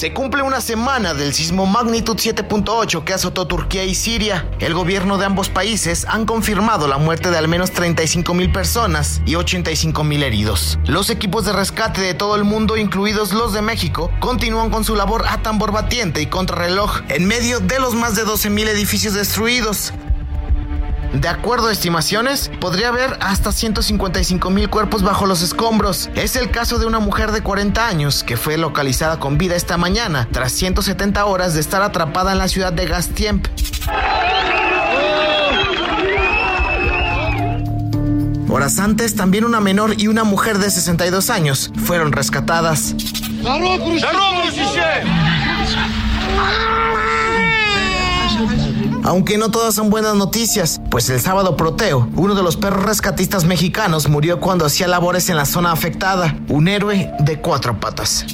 Se 0.00 0.14
cumple 0.14 0.42
una 0.42 0.62
semana 0.62 1.12
del 1.12 1.34
sismo 1.34 1.66
magnitud 1.66 2.16
7.8 2.16 3.04
que 3.04 3.12
azotó 3.12 3.46
Turquía 3.46 3.84
y 3.84 3.94
Siria. 3.94 4.48
El 4.58 4.72
gobierno 4.72 5.18
de 5.18 5.26
ambos 5.26 5.50
países 5.50 6.06
han 6.08 6.24
confirmado 6.24 6.88
la 6.88 6.96
muerte 6.96 7.30
de 7.30 7.36
al 7.36 7.48
menos 7.48 7.72
35 7.72 8.32
mil 8.32 8.50
personas 8.50 9.20
y 9.26 9.34
85 9.34 10.02
mil 10.02 10.22
heridos. 10.22 10.78
Los 10.86 11.10
equipos 11.10 11.44
de 11.44 11.52
rescate 11.52 12.00
de 12.00 12.14
todo 12.14 12.36
el 12.36 12.44
mundo, 12.44 12.78
incluidos 12.78 13.34
los 13.34 13.52
de 13.52 13.60
México, 13.60 14.10
continúan 14.20 14.70
con 14.70 14.84
su 14.84 14.96
labor 14.96 15.26
a 15.28 15.42
tambor 15.42 15.70
batiente 15.70 16.22
y 16.22 16.28
contrarreloj 16.28 17.02
en 17.10 17.26
medio 17.26 17.60
de 17.60 17.78
los 17.78 17.94
más 17.94 18.16
de 18.16 18.24
12 18.24 18.48
mil 18.48 18.68
edificios 18.68 19.12
destruidos. 19.12 19.92
De 21.12 21.28
acuerdo 21.28 21.68
a 21.68 21.72
estimaciones, 21.72 22.50
podría 22.60 22.88
haber 22.88 23.16
hasta 23.20 23.50
155 23.50 24.48
mil 24.50 24.70
cuerpos 24.70 25.02
bajo 25.02 25.26
los 25.26 25.42
escombros. 25.42 26.08
Es 26.14 26.36
el 26.36 26.50
caso 26.50 26.78
de 26.78 26.86
una 26.86 27.00
mujer 27.00 27.32
de 27.32 27.42
40 27.42 27.86
años 27.86 28.22
que 28.22 28.36
fue 28.36 28.56
localizada 28.56 29.18
con 29.18 29.36
vida 29.36 29.56
esta 29.56 29.76
mañana 29.76 30.28
tras 30.30 30.52
170 30.52 31.24
horas 31.24 31.54
de 31.54 31.60
estar 31.60 31.82
atrapada 31.82 32.32
en 32.32 32.38
la 32.38 32.48
ciudad 32.48 32.72
de 32.72 32.86
Gastiemp. 32.86 33.48
Horas 38.48 38.78
antes, 38.78 39.14
también 39.14 39.44
una 39.44 39.60
menor 39.60 39.94
y 39.96 40.08
una 40.08 40.24
mujer 40.24 40.58
de 40.58 40.70
62 40.70 41.30
años 41.30 41.72
fueron 41.76 42.12
rescatadas. 42.12 42.94
Aunque 49.10 49.38
no 49.38 49.50
todas 49.50 49.74
son 49.74 49.90
buenas 49.90 50.14
noticias, 50.14 50.80
pues 50.88 51.10
el 51.10 51.20
sábado 51.20 51.56
Proteo, 51.56 52.08
uno 52.14 52.36
de 52.36 52.44
los 52.44 52.56
perros 52.56 52.84
rescatistas 52.84 53.44
mexicanos, 53.44 54.08
murió 54.08 54.38
cuando 54.38 54.64
hacía 54.64 54.86
labores 54.86 55.28
en 55.28 55.36
la 55.36 55.46
zona 55.46 55.72
afectada, 55.72 56.38
un 56.46 56.68
héroe 56.68 57.10
de 57.18 57.40
cuatro 57.40 57.80
patas. 57.80 58.24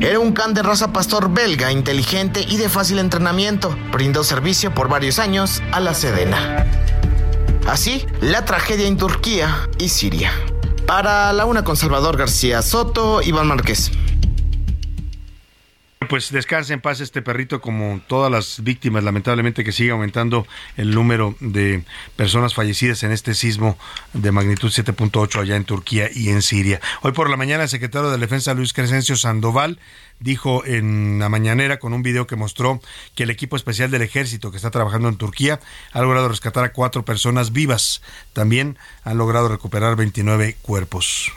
Era 0.00 0.18
un 0.18 0.32
can 0.32 0.52
de 0.52 0.64
raza 0.64 0.92
pastor 0.92 1.32
belga, 1.32 1.70
inteligente 1.70 2.44
y 2.48 2.56
de 2.56 2.68
fácil 2.68 2.98
entrenamiento. 2.98 3.78
Brindó 3.92 4.24
servicio 4.24 4.74
por 4.74 4.88
varios 4.88 5.20
años 5.20 5.62
a 5.70 5.78
la 5.78 5.94
Sedena. 5.94 6.66
Así, 7.68 8.04
la 8.20 8.44
tragedia 8.44 8.88
en 8.88 8.96
Turquía 8.96 9.68
y 9.78 9.90
Siria. 9.90 10.32
Para 10.88 11.32
la 11.32 11.44
una 11.44 11.62
con 11.62 11.76
Salvador 11.76 12.16
García 12.16 12.62
Soto, 12.62 13.22
Iván 13.22 13.46
Márquez. 13.46 13.92
Pues 16.08 16.30
descanse 16.30 16.74
en 16.74 16.80
paz 16.80 17.00
este 17.00 17.22
perrito 17.22 17.60
como 17.60 18.00
todas 18.06 18.30
las 18.30 18.62
víctimas, 18.62 19.02
lamentablemente 19.02 19.64
que 19.64 19.72
sigue 19.72 19.90
aumentando 19.90 20.46
el 20.76 20.90
número 20.94 21.34
de 21.40 21.84
personas 22.16 22.54
fallecidas 22.54 23.02
en 23.02 23.12
este 23.12 23.34
sismo 23.34 23.78
de 24.12 24.30
magnitud 24.30 24.68
7.8 24.68 25.40
allá 25.40 25.56
en 25.56 25.64
Turquía 25.64 26.08
y 26.14 26.28
en 26.28 26.42
Siria. 26.42 26.80
Hoy 27.00 27.12
por 27.12 27.30
la 27.30 27.36
mañana 27.36 27.64
el 27.64 27.68
secretario 27.70 28.10
de 28.10 28.18
Defensa 28.18 28.52
Luis 28.54 28.74
Crescencio 28.74 29.16
Sandoval 29.16 29.80
dijo 30.20 30.64
en 30.66 31.18
la 31.18 31.30
mañanera 31.30 31.78
con 31.78 31.94
un 31.94 32.02
video 32.02 32.26
que 32.26 32.36
mostró 32.36 32.80
que 33.14 33.22
el 33.22 33.30
equipo 33.30 33.56
especial 33.56 33.90
del 33.90 34.02
ejército 34.02 34.50
que 34.50 34.58
está 34.58 34.70
trabajando 34.70 35.08
en 35.08 35.16
Turquía 35.16 35.60
ha 35.92 36.02
logrado 36.02 36.28
rescatar 36.28 36.64
a 36.64 36.72
cuatro 36.72 37.06
personas 37.06 37.52
vivas. 37.52 38.02
También 38.34 38.78
han 39.02 39.16
logrado 39.16 39.48
recuperar 39.48 39.96
29 39.96 40.56
cuerpos 40.60 41.32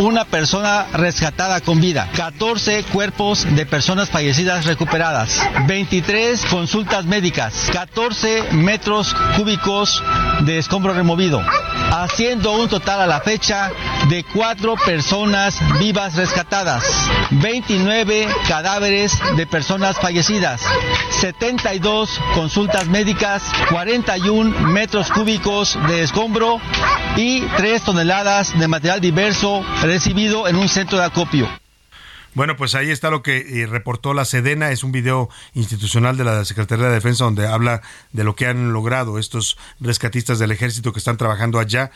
una 0.00 0.24
persona 0.24 0.86
rescatada 0.94 1.60
con 1.60 1.80
vida, 1.80 2.08
14 2.16 2.84
cuerpos 2.84 3.46
de 3.54 3.66
personas 3.66 4.08
fallecidas 4.10 4.64
recuperadas, 4.64 5.38
23 5.66 6.44
consultas 6.46 7.04
médicas, 7.04 7.68
14 7.72 8.52
metros 8.52 9.14
cúbicos 9.36 10.02
de 10.40 10.58
escombro 10.58 10.94
removido, 10.94 11.42
haciendo 11.90 12.52
un 12.52 12.68
total 12.68 13.02
a 13.02 13.06
la 13.06 13.20
fecha 13.20 13.70
de 14.08 14.24
4 14.24 14.74
personas 14.84 15.56
vivas 15.78 16.14
rescatadas, 16.16 16.82
29 17.30 18.28
cadáveres 18.48 19.12
de 19.36 19.46
personas 19.46 19.98
fallecidas, 19.98 20.62
72 21.20 22.20
consultas 22.34 22.86
médicas, 22.86 23.42
41 23.68 24.68
metros 24.68 25.10
cúbicos 25.10 25.78
de 25.86 26.02
escombro 26.02 26.60
y 27.16 27.42
3 27.56 27.82
toneladas 27.82 28.58
de 28.58 28.68
material 28.68 29.00
diverso 29.00 29.62
recibido 29.82 30.48
en 30.48 30.56
un 30.56 30.68
centro 30.68 30.98
de 30.98 31.04
acopio. 31.04 31.48
Bueno, 32.34 32.56
pues 32.56 32.74
ahí 32.74 32.90
está 32.90 33.10
lo 33.10 33.22
que 33.22 33.62
eh, 33.62 33.66
reportó 33.66 34.14
la 34.14 34.24
Sedena, 34.24 34.70
es 34.70 34.84
un 34.84 34.90
video 34.90 35.28
institucional 35.52 36.16
de 36.16 36.24
la 36.24 36.46
Secretaría 36.46 36.86
de 36.86 36.94
Defensa 36.94 37.24
donde 37.24 37.46
habla 37.46 37.82
de 38.12 38.24
lo 38.24 38.34
que 38.34 38.46
han 38.46 38.72
logrado 38.72 39.18
estos 39.18 39.58
rescatistas 39.80 40.38
del 40.38 40.50
ejército 40.50 40.94
que 40.94 40.98
están 40.98 41.18
trabajando 41.18 41.58
allá, 41.58 41.90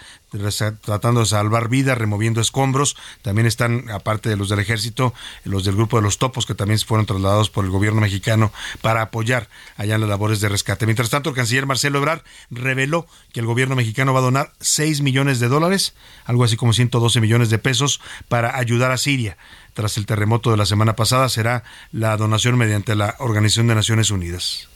tratando 0.83 1.21
de 1.21 1.27
salvar 1.27 1.69
vidas, 1.69 1.99
removiendo 1.99 2.41
escombros. 2.41 2.97
También 3.23 3.47
están, 3.47 3.91
aparte 3.91 4.29
de 4.29 4.37
los 4.37 4.49
del 4.49 4.59
ejército, 4.59 5.15
los 5.45 5.65
del 5.65 5.75
grupo 5.75 5.97
de 5.97 6.03
los 6.03 6.19
topos 6.19 6.47
que 6.47 6.55
también 6.55 6.79
fueron 6.81 7.07
trasladados 7.07 7.51
por 7.51 7.65
el 7.65 7.71
gobierno 7.71 8.01
mexicano 8.01 8.53
para 8.83 9.03
apoyar 9.03 9.49
allá 9.77 9.95
en 9.95 10.01
las 10.01 10.11
labores 10.11 10.41
de 10.41 10.49
rescate. 10.49 10.87
Mientras 10.87 11.11
tanto, 11.11 11.31
el 11.31 11.37
canciller 11.37 11.67
Marcelo 11.67 11.99
Ebrard 11.99 12.23
reveló 12.51 13.07
que 13.33 13.41
el 13.41 13.47
gobierno 13.47 13.77
mexicano 13.77 14.13
va 14.13 14.21
a 14.21 14.23
donar 14.23 14.53
6 14.61 15.01
millones 15.03 15.41
de 15.41 15.49
dólares, 15.49 15.95
algo 16.25 16.45
así 16.45 16.57
como 16.57 16.73
112 16.73 17.21
millones 17.21 17.51
de 17.51 17.59
pesos, 17.59 18.01
para 18.29 18.57
ayudar 18.57 18.91
a 18.91 18.97
Siria 18.97 19.37
tras 19.77 19.99
el 19.99 20.07
terremoto 20.07 20.51
de 20.51 20.57
la 20.57 20.65
semana 20.65 20.97
pasada 20.97 21.29
será 21.29 21.63
la 21.93 22.17
donación 22.17 22.57
mediante 22.57 22.95
la 22.95 23.15
Organización 23.19 23.67
de 23.67 23.75
Naciones 23.75 24.11
Unidas. 24.11 24.71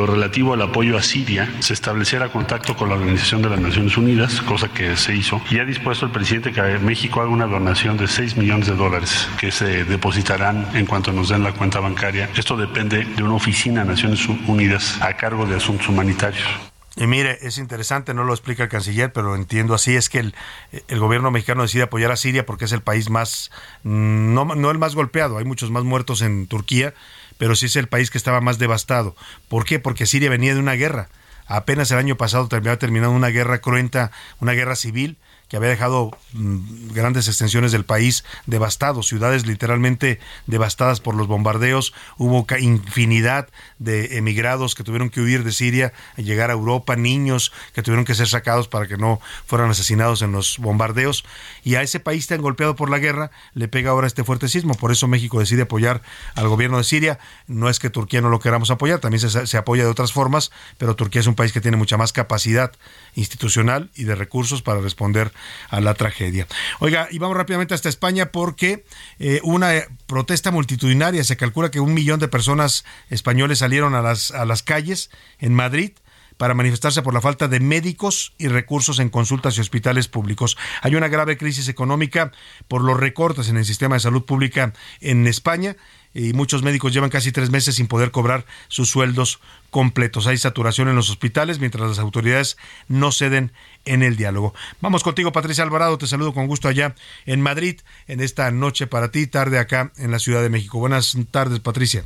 Lo 0.00 0.06
relativo 0.06 0.54
al 0.54 0.62
apoyo 0.62 0.96
a 0.96 1.02
Siria, 1.02 1.46
se 1.58 1.74
estableciera 1.74 2.30
contacto 2.30 2.74
con 2.74 2.88
la 2.88 2.94
Organización 2.94 3.42
de 3.42 3.50
las 3.50 3.60
Naciones 3.60 3.98
Unidas, 3.98 4.40
cosa 4.40 4.68
que 4.68 4.96
se 4.96 5.14
hizo, 5.14 5.42
y 5.50 5.58
ha 5.58 5.66
dispuesto 5.66 6.06
el 6.06 6.10
presidente 6.10 6.52
que 6.52 6.62
México 6.78 7.20
haga 7.20 7.28
una 7.28 7.44
donación 7.44 7.98
de 7.98 8.08
6 8.08 8.38
millones 8.38 8.66
de 8.66 8.76
dólares 8.76 9.28
que 9.38 9.52
se 9.52 9.84
depositarán 9.84 10.66
en 10.72 10.86
cuanto 10.86 11.12
nos 11.12 11.28
den 11.28 11.42
la 11.42 11.52
cuenta 11.52 11.80
bancaria. 11.80 12.30
Esto 12.34 12.56
depende 12.56 13.04
de 13.04 13.22
una 13.22 13.34
oficina 13.34 13.82
de 13.82 13.90
Naciones 13.90 14.26
Unidas 14.46 14.96
a 15.02 15.18
cargo 15.18 15.44
de 15.44 15.56
asuntos 15.56 15.86
humanitarios. 15.90 16.48
Y 16.96 17.06
mire, 17.06 17.36
es 17.42 17.58
interesante, 17.58 18.14
no 18.14 18.24
lo 18.24 18.32
explica 18.32 18.62
el 18.62 18.68
canciller, 18.70 19.12
pero 19.12 19.36
entiendo 19.36 19.74
así, 19.74 19.96
es 19.96 20.08
que 20.08 20.20
el, 20.20 20.98
gobierno 20.98 21.30
mexicano 21.30 21.60
decide 21.60 21.82
apoyar 21.82 22.10
a 22.10 22.16
Siria 22.16 22.46
porque 22.46 22.64
es 22.64 22.72
el 22.72 22.80
país 22.80 23.10
más, 23.10 23.50
mm, 23.82 24.32
no 24.32 24.70
el 24.70 24.78
más 24.78 24.94
golpeado, 24.94 25.36
hay 25.36 25.44
muchos 25.44 25.70
más 25.70 25.84
muertos 25.84 26.22
en 26.22 26.46
Turquía, 26.46 26.94
pero 27.40 27.56
sí 27.56 27.66
es 27.66 27.76
el 27.76 27.88
país 27.88 28.10
que 28.10 28.18
estaba 28.18 28.42
más 28.42 28.58
devastado. 28.58 29.16
¿Por 29.48 29.64
qué? 29.64 29.78
Porque 29.78 30.04
Siria 30.04 30.28
venía 30.28 30.52
de 30.52 30.60
una 30.60 30.74
guerra. 30.74 31.08
Apenas 31.46 31.90
el 31.90 31.96
año 31.96 32.18
pasado 32.18 32.46
había 32.52 32.78
terminado 32.78 33.12
una 33.12 33.28
guerra 33.28 33.62
cruenta, 33.62 34.12
una 34.40 34.52
guerra 34.52 34.76
civil, 34.76 35.16
que 35.50 35.56
había 35.56 35.68
dejado 35.68 36.12
mm, 36.32 36.92
grandes 36.92 37.26
extensiones 37.26 37.72
del 37.72 37.84
país 37.84 38.24
devastados, 38.46 39.08
ciudades 39.08 39.46
literalmente 39.46 40.20
devastadas 40.46 41.00
por 41.00 41.16
los 41.16 41.26
bombardeos, 41.26 41.92
hubo 42.16 42.46
infinidad 42.60 43.48
de 43.78 44.16
emigrados 44.16 44.76
que 44.76 44.84
tuvieron 44.84 45.10
que 45.10 45.20
huir 45.20 45.42
de 45.42 45.50
Siria, 45.50 45.92
llegar 46.16 46.50
a 46.50 46.52
Europa, 46.52 46.94
niños 46.94 47.52
que 47.74 47.82
tuvieron 47.82 48.04
que 48.04 48.14
ser 48.14 48.28
sacados 48.28 48.68
para 48.68 48.86
que 48.86 48.96
no 48.96 49.20
fueran 49.44 49.70
asesinados 49.70 50.22
en 50.22 50.30
los 50.30 50.58
bombardeos, 50.58 51.24
y 51.64 51.74
a 51.74 51.82
ese 51.82 51.98
país 51.98 52.28
tan 52.28 52.40
golpeado 52.40 52.76
por 52.76 52.88
la 52.88 52.98
guerra 52.98 53.32
le 53.52 53.66
pega 53.66 53.90
ahora 53.90 54.06
este 54.06 54.22
fuerte 54.22 54.48
sismo, 54.48 54.74
por 54.74 54.92
eso 54.92 55.08
México 55.08 55.40
decide 55.40 55.62
apoyar 55.62 56.00
al 56.36 56.48
gobierno 56.48 56.78
de 56.78 56.84
Siria, 56.84 57.18
no 57.48 57.68
es 57.68 57.80
que 57.80 57.90
Turquía 57.90 58.20
no 58.20 58.28
lo 58.28 58.38
queramos 58.38 58.70
apoyar, 58.70 59.00
también 59.00 59.28
se 59.28 59.58
apoya 59.58 59.82
de 59.82 59.90
otras 59.90 60.12
formas, 60.12 60.52
pero 60.78 60.94
Turquía 60.94 61.20
es 61.20 61.26
un 61.26 61.34
país 61.34 61.52
que 61.52 61.60
tiene 61.60 61.76
mucha 61.76 61.96
más 61.96 62.12
capacidad 62.12 62.70
institucional 63.14 63.90
y 63.94 64.04
de 64.04 64.14
recursos 64.14 64.62
para 64.62 64.80
responder 64.80 65.32
a 65.68 65.80
la 65.80 65.94
tragedia. 65.94 66.46
Oiga, 66.78 67.08
y 67.10 67.18
vamos 67.18 67.36
rápidamente 67.36 67.74
hasta 67.74 67.88
España 67.88 68.32
porque 68.32 68.84
eh, 69.18 69.40
una 69.42 69.72
protesta 70.06 70.50
multitudinaria, 70.50 71.24
se 71.24 71.36
calcula 71.36 71.70
que 71.70 71.80
un 71.80 71.94
millón 71.94 72.20
de 72.20 72.28
personas 72.28 72.84
españoles 73.08 73.58
salieron 73.58 73.94
a 73.94 74.02
las, 74.02 74.30
a 74.30 74.44
las 74.44 74.62
calles 74.62 75.10
en 75.38 75.54
Madrid 75.54 75.92
para 76.40 76.54
manifestarse 76.54 77.02
por 77.02 77.12
la 77.12 77.20
falta 77.20 77.48
de 77.48 77.60
médicos 77.60 78.32
y 78.38 78.48
recursos 78.48 78.98
en 78.98 79.10
consultas 79.10 79.58
y 79.58 79.60
hospitales 79.60 80.08
públicos. 80.08 80.56
Hay 80.80 80.94
una 80.94 81.08
grave 81.08 81.36
crisis 81.36 81.68
económica 81.68 82.32
por 82.66 82.82
los 82.82 82.98
recortes 82.98 83.50
en 83.50 83.58
el 83.58 83.66
sistema 83.66 83.96
de 83.96 84.00
salud 84.00 84.24
pública 84.24 84.72
en 85.02 85.26
España 85.26 85.76
y 86.14 86.32
muchos 86.32 86.62
médicos 86.62 86.92
llevan 86.92 87.10
casi 87.10 87.32
tres 87.32 87.50
meses 87.50 87.76
sin 87.76 87.86
poder 87.86 88.10
cobrar 88.10 88.44
sus 88.68 88.88
sueldos 88.88 89.40
completos. 89.70 90.26
Hay 90.26 90.38
saturación 90.38 90.88
en 90.88 90.96
los 90.96 91.10
hospitales 91.10 91.60
mientras 91.60 91.88
las 91.88 91.98
autoridades 91.98 92.56
no 92.88 93.12
ceden 93.12 93.52
en 93.84 94.02
el 94.02 94.16
diálogo. 94.16 94.54
Vamos 94.80 95.02
contigo, 95.02 95.32
Patricia 95.32 95.64
Alvarado. 95.64 95.98
Te 95.98 96.06
saludo 96.06 96.34
con 96.34 96.46
gusto 96.46 96.68
allá 96.68 96.94
en 97.26 97.40
Madrid 97.40 97.80
en 98.08 98.20
esta 98.20 98.50
noche 98.50 98.86
para 98.86 99.10
ti, 99.10 99.26
tarde 99.26 99.58
acá 99.58 99.92
en 99.96 100.10
la 100.10 100.18
Ciudad 100.18 100.42
de 100.42 100.50
México. 100.50 100.78
Buenas 100.78 101.16
tardes, 101.30 101.60
Patricia. 101.60 102.04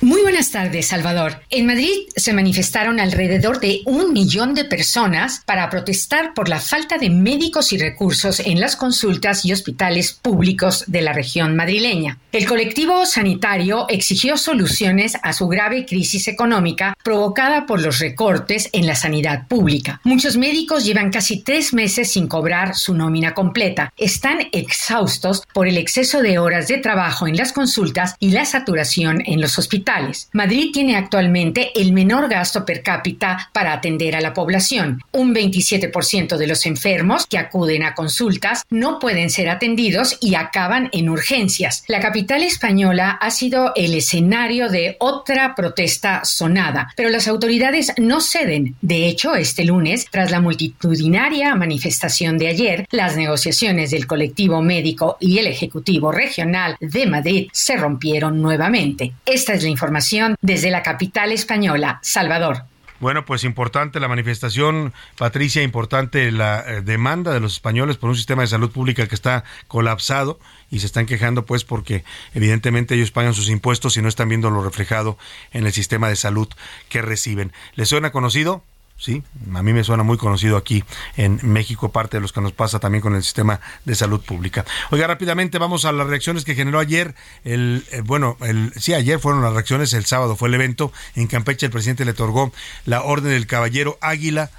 Muy 0.00 0.22
buenas 0.22 0.52
tardes, 0.52 0.86
Salvador. 0.86 1.40
En 1.50 1.66
Madrid 1.66 1.90
se 2.14 2.32
manifestaron 2.32 3.00
alrededor 3.00 3.58
de 3.58 3.80
un 3.84 4.12
millón 4.12 4.54
de 4.54 4.64
personas 4.64 5.42
para 5.44 5.68
protestar 5.70 6.34
por 6.34 6.48
la 6.48 6.60
falta 6.60 6.98
de 6.98 7.10
médicos 7.10 7.72
y 7.72 7.78
recursos 7.78 8.38
en 8.38 8.60
las 8.60 8.76
consultas 8.76 9.44
y 9.44 9.52
hospitales 9.52 10.12
públicos 10.12 10.84
de 10.86 11.02
la 11.02 11.12
región 11.12 11.56
madrileña. 11.56 12.18
El 12.30 12.46
colectivo 12.46 13.06
sanitario 13.06 13.86
exigió 13.88 14.36
soluciones 14.36 15.16
a 15.20 15.32
su 15.32 15.48
grave 15.48 15.84
crisis 15.84 16.28
económica 16.28 16.96
provocada 17.02 17.66
por 17.66 17.82
los 17.82 17.98
recortes 17.98 18.70
en 18.72 18.86
la 18.86 18.94
sanidad 18.94 19.48
pública. 19.48 20.00
Muchos 20.04 20.36
médicos 20.36 20.84
llevan 20.84 21.10
casi 21.10 21.42
tres 21.42 21.74
meses 21.74 22.12
sin 22.12 22.28
cobrar 22.28 22.76
su 22.76 22.94
nómina 22.94 23.34
completa. 23.34 23.92
Están 23.96 24.46
exhaustos 24.52 25.42
por 25.52 25.66
el 25.66 25.76
exceso 25.76 26.22
de 26.22 26.38
horas 26.38 26.68
de 26.68 26.78
trabajo 26.78 27.26
en 27.26 27.36
las 27.36 27.52
consultas 27.52 28.14
y 28.20 28.30
la 28.30 28.44
saturación 28.44 29.24
en 29.26 29.40
los 29.40 29.58
hospitales 29.58 29.87
Madrid 30.32 30.70
tiene 30.72 30.96
actualmente 30.96 31.70
el 31.74 31.92
menor 31.92 32.28
gasto 32.28 32.64
per 32.66 32.82
cápita 32.82 33.50
para 33.54 33.72
atender 33.72 34.14
a 34.14 34.20
la 34.20 34.34
población. 34.34 35.02
Un 35.12 35.34
27% 35.34 36.36
de 36.36 36.46
los 36.46 36.66
enfermos 36.66 37.26
que 37.26 37.38
acuden 37.38 37.82
a 37.82 37.94
consultas 37.94 38.64
no 38.68 38.98
pueden 38.98 39.30
ser 39.30 39.48
atendidos 39.48 40.18
y 40.20 40.34
acaban 40.34 40.90
en 40.92 41.08
urgencias. 41.08 41.84
La 41.88 42.00
capital 42.00 42.42
española 42.42 43.12
ha 43.12 43.30
sido 43.30 43.72
el 43.76 43.94
escenario 43.94 44.68
de 44.68 44.96
otra 45.00 45.54
protesta 45.54 46.22
sonada, 46.24 46.92
pero 46.94 47.08
las 47.08 47.26
autoridades 47.26 47.92
no 47.96 48.20
ceden. 48.20 48.76
De 48.82 49.06
hecho, 49.06 49.36
este 49.36 49.64
lunes, 49.64 50.06
tras 50.10 50.30
la 50.30 50.42
multitudinaria 50.42 51.54
manifestación 51.54 52.36
de 52.36 52.48
ayer, 52.48 52.86
las 52.90 53.16
negociaciones 53.16 53.90
del 53.90 54.06
colectivo 54.06 54.60
médico 54.60 55.16
y 55.18 55.38
el 55.38 55.46
Ejecutivo 55.46 56.12
Regional 56.12 56.76
de 56.78 57.06
Madrid 57.06 57.48
se 57.52 57.76
rompieron 57.76 58.42
nuevamente. 58.42 59.12
Esta 59.24 59.54
es 59.54 59.62
la 59.62 59.77
información 59.78 60.34
desde 60.40 60.70
la 60.70 60.82
capital 60.82 61.30
española, 61.30 62.00
Salvador. 62.02 62.64
Bueno, 62.98 63.24
pues 63.24 63.44
importante 63.44 64.00
la 64.00 64.08
manifestación, 64.08 64.92
Patricia, 65.16 65.62
importante 65.62 66.32
la 66.32 66.64
eh, 66.66 66.80
demanda 66.80 67.32
de 67.32 67.38
los 67.38 67.52
españoles 67.52 67.96
por 67.96 68.10
un 68.10 68.16
sistema 68.16 68.42
de 68.42 68.48
salud 68.48 68.72
pública 68.72 69.06
que 69.06 69.14
está 69.14 69.44
colapsado 69.68 70.40
y 70.68 70.80
se 70.80 70.86
están 70.86 71.06
quejando 71.06 71.46
pues 71.46 71.62
porque 71.62 72.02
evidentemente 72.34 72.96
ellos 72.96 73.12
pagan 73.12 73.34
sus 73.34 73.50
impuestos 73.50 73.96
y 73.96 74.02
no 74.02 74.08
están 74.08 74.28
viendo 74.28 74.50
lo 74.50 74.64
reflejado 74.64 75.16
en 75.52 75.64
el 75.64 75.72
sistema 75.72 76.08
de 76.08 76.16
salud 76.16 76.48
que 76.88 77.00
reciben. 77.00 77.52
¿Les 77.76 77.88
suena 77.88 78.10
conocido? 78.10 78.64
Sí, 78.98 79.22
a 79.54 79.62
mí 79.62 79.72
me 79.72 79.84
suena 79.84 80.02
muy 80.02 80.18
conocido 80.18 80.56
aquí 80.56 80.82
en 81.16 81.38
México, 81.44 81.92
parte 81.92 82.16
de 82.16 82.20
los 82.20 82.32
que 82.32 82.40
nos 82.40 82.52
pasa 82.52 82.80
también 82.80 83.00
con 83.00 83.14
el 83.14 83.22
sistema 83.22 83.60
de 83.84 83.94
salud 83.94 84.20
pública. 84.20 84.64
Oiga, 84.90 85.06
rápidamente 85.06 85.58
vamos 85.58 85.84
a 85.84 85.92
las 85.92 86.08
reacciones 86.08 86.44
que 86.44 86.56
generó 86.56 86.80
ayer. 86.80 87.14
El, 87.44 87.86
eh, 87.92 88.02
bueno, 88.04 88.36
el, 88.40 88.72
sí, 88.76 88.94
ayer 88.94 89.20
fueron 89.20 89.40
las 89.40 89.52
reacciones, 89.52 89.92
el 89.92 90.04
sábado 90.04 90.34
fue 90.34 90.48
el 90.48 90.54
evento. 90.54 90.92
En 91.14 91.28
Campeche 91.28 91.66
el 91.66 91.72
presidente 91.72 92.04
le 92.04 92.10
otorgó 92.10 92.52
la 92.86 93.02
Orden 93.02 93.30
del 93.30 93.46
Caballero 93.46 93.98
Águila 94.00 94.50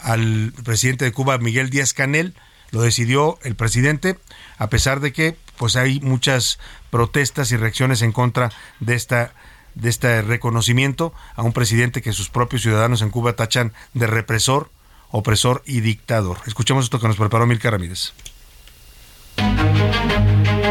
al 0.00 0.52
presidente 0.64 1.04
de 1.04 1.12
Cuba, 1.12 1.38
Miguel 1.38 1.70
Díaz 1.70 1.94
Canel. 1.94 2.34
Lo 2.72 2.82
decidió 2.82 3.38
el 3.44 3.54
presidente, 3.54 4.18
a 4.58 4.70
pesar 4.70 4.98
de 4.98 5.12
que 5.12 5.36
pues 5.56 5.76
hay 5.76 6.00
muchas 6.00 6.58
protestas 6.90 7.52
y 7.52 7.56
reacciones 7.56 8.02
en 8.02 8.10
contra 8.10 8.50
de 8.80 8.96
esta 8.96 9.34
de 9.74 9.90
este 9.90 10.22
reconocimiento 10.22 11.12
a 11.36 11.42
un 11.42 11.52
presidente 11.52 12.02
que 12.02 12.12
sus 12.12 12.28
propios 12.28 12.62
ciudadanos 12.62 13.02
en 13.02 13.10
Cuba 13.10 13.34
tachan 13.34 13.72
de 13.92 14.06
represor, 14.06 14.70
opresor 15.10 15.62
y 15.66 15.80
dictador. 15.80 16.38
Escuchemos 16.46 16.84
esto 16.84 17.00
que 17.00 17.08
nos 17.08 17.16
preparó 17.16 17.46
Milka 17.46 17.70
Ramírez. 17.70 18.12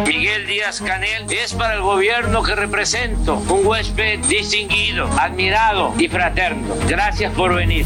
Miguel 0.08 0.48
Díaz 0.48 0.82
Canel 0.82 1.26
es 1.32 1.54
para 1.54 1.76
el 1.76 1.82
gobierno 1.82 2.44
que 2.44 2.56
represento 2.56 3.36
un 3.36 3.66
huésped 3.66 4.20
distinguido, 4.26 5.08
admirado 5.20 5.94
y 5.98 6.08
fraterno. 6.08 6.76
Gracias 6.88 7.34
por 7.34 7.54
venir. 7.56 7.86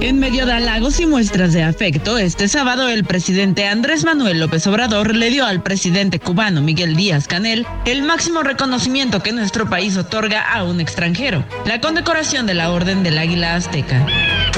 En 0.00 0.18
medio 0.18 0.46
de 0.46 0.52
halagos 0.52 1.00
y 1.00 1.06
muestras 1.06 1.52
de 1.52 1.62
afecto, 1.62 2.18
este 2.18 2.48
sábado 2.48 2.88
el 2.88 3.04
presidente 3.04 3.66
Andrés 3.66 4.04
Manuel 4.04 4.40
López 4.40 4.66
Obrador 4.66 5.14
le 5.14 5.30
dio 5.30 5.46
al 5.46 5.62
presidente 5.62 6.20
cubano 6.20 6.60
Miguel 6.60 6.96
Díaz 6.96 7.26
Canel 7.26 7.66
el 7.84 8.02
máximo 8.02 8.42
reconocimiento 8.42 9.22
que 9.22 9.32
nuestro 9.32 9.68
país 9.68 9.96
otorga 9.96 10.42
a 10.42 10.64
un 10.64 10.80
extranjero, 10.80 11.44
la 11.64 11.80
condecoración 11.80 12.46
de 12.46 12.54
la 12.54 12.70
Orden 12.70 13.02
del 13.02 13.18
Águila 13.18 13.54
Azteca. 13.54 14.06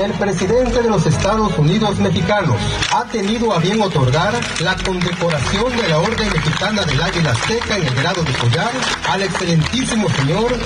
El 0.03 0.13
presidente 0.13 0.83
de 0.83 0.89
los 0.89 1.07
Estados 1.07 1.57
Unidos 1.59 1.99
mexicanos 1.99 2.57
ha 2.95 3.05
tenido 3.05 3.53
a 3.53 3.59
bien 3.59 3.81
otorgar 3.81 4.33
la 4.61 4.77
condecoración 4.77 5.77
de 5.77 5.89
la 5.89 5.99
Orden 5.99 6.29
Mexicana 6.33 6.85
del 6.85 7.03
Águila 7.03 7.31
Azteca 7.33 7.77
en 7.77 7.87
el 7.87 7.95
grado 7.95 8.23
de 8.23 8.33
collar 8.33 8.71
al 9.09 9.23
excelentísimo 9.23 10.09
señor 10.11 10.57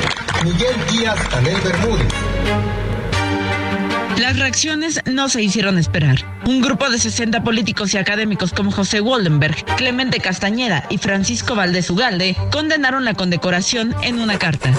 Miguel 0.44 0.74
Díaz 0.90 1.18
Canel 1.28 1.60
Bermúdez. 1.60 2.91
Las 4.22 4.38
reacciones 4.38 5.00
no 5.04 5.28
se 5.28 5.42
hicieron 5.42 5.78
esperar. 5.78 6.24
Un 6.46 6.60
grupo 6.60 6.88
de 6.88 6.96
60 6.96 7.42
políticos 7.42 7.92
y 7.92 7.98
académicos 7.98 8.52
como 8.52 8.70
José 8.70 9.00
Waldenberg, 9.00 9.64
Clemente 9.76 10.20
Castañeda 10.20 10.86
y 10.90 10.98
Francisco 10.98 11.56
Valdés 11.56 11.90
Ugalde 11.90 12.36
condenaron 12.52 13.04
la 13.04 13.14
condecoración 13.14 13.92
en 14.04 14.20
una 14.20 14.38
carta. 14.38 14.72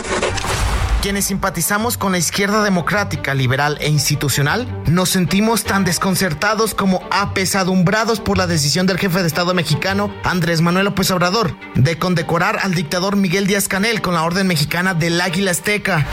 Quienes 1.01 1.25
simpatizamos 1.25 1.97
con 1.97 2.13
la 2.13 2.19
izquierda 2.19 2.63
democrática, 2.63 3.33
liberal 3.33 3.77
e 3.81 3.89
institucional, 3.89 4.65
nos 4.87 5.09
sentimos 5.09 5.65
tan 5.65 5.83
desconcertados 5.83 6.73
como 6.73 7.01
apesadumbrados 7.11 8.21
por 8.21 8.37
la 8.37 8.47
decisión 8.47 8.87
del 8.87 8.97
jefe 8.97 9.19
de 9.19 9.27
Estado 9.27 9.53
mexicano, 9.53 10.15
Andrés 10.23 10.61
Manuel 10.61 10.85
López 10.85 11.11
Obrador, 11.11 11.57
de 11.75 11.99
condecorar 11.99 12.59
al 12.61 12.75
dictador 12.75 13.17
Miguel 13.17 13.45
Díaz 13.45 13.67
Canel 13.67 14.01
con 14.01 14.13
la 14.13 14.23
Orden 14.23 14.47
Mexicana 14.47 14.93
del 14.93 15.19
Águila 15.19 15.51
Azteca 15.51 16.07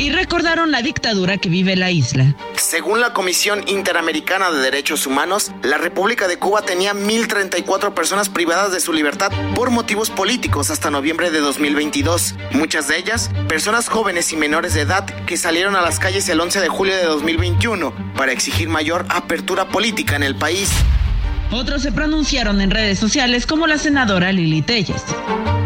y 0.00 0.10
recordaron 0.10 0.70
la 0.70 0.80
dictadura 0.80 1.36
que 1.36 1.50
vive 1.50 1.76
la 1.76 1.90
isla. 1.90 2.34
Según 2.56 3.00
la 3.00 3.12
Comisión 3.12 3.62
Interamericana 3.68 4.50
de 4.50 4.60
Derechos 4.60 5.06
Humanos, 5.06 5.52
la 5.62 5.76
República 5.76 6.26
de 6.26 6.38
Cuba 6.38 6.62
tenía 6.62 6.94
1.034 6.94 7.92
personas 7.92 8.30
privadas 8.30 8.72
de 8.72 8.80
su 8.80 8.94
libertad 8.94 9.30
por 9.54 9.70
motivos 9.70 10.08
políticos 10.08 10.70
hasta 10.70 10.90
noviembre 10.90 11.30
de 11.30 11.40
2022. 11.40 12.34
Muchas 12.52 12.88
de 12.88 12.96
ellas, 12.96 13.30
personas 13.46 13.88
jóvenes 13.88 14.32
y 14.32 14.36
menores 14.36 14.72
de 14.72 14.80
edad 14.80 15.04
que 15.26 15.36
salieron 15.36 15.76
a 15.76 15.82
las 15.82 15.98
calles 15.98 16.28
el 16.30 16.40
11 16.40 16.60
de 16.60 16.68
julio 16.68 16.96
de 16.96 17.04
2021 17.04 17.92
para 18.16 18.32
exigir 18.32 18.68
mayor 18.68 19.04
apertura 19.10 19.68
política 19.68 20.16
en 20.16 20.22
el 20.22 20.34
país. 20.34 20.70
Otros 21.52 21.82
se 21.82 21.90
pronunciaron 21.90 22.60
en 22.60 22.70
redes 22.70 22.98
sociales 22.98 23.46
como 23.46 23.66
la 23.66 23.76
senadora 23.76 24.32
Lili 24.32 24.62
Telles. 24.62 25.04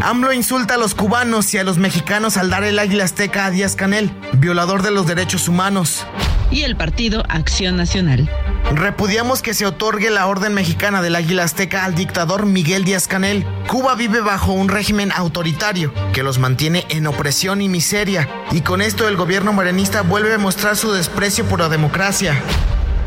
AMLO 0.02 0.32
insulta 0.32 0.74
a 0.74 0.78
los 0.78 0.94
cubanos 0.94 1.52
y 1.54 1.58
a 1.58 1.64
los 1.64 1.78
mexicanos 1.78 2.36
al 2.36 2.50
dar 2.50 2.64
el 2.64 2.78
águila 2.78 3.04
azteca 3.04 3.46
a 3.46 3.50
Díaz 3.50 3.76
Canel, 3.76 4.10
violador 4.34 4.82
de 4.82 4.90
los 4.90 5.06
derechos 5.06 5.48
humanos. 5.48 6.06
Y 6.50 6.62
el 6.62 6.76
partido 6.76 7.22
Acción 7.28 7.76
Nacional. 7.76 8.30
Repudiamos 8.74 9.42
que 9.42 9.54
se 9.54 9.66
otorgue 9.66 10.10
la 10.10 10.26
Orden 10.26 10.54
Mexicana 10.54 11.02
del 11.02 11.16
Águila 11.16 11.44
Azteca 11.44 11.84
al 11.84 11.94
dictador 11.94 12.46
Miguel 12.46 12.84
Díaz 12.84 13.06
Canel. 13.06 13.46
Cuba 13.68 13.94
vive 13.94 14.20
bajo 14.20 14.52
un 14.52 14.68
régimen 14.68 15.12
autoritario 15.12 15.92
que 16.12 16.22
los 16.22 16.38
mantiene 16.38 16.86
en 16.88 17.06
opresión 17.06 17.60
y 17.60 17.68
miseria. 17.68 18.28
Y 18.52 18.62
con 18.62 18.80
esto 18.82 19.06
el 19.06 19.16
gobierno 19.16 19.52
morenista 19.52 20.02
vuelve 20.02 20.34
a 20.34 20.38
mostrar 20.38 20.76
su 20.76 20.92
desprecio 20.92 21.44
por 21.44 21.60
la 21.60 21.68
democracia. 21.68 22.42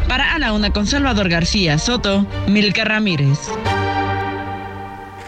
Para 0.08 0.34
A 0.34 0.40
la 0.40 0.54
Una 0.54 0.72
con 0.72 0.88
Salvador 0.88 1.30
García 1.30 1.78
Soto, 1.78 2.26
Milka 2.48 2.86
Ramírez. 2.86 3.40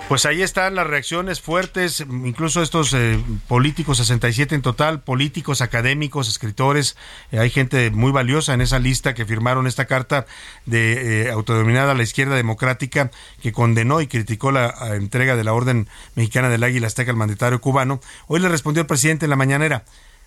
Pues 0.10 0.26
ahí 0.26 0.42
están 0.42 0.74
las 0.74 0.88
reacciones 0.88 1.40
fuertes, 1.40 2.00
incluso 2.00 2.64
estos 2.64 2.96
eh, 2.96 3.20
políticos, 3.48 4.00
67 4.00 4.56
en 4.56 4.64
total, 4.64 5.02
políticos, 5.02 5.62
académicos, 5.62 6.28
escritores, 6.28 6.98
eh, 7.32 7.38
hay 7.38 7.52
gente 7.52 7.92
muy 7.92 8.12
valiosa 8.12 8.56
en 8.56 8.62
esa 8.62 8.80
lista 8.80 9.14
que 9.14 9.28
firmaron 9.28 9.68
esta 9.68 9.86
carta 9.86 10.26
de 10.66 11.28
eh, 11.28 11.30
autodenominada 11.30 11.94
la 11.94 12.02
izquierda 12.02 12.36
democrática 12.36 13.12
que 13.44 13.52
condenó 13.52 14.02
y 14.02 14.08
criticó 14.08 14.52
la 14.52 14.74
entrega 14.96 15.36
de 15.36 15.44
la 15.44 15.54
Orden 15.54 15.88
Mexicana 16.16 16.50
del 16.50 16.64
Águila 16.64 16.88
Azteca 16.88 17.12
al 17.12 17.18
mandatario 17.18 17.62
cubano. 17.62 18.02
Hoy 18.26 18.40
le 18.40 18.50
respondió 18.50 18.82
el 18.82 18.88
presidente 18.88 19.28
en 19.28 19.30
la 19.30 19.36
mañanera 19.36 19.84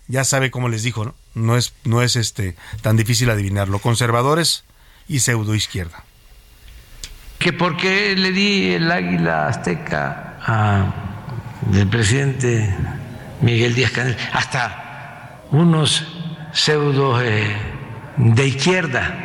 ya 0.07 0.23
sabe 0.23 0.51
cómo 0.51 0.69
les 0.69 0.83
dijo, 0.83 1.13
¿no? 1.33 1.57
Es, 1.57 1.73
no 1.83 2.01
es 2.01 2.15
este, 2.15 2.55
tan 2.81 2.97
difícil 2.97 3.29
adivinarlo. 3.29 3.79
Conservadores 3.79 4.63
y 5.07 5.19
pseudo 5.19 5.55
izquierda. 5.55 6.03
Que 7.39 7.53
porque 7.53 8.15
le 8.15 8.31
di 8.31 8.73
el 8.73 8.91
águila 8.91 9.47
azteca 9.47 10.37
al 10.45 11.87
presidente 11.89 12.73
Miguel 13.41 13.75
Díaz 13.75 13.91
Canel, 13.91 14.17
hasta 14.31 15.41
unos 15.51 16.05
pseudos 16.53 17.21
eh, 17.23 17.55
de 18.17 18.47
izquierda 18.47 19.23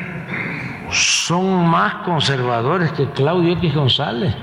son 0.91 1.69
más 1.69 1.97
conservadores 2.05 2.93
que 2.93 3.11
Claudio 3.11 3.53
X 3.55 3.75
González. 3.75 4.35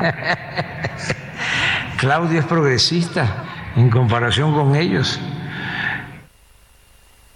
Claudia 1.98 2.40
es 2.40 2.46
progresista 2.46 3.44
en 3.76 3.90
comparación 3.90 4.54
con 4.54 4.74
ellos. 4.74 5.20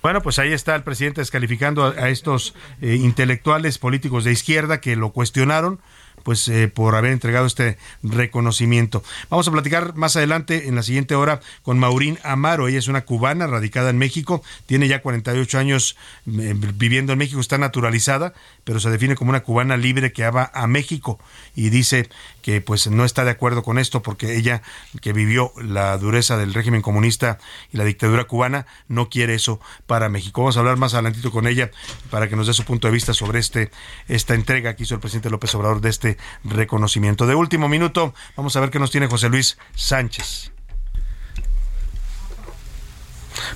Bueno, 0.08 0.22
pues 0.22 0.38
ahí 0.38 0.54
está 0.54 0.74
el 0.74 0.84
presidente 0.84 1.20
descalificando 1.20 1.84
a, 1.84 2.08
estos 2.08 2.54
eh, 2.80 2.94
intelectuales 2.94 3.76
políticos 3.76 4.24
de 4.24 4.32
izquierda 4.32 4.80
que 4.80 4.96
lo 4.96 5.12
cuestionaron 5.12 5.80
pues 6.22 6.48
eh, 6.48 6.68
por 6.68 6.94
haber 6.94 7.12
entregado 7.12 7.46
este 7.46 7.76
reconocimiento. 8.02 9.02
Vamos 9.28 9.46
a 9.48 9.52
platicar 9.52 9.94
más 9.96 10.16
adelante 10.16 10.68
en 10.68 10.76
la 10.76 10.82
siguiente 10.82 11.14
hora 11.14 11.40
con 11.62 11.78
Maurín 11.78 12.18
Amaro. 12.22 12.68
Ella 12.68 12.78
es 12.78 12.88
una 12.88 13.04
cubana 13.04 13.46
radicada 13.46 13.90
en 13.90 13.98
México, 13.98 14.42
tiene 14.64 14.88
ya 14.88 15.02
48 15.02 15.58
años 15.58 15.96
eh, 16.26 16.54
viviendo 16.74 17.12
en 17.12 17.18
México, 17.18 17.40
está 17.40 17.58
naturalizada, 17.58 18.32
pero 18.64 18.80
se 18.80 18.88
define 18.90 19.14
como 19.14 19.28
una 19.28 19.42
cubana 19.42 19.76
libre 19.76 20.12
que 20.12 20.28
va 20.30 20.50
a 20.54 20.66
México 20.66 21.18
y 21.54 21.68
dice 21.68 22.08
que 22.48 22.62
pues 22.62 22.86
no 22.86 23.04
está 23.04 23.24
de 23.24 23.30
acuerdo 23.30 23.62
con 23.62 23.76
esto 23.76 24.00
porque 24.00 24.34
ella 24.34 24.62
que 25.02 25.12
vivió 25.12 25.52
la 25.60 25.98
dureza 25.98 26.38
del 26.38 26.54
régimen 26.54 26.80
comunista 26.80 27.36
y 27.74 27.76
la 27.76 27.84
dictadura 27.84 28.24
cubana 28.24 28.64
no 28.88 29.10
quiere 29.10 29.34
eso 29.34 29.60
para 29.86 30.08
México. 30.08 30.40
Vamos 30.40 30.56
a 30.56 30.60
hablar 30.60 30.78
más 30.78 30.94
adelantito 30.94 31.30
con 31.30 31.46
ella 31.46 31.70
para 32.08 32.26
que 32.26 32.36
nos 32.36 32.46
dé 32.46 32.54
su 32.54 32.64
punto 32.64 32.88
de 32.88 32.94
vista 32.94 33.12
sobre 33.12 33.38
este 33.38 33.70
esta 34.08 34.32
entrega 34.32 34.76
que 34.76 34.84
hizo 34.84 34.94
el 34.94 35.00
presidente 35.00 35.28
López 35.28 35.54
Obrador 35.56 35.82
de 35.82 35.90
este 35.90 36.16
reconocimiento. 36.42 37.26
De 37.26 37.34
último 37.34 37.68
minuto, 37.68 38.14
vamos 38.34 38.56
a 38.56 38.60
ver 38.60 38.70
qué 38.70 38.78
nos 38.78 38.90
tiene 38.90 39.08
José 39.08 39.28
Luis 39.28 39.58
Sánchez. 39.74 40.50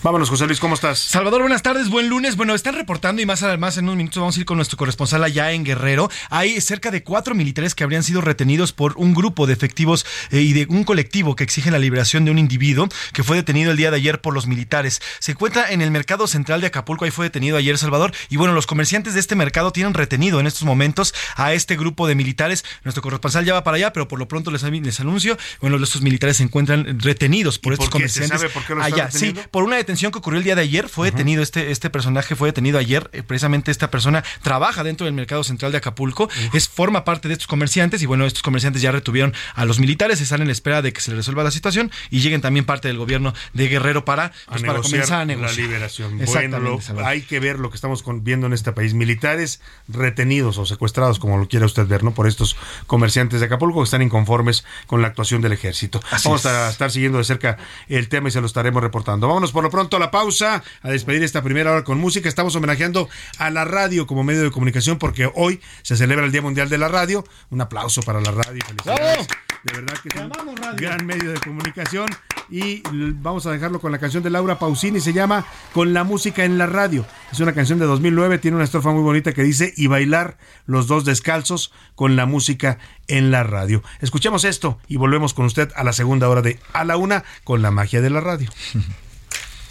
Vámonos, 0.03 0.31
José 0.31 0.47
Luis, 0.47 0.61
¿cómo 0.61 0.75
estás? 0.75 0.99
Salvador, 0.99 1.43
buenas 1.43 1.63
tardes, 1.63 1.89
buen 1.89 2.09
lunes. 2.09 2.37
Bueno, 2.37 2.55
están 2.55 2.75
reportando 2.75 3.23
y 3.23 3.27
más 3.27 3.43
además 3.43 3.77
en 3.77 3.85
unos 3.85 3.97
minutos 3.97 4.21
vamos 4.21 4.37
a 4.37 4.41
ir 4.41 4.47
con 4.47 4.57
nuestro 4.57 4.77
corresponsal 4.77 5.23
allá 5.25 5.53
en 5.53 5.65
Guerrero. 5.65 6.11
Hay 6.31 6.61
cerca 6.61 6.91
de 6.91 7.03
cuatro 7.03 7.35
militares 7.35 7.75
que 7.75 7.85
habrían 7.85 8.03
sido 8.03 8.21
retenidos 8.21 8.73
por 8.73 8.95
un 8.97 9.15
grupo 9.15 9.47
de 9.47 9.53
efectivos 9.53 10.07
eh, 10.31 10.41
y 10.41 10.53
de 10.53 10.67
un 10.69 10.85
colectivo 10.85 11.37
que 11.37 11.45
exige 11.45 11.71
la 11.71 11.79
liberación 11.79 12.25
de 12.25 12.31
un 12.31 12.39
individuo 12.39 12.89
que 13.13 13.23
fue 13.23 13.37
detenido 13.37 13.71
el 13.71 13.77
día 13.77 13.91
de 13.91 13.97
ayer 13.97 14.21
por 14.21 14.35
los 14.35 14.47
militares. 14.47 15.01
Se 15.19 15.33
encuentra 15.33 15.71
en 15.71 15.83
el 15.83 15.91
mercado 15.91 16.27
central 16.27 16.61
de 16.61 16.69
Acapulco, 16.69 17.05
ahí 17.05 17.11
fue 17.11 17.27
detenido 17.27 17.57
ayer 17.57 17.79
Salvador. 17.79 18.13
Y 18.29 18.37
bueno, 18.37 18.55
los 18.55 18.67
comerciantes 18.67 19.15
de 19.15 19.21
este 19.21 19.37
mercado 19.37 19.73
tienen 19.73 19.95
retenido 19.95 20.41
en 20.41 20.47
estos 20.47 20.65
momentos 20.65 21.15
a 21.37 21.53
este 21.53 21.77
grupo 21.77 22.07
de 22.07 22.15
militares. 22.15 22.65
Nuestro 22.85 23.03
corresponsal 23.03 23.45
ya 23.45 23.55
va 23.55 23.65
para 23.65 23.77
allá, 23.77 23.93
pero 23.93 24.09
por 24.09 24.19
lo 24.19 24.29
pronto 24.29 24.51
les, 24.51 24.63
les 24.63 25.01
anuncio, 25.01 25.37
bueno, 25.61 25.83
estos 25.83 26.03
militares 26.03 26.37
se 26.37 26.45
encuentran 26.45 27.01
retenidos 27.01 27.59
por 27.59 27.73
estos 27.73 27.91
comerciantes. 27.91 28.31
¿Se 28.31 28.39
sabe 28.39 28.53
por 28.53 28.65
qué 28.65 28.75
lo 28.75 28.83
allá, 28.83 29.11
sí, 29.11 29.35
por 29.51 29.72
una 29.73 29.79
detención 29.79 30.13
que 30.13 30.19
ocurrió 30.19 30.39
el 30.39 30.45
día 30.45 30.55
de 30.55 30.63
ayer. 30.63 30.89
Fue 30.89 31.11
detenido 31.11 31.43
este, 31.43 31.71
este 31.71 31.89
personaje, 31.89 32.37
fue 32.37 32.49
detenido 32.49 32.79
ayer. 32.79 33.09
Eh, 33.13 33.23
precisamente 33.23 33.71
esta 33.71 33.91
persona 33.91 34.23
trabaja 34.43 34.85
dentro 34.85 35.07
del 35.07 35.15
mercado 35.15 35.43
central 35.45 35.73
de 35.73 35.79
Acapulco. 35.79 36.29
Es, 36.53 36.69
forma 36.69 37.05
parte 37.05 37.29
de 37.29 37.35
estos 37.35 37.47
comerciantes 37.47 38.03
y 38.03 38.07
bueno, 38.07 38.27
estos 38.27 38.43
comerciantes 38.43 38.83
ya 38.83 38.93
retuvieron 38.93 39.33
a 39.55 39.65
los 39.65 39.79
militares. 39.79 40.21
Están 40.21 40.43
en 40.43 40.49
la 40.49 40.53
espera 40.53 40.83
de 40.83 40.93
que 40.93 41.01
se 41.01 41.11
les 41.11 41.19
resuelva 41.19 41.43
la 41.43 41.51
situación 41.51 41.91
y 42.11 42.21
lleguen 42.21 42.43
también 42.43 42.67
parte 42.67 42.89
del 42.89 42.99
gobierno 42.99 43.33
de 43.55 43.69
Guerrero 43.69 44.05
para, 44.05 44.33
pues, 44.47 44.63
para 44.63 44.81
comenzar 44.83 45.23
a 45.23 45.25
negociar. 45.25 45.57
La 45.57 45.63
liberación. 45.63 46.19
Bueno, 46.19 46.71
hay 47.05 47.23
que 47.23 47.41
ver 47.41 47.59
lo 47.59 47.71
que 47.71 47.77
estamos 47.77 48.05
viendo 48.23 48.47
en 48.47 48.53
este 48.53 48.73
país. 48.73 48.93
Militares 48.93 49.63
retenidos 49.89 50.59
o 50.59 50.67
secuestrados, 50.67 51.19
como 51.19 51.39
lo 51.39 51.49
quiera 51.49 51.65
usted 51.65 51.87
ver, 51.87 52.05
¿no? 52.05 52.13
Por 52.13 52.27
estos 52.27 52.57
comerciantes 52.87 53.41
de 53.41 53.47
Acapulco 53.47 53.81
que 53.81 53.85
están 53.85 54.03
inconformes 54.03 54.65
con 54.87 55.01
la 55.01 55.09
actuación 55.09 55.41
del 55.41 55.53
ejército. 55.53 56.01
Vamos 56.25 56.45
a 56.45 56.69
estar 56.69 56.91
siguiendo 56.91 57.19
de 57.19 57.25
cerca 57.25 57.57
el 57.89 58.11
tema 58.11 58.29
y 58.29 58.33
se 58.33 58.41
lo 58.41 58.47
estaremos 58.47 58.83
reportando. 58.83 59.29
Vámonos 59.29 59.51
por 59.51 59.62
lo 59.63 59.71
pronto 59.71 59.99
la 59.99 60.11
pausa, 60.11 60.63
a 60.83 60.91
despedir 60.91 61.23
esta 61.23 61.43
primera 61.43 61.73
hora 61.73 61.85
con 61.85 61.99
música. 61.99 62.29
Estamos 62.29 62.55
homenajeando 62.57 63.09
a 63.39 63.51
la 63.51 63.65
radio 63.65 64.07
como 64.07 64.25
medio 64.25 64.43
de 64.43 64.51
comunicación 64.51 64.99
porque 64.99 65.31
hoy 65.35 65.61
se 65.83 65.97
celebra 65.97 66.27
el 66.27 66.33
Día 66.33 66.43
Mundial 66.43 66.69
de 66.69 66.79
la 66.79 66.89
Radio. 66.89 67.25
Un 67.51 67.61
aplauso 67.61 68.03
para 68.03 68.21
la 68.21 68.31
radio. 68.31 68.63
Felicidades. 68.67 69.29
De 69.65 69.75
verdad 69.75 69.95
que 70.03 70.09
es 70.09 70.15
un 70.17 70.77
gran 70.77 71.07
medio 71.07 71.31
de 71.31 71.41
comunicación. 71.41 72.07
Y 72.51 72.83
vamos 72.91 73.47
a 73.47 73.53
dejarlo 73.53 73.81
con 73.81 73.93
la 73.93 73.99
canción 73.99 74.23
de 74.23 74.29
Laura 74.29 74.59
Pausini, 74.59 75.01
se 75.01 75.13
llama 75.13 75.47
Con 75.73 75.95
la 75.95 76.05
música 76.05 76.45
en 76.45 76.59
la 76.59 76.67
radio. 76.67 77.07
Es 77.31 77.41
una 77.41 77.55
canción 77.55 77.79
de 77.79 77.87
2009, 77.87 78.39
tiene 78.39 78.57
una 78.57 78.65
estrofa 78.65 78.91
muy 78.91 79.03
bonita 79.03 79.33
que 79.33 79.43
dice 79.43 79.73
y 79.77 79.87
bailar 79.87 80.37
los 80.67 80.87
dos 80.87 81.05
descalzos 81.05 81.73
con 81.95 82.17
la 82.17 82.27
música 82.27 82.79
en 83.09 83.31
la 83.31 83.43
radio. 83.43 83.83
Escuchemos 84.01 84.45
esto 84.45 84.79
y 84.89 84.97
volvemos 84.97 85.33
con 85.33 85.47
usted 85.47 85.71
a 85.77 85.85
la 85.85 85.93
segunda 85.93 86.29
hora 86.29 86.43
de 86.43 86.59
A 86.73 86.85
la 86.85 86.97
Una 86.97 87.25
con 87.45 87.63
la 87.63 87.71
magia 87.71 88.03
de 88.03 88.11
la 88.11 88.21
radio. 88.21 88.51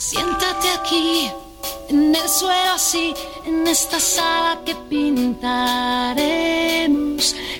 Siéntate 0.02 0.68
aquí, 0.80 1.30
en 1.90 2.16
el 2.16 2.28
suelo 2.28 2.72
así, 2.74 3.14
en 3.46 3.68
esta 3.68 4.00
sala 4.00 4.60
que 4.66 4.74
pintaremos, 4.90 5.46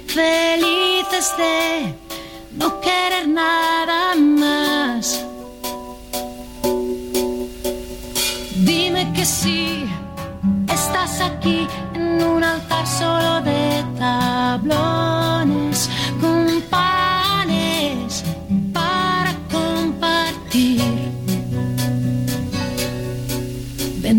felices 0.08 1.38
de 1.38 1.94
no 2.54 2.82
querer 2.82 3.28
nada 3.28 4.16
más. 4.16 5.24
Dime 8.56 9.14
que 9.14 9.24
sí, 9.24 9.86
estás 10.68 11.22
aquí 11.22 11.68
en 11.94 12.24
un 12.24 12.44
altar 12.44 12.88
solo 12.88 13.42
de 13.42 13.86
tablones 14.00 15.21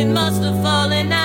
It 0.00 0.06
must 0.06 0.42
have 0.42 0.62
fallen 0.62 1.12
out 1.12 1.19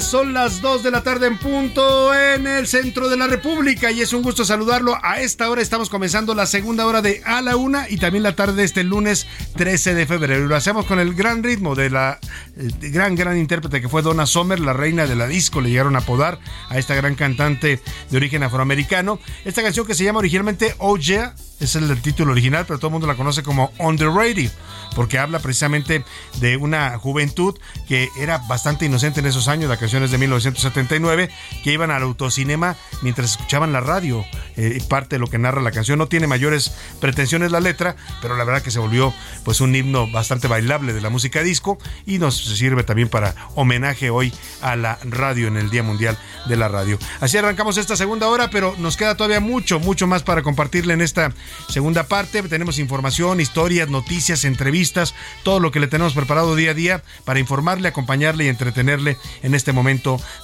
son 0.00 0.34
las 0.34 0.60
2 0.60 0.82
de 0.82 0.90
la 0.90 1.02
tarde 1.02 1.26
en 1.26 1.38
punto 1.38 2.14
en 2.14 2.46
el 2.46 2.66
centro 2.66 3.08
de 3.08 3.16
la 3.16 3.26
República 3.26 3.90
y 3.90 4.02
es 4.02 4.12
un 4.12 4.22
gusto 4.22 4.44
saludarlo. 4.44 4.98
A 5.02 5.20
esta 5.20 5.48
hora 5.48 5.62
estamos 5.62 5.88
comenzando 5.88 6.34
la 6.34 6.46
segunda 6.46 6.86
hora 6.86 7.00
de 7.00 7.22
A 7.24 7.40
la 7.40 7.56
Una 7.56 7.88
y 7.88 7.96
también 7.96 8.22
la 8.22 8.36
tarde 8.36 8.56
de 8.56 8.64
este 8.64 8.84
lunes 8.84 9.26
13 9.56 9.94
de 9.94 10.06
febrero. 10.06 10.44
Y 10.44 10.48
lo 10.48 10.56
hacemos 10.56 10.84
con 10.84 10.98
el 10.98 11.14
gran 11.14 11.42
ritmo 11.42 11.74
de 11.74 11.88
la 11.88 12.18
eh, 12.56 12.70
gran, 12.90 13.14
gran 13.14 13.38
intérprete 13.38 13.80
que 13.80 13.88
fue 13.88 14.02
Donna 14.02 14.26
Summer, 14.26 14.60
la 14.60 14.74
reina 14.74 15.06
de 15.06 15.16
la 15.16 15.26
disco, 15.26 15.60
le 15.60 15.70
llegaron 15.70 15.96
a 15.96 16.00
apodar 16.00 16.38
a 16.68 16.78
esta 16.78 16.94
gran 16.94 17.14
cantante 17.14 17.80
de 18.10 18.16
origen 18.16 18.42
afroamericano. 18.42 19.18
Esta 19.44 19.62
canción 19.62 19.86
que 19.86 19.94
se 19.94 20.04
llama 20.04 20.18
originalmente 20.18 20.74
Oh 20.78 20.98
Yeah 20.98 21.34
es 21.60 21.74
el 21.74 22.00
título 22.02 22.32
original, 22.32 22.64
pero 22.66 22.78
todo 22.78 22.88
el 22.88 22.92
mundo 22.92 23.06
la 23.06 23.16
conoce 23.16 23.42
como 23.42 23.72
On 23.78 23.96
the 23.96 24.04
Radio, 24.06 24.50
porque 24.94 25.18
habla 25.18 25.38
precisamente 25.38 26.04
de 26.40 26.56
una 26.56 26.98
juventud 26.98 27.58
que 27.88 28.08
era 28.18 28.38
bastante 28.38 28.84
inocente 28.84 29.20
en 29.20 29.26
esos 29.26 29.48
años, 29.48 29.70
la 29.70 29.78
canción 29.86 30.02
es 30.02 30.10
de 30.10 30.18
1979, 30.18 31.30
que 31.62 31.72
iban 31.72 31.92
al 31.92 32.02
autocinema 32.02 32.74
mientras 33.02 33.30
escuchaban 33.30 33.72
la 33.72 33.80
radio. 33.80 34.24
Eh, 34.56 34.82
parte 34.88 35.14
de 35.14 35.20
lo 35.20 35.28
que 35.28 35.38
narra 35.38 35.62
la 35.62 35.70
canción 35.70 35.96
no 35.96 36.08
tiene 36.08 36.26
mayores 36.26 36.74
pretensiones 37.00 37.52
la 37.52 37.60
letra, 37.60 37.94
pero 38.20 38.36
la 38.36 38.42
verdad 38.42 38.62
que 38.62 38.72
se 38.72 38.80
volvió 38.80 39.14
pues 39.44 39.60
un 39.60 39.76
himno 39.76 40.10
bastante 40.10 40.48
bailable 40.48 40.92
de 40.92 41.00
la 41.00 41.08
música 41.08 41.40
disco 41.44 41.78
y 42.04 42.18
nos 42.18 42.36
sirve 42.36 42.82
también 42.82 43.08
para 43.08 43.36
homenaje 43.54 44.10
hoy 44.10 44.32
a 44.60 44.74
la 44.74 44.98
radio 45.04 45.46
en 45.46 45.56
el 45.56 45.70
Día 45.70 45.84
Mundial 45.84 46.18
de 46.46 46.56
la 46.56 46.66
Radio. 46.66 46.98
Así 47.20 47.38
arrancamos 47.38 47.78
esta 47.78 47.94
segunda 47.94 48.26
hora, 48.26 48.50
pero 48.50 48.74
nos 48.78 48.96
queda 48.96 49.16
todavía 49.16 49.38
mucho, 49.38 49.78
mucho 49.78 50.08
más 50.08 50.24
para 50.24 50.42
compartirle 50.42 50.94
en 50.94 51.00
esta 51.00 51.32
segunda 51.68 52.08
parte. 52.08 52.42
Tenemos 52.42 52.80
información, 52.80 53.40
historias, 53.40 53.88
noticias, 53.88 54.44
entrevistas, 54.44 55.14
todo 55.44 55.60
lo 55.60 55.70
que 55.70 55.78
le 55.78 55.86
tenemos 55.86 56.14
preparado 56.14 56.56
día 56.56 56.72
a 56.72 56.74
día 56.74 57.04
para 57.24 57.38
informarle, 57.38 57.86
acompañarle 57.86 58.46
y 58.46 58.48
entretenerle 58.48 59.16
en 59.44 59.54
este 59.54 59.72
momento 59.72 59.75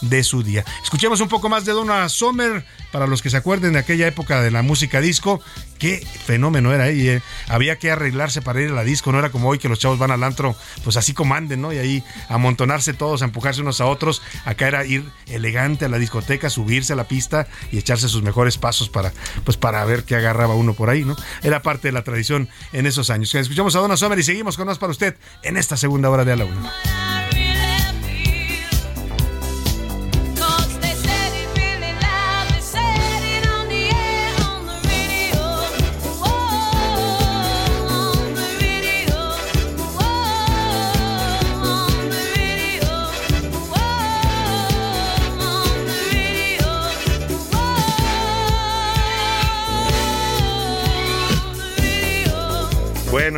de 0.00 0.24
su 0.24 0.42
día. 0.42 0.64
Escuchemos 0.82 1.20
un 1.20 1.28
poco 1.28 1.48
más 1.48 1.64
de 1.64 1.72
Donna 1.72 2.08
Sommer 2.08 2.64
para 2.90 3.06
los 3.06 3.22
que 3.22 3.30
se 3.30 3.36
acuerden 3.38 3.72
de 3.72 3.78
aquella 3.78 4.06
época 4.06 4.42
de 4.42 4.50
la 4.50 4.62
música 4.62 5.00
disco. 5.00 5.40
Qué 5.78 6.06
fenómeno 6.26 6.72
era 6.72 6.84
ahí. 6.84 7.08
¿eh? 7.08 7.22
Había 7.48 7.78
que 7.78 7.90
arreglarse 7.90 8.42
para 8.42 8.60
ir 8.60 8.70
a 8.70 8.74
la 8.74 8.84
disco, 8.84 9.10
no 9.10 9.18
era 9.18 9.30
como 9.30 9.48
hoy 9.48 9.58
que 9.58 9.68
los 9.68 9.78
chavos 9.78 9.98
van 9.98 10.10
al 10.10 10.22
antro, 10.22 10.54
pues 10.84 10.96
así 10.96 11.14
comanden, 11.14 11.62
¿no? 11.62 11.72
Y 11.72 11.78
ahí 11.78 12.04
amontonarse 12.28 12.92
todos, 12.92 13.22
a 13.22 13.24
empujarse 13.24 13.62
unos 13.62 13.80
a 13.80 13.86
otros. 13.86 14.22
Acá 14.44 14.68
era 14.68 14.84
ir 14.84 15.10
elegante 15.26 15.86
a 15.86 15.88
la 15.88 15.98
discoteca, 15.98 16.50
subirse 16.50 16.92
a 16.92 16.96
la 16.96 17.08
pista 17.08 17.48
y 17.72 17.78
echarse 17.78 18.08
sus 18.08 18.22
mejores 18.22 18.58
pasos 18.58 18.88
para, 18.88 19.12
pues 19.44 19.56
para 19.56 19.84
ver 19.84 20.04
qué 20.04 20.14
agarraba 20.16 20.54
uno 20.54 20.74
por 20.74 20.90
ahí, 20.90 21.04
¿no? 21.04 21.16
Era 21.42 21.62
parte 21.62 21.88
de 21.88 21.92
la 21.92 22.04
tradición 22.04 22.48
en 22.72 22.86
esos 22.86 23.10
años. 23.10 23.34
Escuchamos 23.34 23.74
a 23.74 23.80
Donna 23.80 23.96
Sommer 23.96 24.18
y 24.18 24.22
seguimos 24.22 24.56
con 24.56 24.66
más 24.66 24.78
para 24.78 24.92
usted 24.92 25.16
en 25.42 25.56
esta 25.56 25.76
segunda 25.76 26.10
hora 26.10 26.24
de 26.24 26.32
A 26.32 26.36
la 26.36 26.44
Una. 26.44 27.21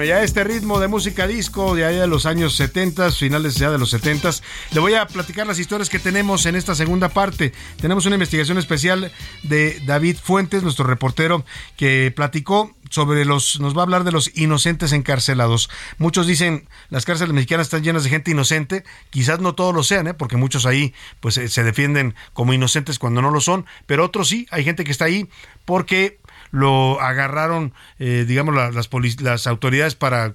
Ya 0.04 0.22
este 0.22 0.44
ritmo 0.44 0.80
de 0.80 0.88
música 0.88 1.26
disco 1.26 1.74
de 1.74 1.86
allá 1.86 2.02
de 2.02 2.06
los 2.06 2.26
años 2.26 2.54
70, 2.56 3.10
finales 3.12 3.54
ya 3.54 3.70
de 3.70 3.78
los 3.78 3.88
70, 3.88 4.32
le 4.72 4.80
voy 4.80 4.92
a 4.94 5.06
platicar 5.06 5.46
las 5.46 5.58
historias 5.58 5.88
que 5.88 5.98
tenemos 5.98 6.44
en 6.44 6.56
esta 6.56 6.74
segunda 6.74 7.08
parte. 7.08 7.54
Tenemos 7.80 8.04
una 8.04 8.16
investigación 8.16 8.58
especial 8.58 9.12
de 9.44 9.80
David 9.86 10.18
Fuentes, 10.22 10.62
nuestro 10.62 10.86
reportero, 10.86 11.46
que 11.78 12.12
platicó 12.14 12.76
sobre 12.90 13.24
los, 13.24 13.60
nos 13.60 13.74
va 13.74 13.80
a 13.80 13.82
hablar 13.84 14.04
de 14.04 14.12
los 14.12 14.30
inocentes 14.36 14.92
encarcelados. 14.92 15.70
Muchos 15.96 16.26
dicen 16.26 16.68
las 16.90 17.06
cárceles 17.06 17.32
mexicanas 17.32 17.68
están 17.68 17.82
llenas 17.82 18.04
de 18.04 18.10
gente 18.10 18.30
inocente, 18.30 18.84
quizás 19.08 19.40
no 19.40 19.54
todos 19.54 19.74
lo 19.74 19.82
sean, 19.82 20.06
¿eh? 20.06 20.14
porque 20.14 20.36
muchos 20.36 20.66
ahí 20.66 20.92
pues 21.20 21.38
eh, 21.38 21.48
se 21.48 21.64
defienden 21.64 22.14
como 22.34 22.52
inocentes 22.52 22.98
cuando 22.98 23.22
no 23.22 23.30
lo 23.30 23.40
son, 23.40 23.64
pero 23.86 24.04
otros 24.04 24.28
sí, 24.28 24.46
hay 24.50 24.64
gente 24.64 24.84
que 24.84 24.92
está 24.92 25.06
ahí 25.06 25.28
porque 25.64 26.18
lo 26.54 27.00
agarraron, 27.00 27.74
eh, 27.98 28.24
digamos, 28.26 28.54
la- 28.54 28.70
las, 28.70 28.88
las 29.20 29.46
autoridades 29.46 29.94
para, 29.96 30.34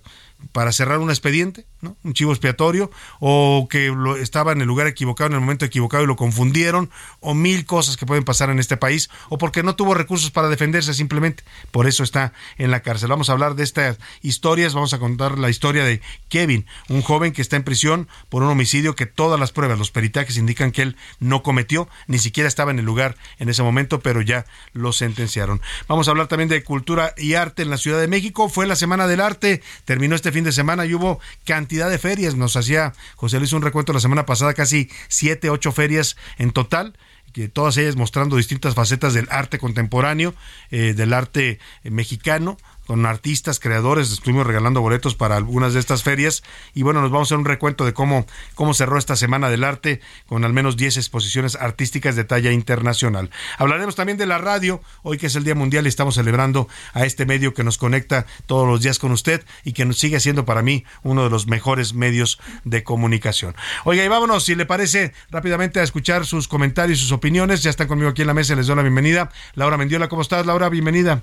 para 0.51 0.71
cerrar 0.71 0.99
un 0.99 1.09
expediente, 1.09 1.65
un 1.81 2.13
chivo 2.13 2.31
expiatorio, 2.31 2.91
o 3.19 3.67
que 3.69 3.87
lo, 3.87 4.17
estaba 4.17 4.51
en 4.51 4.61
el 4.61 4.67
lugar 4.67 4.87
equivocado, 4.87 5.27
en 5.29 5.35
el 5.35 5.39
momento 5.39 5.65
equivocado 5.65 6.03
y 6.03 6.07
lo 6.07 6.15
confundieron, 6.15 6.89
o 7.19 7.33
mil 7.33 7.65
cosas 7.65 7.97
que 7.97 8.05
pueden 8.05 8.23
pasar 8.23 8.49
en 8.49 8.59
este 8.59 8.77
país, 8.77 9.09
o 9.29 9.37
porque 9.37 9.63
no 9.63 9.75
tuvo 9.75 9.93
recursos 9.93 10.31
para 10.31 10.49
defenderse 10.49 10.93
simplemente. 10.93 11.43
Por 11.71 11.87
eso 11.87 12.03
está 12.03 12.33
en 12.57 12.71
la 12.71 12.81
cárcel. 12.81 13.09
Vamos 13.09 13.29
a 13.29 13.33
hablar 13.33 13.55
de 13.55 13.63
estas 13.63 13.97
historias, 14.21 14.73
vamos 14.73 14.93
a 14.93 14.99
contar 14.99 15.37
la 15.37 15.49
historia 15.49 15.83
de 15.83 16.01
Kevin, 16.27 16.65
un 16.89 17.01
joven 17.01 17.31
que 17.31 17.41
está 17.41 17.55
en 17.55 17.63
prisión 17.63 18.07
por 18.27 18.43
un 18.43 18.49
homicidio 18.49 18.95
que 18.95 19.05
todas 19.05 19.39
las 19.39 19.51
pruebas, 19.51 19.79
los 19.79 19.91
peritajes 19.91 20.37
indican 20.37 20.71
que 20.71 20.81
él 20.81 20.97
no 21.19 21.43
cometió, 21.43 21.87
ni 22.07 22.19
siquiera 22.19 22.47
estaba 22.47 22.71
en 22.71 22.79
el 22.79 22.85
lugar 22.85 23.15
en 23.39 23.49
ese 23.49 23.63
momento, 23.63 24.01
pero 24.01 24.21
ya 24.21 24.45
lo 24.73 24.91
sentenciaron. 24.91 25.61
Vamos 25.87 26.07
a 26.07 26.11
hablar 26.11 26.27
también 26.27 26.49
de 26.49 26.63
cultura 26.63 27.13
y 27.17 27.35
arte 27.35 27.61
en 27.61 27.69
la 27.69 27.77
Ciudad 27.77 27.99
de 27.99 28.07
México. 28.07 28.49
Fue 28.49 28.67
la 28.67 28.75
Semana 28.75 29.07
del 29.07 29.21
Arte, 29.21 29.61
terminó 29.85 30.15
este 30.15 30.31
fin 30.31 30.43
de 30.43 30.51
semana 30.51 30.85
y 30.85 30.93
hubo 30.93 31.19
cantidad 31.45 31.68
de 31.69 31.97
ferias. 31.99 32.35
Nos 32.35 32.55
hacía 32.55 32.93
José 33.15 33.37
Luis 33.37 33.53
un 33.53 33.61
recuento 33.61 33.93
la 33.93 33.99
semana 33.99 34.25
pasada, 34.25 34.53
casi 34.53 34.89
siete, 35.07 35.49
ocho 35.49 35.71
ferias 35.71 36.17
en 36.37 36.51
total 36.51 36.97
que 37.31 37.47
todas 37.47 37.77
ellas 37.77 37.95
mostrando 37.95 38.37
distintas 38.37 38.73
facetas 38.73 39.13
del 39.13 39.27
arte 39.29 39.59
contemporáneo, 39.59 40.33
eh, 40.71 40.95
del 40.95 41.13
arte 41.13 41.59
mexicano, 41.83 42.57
con 42.89 43.05
artistas, 43.05 43.59
creadores, 43.59 44.11
estuvimos 44.11 44.47
regalando 44.47 44.81
boletos 44.81 45.13
para 45.13 45.37
algunas 45.37 45.75
de 45.75 45.79
estas 45.79 46.01
ferias 46.01 46.41
y 46.73 46.81
bueno, 46.81 47.01
nos 47.01 47.11
vamos 47.11 47.27
a 47.27 47.35
hacer 47.35 47.37
un 47.37 47.45
recuento 47.45 47.85
de 47.85 47.93
cómo, 47.93 48.25
cómo 48.55 48.73
cerró 48.73 48.97
esta 48.97 49.15
Semana 49.15 49.47
del 49.51 49.63
Arte 49.63 50.01
con 50.25 50.43
al 50.43 50.53
menos 50.53 50.75
10 50.75 50.97
exposiciones 50.97 51.53
artísticas 51.53 52.15
de 52.15 52.23
talla 52.23 52.51
internacional. 52.51 53.29
Hablaremos 53.59 53.95
también 53.95 54.17
de 54.17 54.25
la 54.25 54.39
radio, 54.39 54.81
hoy 55.03 55.19
que 55.19 55.27
es 55.27 55.35
el 55.35 55.43
Día 55.43 55.53
Mundial 55.53 55.85
y 55.85 55.89
estamos 55.89 56.15
celebrando 56.15 56.67
a 56.93 57.05
este 57.05 57.27
medio 57.27 57.53
que 57.53 57.63
nos 57.63 57.77
conecta 57.77 58.25
todos 58.47 58.67
los 58.67 58.81
días 58.81 58.97
con 58.97 59.11
usted 59.11 59.45
y 59.63 59.73
que 59.73 59.85
nos 59.85 59.99
sigue 59.99 60.19
siendo 60.19 60.45
para 60.45 60.63
mí 60.63 60.83
uno 61.03 61.23
de 61.23 61.29
los 61.29 61.45
mejores 61.45 61.93
medios 61.93 62.39
de 62.63 62.83
comunicación. 62.83 63.55
Oiga, 63.85 64.03
y 64.03 64.07
vámonos, 64.07 64.45
si 64.45 64.55
le 64.55 64.65
parece, 64.65 65.13
rápidamente 65.29 65.79
a 65.79 65.83
escuchar 65.83 66.25
sus 66.25 66.47
comentarios, 66.47 66.97
sus 66.97 67.11
opiniones. 67.11 67.61
Ya 67.61 67.69
están 67.69 67.87
conmigo 67.87 68.09
aquí 68.09 68.21
en 68.21 68.27
la 68.29 68.33
mesa, 68.33 68.55
les 68.55 68.65
doy 68.65 68.77
la 68.77 68.81
bienvenida. 68.81 69.29
Laura 69.53 69.77
Mendiola, 69.77 70.07
¿cómo 70.07 70.23
estás, 70.23 70.43
Laura? 70.47 70.69
Bienvenida. 70.69 71.21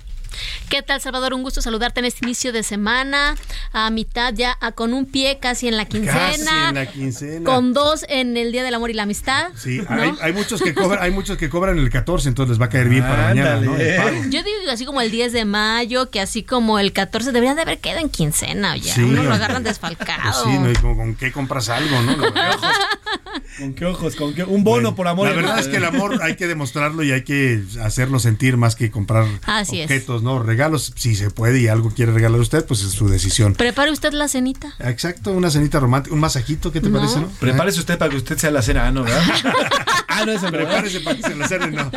¿Qué 0.69 0.81
tal, 0.81 1.01
Salvador? 1.01 1.33
Un 1.33 1.43
gusto 1.43 1.56
saludarte 1.61 1.99
en 1.99 2.05
este 2.05 2.25
inicio 2.25 2.51
de 2.53 2.63
semana, 2.63 3.35
a 3.73 3.89
mitad 3.89 4.33
ya, 4.33 4.57
a- 4.61 4.71
con 4.71 4.93
un 4.93 5.05
pie 5.05 5.39
casi 5.41 5.67
en 5.67 5.77
la 5.77 5.85
quincena, 5.85 6.13
Casi 6.17 6.67
en 6.69 6.75
la 6.75 6.85
quincena. 6.85 7.43
con 7.45 7.73
dos 7.73 8.05
en 8.09 8.37
el 8.37 8.51
Día 8.51 8.63
del 8.63 8.73
Amor 8.73 8.89
y 8.89 8.93
la 8.93 9.03
Amistad. 9.03 9.49
Sí, 9.55 9.81
¿no? 9.89 10.01
hay, 10.01 10.13
hay 10.21 10.33
muchos 10.33 10.61
que 10.61 10.73
cobran, 10.73 11.01
hay 11.03 11.11
muchos 11.11 11.37
que 11.37 11.49
cobran 11.49 11.77
el 11.79 11.89
14, 11.89 12.29
entonces 12.29 12.51
les 12.51 12.61
va 12.61 12.65
a 12.65 12.69
caer 12.69 12.89
bien 12.89 13.03
para 13.03 13.23
mañana. 13.29 13.59
Yo 14.29 14.43
digo 14.43 14.57
que 14.65 14.71
así 14.71 14.85
como 14.85 15.01
el 15.01 15.11
10 15.11 15.33
de 15.33 15.45
mayo, 15.45 16.09
que 16.09 16.19
así 16.19 16.43
como 16.43 16.79
el 16.79 16.93
14 16.93 17.31
deberían 17.31 17.55
de 17.55 17.61
haber 17.63 17.79
quedado 17.79 18.01
en 18.01 18.09
quincena 18.09 18.75
ya. 18.77 18.93
Sí. 18.95 19.01
Uno 19.01 19.23
lo 19.23 19.33
agarran 19.33 19.63
Pues 19.63 19.75
desfalcado. 19.75 20.43
sí, 20.43 20.57
¿no? 20.57 20.69
Y 20.71 20.75
como, 20.75 20.95
¿con 20.97 21.15
qué 21.15 21.31
compras 21.31 21.69
algo, 21.69 22.01
no? 22.01 22.17
¿Con 23.59 23.73
qué 23.73 23.85
ojos? 23.85 24.15
¿Con 24.15 24.33
qué? 24.33 24.43
Un 24.43 24.63
bono 24.63 24.95
por 24.95 25.07
amor. 25.07 25.27
la 25.29 25.35
verdad 25.35 25.59
es 25.59 25.67
que 25.67 25.77
el 25.77 25.85
amor 25.85 26.19
hay 26.21 26.35
que 26.35 26.47
demostrarlo 26.47 27.03
y 27.03 27.11
hay 27.11 27.23
que 27.23 27.63
hacerlo 27.83 28.19
sentir 28.19 28.57
más 28.57 28.75
que 28.75 28.91
comprar 28.91 29.25
Así 29.45 29.79
es. 29.79 29.85
objetos, 29.85 30.21
¿no? 30.23 30.41
Regalos, 30.41 30.93
si 30.95 31.15
se 31.15 31.31
puede 31.31 31.46
y 31.55 31.67
algo 31.67 31.91
quiere 31.91 32.11
regalar 32.11 32.39
usted, 32.39 32.65
pues 32.65 32.83
es 32.83 32.91
su 32.91 33.07
decisión. 33.07 33.53
Prepare 33.53 33.91
usted 33.91 34.13
la 34.13 34.27
cenita. 34.27 34.73
Exacto, 34.79 35.31
una 35.31 35.49
cenita 35.49 35.79
romántica, 35.79 36.13
un 36.13 36.19
masajito, 36.19 36.71
¿qué 36.71 36.81
te 36.81 36.89
No. 36.89 36.97
parece, 36.99 37.19
no? 37.19 37.27
Prepárese 37.39 37.79
usted 37.79 37.97
para 37.97 38.11
que 38.11 38.17
usted 38.17 38.37
sea 38.37 38.51
la 38.51 38.61
cena, 38.61 38.91
¿no? 38.91 39.03
¿verdad? 39.03 39.21
ah, 40.17 40.25
no, 40.25 40.31
eso 40.31 40.47
Prepárese 40.51 40.99
para 41.01 41.15
que 41.17 41.23
se 41.23 41.35
lo 41.35 41.47
cenen, 41.47 41.75
no. 41.75 41.91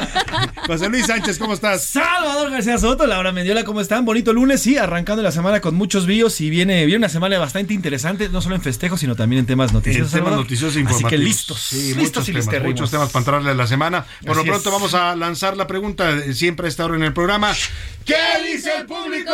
José 0.67 0.89
Luis 0.89 1.07
Sánchez, 1.07 1.39
¿cómo 1.39 1.55
estás? 1.55 1.85
Salvador 1.85 2.51
García 2.51 2.79
Soto, 2.79 3.07
Laura 3.07 3.33
Mendiola, 3.33 3.65
¿cómo 3.65 3.81
están? 3.81 4.05
Bonito 4.05 4.33
lunes, 4.33 4.61
sí, 4.63 4.77
arrancando 4.77 5.23
la 5.23 5.33
semana 5.33 5.61
con 5.61 5.75
muchos 5.75 6.07
vídeos 6.07 6.41
y 6.41 6.51
viene, 6.51 6.85
viene 6.87 6.99
una 6.99 7.09
semana 7.09 7.39
bastante 7.39 7.75
interesante, 7.75 8.29
no 8.29 8.41
solo 8.41 8.55
en 8.57 8.63
festejos, 8.63 9.01
sino 9.01 9.17
también 9.17 9.41
en 9.41 9.47
temas 9.47 9.71
En 9.71 9.75
noticiosos. 9.77 10.11
temas 10.13 10.25
Salvador. 10.25 10.45
noticiosos 10.45 10.77
e 10.77 10.79
Así 10.79 10.81
informativos. 10.81 11.11
que 11.11 11.19
listos, 11.19 11.61
Sí, 11.61 11.95
listos 11.95 12.29
y 12.29 12.33
temas, 12.33 12.63
muchos 12.65 12.91
temas 12.91 13.09
para 13.11 13.21
entrarle 13.21 13.51
a 13.51 13.55
la 13.55 13.67
semana. 13.67 14.05
Por 14.25 14.37
lo 14.37 14.43
Así 14.43 14.51
pronto 14.51 14.69
es. 14.69 14.73
vamos 14.75 14.95
a 14.95 15.17
lanzar 15.17 15.57
la 15.57 15.67
pregunta 15.67 16.11
eh, 16.11 16.35
siempre 16.35 16.67
a 16.67 16.69
esta 16.69 16.85
hora 16.85 16.97
en 16.97 17.03
el 17.03 17.13
programa. 17.13 17.53
¿Qué 18.05 18.17
dice 18.53 18.71
el 18.79 18.87
público? 18.87 19.31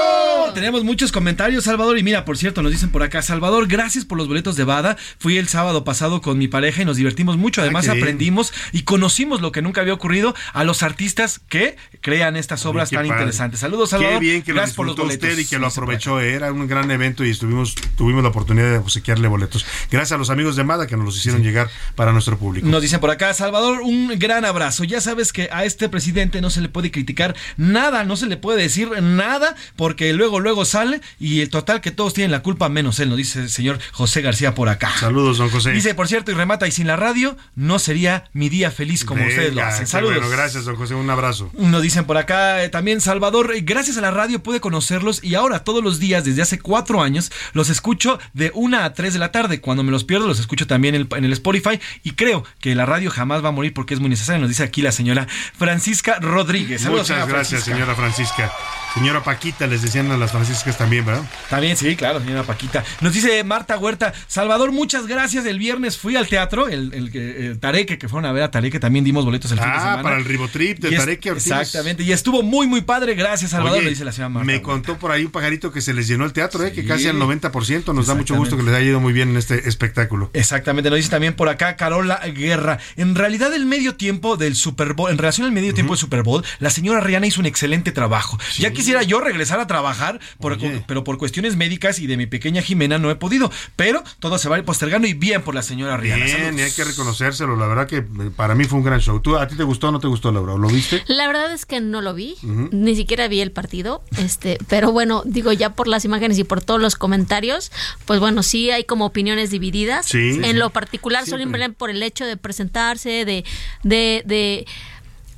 Tenemos 0.55 0.85
muchos 0.85 1.13
comentarios, 1.13 1.65
Salvador. 1.65 1.99
Y 1.99 2.03
mira, 2.03 2.25
por 2.25 2.37
cierto, 2.37 2.63
nos 2.63 2.73
dicen 2.73 2.91
por 2.91 3.03
acá, 3.03 3.23
Salvador, 3.23 3.67
gracias 3.69 4.05
por 4.05 4.19
los 4.19 4.29
boletos 4.29 4.57
de 4.57 4.65
Bada. 4.65 4.97
Fui 5.19 5.39
el 5.39 5.49
sábado 5.49 5.85
pasado 5.85 6.21
con 6.21 6.37
mi 6.39 6.49
pareja 6.49 6.83
y 6.83 6.85
nos 6.85 6.97
divertimos 6.97 7.37
mucho. 7.37 7.61
Además, 7.63 7.87
bien. 7.87 7.97
aprendimos 7.99 8.53
y 8.77 8.83
conocimos 8.83 9.41
lo 9.41 9.53
que 9.53 9.63
nunca 9.63 9.81
había 9.81 9.95
ocurrido 9.95 10.35
a 10.53 10.63
los 10.63 10.83
artistas 10.83 11.41
que 11.49 11.77
crean 12.03 12.37
estas 12.37 12.67
obras 12.67 12.91
tan 12.91 13.07
padre. 13.07 13.21
interesantes. 13.23 13.61
Saludos, 13.61 13.89
Salvador. 13.89 14.21
Qué 14.21 14.21
bien 14.27 14.43
que 14.43 14.53
lo 14.53 14.57
gracias 14.57 14.77
por 14.77 14.85
los 14.85 14.97
boletos. 14.97 15.31
usted 15.31 15.39
y 15.39 15.47
que 15.47 15.59
lo 15.59 15.67
aprovechó. 15.69 16.21
eh, 16.21 16.35
Era 16.35 16.53
un 16.53 16.67
gran 16.69 16.91
evento 16.91 17.25
y 17.25 17.31
estuvimos, 17.31 17.75
tuvimos 17.97 18.23
la 18.23 18.29
oportunidad 18.29 18.71
de 18.71 18.77
obsequiarle 18.77 19.29
boletos. 19.29 19.65
Gracias 19.91 20.13
a 20.13 20.19
los 20.19 20.29
amigos 20.29 20.57
de 20.57 20.65
Mada 20.65 20.87
que 20.87 20.95
nos 20.95 21.07
los 21.07 21.17
hicieron 21.17 21.43
llegar 21.43 21.71
para 21.95 22.13
nuestro 22.13 22.37
público. 22.37 22.67
Nos 22.69 22.83
dicen 22.83 23.01
por 23.01 23.11
acá, 23.11 23.33
Salvador, 23.33 23.81
un 23.81 24.13
gran 24.19 24.45
abrazo. 24.45 24.85
Ya 24.85 25.01
sabes 25.01 25.33
que 25.33 25.49
a 25.51 25.65
este 25.65 25.89
presidente 25.89 26.43
no 26.43 26.51
se 26.51 26.61
le 26.61 26.69
puede 26.69 26.91
criticar 26.91 27.35
nada, 27.57 28.05
no 28.05 28.15
se 28.17 28.27
le 28.27 28.37
puede 28.37 28.61
decir 28.61 28.91
nada 29.01 29.57
porque 29.77 30.13
luego, 30.13 30.39
luego 30.39 30.67
sale 30.67 31.01
y 31.19 31.41
el 31.41 31.49
total 31.49 31.81
que 31.81 31.93
todos 31.93 32.13
tienen 32.13 32.31
la 32.31 32.43
culpa 32.43 32.69
menos 32.69 33.01
él, 33.01 33.09
nos 33.09 33.17
dice 33.17 33.41
el 33.41 33.49
señor 33.49 33.79
José 33.93 34.21
García 34.21 34.55
por 34.55 34.69
acá. 34.69 34.93
Saludos, 35.01 35.39
don 35.39 35.49
José. 35.49 35.71
Dice, 35.71 35.95
por 35.95 36.09
cierto, 36.09 36.31
y 36.31 36.35
remata, 36.35 36.67
y 36.69 36.73
sin 36.73 36.87
la 36.87 36.97
radio 36.97 37.39
no 37.55 37.79
sería 37.79 38.25
mi 38.35 38.51
día 38.51 38.66
feliz 38.71 39.05
como 39.05 39.21
Venga, 39.21 39.31
ustedes 39.35 39.55
lo 39.55 39.63
hacen. 39.63 39.87
Saludos. 39.87 40.17
Bueno, 40.17 40.31
gracias, 40.31 40.65
don 40.65 40.77
José. 40.77 40.95
Un 40.95 41.09
abrazo. 41.11 41.51
Nos 41.55 41.83
dicen 41.83 42.05
por 42.05 42.17
acá 42.17 42.63
eh, 42.63 42.69
también, 42.69 43.01
Salvador, 43.01 43.53
eh, 43.55 43.61
gracias 43.63 43.97
a 43.97 44.01
la 44.01 44.11
radio 44.11 44.43
pude 44.43 44.61
conocerlos 44.61 45.23
y 45.23 45.35
ahora 45.35 45.65
todos 45.65 45.83
los 45.83 45.99
días, 45.99 46.25
desde 46.25 46.43
hace 46.43 46.59
cuatro 46.59 47.03
años, 47.03 47.31
los 47.53 47.69
escucho 47.69 48.19
de 48.33 48.51
una 48.55 48.85
a 48.85 48.93
tres 48.95 49.13
de 49.13 49.19
la 49.19 49.33
tarde. 49.33 49.61
Cuando 49.61 49.83
me 49.83 49.91
los 49.91 50.05
pierdo, 50.05 50.27
los 50.27 50.39
escucho 50.41 50.67
también 50.67 50.95
en 50.95 51.03
el, 51.03 51.09
en 51.17 51.25
el 51.25 51.33
Spotify 51.33 51.81
y 52.03 52.13
creo 52.13 52.45
que 52.61 52.75
la 52.75 52.87
radio 52.87 53.11
jamás 53.11 53.45
va 53.45 53.49
a 53.49 53.53
morir 53.53 53.75
porque 53.75 53.95
es 53.95 54.01
muy 54.01 54.09
necesaria. 54.11 54.41
Nos 54.41 54.49
dice 54.49 54.63
aquí 54.63 54.83
la 54.83 54.93
señora 54.93 55.27
Francisca 55.59 56.19
Rodríguez. 56.21 56.83
Saludos, 56.83 57.03
Muchas 57.09 57.17
señora 57.17 57.33
gracias, 57.33 57.65
Francisca. 57.65 57.75
señora 57.75 57.95
Francisca. 57.95 58.53
Señora 58.97 59.23
Paquita, 59.23 59.67
les 59.67 59.83
decían 59.83 60.11
a 60.11 60.17
las 60.17 60.31
franciscas 60.33 60.79
también, 60.79 61.05
¿verdad? 61.05 61.23
También, 61.51 61.77
sí, 61.77 61.97
claro, 61.97 62.19
señora 62.21 62.45
Paquita. 62.45 62.83
Nos 63.03 63.13
dice 63.13 63.45
Marta 63.45 63.77
Huerta, 63.77 64.15
Salvador, 64.27 64.73
muchas 64.73 65.07
gracias. 65.07 65.45
El 65.45 65.59
viernes 65.59 65.99
fui 65.99 66.17
al 66.17 66.27
teatro, 66.29 66.67
el, 66.69 66.95
el, 66.95 67.15
el 67.15 67.59
Tareque, 67.61 67.99
que 67.99 68.09
fueron 68.09 68.25
a 68.25 68.33
ver 68.33 68.43
a 68.45 68.51
Tareque, 68.51 68.81
también 68.81 69.05
dimos 69.05 69.27
boletos 69.27 69.53
el 69.53 69.59
fin 69.59 69.67
de 69.69 69.75
Ah, 69.77 69.81
semana. 69.81 70.03
para 70.03 70.17
el 70.17 70.25
ribotrip 70.25 70.79
de 70.79 70.97
Tareque 70.97 71.31
Ortiz. 71.31 71.47
Exactamente, 71.49 72.05
y 72.05 72.13
estuvo 72.13 72.43
muy, 72.43 72.67
muy 72.67 72.81
padre. 72.81 73.15
Gracias, 73.15 73.51
Salvador, 73.51 73.77
Oye, 73.79 73.85
le 73.85 73.91
dice 73.91 74.05
la 74.07 74.13
señora 74.13 74.31
Marta. 74.31 74.47
me 74.47 74.63
contó 74.63 74.97
por 74.99 75.11
ahí 75.11 75.27
un 75.27 75.31
pajarito 75.31 75.71
que 75.71 75.83
se 75.83 75.93
les 75.93 76.09
llenó 76.09 76.25
el 76.25 76.33
teatro, 76.33 76.65
¿eh? 76.65 76.73
que 76.73 76.87
casi 76.87 77.07
al 77.07 77.17
90%. 77.19 77.93
Nos 77.95 78.07
da 78.07 78.15
mucho 78.15 78.35
gusto 78.35 78.57
que 78.57 78.63
les 78.63 78.75
haya 78.75 78.87
ido 78.89 79.01
muy 79.01 79.13
bien 79.13 79.29
en 79.29 79.37
este 79.37 79.69
espectáculo. 79.69 80.31
Exactamente, 80.33 80.89
nos 80.89 80.97
dice 80.97 81.11
también 81.11 81.35
por 81.35 81.51
acá 81.51 81.77
Carola 81.77 82.19
Guerra. 82.35 82.79
En 82.97 83.15
realidad 83.15 83.53
el 83.53 83.67
medio 83.67 83.95
tiempo 83.97 84.39
del 84.39 84.57
Super 84.57 84.95
Bowl, 84.95 85.11
en 85.11 85.19
relación 85.19 85.47
al 85.47 85.53
medio 85.53 85.75
tiempo 85.75 85.93
del 85.93 85.99
Super 86.01 86.23
Bowl, 86.23 86.43
la 86.61 86.71
señora 86.71 87.01
Rihanna 87.01 87.27
hizo 87.27 87.41
un 87.41 87.47
excelente 87.47 87.93
trabajo. 87.93 88.39
Ya 88.57 88.73
quisiera 88.87 89.03
yo 89.03 89.21
regresar 89.21 89.59
a 89.61 89.67
trabajar, 89.67 90.21
por- 90.39 90.57
pero 90.87 91.05
por 91.05 91.19
cuestiones 91.19 91.57
médicas 91.57 91.99
y 91.99 92.07
de 92.07 92.17
mi 92.17 92.27
pequeña 92.27 92.63
Jimena 92.63 92.99
no 92.99 93.11
he 93.11 93.17
podido. 93.17 93.51
Pero 93.77 94.03
todo 94.21 94.39
se 94.39 94.49
va 94.49 94.57
a 94.57 94.59
ir 94.59 94.65
postergando 94.65 95.07
y 95.09 95.15
bien 95.15 95.43
por 95.43 95.55
la 95.55 95.63
señora 95.63 95.97
Rihanna. 95.97 96.25
Bien, 96.25 96.37
Saludos. 96.39 96.61
y 96.61 96.63
hay 96.63 96.71
que 96.73 96.85
reconocérselo. 96.85 97.57
La 97.57 97.67
verdad 97.67 97.87
que 97.87 97.97
eh, 97.99 98.05
para 98.35 98.55
mí 98.55 98.65
fue 98.65 98.79
un 98.79 98.85
gran 98.85 99.01
show. 99.01 99.21
¿Tú, 99.21 99.37
¿A 99.37 99.47
ti 99.49 99.57
te 99.57 99.63
gustó 99.65 99.89
o 99.89 99.93
no 99.93 100.01
te 100.01 100.07
gustó, 100.07 100.31
Laura? 100.33 100.55
¿Lo 100.57 100.69
viste? 100.69 101.03
La 101.09 101.27
verdad 101.27 101.53
es 101.53 101.67
que 101.67 101.81
no 101.81 102.01
lo 102.01 102.15
vi, 102.15 102.37
ni 102.43 102.95
siquiera 102.97 103.29
vi 103.29 103.41
el 103.41 103.53
partido, 103.53 104.03
este, 104.19 104.59
pero 104.69 104.93
bueno, 104.93 105.23
digo 105.25 105.53
ya 105.53 105.75
por 105.75 105.89
las 105.89 106.05
imágenes 106.05 106.39
y 106.39 106.45
por 106.45 106.63
todos 106.63 106.81
los 106.81 106.95
comentarios, 106.97 107.73
pues 108.05 108.21
bueno, 108.21 108.43
sí 108.43 108.71
hay 108.71 108.85
como 108.85 109.07
opiniones 109.07 109.51
divididas. 109.51 110.07
Sí, 110.07 110.19
en 110.19 110.45
sí. 110.45 110.53
lo 110.53 110.71
particular, 110.71 111.25
Siempre. 111.25 111.45
solamente 111.45 111.77
por 111.77 111.91
el 111.91 112.03
hecho 112.03 112.25
de 112.25 112.37
presentarse, 112.37 113.25
de, 113.25 113.45
de, 113.83 114.23
de 114.27 114.67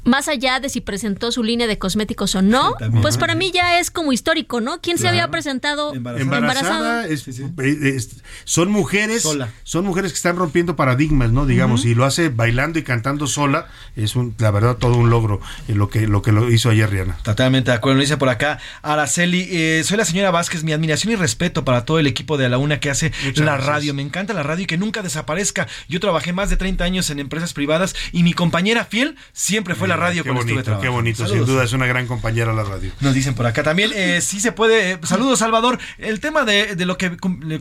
más 0.08 0.28
allá 0.28 0.60
de 0.60 0.68
si 0.68 0.80
presentó 0.80 1.30
su 1.32 1.42
línea 1.42 1.66
de 1.66 1.78
cosméticos 1.78 2.34
o 2.34 2.42
no, 2.42 2.74
pues 3.02 3.16
para 3.18 3.34
mí 3.34 3.50
ya 3.52 3.78
es 3.78 3.90
como 3.90 4.12
histórico, 4.12 4.60
¿no? 4.60 4.80
¿Quién 4.80 4.98
se 4.98 5.08
había 5.08 5.30
presentado 5.30 5.92
Embarazada, 5.94 7.06
es- 7.06 7.28
es- 7.28 7.40
es- 7.58 8.16
son 8.44 8.70
mujeres 8.70 9.22
Sola. 9.22 9.50
son 9.64 9.84
mujeres 9.84 10.12
que 10.12 10.16
están 10.16 10.36
rompiendo 10.36 10.76
paradigmas 10.76 11.30
no 11.30 11.46
digamos 11.46 11.84
y 11.84 11.94
lo 11.94 12.04
hace 12.04 12.28
bailando 12.28 12.78
y 12.78 12.82
cantando 12.82 13.26
sola 13.26 13.68
es 13.96 14.16
un 14.16 14.34
la 14.38 14.50
verdad 14.50 14.76
todo 14.76 14.96
un 14.96 15.10
logro 15.10 15.40
eh, 15.68 15.74
lo 15.74 15.88
que 15.90 16.06
lo 16.06 16.22
que 16.22 16.32
lo 16.32 16.50
hizo 16.50 16.70
ayer 16.70 16.88
Rihanna. 16.90 17.16
Totalmente 17.22 17.70
de 17.70 17.76
acuerdo, 17.76 17.96
nos 17.96 18.04
dice 18.04 18.16
por 18.16 18.28
acá 18.28 18.58
Araceli, 18.82 19.48
eh, 19.50 19.82
soy 19.84 19.96
la 19.96 20.04
señora 20.04 20.30
Vázquez, 20.30 20.64
mi 20.64 20.72
admiración 20.72 21.12
y 21.12 21.16
respeto 21.16 21.64
para 21.64 21.84
todo 21.84 21.98
el 21.98 22.06
equipo 22.06 22.36
de 22.36 22.48
la 22.48 22.58
UNA 22.58 22.80
que 22.80 22.90
hace 22.90 23.12
Muchas 23.24 23.44
la 23.44 23.52
gracias. 23.52 23.66
radio, 23.66 23.94
me 23.94 24.02
encanta 24.02 24.32
la 24.32 24.42
radio 24.42 24.64
y 24.64 24.66
que 24.66 24.78
nunca 24.78 25.02
desaparezca. 25.02 25.66
Yo 25.88 26.00
trabajé 26.00 26.32
más 26.32 26.50
de 26.50 26.56
30 26.56 26.84
años 26.84 27.10
en 27.10 27.18
empresas 27.18 27.52
privadas 27.52 27.94
y 28.12 28.22
mi 28.22 28.32
compañera 28.32 28.84
fiel 28.84 29.16
siempre 29.32 29.74
fue 29.74 29.88
la 29.88 29.96
radio 29.98 30.22
qué 30.24 30.30
bonito 30.30 30.48
estuve 30.48 30.62
trabajando. 30.64 30.82
qué 30.82 30.88
bonito 30.88 31.26
sin 31.28 31.44
duda 31.44 31.64
es 31.64 31.72
una 31.72 31.86
gran 31.86 32.06
compañera 32.06 32.52
la 32.52 32.64
radio 32.64 32.90
Nos 33.00 33.14
dicen 33.14 33.34
por 33.34 33.46
acá 33.46 33.62
también, 33.62 33.90
eh, 33.94 34.20
sí 34.20 34.40
se 34.40 34.52
puede. 34.52 34.92
eh, 34.92 34.98
saludos, 35.02 35.38
Salvador. 35.40 35.78
El 35.98 36.20
tema 36.20 36.44
de, 36.44 36.74
de 36.76 36.86
lo 36.86 36.96
que 36.98 37.10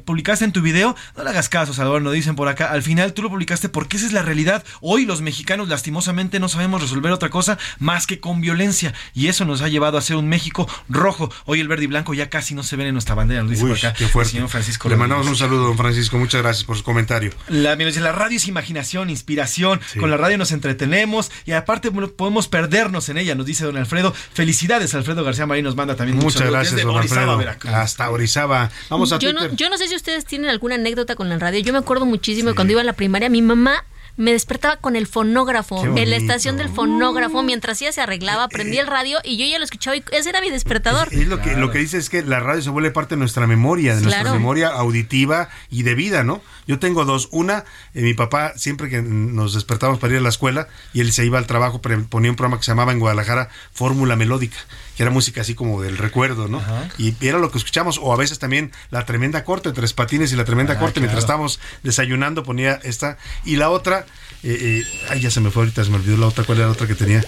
publicaste 0.06 0.46
en 0.46 0.52
tu 0.52 0.62
video, 0.62 0.96
no 1.16 1.24
le 1.24 1.30
hagas 1.30 1.50
caso, 1.50 1.74
Salvador. 1.74 2.02
Nos 2.02 2.14
dicen 2.14 2.36
por 2.36 2.48
acá. 2.48 2.72
Al 2.72 2.84
final 2.84 3.14
tú 3.14 3.22
lo 3.22 3.30
publicaste 3.30 3.70
porque 3.70 3.98
esa 3.98 4.06
es 4.06 4.14
la 4.14 4.22
realidad. 4.22 4.64
Hoy 4.82 5.06
los 5.06 5.22
mexicanos, 5.22 5.68
lastimosamente, 5.68 6.40
no 6.40 6.50
sabemos 6.50 6.82
resolver 6.82 7.12
otra 7.12 7.30
cosa 7.30 7.58
más 7.80 8.08
que 8.08 8.20
con 8.20 8.42
violencia. 8.42 8.94
Y 9.14 9.28
eso 9.28 9.46
nos 9.46 9.62
ha 9.62 9.68
llevado 9.68 9.98
a 9.98 10.02
ser 10.02 10.16
un 10.18 10.28
México 10.30 10.68
rojo. 10.90 11.32
Hoy 11.46 11.60
el 11.60 11.68
verde 11.68 11.86
y 11.86 11.88
blanco 11.88 12.14
ya 12.14 12.30
casi 12.30 12.54
no 12.56 12.64
se 12.64 12.76
ven 12.76 12.88
en 12.88 12.94
nuestra 12.94 13.16
bandera. 13.16 13.42
Nos 13.42 13.52
dice 13.52 13.64
Uy, 13.64 13.70
por 13.72 13.78
acá 13.80 13.94
qué 13.94 14.08
fuerte. 14.08 14.30
el 14.30 14.32
señor 14.34 14.50
Francisco. 14.50 14.90
le 14.90 14.96
Rodríguez. 14.96 15.10
mandamos 15.10 15.28
un 15.32 15.38
saludo 15.38 15.68
don 15.68 15.78
Francisco 15.78 16.18
muchas 16.18 16.42
gracias 16.42 16.64
por 16.66 16.78
su 16.78 16.84
comentario 16.84 17.32
La, 17.48 17.76
radio 18.12 18.38
es 18.38 18.48
imaginación, 18.48 19.10
inspiración. 19.10 19.80
Con 20.00 20.10
la 20.12 20.18
radio 20.18 20.38
nos 20.38 20.52
entretenemos 20.52 21.32
y 21.46 21.52
aparte 21.54 21.90
bueno, 21.90 22.10
podemos 22.10 22.27
perdernos 22.48 23.10
en 23.10 23.18
ella, 23.18 23.36
nos 23.36 23.46
dice 23.46 23.66
don 23.66 23.78
Alfredo. 23.78 24.14
Felicidades, 24.14 24.94
Alfredo 24.94 25.24
García 25.24 25.46
Marín 25.46 25.66
nos 25.66 25.76
manda 25.76 25.96
también 25.96 26.18
muchas 26.18 26.50
gracias 26.50 26.82
don 26.82 26.96
Orizaba, 26.96 27.22
Alfredo 27.22 27.38
Veracruz. 27.38 27.74
hasta 27.74 28.10
Orizaba 28.10 28.70
vamos 28.90 29.12
a 29.12 29.20
yo 29.20 29.32
Twitter 29.32 29.52
no, 29.52 29.56
yo 29.56 29.70
no 29.70 29.78
sé 29.78 29.88
si 29.88 29.96
ustedes 29.96 30.26
tienen 30.26 30.50
alguna 30.50 30.76
anécdota 30.76 31.16
con 31.16 31.30
la 31.30 31.38
radio. 31.40 31.60
Yo 31.60 31.74
me 31.74 31.80
acuerdo 31.80 32.06
muchísimo 32.06 32.50
de 32.50 32.56
cuando 32.56 32.74
iba 32.74 32.82
a 32.82 32.86
la 32.86 32.94
primaria, 32.94 33.30
mi 33.30 33.42
mamá 33.42 33.84
me 34.18 34.32
despertaba 34.34 34.78
con 34.78 34.96
el 34.96 35.08
fonógrafo, 35.08 35.84
en 35.96 36.10
la 36.10 36.16
estación 36.16 36.58
del 36.58 36.70
fonógrafo, 36.70 37.44
mientras 37.44 37.82
ella 37.82 37.92
se 37.92 38.02
arreglaba, 38.02 38.48
prendía 38.50 38.82
el 38.82 38.88
radio 38.88 39.20
y 39.24 39.38
yo 39.38 39.46
ya 39.46 39.60
lo 39.60 39.64
escuchaba 39.66 39.96
y 39.96 40.04
ese 40.12 40.30
era 40.30 40.42
mi 40.42 40.50
despertador. 40.50 41.08
Es 41.12 41.28
lo 41.28 41.40
que, 41.42 41.56
lo 41.56 41.72
que 41.72 41.78
dice 41.80 41.98
es 41.98 42.10
que 42.10 42.24
la 42.24 42.40
radio 42.40 42.62
se 42.62 42.70
vuelve 42.72 42.92
parte 42.92 43.16
de 43.16 43.20
nuestra 43.20 43.48
memoria, 43.48 43.96
de 43.96 44.02
nuestra 44.02 44.24
Claro. 44.24 44.36
memoria 44.38 44.70
auditiva 44.70 45.50
y 45.70 45.84
de 45.84 45.94
vida, 45.96 46.24
¿no? 46.24 46.42
Yo 46.66 46.80
tengo 46.80 47.06
dos. 47.06 47.30
Una, 47.32 47.64
eh, 47.94 48.02
mi 48.02 48.14
papá, 48.16 48.54
siempre 48.58 48.90
que 48.90 49.02
nos 49.02 49.54
despertábamos 49.54 50.00
para 50.00 50.14
ir 50.14 50.20
a 50.20 50.24
la 50.24 50.30
escuela 50.30 50.68
y 50.94 51.02
él 51.02 51.12
se 51.14 51.24
iba 51.24 51.38
al 51.38 51.46
trabajo, 51.46 51.80
ponía 51.82 52.32
un 52.32 52.36
programa 52.36 52.58
que 52.58 52.64
se 52.64 52.72
llamaba 52.72 52.92
en 52.92 53.00
Guadalajara 53.00 53.50
Fórmula 53.72 54.16
Melódica, 54.16 54.58
que 54.98 55.04
era 55.04 55.12
música 55.12 55.42
así 55.42 55.54
como 55.54 55.82
del 55.84 55.98
recuerdo, 56.00 56.48
¿no? 56.48 56.62
Y 56.98 57.14
era 57.22 57.38
lo 57.38 57.52
que 57.52 57.60
escuchamos, 57.60 58.00
o 58.02 58.12
a 58.12 58.18
veces 58.18 58.40
también 58.40 58.72
la 58.90 59.06
tremenda 59.06 59.44
corte, 59.44 59.72
Tres 59.72 59.94
Patines 59.94 60.34
y 60.34 60.36
la 60.36 60.44
tremenda 60.44 60.74
Ah, 60.74 60.80
corte, 60.80 61.00
mientras 61.00 61.24
estábamos 61.24 61.60
desayunando 61.84 62.44
ponía 62.44 62.80
esta. 62.84 63.18
Y 63.46 63.58
la 63.58 63.70
otra, 63.70 64.07
eh, 64.48 64.80
eh, 64.80 64.84
ay, 65.10 65.20
ya 65.20 65.30
se 65.30 65.42
me 65.42 65.52
fue 65.52 65.64
ahorita, 65.64 65.84
se 65.84 65.90
me 65.90 65.98
olvidó 65.98 66.18
la 66.18 66.28
otra, 66.28 66.46
¿cuál 66.46 66.60
era 66.60 66.68
la 66.68 66.74
otra 66.74 66.88
que 66.88 66.96
tenía? 66.96 67.24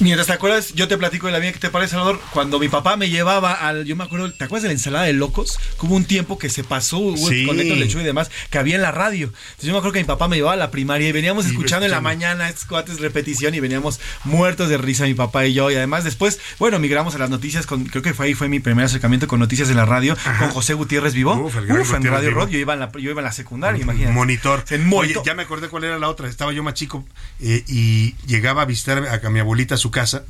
Mientras 0.00 0.26
te 0.28 0.32
acuerdas, 0.32 0.72
yo 0.74 0.88
te 0.88 0.96
platico 0.96 1.26
de 1.26 1.32
la 1.34 1.40
mía 1.40 1.52
que 1.52 1.58
te 1.58 1.68
parece, 1.68 1.90
Salvador. 1.92 2.20
Cuando 2.32 2.58
mi 2.58 2.68
papá 2.68 2.96
me 2.96 3.10
llevaba 3.10 3.52
al. 3.52 3.84
Yo 3.84 3.96
me 3.96 4.04
acuerdo, 4.04 4.32
¿te 4.32 4.44
acuerdas 4.44 4.62
de 4.62 4.68
la 4.68 4.72
ensalada 4.72 5.04
de 5.04 5.12
locos? 5.12 5.58
Que 5.78 5.86
hubo 5.86 5.94
un 5.94 6.04
tiempo 6.04 6.38
que 6.38 6.48
se 6.48 6.64
pasó, 6.64 6.98
hubo 6.98 7.28
Sí. 7.28 7.44
con 7.46 7.56
Neto 7.58 7.74
Lechuga 7.76 8.02
y 8.02 8.06
demás, 8.06 8.30
que 8.50 8.58
había 8.58 8.76
en 8.76 8.82
la 8.82 8.92
radio. 8.92 9.26
Entonces 9.26 9.66
yo 9.66 9.72
me 9.72 9.78
acuerdo 9.78 9.92
que 9.92 9.98
mi 10.00 10.04
papá 10.06 10.26
me 10.26 10.36
llevaba 10.36 10.54
a 10.54 10.56
la 10.56 10.70
primaria 10.70 11.08
y 11.08 11.12
veníamos 11.12 11.44
escuchando 11.46 11.84
en 11.84 11.92
la 11.92 12.00
mañana 12.00 12.48
estos 12.48 12.64
cuates 12.64 12.98
repetición 13.00 13.54
y 13.54 13.60
veníamos 13.60 14.00
muertos 14.24 14.68
de 14.70 14.78
risa 14.78 15.04
mi 15.04 15.12
papá 15.14 15.44
y 15.46 15.52
yo. 15.52 15.70
Y 15.70 15.74
además 15.74 16.04
después, 16.04 16.40
bueno, 16.58 16.78
migramos 16.78 17.14
a 17.14 17.18
las 17.18 17.28
noticias 17.30 17.66
con. 17.66 17.84
Creo 17.84 18.02
que 18.02 18.14
fue 18.14 18.26
ahí 18.26 18.34
fue 18.34 18.48
mi 18.48 18.60
primer 18.60 18.86
acercamiento 18.86 19.28
con 19.28 19.38
noticias 19.38 19.68
de 19.68 19.74
la 19.74 19.84
radio, 19.84 20.16
con 20.38 20.48
José 20.50 20.72
Gutiérrez 20.74 21.12
Vivo. 21.12 21.34
Uf, 21.34 21.56
el 21.56 21.66
gran 21.66 21.80
Uf, 21.82 21.92
en 21.92 22.04
Radio 22.04 22.28
Vivo. 22.30 22.40
Rod. 22.40 22.48
Yo 22.48 22.58
iba 22.58 22.72
en 22.72 22.80
la, 22.80 22.90
yo 22.92 23.10
iba 23.10 23.20
en 23.20 23.24
la 23.26 23.32
secundaria, 23.32 23.82
imagínate. 23.82 24.12
Monitor. 24.14 24.64
En. 24.70 24.90
Oye, 24.92 25.14
ya 25.26 25.34
me 25.34 25.42
acordé 25.42 25.68
cuál 25.68 25.84
era 25.84 25.98
la 25.98 26.08
otra. 26.08 26.26
Estaba 26.28 26.52
yo 26.52 26.62
más 26.62 26.72
chico 26.74 27.04
eh, 27.40 27.64
y 27.68 28.14
llegaba 28.26 28.62
a 28.62 28.64
visitar 28.64 28.98
a, 29.06 29.26
a 29.26 29.30
mi 29.30 29.40
abuelita 29.40 29.74
a 29.74 29.78
su 29.90 29.92
casa, 29.92 30.24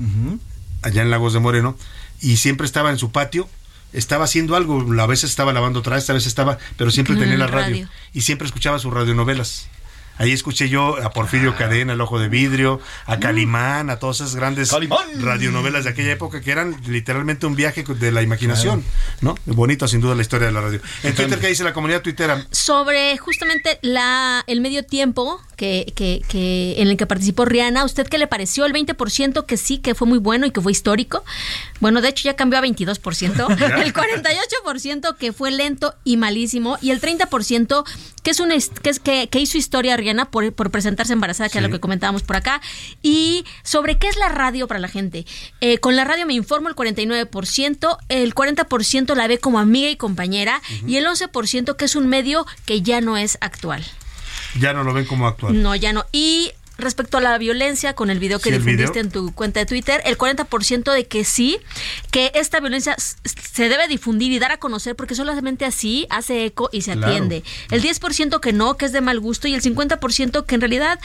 allá 0.82 1.02
en 1.02 1.10
Lagos 1.10 1.32
de 1.32 1.40
Moreno, 1.40 1.76
y 2.20 2.36
siempre 2.36 2.66
estaba 2.66 2.90
en 2.90 2.98
su 2.98 3.12
patio. 3.12 3.48
Estaba 3.92 4.24
haciendo 4.24 4.54
algo, 4.54 4.86
a 5.02 5.06
veces 5.06 5.30
estaba 5.30 5.52
lavando 5.52 5.82
trastes, 5.82 6.10
a 6.10 6.12
veces 6.12 6.28
estaba, 6.28 6.58
pero 6.76 6.92
siempre 6.92 7.16
tenía 7.16 7.36
la 7.36 7.48
radio. 7.48 7.74
radio. 7.74 7.88
Y 8.12 8.20
siempre 8.20 8.46
escuchaba 8.46 8.78
sus 8.78 8.92
radionovelas. 8.92 9.68
Ahí 10.20 10.32
escuché 10.32 10.68
yo 10.68 11.02
a 11.02 11.10
Porfirio 11.10 11.56
Cadena, 11.56 11.94
El 11.94 12.00
Ojo 12.02 12.18
de 12.20 12.28
Vidrio, 12.28 12.78
a 13.06 13.18
Calimán, 13.18 13.88
a 13.88 13.98
todas 13.98 14.16
esas 14.20 14.36
grandes 14.36 14.70
radionovelas 15.18 15.84
de 15.84 15.90
aquella 15.90 16.12
época 16.12 16.42
que 16.42 16.50
eran 16.52 16.76
literalmente 16.86 17.46
un 17.46 17.56
viaje 17.56 17.82
de 17.82 18.12
la 18.12 18.20
imaginación, 18.20 18.84
¿no? 19.22 19.34
Bonito 19.46 19.88
sin 19.88 20.02
duda 20.02 20.14
la 20.14 20.20
historia 20.20 20.48
de 20.48 20.52
la 20.52 20.60
radio. 20.60 20.80
En 21.04 21.14
Twitter, 21.14 21.38
¿qué 21.40 21.48
dice 21.48 21.64
la 21.64 21.72
comunidad 21.72 22.02
tuitera? 22.02 22.46
sobre 22.50 23.16
justamente 23.16 23.78
la 23.80 24.44
el 24.46 24.60
medio 24.60 24.84
tiempo 24.84 25.40
que, 25.56 25.92
que, 25.96 26.22
que 26.28 26.74
en 26.78 26.88
el 26.88 26.96
que 26.98 27.06
participó 27.06 27.44
Rihanna, 27.46 27.84
¿usted 27.84 28.06
qué 28.06 28.18
le 28.18 28.26
pareció? 28.26 28.66
El 28.66 28.72
20% 28.74 29.46
que 29.46 29.56
sí, 29.56 29.78
que 29.78 29.94
fue 29.94 30.06
muy 30.06 30.18
bueno 30.18 30.44
y 30.46 30.50
que 30.50 30.60
fue 30.60 30.72
histórico. 30.72 31.24
Bueno, 31.80 32.00
de 32.02 32.08
hecho 32.10 32.24
ya 32.24 32.36
cambió 32.36 32.58
a 32.58 32.62
22%. 32.62 33.80
el 33.82 33.94
48% 33.94 35.16
que 35.16 35.32
fue 35.32 35.50
lento 35.50 35.94
y 36.04 36.16
malísimo. 36.16 36.76
Y 36.82 36.90
el 36.90 37.00
30% 37.00 37.84
que 38.22 38.30
es 38.30 38.40
un 38.40 38.52
est- 38.52 38.78
que, 38.78 38.90
es, 38.90 39.00
que, 39.00 39.28
que 39.28 39.38
hizo 39.40 39.56
historia 39.58 39.96
Rihanna 39.96 40.09
por, 40.30 40.52
por 40.52 40.70
presentarse 40.70 41.12
embarazada, 41.12 41.48
que 41.48 41.58
es 41.58 41.64
lo 41.64 41.70
que 41.70 41.80
comentábamos 41.80 42.22
por 42.22 42.36
acá. 42.36 42.60
Y 43.02 43.44
sobre 43.62 43.98
qué 43.98 44.08
es 44.08 44.16
la 44.16 44.28
radio 44.28 44.68
para 44.68 44.80
la 44.80 44.88
gente. 44.88 45.26
Eh, 45.60 45.78
con 45.78 45.96
la 45.96 46.04
radio 46.04 46.26
me 46.26 46.34
informo 46.34 46.68
el 46.68 46.76
49%, 46.76 47.98
el 48.08 48.34
40% 48.34 49.14
la 49.14 49.26
ve 49.26 49.38
como 49.38 49.58
amiga 49.58 49.90
y 49.90 49.96
compañera 49.96 50.62
y 50.86 50.96
el 50.96 51.06
11% 51.06 51.76
que 51.76 51.84
es 51.84 51.96
un 51.96 52.08
medio 52.08 52.46
que 52.64 52.82
ya 52.82 53.00
no 53.00 53.16
es 53.16 53.38
actual. 53.40 53.84
Ya 54.58 54.72
no 54.72 54.82
lo 54.82 54.92
ven 54.92 55.04
como 55.04 55.26
actual. 55.26 55.62
No, 55.62 55.74
ya 55.76 55.92
no. 55.92 56.04
Y 56.12 56.52
respecto 56.82 57.18
a 57.18 57.20
la 57.20 57.36
violencia, 57.38 57.94
con 57.94 58.10
el 58.10 58.18
video 58.18 58.38
que 58.38 58.50
Sí, 58.50 58.56
difundiste 58.56 58.90
video. 58.92 59.02
en 59.02 59.10
tu 59.10 59.32
cuenta 59.34 59.60
de 59.60 59.66
Twitter, 59.66 60.00
el 60.04 60.16
40% 60.18 60.92
de 60.92 61.06
que 61.06 61.24
sí, 61.24 61.58
que 62.10 62.30
esta 62.34 62.60
violencia 62.60 62.96
se 62.98 63.68
debe 63.68 63.88
difundir 63.88 64.32
y 64.32 64.38
dar 64.38 64.52
a 64.52 64.56
conocer 64.58 64.96
porque 64.96 65.14
solamente 65.14 65.64
así 65.64 66.06
hace 66.10 66.44
eco 66.44 66.68
y 66.72 66.82
se 66.82 66.92
Claro. 66.92 67.08
atiende. 67.12 67.44
El 67.70 67.82
10% 67.82 68.40
que 68.40 68.52
no, 68.52 68.76
que 68.76 68.86
es 68.86 68.92
de 68.92 69.00
mal 69.00 69.20
gusto 69.20 69.48
y 69.48 69.54
el 69.54 69.62
50% 69.62 70.44
que 70.46 70.54
en 70.54 70.60
realidad 70.60 70.98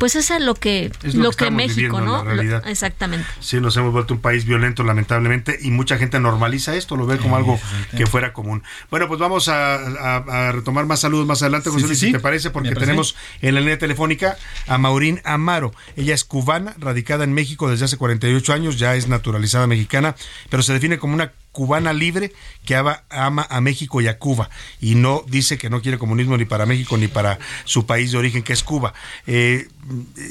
pues 0.00 0.16
eso 0.16 0.34
es 0.34 0.40
lo 0.40 0.54
que, 0.54 0.90
Es 1.02 1.14
lo, 1.14 1.24
lo 1.24 1.30
que 1.32 1.50
México, 1.50 2.00
¿no? 2.00 2.24
la 2.24 2.34
realidad. 2.34 2.64
Lo- 2.64 2.70
exactamente. 2.70 3.26
Sí, 3.38 3.60
nos 3.60 3.76
hemos 3.76 3.92
vuelto 3.92 4.14
un 4.14 4.20
país 4.20 4.46
violento, 4.46 4.82
lamentablemente, 4.82 5.58
y 5.60 5.70
mucha 5.70 5.98
gente 5.98 6.18
normaliza 6.18 6.74
esto, 6.74 6.96
lo 6.96 7.04
ve 7.06 7.18
como 7.18 7.36
algo 7.36 7.60
que 7.96 8.06
fuera 8.06 8.32
común. 8.32 8.62
Bueno, 8.90 9.08
pues 9.08 9.20
vamos 9.20 9.48
a, 9.48 9.74
a- 9.76 10.48
a 10.48 10.52
retomar 10.52 10.86
más 10.86 11.00
saludos 11.00 11.26
más 11.26 11.42
adelante, 11.42 11.68
José 11.68 11.82
sí, 11.82 11.86
Luis, 11.86 11.98
sí. 11.98 12.06
si 12.06 12.12
te 12.12 12.18
parece, 12.18 12.48
porque 12.50 12.74
tenemos 12.74 13.14
en 13.42 13.54
la 13.54 13.60
línea 13.60 13.78
telefónica 13.78 14.38
a 14.66 14.78
Maurín 14.78 15.20
Amaro. 15.24 15.72
Ella 15.96 16.14
es 16.14 16.24
cubana, 16.24 16.74
radicada 16.78 17.24
en 17.24 17.34
México 17.34 17.70
desde 17.70 17.84
hace 17.84 17.98
48 17.98 18.52
años, 18.54 18.78
ya 18.78 18.96
es 18.96 19.06
naturalizada 19.06 19.66
mexicana, 19.66 20.16
pero 20.48 20.62
se 20.62 20.72
define 20.72 20.98
como 20.98 21.12
una 21.12 21.32
cubana 21.52 21.92
libre 21.92 22.32
que 22.64 22.76
ama, 22.76 23.02
a 23.10 23.60
México 23.60 24.00
y 24.00 24.06
a 24.06 24.18
Cuba 24.18 24.50
y 24.80 24.94
no 24.94 25.24
dice 25.26 25.58
que 25.58 25.70
no 25.70 25.82
quiere 25.82 25.98
comunismo 25.98 26.36
ni 26.36 26.44
para 26.44 26.66
México 26.66 26.96
ni 26.96 27.08
para 27.08 27.38
su 27.64 27.86
país 27.86 28.12
de 28.12 28.18
origen 28.18 28.42
que 28.42 28.52
es 28.52 28.62
Cuba. 28.62 28.94
Eh, 29.26 29.68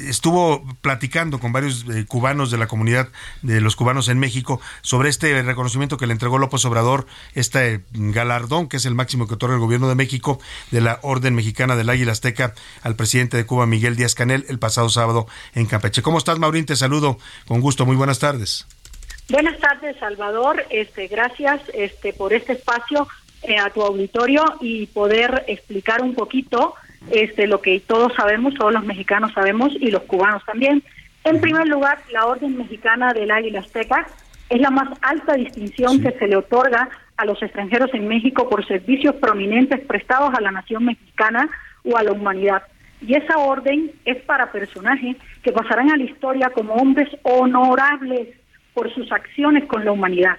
estuvo 0.08 0.66
platicando 0.82 1.40
con 1.40 1.52
varios 1.52 1.86
eh, 1.90 2.06
cubanos 2.08 2.52
de 2.52 2.58
la 2.58 2.68
comunidad 2.68 3.10
de 3.42 3.62
los 3.62 3.76
cubanos 3.76 4.08
en 4.08 4.20
México 4.20 4.62
sobre 4.82 5.10
este 5.10 5.42
reconocimiento 5.42 5.98
que 5.98 6.08
le 6.08 6.14
entregó 6.14 6.38
López 6.38 6.64
Obrador, 6.66 7.08
este 7.34 7.84
galardón 7.92 8.68
que 8.68 8.78
es 8.78 8.86
el 8.86 8.96
máximo 8.96 9.28
que 9.28 9.34
otorga 9.34 9.56
el 9.56 9.62
gobierno 9.62 9.90
de 9.90 9.96
México 9.96 10.40
de 10.72 10.82
la 10.82 11.00
Orden 11.02 11.36
Mexicana 11.36 11.76
del 11.76 11.90
Águila 11.90 12.14
Azteca 12.14 12.54
al 12.82 12.96
presidente 12.96 13.38
de 13.38 13.46
Cuba 13.46 13.66
Miguel 13.66 13.96
Díaz 13.96 14.16
Canel 14.16 14.46
el 14.48 14.60
pasado 14.60 14.90
sábado 14.90 15.28
en 15.54 15.66
Campeche. 15.66 16.02
¿Cómo 16.02 16.18
estás, 16.18 16.40
Maurín? 16.40 16.66
Te 16.66 16.76
saludo 16.76 17.18
con 17.48 17.62
gusto. 17.62 17.86
Muy 17.86 17.96
buenas 17.96 18.20
tardes. 18.20 18.66
Buenas 19.30 19.60
tardes, 19.60 19.96
Salvador. 19.98 20.66
Este, 20.72 21.08
gracias 21.08 21.62
este, 21.76 22.14
por 22.14 22.34
este 22.34 22.54
espacio 22.54 23.08
eh, 23.44 23.60
a 23.60 23.70
tu 23.70 23.84
auditorio 23.84 24.44
y 24.60 24.88
poder 24.88 25.44
explicar 25.48 26.02
un 26.02 26.16
poquito 26.16 26.74
este, 27.12 27.46
lo 27.46 27.62
que 27.62 27.80
todos 27.80 28.12
sabemos, 28.16 28.56
todos 28.56 28.74
los 28.74 28.84
mexicanos 28.84 29.32
sabemos 29.34 29.72
y 29.80 29.92
los 29.92 30.02
cubanos 30.04 30.44
también. 30.46 30.82
En 31.24 31.40
primer 31.42 31.68
lugar, 31.68 32.00
la 32.12 32.26
Orden 32.26 32.58
Mexicana 32.58 33.14
del 33.14 33.30
Águila 33.30 33.60
Azteca 33.60 34.08
es 34.50 34.60
la 34.60 34.72
más 34.72 34.98
alta 35.04 35.36
distinción 35.36 36.02
que 36.02 36.12
se 36.14 36.28
le 36.28 36.36
otorga 36.36 36.90
a 37.16 37.26
los 37.26 37.40
extranjeros 37.44 37.94
en 37.94 38.08
México 38.08 38.50
por 38.50 38.66
servicios 38.66 39.14
prominentes 39.18 39.80
prestados 39.82 40.34
a 40.34 40.42
la 40.42 40.52
nación 40.52 40.86
mexicana 40.86 41.48
o 41.84 41.96
a 41.96 42.02
la 42.02 42.14
humanidad. 42.14 42.64
Y 43.00 43.14
esa 43.14 43.38
orden 43.38 43.92
es 44.06 44.18
para 44.24 44.52
personajes 44.52 45.18
que 45.44 45.52
pasarán 45.52 45.92
a 45.92 45.98
la 45.98 46.04
historia 46.04 46.50
como 46.50 46.74
hombres 46.74 47.10
honorables 47.22 48.39
por 48.80 48.94
sus 48.94 49.12
acciones 49.12 49.66
con 49.66 49.84
la 49.84 49.92
humanidad. 49.92 50.38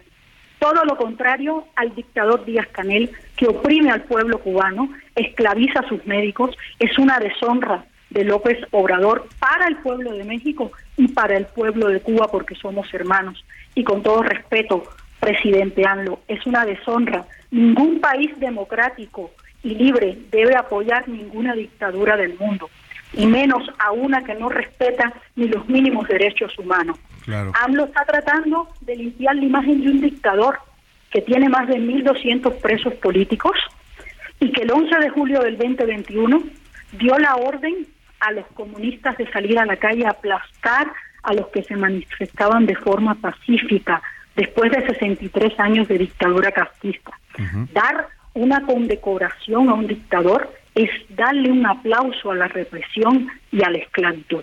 Todo 0.58 0.82
lo 0.86 0.96
contrario 0.96 1.66
al 1.76 1.94
dictador 1.94 2.46
Díaz 2.46 2.68
Canel, 2.68 3.10
que 3.36 3.46
oprime 3.46 3.90
al 3.90 4.04
pueblo 4.04 4.38
cubano, 4.38 4.88
esclaviza 5.14 5.80
a 5.80 5.88
sus 5.90 6.06
médicos, 6.06 6.56
es 6.78 6.98
una 6.98 7.18
deshonra 7.18 7.84
de 8.08 8.24
López 8.24 8.56
Obrador 8.70 9.28
para 9.38 9.68
el 9.68 9.76
pueblo 9.76 10.14
de 10.14 10.24
México 10.24 10.72
y 10.96 11.08
para 11.08 11.36
el 11.36 11.44
pueblo 11.44 11.88
de 11.88 12.00
Cuba, 12.00 12.28
porque 12.28 12.54
somos 12.54 12.92
hermanos. 12.94 13.44
Y 13.74 13.84
con 13.84 14.02
todo 14.02 14.22
respeto, 14.22 14.84
presidente 15.20 15.84
ANLO, 15.84 16.20
es 16.26 16.46
una 16.46 16.64
deshonra. 16.64 17.26
Ningún 17.50 18.00
país 18.00 18.30
democrático 18.40 19.32
y 19.62 19.74
libre 19.74 20.16
debe 20.30 20.56
apoyar 20.56 21.06
ninguna 21.10 21.52
dictadura 21.52 22.16
del 22.16 22.38
mundo, 22.38 22.70
y 23.12 23.26
menos 23.26 23.62
a 23.78 23.92
una 23.92 24.22
que 24.22 24.34
no 24.34 24.48
respeta 24.48 25.12
ni 25.36 25.48
los 25.48 25.68
mínimos 25.68 26.06
derechos 26.08 26.56
humanos. 26.58 26.98
Claro. 27.24 27.52
AMLO 27.62 27.84
está 27.86 28.04
tratando 28.04 28.68
de 28.80 28.96
limpiar 28.96 29.36
la 29.36 29.44
imagen 29.44 29.82
de 29.82 29.90
un 29.90 30.00
dictador 30.00 30.58
que 31.10 31.20
tiene 31.22 31.48
más 31.48 31.68
de 31.68 31.76
1.200 31.76 32.60
presos 32.60 32.94
políticos 32.94 33.56
y 34.38 34.52
que 34.52 34.62
el 34.62 34.70
11 34.70 34.98
de 34.98 35.10
julio 35.10 35.40
del 35.40 35.58
2021 35.58 36.42
dio 36.92 37.18
la 37.18 37.36
orden 37.36 37.86
a 38.20 38.32
los 38.32 38.46
comunistas 38.54 39.16
de 39.18 39.30
salir 39.32 39.58
a 39.58 39.66
la 39.66 39.76
calle 39.76 40.06
a 40.06 40.10
aplastar 40.10 40.92
a 41.22 41.34
los 41.34 41.48
que 41.48 41.62
se 41.62 41.76
manifestaban 41.76 42.66
de 42.66 42.76
forma 42.76 43.14
pacífica 43.16 44.02
después 44.36 44.70
de 44.70 44.86
63 44.86 45.58
años 45.58 45.88
de 45.88 45.98
dictadura 45.98 46.52
castista. 46.52 47.12
Dar 47.72 48.08
una 48.34 48.64
condecoración 48.64 49.68
a 49.68 49.74
un 49.74 49.86
dictador 49.86 50.52
es 50.74 50.90
darle 51.10 51.50
un 51.50 51.66
aplauso 51.66 52.30
a 52.30 52.34
la 52.34 52.48
represión 52.48 53.28
y 53.50 53.62
a 53.64 53.70
la 53.70 53.78
esclavitud. 53.78 54.42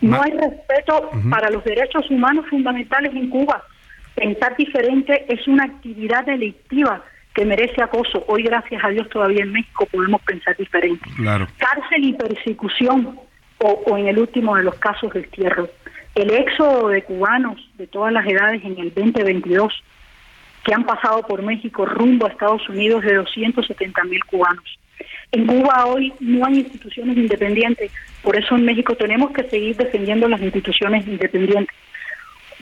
No 0.00 0.22
hay 0.22 0.32
respeto 0.32 1.10
para 1.30 1.50
los 1.50 1.64
derechos 1.64 2.08
humanos 2.10 2.46
fundamentales 2.48 3.12
en 3.14 3.28
Cuba. 3.28 3.62
Pensar 4.14 4.56
diferente 4.56 5.24
es 5.28 5.46
una 5.48 5.64
actividad 5.64 6.24
delictiva 6.24 7.02
que 7.34 7.44
merece 7.44 7.82
acoso. 7.82 8.24
Hoy, 8.28 8.44
gracias 8.44 8.82
a 8.84 8.90
Dios, 8.90 9.08
todavía 9.08 9.42
en 9.42 9.52
México 9.52 9.86
podemos 9.86 10.22
pensar 10.22 10.56
diferente. 10.56 11.04
Claro. 11.16 11.48
Cárcel 11.58 12.04
y 12.04 12.12
persecución, 12.12 13.18
o, 13.58 13.68
o 13.86 13.98
en 13.98 14.06
el 14.06 14.18
último 14.18 14.56
de 14.56 14.62
los 14.62 14.76
casos, 14.76 15.12
destierro. 15.12 15.68
El 16.14 16.30
éxodo 16.30 16.88
de 16.88 17.02
cubanos 17.02 17.58
de 17.76 17.88
todas 17.88 18.12
las 18.12 18.24
edades 18.24 18.64
en 18.64 18.78
el 18.78 18.94
2022 18.94 19.72
que 20.64 20.74
han 20.74 20.84
pasado 20.84 21.22
por 21.22 21.42
México 21.42 21.84
rumbo 21.84 22.26
a 22.26 22.30
Estados 22.30 22.66
Unidos 22.68 23.02
de 23.02 23.14
270 23.14 24.04
mil 24.04 24.24
cubanos. 24.24 24.78
En 25.32 25.46
Cuba 25.46 25.86
hoy 25.86 26.12
no 26.20 26.46
hay 26.46 26.60
instituciones 26.60 27.16
independientes, 27.16 27.90
por 28.22 28.36
eso 28.36 28.54
en 28.54 28.64
México 28.64 28.94
tenemos 28.94 29.32
que 29.32 29.48
seguir 29.48 29.76
defendiendo 29.76 30.28
las 30.28 30.40
instituciones 30.40 31.06
independientes. 31.06 31.74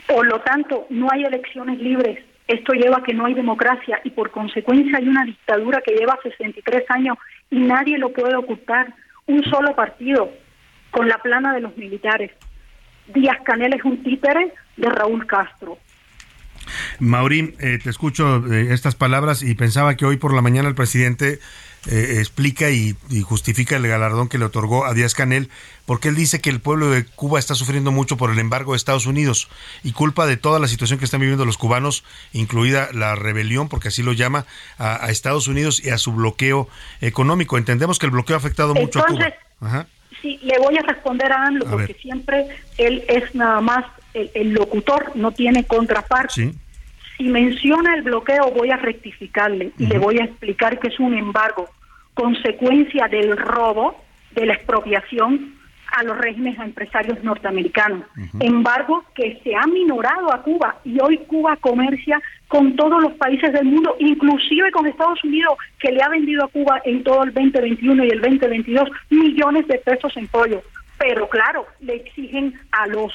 Por 0.07 0.27
lo 0.27 0.39
tanto, 0.41 0.87
no 0.89 1.07
hay 1.11 1.23
elecciones 1.23 1.79
libres. 1.79 2.19
Esto 2.47 2.73
lleva 2.73 2.97
a 2.97 3.03
que 3.03 3.13
no 3.13 3.25
hay 3.25 3.33
democracia 3.33 3.99
y 4.03 4.09
por 4.09 4.31
consecuencia 4.31 4.97
hay 4.97 5.07
una 5.07 5.23
dictadura 5.23 5.81
que 5.81 5.93
lleva 5.93 6.19
63 6.21 6.83
años 6.89 7.17
y 7.49 7.59
nadie 7.59 7.97
lo 7.97 8.11
puede 8.11 8.35
ocultar. 8.35 8.93
Un 9.25 9.41
solo 9.45 9.73
partido 9.73 10.31
con 10.91 11.07
la 11.07 11.17
plana 11.19 11.53
de 11.53 11.61
los 11.61 11.77
militares. 11.77 12.31
Díaz 13.07 13.37
Canel 13.45 13.73
es 13.73 13.83
un 13.83 14.03
títere 14.03 14.53
de 14.75 14.89
Raúl 14.89 15.25
Castro. 15.25 15.77
Maurín, 16.99 17.55
eh, 17.59 17.79
te 17.81 17.89
escucho 17.89 18.45
eh, 18.51 18.67
estas 18.71 18.95
palabras 18.95 19.43
y 19.43 19.55
pensaba 19.55 19.95
que 19.95 20.05
hoy 20.05 20.17
por 20.17 20.33
la 20.33 20.41
mañana 20.41 20.69
el 20.69 20.75
presidente 20.75 21.39
eh, 21.87 22.15
explica 22.19 22.69
y, 22.69 22.95
y 23.09 23.21
justifica 23.21 23.75
el 23.75 23.87
galardón 23.87 24.29
que 24.29 24.37
le 24.37 24.45
otorgó 24.45 24.85
a 24.85 24.93
Díaz 24.93 25.13
Canel, 25.13 25.49
porque 25.85 26.07
él 26.07 26.15
dice 26.15 26.39
que 26.39 26.49
el 26.49 26.61
pueblo 26.61 26.89
de 26.89 27.05
Cuba 27.05 27.39
está 27.39 27.55
sufriendo 27.55 27.91
mucho 27.91 28.15
por 28.17 28.31
el 28.31 28.39
embargo 28.39 28.71
de 28.71 28.77
Estados 28.77 29.05
Unidos 29.05 29.49
y 29.83 29.91
culpa 29.91 30.25
de 30.25 30.37
toda 30.37 30.59
la 30.59 30.67
situación 30.67 30.97
que 30.99 31.05
están 31.05 31.19
viviendo 31.19 31.45
los 31.45 31.57
cubanos, 31.57 32.03
incluida 32.31 32.89
la 32.93 33.15
rebelión, 33.15 33.67
porque 33.67 33.89
así 33.89 34.01
lo 34.01 34.13
llama, 34.13 34.45
a, 34.77 35.05
a 35.05 35.09
Estados 35.09 35.47
Unidos 35.47 35.83
y 35.83 35.89
a 35.89 35.97
su 35.97 36.13
bloqueo 36.13 36.69
económico. 37.01 37.57
Entendemos 37.57 37.99
que 37.99 38.05
el 38.05 38.11
bloqueo 38.11 38.35
ha 38.35 38.39
afectado 38.39 38.73
mucho 38.73 38.99
a 38.99 39.05
Entonces, 39.09 39.33
Cuba. 39.59 39.69
Ajá. 39.69 39.87
Sí, 40.21 40.39
le 40.41 40.57
voy 40.59 40.77
a 40.77 40.81
responder 40.83 41.31
a 41.33 41.47
AMLO 41.47 41.67
A 41.67 41.71
porque 41.71 41.87
ver. 41.93 42.01
siempre 42.01 42.45
él 42.77 43.03
es 43.09 43.35
nada 43.35 43.59
más 43.59 43.83
el, 44.13 44.31
el 44.35 44.53
locutor, 44.53 45.11
no 45.15 45.31
tiene 45.33 45.65
contraparte. 45.65 46.33
Sí. 46.33 46.53
Si 47.17 47.25
menciona 47.25 47.95
el 47.95 48.03
bloqueo 48.03 48.51
voy 48.51 48.71
a 48.71 48.77
rectificarle 48.77 49.71
y 49.77 49.87
le 49.87 49.99
voy 49.99 50.19
a 50.19 50.25
explicar 50.25 50.79
que 50.79 50.87
es 50.87 50.99
un 50.99 51.13
embargo, 51.13 51.69
consecuencia 52.13 53.07
del 53.07 53.37
robo, 53.37 54.03
de 54.31 54.45
la 54.45 54.53
expropiación 54.53 55.53
a 55.93 56.03
los 56.03 56.17
regímenes 56.17 56.59
empresarios 56.59 57.23
norteamericanos. 57.23 58.01
Embargo 58.39 59.03
que 59.13 59.39
se 59.43 59.55
ha 59.55 59.67
minorado 59.67 60.33
a 60.33 60.41
Cuba 60.41 60.77
y 60.83 60.99
hoy 60.99 61.19
Cuba 61.27 61.55
comercia 61.57 62.19
con 62.47 62.75
todos 62.75 63.01
los 63.01 63.13
países 63.13 63.53
del 63.53 63.65
mundo, 63.65 63.95
inclusive 63.99 64.71
con 64.71 64.87
Estados 64.87 65.23
Unidos, 65.23 65.53
que 65.79 65.91
le 65.91 66.01
ha 66.01 66.09
vendido 66.09 66.45
a 66.45 66.47
Cuba 66.47 66.81
en 66.83 67.03
todo 67.03 67.23
el 67.23 67.33
2021 67.33 68.05
y 68.05 68.09
el 68.09 68.21
2022 68.21 68.89
millones 69.11 69.67
de 69.67 69.77
pesos 69.79 70.15
en 70.17 70.27
pollo. 70.27 70.61
Pero 70.97 71.29
claro, 71.29 71.67
le 71.79 71.95
exigen 71.95 72.59
a 72.71 72.87
los 72.87 73.11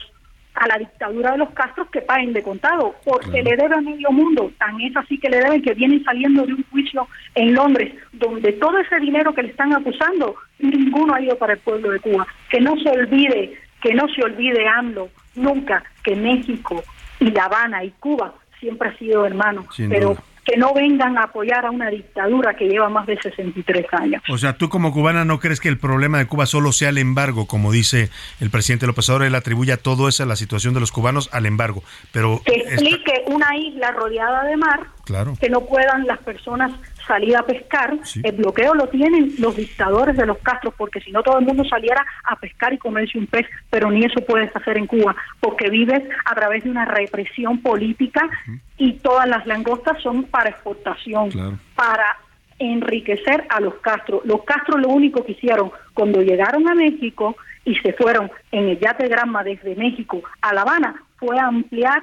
a 0.58 0.66
la 0.66 0.78
dictadura 0.78 1.32
de 1.32 1.38
los 1.38 1.50
Castros 1.50 1.88
que 1.90 2.02
paguen 2.02 2.32
de 2.32 2.42
contado, 2.42 2.94
porque 3.04 3.42
le 3.42 3.56
debe 3.56 3.74
a 3.74 3.80
medio 3.80 4.10
mundo, 4.10 4.50
tan 4.58 4.80
es 4.80 4.96
así 4.96 5.18
que 5.18 5.30
le 5.30 5.38
deben 5.38 5.62
que 5.62 5.74
vienen 5.74 6.02
saliendo 6.04 6.44
de 6.44 6.54
un 6.54 6.64
juicio 6.70 7.06
en 7.34 7.54
Londres, 7.54 7.94
donde 8.12 8.52
todo 8.52 8.78
ese 8.78 8.98
dinero 8.98 9.34
que 9.34 9.42
le 9.42 9.50
están 9.50 9.72
acusando, 9.72 10.34
ninguno 10.58 11.14
ha 11.14 11.20
ido 11.20 11.36
para 11.38 11.54
el 11.54 11.60
pueblo 11.60 11.90
de 11.90 12.00
Cuba. 12.00 12.26
Que 12.50 12.60
no 12.60 12.76
se 12.78 12.90
olvide, 12.90 13.54
que 13.80 13.94
no 13.94 14.08
se 14.08 14.22
olvide 14.22 14.66
AMLO, 14.66 15.08
nunca, 15.36 15.84
que 16.02 16.16
México 16.16 16.82
y 17.20 17.30
La 17.30 17.44
Habana 17.44 17.84
y 17.84 17.90
Cuba 17.92 18.34
siempre 18.58 18.88
ha 18.88 18.98
sido 18.98 19.24
hermanos, 19.24 19.66
Sin 19.74 19.88
pero 19.88 20.10
duda. 20.10 20.22
Que 20.48 20.56
no 20.56 20.72
vengan 20.72 21.18
a 21.18 21.24
apoyar 21.24 21.66
a 21.66 21.70
una 21.70 21.90
dictadura 21.90 22.54
que 22.56 22.66
lleva 22.68 22.88
más 22.88 23.06
de 23.06 23.18
63 23.20 23.84
años. 23.92 24.22
O 24.30 24.38
sea, 24.38 24.54
tú 24.56 24.70
como 24.70 24.92
cubana 24.94 25.26
no 25.26 25.40
crees 25.40 25.60
que 25.60 25.68
el 25.68 25.76
problema 25.78 26.16
de 26.18 26.26
Cuba 26.26 26.46
solo 26.46 26.72
sea 26.72 26.88
el 26.88 26.96
embargo, 26.96 27.46
como 27.46 27.70
dice 27.70 28.08
el 28.40 28.48
presidente 28.48 28.86
López 28.86 29.08
Obrador, 29.10 29.26
él 29.26 29.34
atribuye 29.34 29.72
a 29.72 29.76
todo 29.76 30.08
eso, 30.08 30.22
a 30.22 30.26
la 30.26 30.36
situación 30.36 30.72
de 30.72 30.80
los 30.80 30.90
cubanos, 30.90 31.28
al 31.32 31.44
embargo. 31.44 31.82
Pero, 32.12 32.40
que 32.46 32.54
esta- 32.54 32.70
explique 32.74 33.12
una 33.26 33.54
isla 33.58 33.90
rodeada 33.92 34.44
de 34.44 34.56
mar 34.56 34.86
claro, 35.04 35.34
que 35.38 35.50
no 35.50 35.60
puedan 35.66 36.06
las 36.06 36.18
personas 36.20 36.72
salir 37.08 37.36
a 37.36 37.42
pescar. 37.42 37.98
El 38.22 38.36
bloqueo 38.36 38.74
lo 38.74 38.86
tienen 38.88 39.32
los 39.38 39.56
dictadores 39.56 40.16
de 40.16 40.26
los 40.26 40.38
Castros, 40.38 40.74
porque 40.76 41.00
si 41.00 41.10
no 41.10 41.22
todo 41.22 41.38
el 41.38 41.46
mundo 41.46 41.64
saliera 41.64 42.06
a 42.24 42.36
pescar 42.36 42.72
y 42.72 42.78
comerse 42.78 43.18
un 43.18 43.26
pez, 43.26 43.46
pero 43.70 43.90
ni 43.90 44.04
eso 44.04 44.20
puedes 44.20 44.54
hacer 44.54 44.78
en 44.78 44.86
Cuba, 44.86 45.16
porque 45.40 45.70
vives 45.70 46.02
a 46.24 46.34
través 46.34 46.62
de 46.64 46.70
una 46.70 46.84
represión 46.84 47.60
política 47.60 48.28
y 48.76 48.92
todas 48.94 49.28
las 49.28 49.46
langostas 49.46 50.00
son 50.02 50.24
para 50.24 50.50
exportación, 50.50 51.30
para 51.74 52.18
enriquecer 52.58 53.44
a 53.48 53.60
los 53.60 53.74
Castro. 53.76 54.20
Los 54.24 54.44
Castro 54.44 54.78
lo 54.78 54.88
único 54.88 55.24
que 55.24 55.32
hicieron 55.32 55.70
cuando 55.94 56.22
llegaron 56.22 56.68
a 56.68 56.74
México 56.74 57.36
y 57.64 57.74
se 57.76 57.92
fueron 57.92 58.30
en 58.52 58.68
el 58.68 58.78
yate 58.78 59.08
Granma 59.08 59.42
desde 59.44 59.76
México 59.76 60.22
a 60.40 60.54
La 60.54 60.62
Habana 60.62 61.02
fue 61.18 61.38
ampliar 61.38 62.02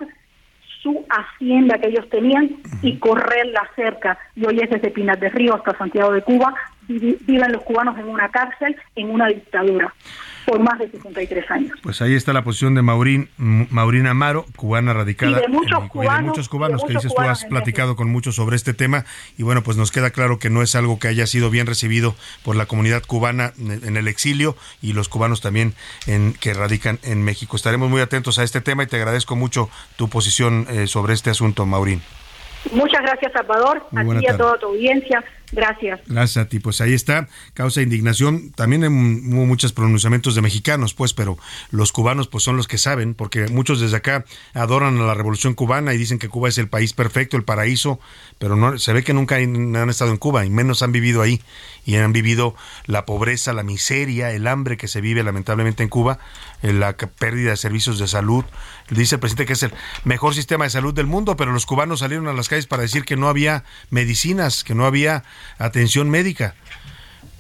su 0.86 1.04
hacienda 1.10 1.80
que 1.80 1.88
ellos 1.88 2.08
tenían 2.12 2.58
y 2.84 2.98
correrla 3.00 3.68
cerca. 3.76 4.20
Y 4.36 4.46
hoy 4.46 4.60
es 4.60 4.70
desde 4.70 4.92
Pinar 4.92 5.20
del 5.20 5.32
Río 5.32 5.56
hasta 5.56 5.76
Santiago 5.80 6.12
de 6.12 6.22
Cuba, 6.22 6.54
viven 6.88 7.52
los 7.52 7.64
cubanos 7.64 7.98
en 7.98 8.08
una 8.08 8.30
cárcel, 8.30 8.76
en 8.96 9.10
una 9.10 9.28
dictadura, 9.28 9.94
por 10.46 10.60
más 10.60 10.78
de 10.80 10.90
63 10.92 11.52
años. 11.52 11.80
Pues 11.82 12.02
ahí 12.02 12.14
está 12.14 12.34
la 12.34 12.44
posición 12.44 12.76
de 12.76 12.82
Maurín, 12.82 13.30
Maurín 13.38 14.08
Amaro, 14.08 14.46
cubana 14.56 14.94
radicada. 14.94 15.32
Y 15.32 15.42
de 15.42 15.48
muchos 15.48 15.72
en 15.72 15.78
México, 15.78 16.00
y 16.00 16.02
de 16.02 16.08
cubanos, 16.08 16.28
muchos 16.30 16.50
cubanos 16.50 16.82
de 16.82 16.88
que 16.88 16.94
dices 16.94 17.10
tú 17.10 17.16
cubanos 17.16 17.40
has 17.40 17.44
en 17.44 17.50
platicado 17.50 17.96
con 17.96 18.10
muchos 18.10 18.36
sobre 18.36 18.56
este 18.56 18.74
tema 18.74 19.06
y 19.38 19.44
bueno, 19.44 19.64
pues 19.64 19.78
nos 19.78 19.92
queda 19.92 20.12
claro 20.12 20.40
que 20.40 20.50
no 20.50 20.62
es 20.62 20.76
algo 20.76 21.00
que 21.00 21.08
haya 21.08 21.28
sido 21.28 21.50
bien 21.50 21.68
recibido 21.68 22.16
por 22.44 22.56
la 22.56 22.66
comunidad 22.66 23.04
cubana 23.04 23.54
en 23.58 23.98
el 23.98 24.08
exilio 24.08 24.56
y 24.82 24.94
los 24.94 25.10
cubanos 25.10 25.42
también 25.42 25.74
en 26.08 26.34
que 26.34 26.54
radican 26.54 27.00
en 27.04 27.24
México. 27.24 27.56
Estaremos 27.56 27.90
muy 27.90 28.02
atentos 28.02 28.40
a 28.40 28.44
este 28.44 28.62
tema 28.62 28.84
y 28.84 28.88
te 28.88 28.98
agradezco 28.98 29.36
mucho 29.36 29.70
tu 29.96 30.10
posición 30.10 30.68
eh, 30.70 30.88
sobre 30.88 31.14
este 31.14 31.30
asunto, 31.30 31.66
Maurín. 31.66 32.02
Muchas 32.72 33.02
gracias, 33.02 33.32
Salvador, 33.32 33.86
a 33.96 34.04
ti 34.04 34.10
y 34.22 34.28
a 34.28 34.38
toda 34.38 34.58
tu 34.58 34.68
audiencia. 34.68 35.24
Gracias. 35.52 36.02
Gracias 36.08 36.46
a 36.46 36.50
ti. 36.50 36.60
Pues 36.60 36.82
ahí 36.82 36.94
está, 36.94 37.28
causa 37.54 37.82
indignación. 37.82 38.52
También 38.52 38.84
hubo 38.84 39.46
muchos 39.46 39.74
pronunciamientos 39.74 40.36
de 40.36 40.42
mexicanos, 40.42 40.94
pues, 40.94 41.14
pero 41.14 41.38
los 41.72 41.92
cubanos 41.92 42.28
pues 42.28 42.44
son 42.44 42.58
los 42.58 42.68
que 42.68 42.78
saben, 42.78 43.14
porque 43.14 43.48
muchos 43.48 43.80
desde 43.80 43.98
acá 43.98 44.26
adoran 44.54 44.98
a 45.00 45.06
la 45.06 45.14
revolución 45.14 45.54
cubana 45.54 45.94
y 45.94 45.98
dicen 45.98 46.20
que 46.20 46.30
Cuba 46.30 46.50
es 46.50 46.58
el 46.58 46.68
país 46.68 46.94
perfecto, 46.94 47.38
el 47.38 47.44
paraíso, 47.44 48.00
pero 48.40 48.56
no 48.56 48.78
se 48.78 48.94
ve 48.94 49.04
que 49.04 49.14
nunca 49.14 49.36
han 49.36 49.76
han 49.76 49.90
estado 49.90 50.12
en 50.12 50.18
Cuba 50.18 50.46
y 50.46 50.50
menos 50.50 50.82
han 50.82 50.92
vivido 50.92 51.22
ahí 51.22 51.42
y 51.86 51.96
han 51.96 52.14
vivido 52.14 52.56
la 52.86 53.06
pobreza, 53.06 53.54
la 53.54 53.64
miseria, 53.64 54.32
el 54.32 54.48
hambre 54.48 54.78
que 54.78 54.88
se 54.88 55.02
vive 55.02 55.24
lamentablemente 55.24 55.84
en 55.84 55.90
Cuba, 55.90 56.20
eh, 56.62 56.74
la 56.74 56.98
pérdida 56.98 57.52
de 57.52 57.58
servicios 57.58 58.00
de 58.00 58.08
salud. 58.08 58.44
Dice 58.90 59.16
el 59.16 59.20
presidente 59.20 59.46
que 59.46 59.54
es 59.54 59.64
el 59.64 59.74
mejor 60.04 60.34
sistema 60.34 60.66
de 60.66 60.72
salud 60.72 60.94
del 60.94 61.08
mundo, 61.08 61.38
pero 61.38 61.52
los 61.52 61.66
cubanos 61.66 62.00
salieron 62.00 62.28
a 62.28 62.34
las 62.34 62.50
calles 62.50 62.66
para 62.66 62.82
decir 62.82 63.06
que 63.06 63.16
no 63.16 63.30
había 63.30 63.64
medicinas, 63.90 64.64
que 64.64 64.76
no 64.76 64.86
había 64.86 65.24
atención 65.58 66.10
médica. 66.10 66.56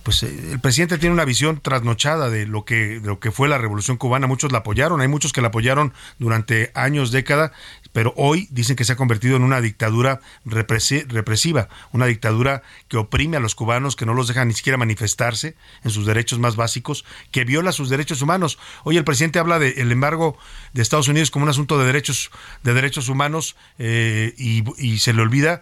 Pues 0.04 0.22
eh, 0.22 0.52
el 0.52 0.60
presidente 0.60 1.00
tiene 1.00 1.14
una 1.14 1.26
visión 1.26 1.60
trasnochada 1.60 2.30
de 2.30 2.46
lo 2.46 2.64
que 2.64 3.00
de 3.00 3.08
lo 3.08 3.20
que 3.20 3.32
fue 3.32 3.50
la 3.50 3.58
Revolución 3.58 3.98
cubana. 3.98 4.28
Muchos 4.28 4.52
la 4.52 4.60
apoyaron, 4.60 5.02
hay 5.02 5.08
muchos 5.08 5.34
que 5.34 5.42
la 5.42 5.48
apoyaron 5.48 5.94
durante 6.20 6.72
años, 6.76 7.12
décadas, 7.12 7.52
pero 7.96 8.14
hoy 8.18 8.50
dicen 8.52 8.76
que 8.76 8.84
se 8.84 8.92
ha 8.92 8.98
convertido 8.98 9.38
en 9.38 9.44
una 9.44 9.62
dictadura 9.62 10.20
represi- 10.46 11.08
represiva, 11.08 11.70
una 11.94 12.08
dictadura 12.08 12.62
que 12.90 12.98
oprime 12.98 13.38
a 13.38 13.40
los 13.40 13.56
cubanos, 13.56 13.96
que 13.96 14.06
no 14.06 14.14
los 14.14 14.28
deja 14.28 14.44
ni 14.44 14.54
siquiera 14.54 14.78
manifestarse 14.78 15.56
en 15.82 15.92
sus 15.92 16.06
derechos 16.06 16.38
más 16.38 16.58
básicos, 16.58 17.06
que 17.32 17.46
viola 17.46 17.72
sus 17.72 17.88
derechos 17.88 18.22
humanos. 18.22 18.60
Hoy 18.84 18.98
el 18.98 19.06
presidente 19.06 19.40
habla 19.40 19.60
del 19.60 19.94
embargo 19.94 20.38
de 20.74 20.82
Estados 20.82 21.08
Unidos 21.08 21.32
como 21.32 21.44
un 21.44 21.50
asunto 21.50 21.80
de 21.80 21.86
derechos 21.86 22.32
de 22.64 22.74
derechos 22.74 23.08
humanos 23.08 23.56
eh, 23.80 24.34
y, 24.38 24.66
y 24.78 25.00
se 25.00 25.14
le 25.14 25.22
olvida 25.22 25.62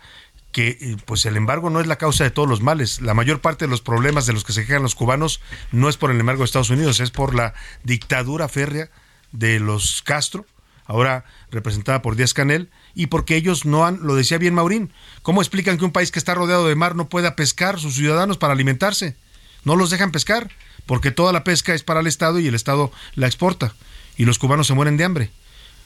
que 0.51 0.69
eh, 0.81 0.97
pues 1.05 1.27
el 1.27 1.37
embargo 1.37 1.69
no 1.69 1.81
es 1.81 1.85
la 1.85 1.97
causa 1.97 2.23
de 2.23 2.31
todos 2.31 2.49
los 2.49 2.61
males. 2.61 2.99
La 2.99 3.13
mayor 3.13 3.41
parte 3.41 3.65
de 3.65 3.69
los 3.69 3.81
problemas 3.81 4.25
de 4.25 4.33
los 4.33 4.43
que 4.43 4.53
se 4.53 4.65
quejan 4.65 4.81
los 4.81 4.95
cubanos 4.95 5.39
no 5.71 5.87
es 5.87 5.97
por 5.97 6.09
el 6.09 6.19
embargo 6.19 6.39
de 6.41 6.45
Estados 6.45 6.71
Unidos, 6.71 6.99
es 6.99 7.11
por 7.11 7.35
la 7.35 7.53
dictadura 7.83 8.47
férrea 8.47 8.89
de 9.31 9.59
los 9.59 10.01
Castro, 10.01 10.47
ahora 10.85 11.25
representada 11.51 12.01
por 12.01 12.15
Díaz 12.15 12.33
Canel, 12.33 12.69
y 12.93 13.07
porque 13.07 13.35
ellos 13.35 13.65
no 13.65 13.85
han, 13.85 13.99
lo 14.01 14.15
decía 14.15 14.37
bien 14.37 14.53
Maurín, 14.53 14.91
¿cómo 15.21 15.41
explican 15.41 15.77
que 15.77 15.85
un 15.85 15.91
país 15.91 16.11
que 16.11 16.19
está 16.19 16.35
rodeado 16.35 16.67
de 16.67 16.75
mar 16.75 16.95
no 16.95 17.09
pueda 17.09 17.35
pescar 17.35 17.79
sus 17.79 17.95
ciudadanos 17.95 18.37
para 18.37 18.53
alimentarse? 18.53 19.15
No 19.63 19.75
los 19.75 19.89
dejan 19.89 20.11
pescar, 20.11 20.49
porque 20.85 21.11
toda 21.11 21.33
la 21.33 21.43
pesca 21.43 21.73
es 21.73 21.83
para 21.83 22.01
el 22.01 22.07
Estado 22.07 22.39
y 22.39 22.47
el 22.47 22.55
Estado 22.55 22.91
la 23.15 23.27
exporta, 23.27 23.73
y 24.17 24.25
los 24.25 24.39
cubanos 24.39 24.67
se 24.67 24.73
mueren 24.73 24.97
de 24.97 25.03
hambre. 25.05 25.31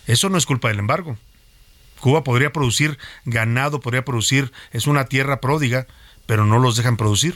Eso 0.08 0.30
no 0.30 0.38
es 0.38 0.46
culpa 0.46 0.70
del 0.70 0.80
embargo. 0.80 1.18
Cuba 2.00 2.24
podría 2.24 2.54
producir 2.54 2.98
ganado, 3.26 3.80
podría 3.80 4.06
producir, 4.06 4.52
es 4.72 4.88
una 4.88 5.06
tierra 5.06 5.42
pródiga, 5.42 5.88
pero 6.26 6.46
no 6.46 6.60
los 6.60 6.76
dejan 6.76 6.98
producir. 6.98 7.36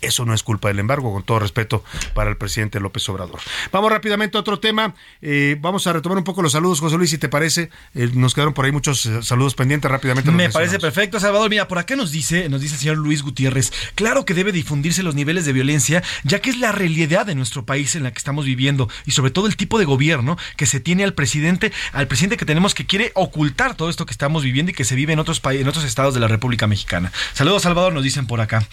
Eso 0.00 0.24
no 0.24 0.32
es 0.32 0.42
culpa 0.42 0.68
del 0.68 0.78
embargo, 0.78 1.12
con 1.12 1.22
todo 1.24 1.40
respeto 1.40 1.82
para 2.14 2.30
el 2.30 2.36
presidente 2.36 2.78
López 2.80 3.08
Obrador. 3.08 3.40
Vamos 3.72 3.90
rápidamente 3.90 4.36
a 4.36 4.40
otro 4.40 4.60
tema. 4.60 4.94
Eh, 5.20 5.56
vamos 5.60 5.86
a 5.86 5.92
retomar 5.92 6.18
un 6.18 6.24
poco 6.24 6.40
los 6.40 6.52
saludos, 6.52 6.80
José 6.80 6.96
Luis, 6.96 7.10
si 7.10 7.18
te 7.18 7.28
parece. 7.28 7.70
Eh, 7.94 8.10
nos 8.14 8.34
quedaron 8.34 8.54
por 8.54 8.64
ahí 8.64 8.72
muchos 8.72 9.06
eh, 9.06 9.22
saludos 9.22 9.54
pendientes. 9.54 9.90
Rápidamente 9.90 10.30
Me 10.30 10.50
parece 10.50 10.78
perfecto, 10.78 11.18
Salvador. 11.18 11.50
Mira, 11.50 11.66
por 11.66 11.78
acá 11.78 11.96
nos 11.96 12.12
dice, 12.12 12.48
nos 12.48 12.60
dice 12.60 12.74
el 12.74 12.80
señor 12.80 12.98
Luis 12.98 13.22
Gutiérrez, 13.22 13.72
claro 13.94 14.24
que 14.24 14.34
debe 14.34 14.52
difundirse 14.52 15.02
los 15.02 15.14
niveles 15.14 15.44
de 15.46 15.52
violencia, 15.52 16.02
ya 16.22 16.40
que 16.40 16.50
es 16.50 16.58
la 16.58 16.70
realidad 16.70 17.26
de 17.26 17.34
nuestro 17.34 17.64
país 17.66 17.96
en 17.96 18.04
la 18.04 18.12
que 18.12 18.18
estamos 18.18 18.44
viviendo 18.44 18.88
y 19.04 19.10
sobre 19.10 19.30
todo 19.30 19.46
el 19.46 19.56
tipo 19.56 19.78
de 19.78 19.84
gobierno 19.84 20.36
que 20.56 20.66
se 20.66 20.78
tiene 20.78 21.02
al 21.02 21.14
presidente, 21.14 21.72
al 21.92 22.06
presidente 22.06 22.36
que 22.36 22.44
tenemos 22.44 22.74
que 22.74 22.86
quiere 22.86 23.10
ocultar 23.14 23.74
todo 23.74 23.90
esto 23.90 24.06
que 24.06 24.12
estamos 24.12 24.44
viviendo 24.44 24.70
y 24.70 24.74
que 24.74 24.84
se 24.84 24.94
vive 24.94 25.12
en 25.12 25.18
otros 25.18 25.40
países, 25.40 25.62
en 25.62 25.68
otros 25.68 25.84
estados 25.84 26.14
de 26.14 26.20
la 26.20 26.28
República 26.28 26.66
Mexicana. 26.66 27.12
Saludos, 27.32 27.62
Salvador, 27.62 27.92
nos 27.92 28.04
dicen 28.04 28.26
por 28.26 28.40
acá. 28.40 28.66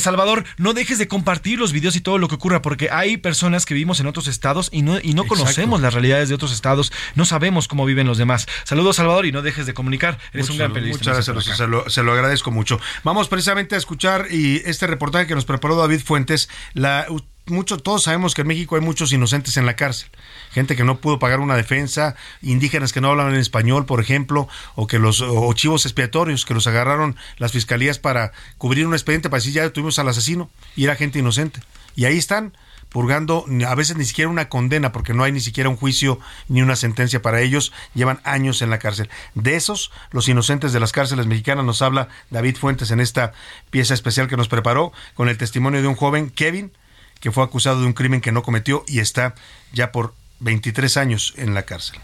Salvador, 0.00 0.44
no 0.56 0.74
dejes 0.74 0.98
de 0.98 1.08
compartir 1.08 1.58
los 1.58 1.72
videos 1.72 1.96
y 1.96 2.00
todo 2.00 2.18
lo 2.18 2.28
que 2.28 2.36
ocurra, 2.36 2.62
porque 2.62 2.90
hay 2.90 3.16
personas 3.16 3.66
que 3.66 3.74
vivimos 3.74 4.00
en 4.00 4.06
otros 4.06 4.26
estados 4.28 4.68
y 4.72 4.82
no, 4.82 4.98
y 4.98 5.14
no 5.14 5.22
Exacto. 5.22 5.42
conocemos 5.42 5.80
las 5.80 5.94
realidades 5.94 6.28
de 6.28 6.34
otros 6.34 6.52
estados, 6.52 6.92
no 7.14 7.24
sabemos 7.24 7.68
cómo 7.68 7.84
viven 7.84 8.06
los 8.06 8.18
demás. 8.18 8.46
Saludos, 8.64 8.96
Salvador, 8.96 9.26
y 9.26 9.32
no 9.32 9.42
dejes 9.42 9.66
de 9.66 9.74
comunicar. 9.74 10.18
Eres 10.32 10.50
un 10.50 10.58
gran 10.58 10.72
periodista. 10.72 11.10
Muchas 11.10 11.28
gracias, 11.28 11.56
se 11.56 11.66
lo, 11.66 11.88
se 11.88 12.02
lo 12.02 12.12
agradezco 12.12 12.50
mucho. 12.50 12.80
Vamos 13.04 13.28
precisamente 13.28 13.74
a 13.74 13.78
escuchar 13.78 14.26
y 14.30 14.62
este 14.64 14.86
reportaje 14.86 15.26
que 15.26 15.34
nos 15.34 15.44
preparó 15.44 15.76
David 15.76 16.00
Fuentes. 16.00 16.48
La, 16.74 17.06
u- 17.48 17.54
mucho, 17.54 17.78
todos 17.78 18.02
sabemos 18.04 18.34
que 18.34 18.42
en 18.42 18.48
México 18.48 18.76
hay 18.76 18.82
muchos 18.82 19.12
inocentes 19.12 19.56
en 19.56 19.66
la 19.66 19.76
cárcel. 19.76 20.08
Gente 20.50 20.76
que 20.76 20.84
no 20.84 20.98
pudo 20.98 21.18
pagar 21.18 21.40
una 21.40 21.56
defensa, 21.56 22.16
indígenas 22.42 22.92
que 22.92 23.00
no 23.00 23.08
hablan 23.10 23.30
en 23.30 23.40
español, 23.40 23.86
por 23.86 24.00
ejemplo, 24.00 24.48
o 24.74 24.86
que 24.86 24.98
los 24.98 25.20
o 25.20 25.52
chivos 25.52 25.84
expiatorios 25.86 26.44
que 26.44 26.54
los 26.54 26.66
agarraron 26.66 27.16
las 27.36 27.52
fiscalías 27.52 27.98
para 27.98 28.32
cubrir 28.58 28.86
un 28.86 28.94
expediente 28.94 29.28
para 29.30 29.38
decir 29.40 29.52
ya 29.54 29.68
tuvimos 29.70 29.98
al 29.98 30.08
asesino 30.08 30.50
y 30.76 30.84
era 30.84 30.96
gente 30.96 31.18
inocente. 31.18 31.60
Y 31.96 32.04
ahí 32.04 32.16
están 32.16 32.52
purgando 32.88 33.44
a 33.66 33.74
veces 33.74 33.98
ni 33.98 34.06
siquiera 34.06 34.30
una 34.30 34.48
condena 34.48 34.92
porque 34.92 35.12
no 35.12 35.22
hay 35.22 35.30
ni 35.30 35.40
siquiera 35.40 35.68
un 35.68 35.76
juicio 35.76 36.18
ni 36.48 36.62
una 36.62 36.74
sentencia 36.74 37.20
para 37.20 37.42
ellos, 37.42 37.70
llevan 37.94 38.20
años 38.24 38.62
en 38.62 38.70
la 38.70 38.78
cárcel. 38.78 39.10
De 39.34 39.56
esos, 39.56 39.90
los 40.10 40.26
inocentes 40.26 40.72
de 40.72 40.80
las 40.80 40.92
cárceles 40.92 41.26
mexicanas 41.26 41.66
nos 41.66 41.82
habla 41.82 42.08
David 42.30 42.56
Fuentes 42.56 42.90
en 42.90 43.00
esta 43.00 43.32
pieza 43.70 43.92
especial 43.92 44.26
que 44.26 44.38
nos 44.38 44.48
preparó 44.48 44.92
con 45.14 45.28
el 45.28 45.36
testimonio 45.36 45.82
de 45.82 45.88
un 45.88 45.96
joven, 45.96 46.30
Kevin, 46.30 46.72
que 47.20 47.32
fue 47.32 47.44
acusado 47.44 47.80
de 47.80 47.86
un 47.86 47.92
crimen 47.92 48.20
que 48.20 48.32
no 48.32 48.42
cometió 48.42 48.84
y 48.86 49.00
está 49.00 49.34
ya 49.72 49.92
por 49.92 50.14
23 50.40 50.96
años 50.96 51.34
en 51.36 51.54
la 51.54 51.62
cárcel. 51.62 52.00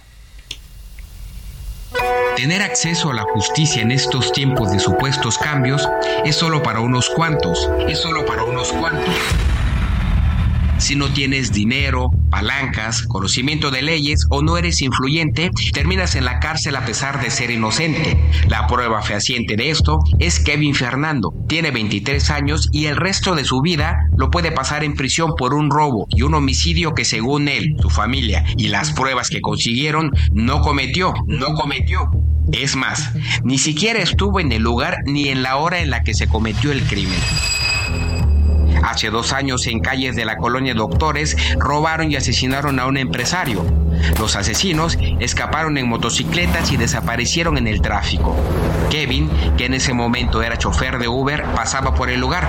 Tener 2.37 2.63
acceso 2.63 3.11
a 3.11 3.15
la 3.15 3.23
justicia 3.23 3.81
en 3.81 3.93
estos 3.93 4.33
tiempos 4.33 4.73
de 4.73 4.81
supuestos 4.81 5.39
cambios 5.39 5.89
es 6.25 6.35
solo 6.35 6.63
para 6.65 6.81
unos 6.81 7.09
cuantos, 7.09 7.71
es 7.89 8.01
solo 8.01 8.27
para 8.27 8.43
unos 8.43 8.73
cuantos. 8.73 9.15
Si 10.79 10.97
no 10.97 11.13
tienes 11.13 11.53
dinero, 11.53 12.11
palancas, 12.31 13.03
conocimiento 13.03 13.71
de 13.71 13.83
leyes 13.83 14.27
o 14.29 14.43
no 14.43 14.59
eres 14.59 14.83
influyente, 14.83 15.51
terminas 15.73 16.17
en 16.17 16.25
la 16.25 16.41
cárcel 16.41 16.77
a 16.77 16.85
pesar 16.85 17.23
de 17.23 17.31
ser 17.31 17.51
inocente. 17.51 18.19
La 18.49 18.67
prueba 18.67 19.01
fehaciente 19.03 19.57
de 19.57 19.71
esto 19.71 20.01
es 20.19 20.41
Kevin 20.41 20.75
Fernando. 20.75 21.33
Tiene 21.49 21.71
23 21.71 22.31
años 22.31 22.69
y 22.73 22.87
el 22.87 22.97
resto 22.97 23.35
de 23.35 23.45
su 23.45 23.61
vida 23.61 24.09
lo 24.17 24.31
puede 24.31 24.53
pasar 24.53 24.85
en 24.85 24.95
prisión 24.95 25.35
por 25.37 25.55
un 25.55 25.71
robo 25.71 26.07
y 26.11 26.23
un 26.23 26.35
homicidio 26.35 26.95
que 26.95 27.05
según 27.05 27.49
él, 27.49 27.77
su 27.81 27.89
familia 27.89 28.45
y 28.57 28.69
las 28.69 28.93
pruebas 28.93 29.31
que 29.31 29.41
consiguieron 29.41 30.11
no 30.33 30.61
cometió, 30.61 31.15
no 31.27 31.55
cometió. 31.55 32.11
Es 32.53 32.77
más, 32.77 33.13
ni 33.43 33.59
siquiera 33.59 34.01
estuvo 34.01 34.39
en 34.39 34.53
el 34.53 34.63
lugar 34.63 34.99
ni 35.07 35.29
en 35.29 35.43
la 35.43 35.57
hora 35.57 35.81
en 35.81 35.91
la 35.91 36.03
que 36.03 36.15
se 36.15 36.27
cometió 36.27 36.73
el 36.73 36.83
crimen. 36.83 37.21
Hace 38.83 39.11
dos 39.11 39.33
años 39.33 39.67
en 39.67 39.81
calles 39.81 40.17
de 40.17 40.25
la 40.25 40.37
colonia 40.37 40.75
Doctores 40.75 41.37
robaron 41.59 42.11
y 42.11 42.17
asesinaron 42.17 42.79
a 42.79 42.87
un 42.87 42.97
empresario. 42.97 43.65
Los 44.19 44.37
asesinos 44.37 44.99
escaparon 45.21 45.79
en 45.79 45.89
motocicletas 45.89 46.73
y 46.73 46.77
desaparecieron 46.77 47.59
en 47.59 47.67
el 47.67 47.81
tráfico. 47.81 48.37
Kevin, 48.91 49.31
que 49.57 49.67
en 49.67 49.75
ese 49.75 49.93
momento 49.93 50.43
era 50.43 50.59
chofer 50.59 50.99
de 50.99 51.09
Uber, 51.09 51.45
pasaba 51.55 51.95
por 51.95 52.11
el 52.11 52.21
lugar. 52.21 52.47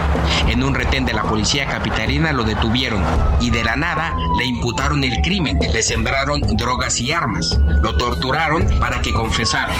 En 0.47 0.63
un 0.63 0.75
retén 0.75 1.05
de 1.05 1.13
la 1.13 1.23
policía 1.23 1.65
capitalina 1.65 2.33
lo 2.33 2.43
detuvieron 2.43 3.03
y 3.39 3.49
de 3.49 3.63
la 3.63 3.75
nada 3.75 4.15
le 4.37 4.45
imputaron 4.45 5.03
el 5.03 5.21
crimen. 5.21 5.59
Le 5.73 5.81
sembraron 5.81 6.41
drogas 6.57 6.99
y 6.99 7.11
armas. 7.11 7.59
Lo 7.81 7.95
torturaron 7.97 8.67
para 8.79 9.01
que 9.01 9.13
confesara. 9.13 9.73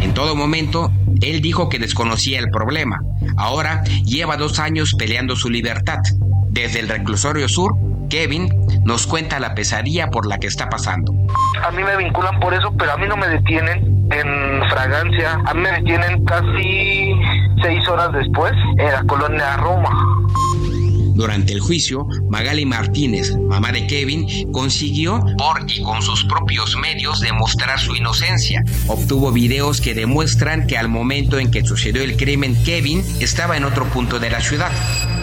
En 0.00 0.14
todo 0.14 0.36
momento, 0.36 0.92
él 1.20 1.40
dijo 1.40 1.68
que 1.68 1.78
desconocía 1.78 2.38
el 2.38 2.50
problema. 2.50 3.00
Ahora 3.36 3.82
lleva 4.04 4.36
dos 4.36 4.58
años 4.58 4.94
peleando 4.98 5.36
su 5.36 5.50
libertad. 5.50 5.98
Desde 6.48 6.80
el 6.80 6.88
reclusorio 6.88 7.48
sur, 7.48 7.74
Kevin 8.08 8.48
nos 8.84 9.06
cuenta 9.06 9.38
la 9.38 9.54
pesadilla 9.54 10.08
por 10.08 10.26
la 10.26 10.38
que 10.38 10.46
está 10.46 10.68
pasando. 10.68 11.12
A 11.62 11.70
mí 11.70 11.82
me 11.82 11.96
vinculan 11.96 12.40
por 12.40 12.54
eso, 12.54 12.72
pero 12.78 12.92
a 12.92 12.96
mí 12.96 13.06
no 13.06 13.16
me 13.16 13.28
detienen 13.28 14.08
en 14.10 14.68
fragancia. 14.70 15.38
A 15.44 15.54
mí 15.54 15.60
me 15.60 15.72
detienen 15.72 16.24
casi 16.24 17.12
seis 17.62 17.86
horas 17.88 18.10
después 18.12 18.52
en 18.78 18.92
la 18.92 19.02
colonia 19.04 19.56
Roma. 19.58 19.90
Durante 21.18 21.52
el 21.52 21.58
juicio, 21.58 22.06
Magali 22.30 22.64
Martínez, 22.64 23.36
mamá 23.36 23.72
de 23.72 23.88
Kevin, 23.88 24.52
consiguió 24.52 25.20
por 25.36 25.68
y 25.68 25.82
con 25.82 26.00
sus 26.00 26.22
propios 26.22 26.76
medios 26.76 27.18
demostrar 27.18 27.80
su 27.80 27.96
inocencia. 27.96 28.62
Obtuvo 28.86 29.32
videos 29.32 29.80
que 29.80 29.94
demuestran 29.94 30.68
que 30.68 30.78
al 30.78 30.88
momento 30.88 31.40
en 31.40 31.50
que 31.50 31.64
sucedió 31.64 32.02
el 32.04 32.16
crimen, 32.16 32.56
Kevin 32.62 33.02
estaba 33.18 33.56
en 33.56 33.64
otro 33.64 33.86
punto 33.86 34.20
de 34.20 34.30
la 34.30 34.40
ciudad. 34.40 34.70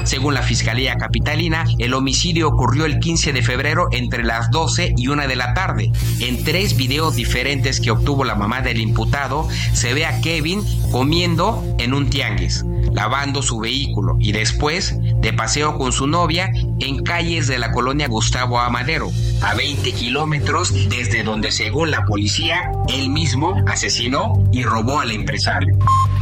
Según 0.05 0.35
la 0.35 0.43
Fiscalía 0.43 0.97
Capitalina, 0.97 1.65
el 1.79 1.95
homicidio 1.95 2.49
ocurrió 2.49 2.85
el 2.85 2.99
15 2.99 3.33
de 3.33 3.41
febrero 3.41 3.87
entre 3.91 4.23
las 4.23 4.51
12 4.51 4.93
y 4.97 5.07
1 5.07 5.27
de 5.27 5.35
la 5.35 5.55
tarde. 5.55 5.91
En 6.19 6.43
tres 6.43 6.77
videos 6.77 7.15
diferentes 7.15 7.79
que 7.79 7.89
obtuvo 7.89 8.23
la 8.23 8.35
mamá 8.35 8.61
del 8.61 8.79
imputado, 8.79 9.47
se 9.73 9.95
ve 9.95 10.05
a 10.05 10.21
Kevin 10.21 10.61
comiendo 10.91 11.63
en 11.79 11.95
un 11.95 12.11
tianguis, 12.11 12.63
lavando 12.93 13.41
su 13.41 13.57
vehículo 13.59 14.15
y 14.19 14.31
después 14.31 14.95
de 15.21 15.33
paseo 15.33 15.75
su 15.91 16.07
novia 16.07 16.51
en 16.79 17.03
calles 17.03 17.47
de 17.47 17.59
la 17.59 17.71
colonia 17.71 18.07
Gustavo 18.07 18.59
Amadero, 18.59 19.09
a 19.41 19.53
20 19.55 19.91
kilómetros 19.93 20.73
desde 20.89 21.23
donde 21.23 21.51
según 21.51 21.91
la 21.91 22.05
policía, 22.05 22.71
él 22.87 23.09
mismo 23.09 23.55
asesinó 23.67 24.33
y 24.51 24.63
robó 24.63 24.99
al 24.99 25.11
empresario. 25.11 25.75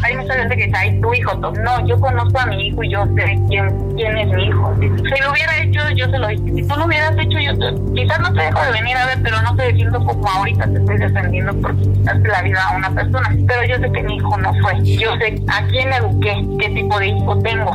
Hay 0.06 0.18
mucha 0.18 0.34
gente 0.34 0.58
que 0.58 0.66
dice, 0.66 0.78
ay, 0.78 1.00
tu 1.00 1.14
hijo, 1.14 1.32
to-". 1.40 1.52
no, 1.54 1.88
yo 1.88 1.98
conozco 2.00 2.38
a 2.38 2.46
mi 2.48 2.68
hijo 2.68 2.84
y 2.84 2.90
yo 2.92 3.06
sé 3.16 3.40
quién, 3.48 3.70
quién 3.96 4.18
es 4.18 4.28
mi 4.34 4.48
hijo. 4.48 4.76
Si 4.82 5.22
lo 5.22 5.32
hubiera 5.32 5.64
hecho, 5.64 5.80
yo 5.96 6.06
se 6.10 6.18
lo 6.20 6.28
dije. 6.28 6.44
Si 6.56 6.68
tú 6.68 6.76
lo 6.76 6.86
hubieras 6.86 7.14
hecho, 7.18 7.40
yo 7.40 7.58
te- 7.58 7.94
quizás 7.96 8.20
no 8.20 8.34
te 8.34 8.42
dejo 8.42 8.62
de 8.66 8.72
venir 8.74 8.98
a 8.98 9.06
ver, 9.06 9.20
pero 9.24 9.42
no 9.42 9.56
te 9.56 9.64
defiendo 9.64 10.04
como 10.04 10.28
ahorita 10.28 10.66
te 10.70 10.78
estoy 10.80 10.98
defendiendo 10.98 11.54
porque 11.62 11.84
quitaste 11.84 12.28
la 12.28 12.42
vida 12.42 12.68
a 12.70 12.76
una 12.78 12.90
persona. 12.94 13.34
Pero 13.48 13.64
yo 13.66 13.76
sé 13.78 13.92
que 13.94 14.04
mi 14.04 14.16
hijo 14.18 14.38
no 14.38 14.52
fue. 14.62 14.74
Yo 14.84 15.16
sé 15.18 15.42
a 15.48 15.66
quién 15.68 15.94
eduqué, 15.94 16.46
qué 16.60 16.70
tipo 16.70 17.00
de 17.00 17.08
hijo 17.08 17.38
tengo. 17.42 17.72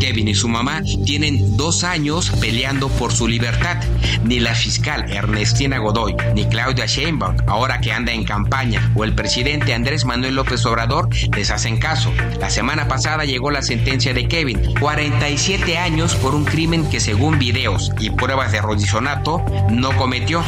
Kevin 0.00 0.28
y 0.28 0.34
su 0.34 0.48
mamá 0.48 0.80
tienen 1.04 1.23
dos 1.30 1.84
años 1.84 2.30
peleando 2.40 2.88
por 2.88 3.12
su 3.12 3.26
libertad. 3.26 3.82
Ni 4.24 4.40
la 4.40 4.54
fiscal 4.54 5.10
Ernestina 5.10 5.78
Godoy, 5.78 6.14
ni 6.34 6.46
Claudia 6.46 6.86
Sheinbaum, 6.86 7.36
ahora 7.46 7.80
que 7.80 7.92
anda 7.92 8.12
en 8.12 8.24
campaña, 8.24 8.92
o 8.94 9.04
el 9.04 9.14
presidente 9.14 9.74
Andrés 9.74 10.04
Manuel 10.04 10.34
López 10.34 10.64
Obrador 10.66 11.08
les 11.34 11.50
hacen 11.50 11.78
caso. 11.78 12.12
La 12.38 12.50
semana 12.50 12.88
pasada 12.88 13.24
llegó 13.24 13.50
la 13.50 13.62
sentencia 13.62 14.12
de 14.12 14.28
Kevin, 14.28 14.74
47 14.78 15.78
años 15.78 16.14
por 16.16 16.34
un 16.34 16.44
crimen 16.44 16.88
que 16.90 17.00
según 17.00 17.38
videos 17.38 17.90
y 17.98 18.10
pruebas 18.10 18.52
de 18.52 18.60
rodizonato 18.60 19.42
no 19.70 19.96
cometió. 19.96 20.42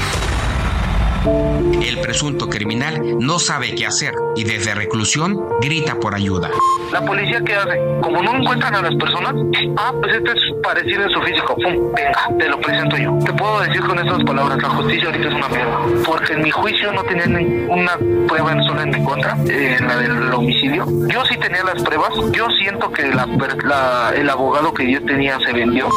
El 1.83 1.99
presunto 2.01 2.49
criminal 2.49 3.19
no 3.19 3.39
sabe 3.39 3.75
qué 3.75 3.87
hacer 3.87 4.15
y 4.37 4.45
desde 4.45 4.75
reclusión 4.75 5.37
grita 5.61 5.99
por 5.99 6.15
ayuda. 6.15 6.51
La 6.93 7.05
policía, 7.05 7.43
¿qué 7.45 7.55
hace? 7.55 7.81
Como 8.01 8.23
no 8.23 8.37
encuentran 8.37 8.77
a 8.77 8.83
las 8.83 8.95
personas, 8.95 9.35
ah, 9.77 9.93
pues 10.01 10.15
este 10.15 10.31
es 10.31 10.46
parecido 10.67 11.03
en 11.05 11.11
su 11.11 11.23
físico. 11.23 11.55
Pum, 11.57 11.93
venga, 11.95 12.29
te 12.39 12.49
lo 12.49 12.61
presento 12.61 12.97
yo. 12.97 13.19
Te 13.25 13.33
puedo 13.33 13.61
decir 13.61 13.81
con 13.83 13.99
estas 13.99 14.23
palabras, 14.25 14.59
la 14.61 14.69
justicia 14.71 15.07
ahorita 15.07 15.29
es 15.29 15.35
una 15.35 15.49
mierda. 15.49 15.79
Porque 16.05 16.33
en 16.35 16.43
mi 16.43 16.51
juicio 16.51 16.93
no 16.93 17.03
tenían 17.05 17.33
ninguna 17.35 17.93
prueba 18.27 18.53
en 18.53 18.63
sola 18.65 18.83
en 18.83 18.91
mi 18.91 19.05
contra, 19.05 19.37
eh, 19.49 19.77
la 19.81 19.97
del 19.97 20.33
homicidio. 20.35 20.85
Yo 21.09 21.25
sí 21.27 21.37
tenía 21.39 21.63
las 21.65 21.83
pruebas. 21.83 22.11
Yo 22.33 22.49
siento 22.59 22.91
que 22.93 23.07
la 23.07 23.27
la- 23.65 24.13
el 24.15 24.29
abogado 24.31 24.73
que 24.75 24.91
yo 24.91 25.03
tenía 25.05 25.39
se 25.41 25.53
vendió. 25.53 25.89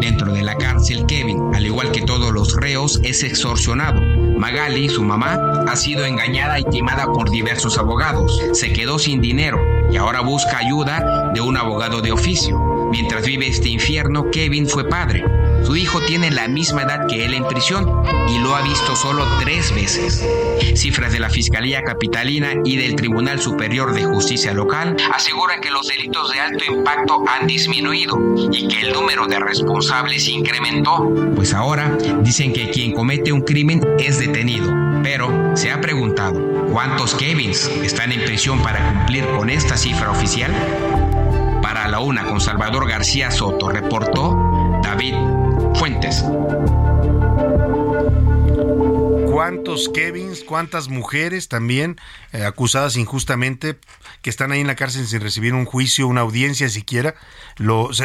Dentro 0.00 0.32
de 0.32 0.42
la 0.42 0.54
cárcel, 0.56 1.04
Kevin, 1.06 1.38
igual 1.82 1.92
que 1.92 2.02
todos 2.02 2.32
los 2.32 2.54
reos, 2.54 3.00
es 3.02 3.24
extorsionado. 3.24 4.00
Magali, 4.38 4.88
su 4.88 5.02
mamá, 5.02 5.64
ha 5.66 5.74
sido 5.74 6.04
engañada 6.04 6.60
y 6.60 6.64
timada 6.64 7.06
por 7.06 7.30
diversos 7.30 7.76
abogados. 7.76 8.40
Se 8.52 8.72
quedó 8.72 9.00
sin 9.00 9.20
dinero 9.20 9.58
y 9.90 9.96
ahora 9.96 10.20
busca 10.20 10.58
ayuda 10.58 11.32
de 11.34 11.40
un 11.40 11.56
abogado 11.56 12.00
de 12.00 12.12
oficio. 12.12 12.88
Mientras 12.90 13.26
vive 13.26 13.48
este 13.48 13.68
infierno, 13.68 14.30
Kevin 14.30 14.68
fue 14.68 14.88
padre. 14.88 15.24
Su 15.64 15.76
hijo 15.76 16.00
tiene 16.00 16.30
la 16.30 16.48
misma 16.48 16.82
edad 16.82 17.06
que 17.06 17.24
él 17.24 17.34
en 17.34 17.46
prisión 17.46 17.88
y 18.28 18.38
lo 18.38 18.54
ha 18.56 18.62
visto 18.62 18.96
solo 18.96 19.26
tres 19.40 19.74
veces. 19.74 20.26
Cifras 20.74 21.12
de 21.12 21.20
la 21.20 21.30
Fiscalía 21.30 21.82
Capitalina 21.82 22.54
y 22.64 22.76
del 22.76 22.96
Tribunal 22.96 23.40
Superior 23.40 23.92
de 23.92 24.04
Justicia 24.04 24.52
Local 24.52 24.96
aseguran 25.14 25.60
que 25.60 25.70
los 25.70 25.86
delitos 25.86 26.32
de 26.32 26.40
alto 26.40 26.64
impacto 26.64 27.24
han 27.28 27.46
disminuido 27.46 28.18
y 28.50 28.68
que 28.68 28.80
el 28.80 28.92
número 28.92 29.26
de 29.26 29.38
responsables 29.38 30.28
incrementó. 30.28 31.12
Pues 31.34 31.54
ahora 31.54 31.96
dicen 32.22 32.52
que 32.52 32.70
quien 32.70 32.92
comete 32.92 33.32
un 33.32 33.42
crimen 33.42 33.80
es 33.98 34.18
detenido. 34.18 34.72
Pero 35.02 35.56
se 35.56 35.70
ha 35.70 35.80
preguntado, 35.80 36.40
¿cuántos 36.70 37.14
Kevins 37.14 37.68
están 37.82 38.12
en 38.12 38.24
prisión 38.24 38.62
para 38.62 38.92
cumplir 38.92 39.26
con 39.28 39.50
esta 39.50 39.76
cifra 39.76 40.10
oficial? 40.10 40.52
Para 41.60 41.88
la 41.88 42.00
una 42.00 42.24
con 42.24 42.40
Salvador 42.40 42.88
García 42.88 43.30
Soto, 43.30 43.68
reportó 43.68 44.51
¿Cuántos 49.32 49.88
Kevins, 49.88 50.44
cuántas 50.44 50.88
mujeres 50.88 51.48
también 51.48 51.96
eh, 52.32 52.44
acusadas 52.44 52.96
injustamente 52.96 53.80
que 54.20 54.30
están 54.30 54.52
ahí 54.52 54.60
en 54.60 54.68
la 54.68 54.76
cárcel 54.76 55.08
sin 55.08 55.20
recibir 55.20 55.54
un 55.54 55.64
juicio, 55.64 56.06
una 56.06 56.20
audiencia 56.20 56.68
siquiera? 56.68 57.16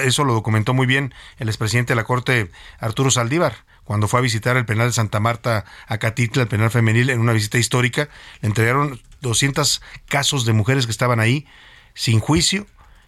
Eso 0.03 0.23
lo 0.23 0.33
documentó 0.33 0.73
muy 0.73 0.87
bien 0.87 1.13
el 1.37 1.49
expresidente 1.49 1.91
de 1.93 1.97
la 1.97 2.03
Corte, 2.03 2.49
Arturo 2.79 3.11
Saldívar, 3.11 3.53
cuando 3.83 4.07
fue 4.07 4.21
a 4.21 4.23
visitar 4.23 4.57
el 4.57 4.65
penal 4.65 4.87
de 4.87 4.93
Santa 4.93 5.19
Marta, 5.19 5.63
Acatitla, 5.85 6.41
el 6.41 6.47
penal 6.47 6.71
femenil, 6.71 7.11
en 7.11 7.19
una 7.19 7.33
visita 7.33 7.59
histórica. 7.59 8.09
Le 8.41 8.47
entregaron 8.47 8.99
200 9.21 9.83
casos 10.07 10.45
de 10.45 10.53
mujeres 10.53 10.87
que 10.87 10.91
estaban 10.91 11.19
ahí 11.19 11.45
sin 11.93 12.19
juicio 12.21 12.65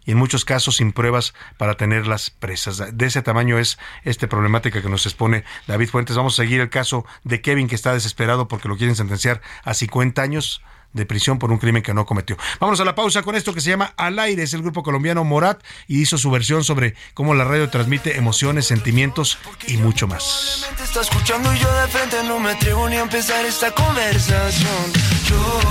y 0.09 0.13
en 0.13 0.17
muchos 0.17 0.43
casos 0.43 0.77
sin 0.77 0.91
pruebas 0.91 1.35
para 1.57 1.75
tenerlas 1.75 2.31
presas. 2.31 2.81
De 2.91 3.05
ese 3.05 3.21
tamaño 3.21 3.59
es 3.59 3.77
esta 4.03 4.27
problemática 4.27 4.81
que 4.81 4.89
nos 4.89 5.05
expone 5.05 5.43
David 5.67 5.89
Fuentes. 5.89 6.15
Vamos 6.15 6.33
a 6.33 6.41
seguir 6.41 6.61
el 6.61 6.71
caso 6.71 7.05
de 7.23 7.41
Kevin 7.41 7.67
que 7.67 7.75
está 7.75 7.93
desesperado 7.93 8.47
porque 8.47 8.67
lo 8.67 8.75
quieren 8.75 8.95
sentenciar 8.95 9.39
a 9.63 9.75
50 9.75 10.19
años 10.19 10.63
de 10.93 11.05
prisión 11.05 11.37
por 11.37 11.51
un 11.51 11.59
crimen 11.59 11.83
que 11.83 11.93
no 11.93 12.07
cometió. 12.07 12.39
Vámonos 12.59 12.79
a 12.79 12.85
la 12.85 12.95
pausa 12.95 13.21
con 13.21 13.35
esto 13.35 13.53
que 13.53 13.61
se 13.61 13.69
llama 13.69 13.93
Al 13.97 14.17
aire. 14.17 14.41
Es 14.41 14.55
el 14.55 14.63
grupo 14.63 14.81
colombiano 14.81 15.23
Morat 15.23 15.61
y 15.87 16.01
hizo 16.01 16.17
su 16.17 16.31
versión 16.31 16.63
sobre 16.63 16.95
cómo 17.13 17.35
la 17.35 17.43
radio 17.43 17.69
transmite 17.69 18.17
emociones, 18.17 18.65
sentimientos 18.65 19.37
y 19.67 19.77
mucho 19.77 20.07
más. 20.07 20.67
Está 20.81 21.01
escuchando 21.01 21.53
y 21.53 21.59
yo 21.59 21.71
de 21.71 21.87
frente 21.87 22.23
no 22.23 22.39
me 22.39 22.49
atrevo 22.49 22.89
ni 22.89 22.95
a 22.95 23.01
empezar 23.01 23.45
esta 23.45 23.69
conversación. 23.75 24.91
Yo, 25.25 25.61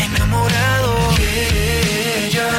enamorado 0.00 1.10
ella, 1.20 1.69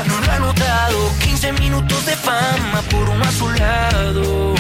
no 0.07 0.21
lo 0.21 0.31
ha 0.31 0.39
notado. 0.39 1.11
15 1.19 1.53
minutos 1.53 2.05
de 2.05 2.15
fama 2.15 2.81
por 2.89 3.09
un 3.09 3.21
a 3.21 3.31
su 3.31 3.49
lado. 3.51 4.55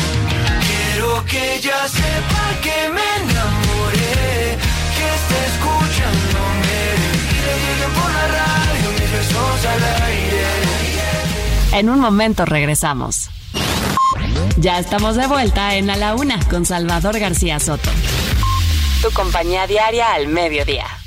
Quiero 0.67 1.25
que 1.25 1.55
ella 1.55 1.87
sepa 1.87 2.43
que 2.61 2.89
me 2.95 3.07
enamoré, 3.23 4.57
que 4.95 5.05
está 5.17 5.37
escuchándome. 5.51 6.79
Y 7.31 7.37
le 7.45 7.53
lleguen 7.63 7.91
por 7.99 8.11
la 8.11 8.27
radio 8.27 8.91
mis 8.99 9.11
besos 9.11 9.65
al 9.65 9.83
aire. 10.05 10.45
En 11.73 11.89
un 11.89 11.99
momento 11.99 12.45
regresamos. 12.45 13.29
Ya 14.57 14.79
estamos 14.79 15.15
de 15.15 15.27
vuelta 15.27 15.75
en 15.75 15.89
A 15.89 15.95
la 15.95 16.13
Una 16.15 16.37
con 16.49 16.65
Salvador 16.65 17.17
García 17.17 17.59
Soto. 17.59 17.89
Tu 19.01 19.09
compañía 19.11 19.65
diaria 19.65 20.13
al 20.13 20.27
mediodía. 20.27 21.00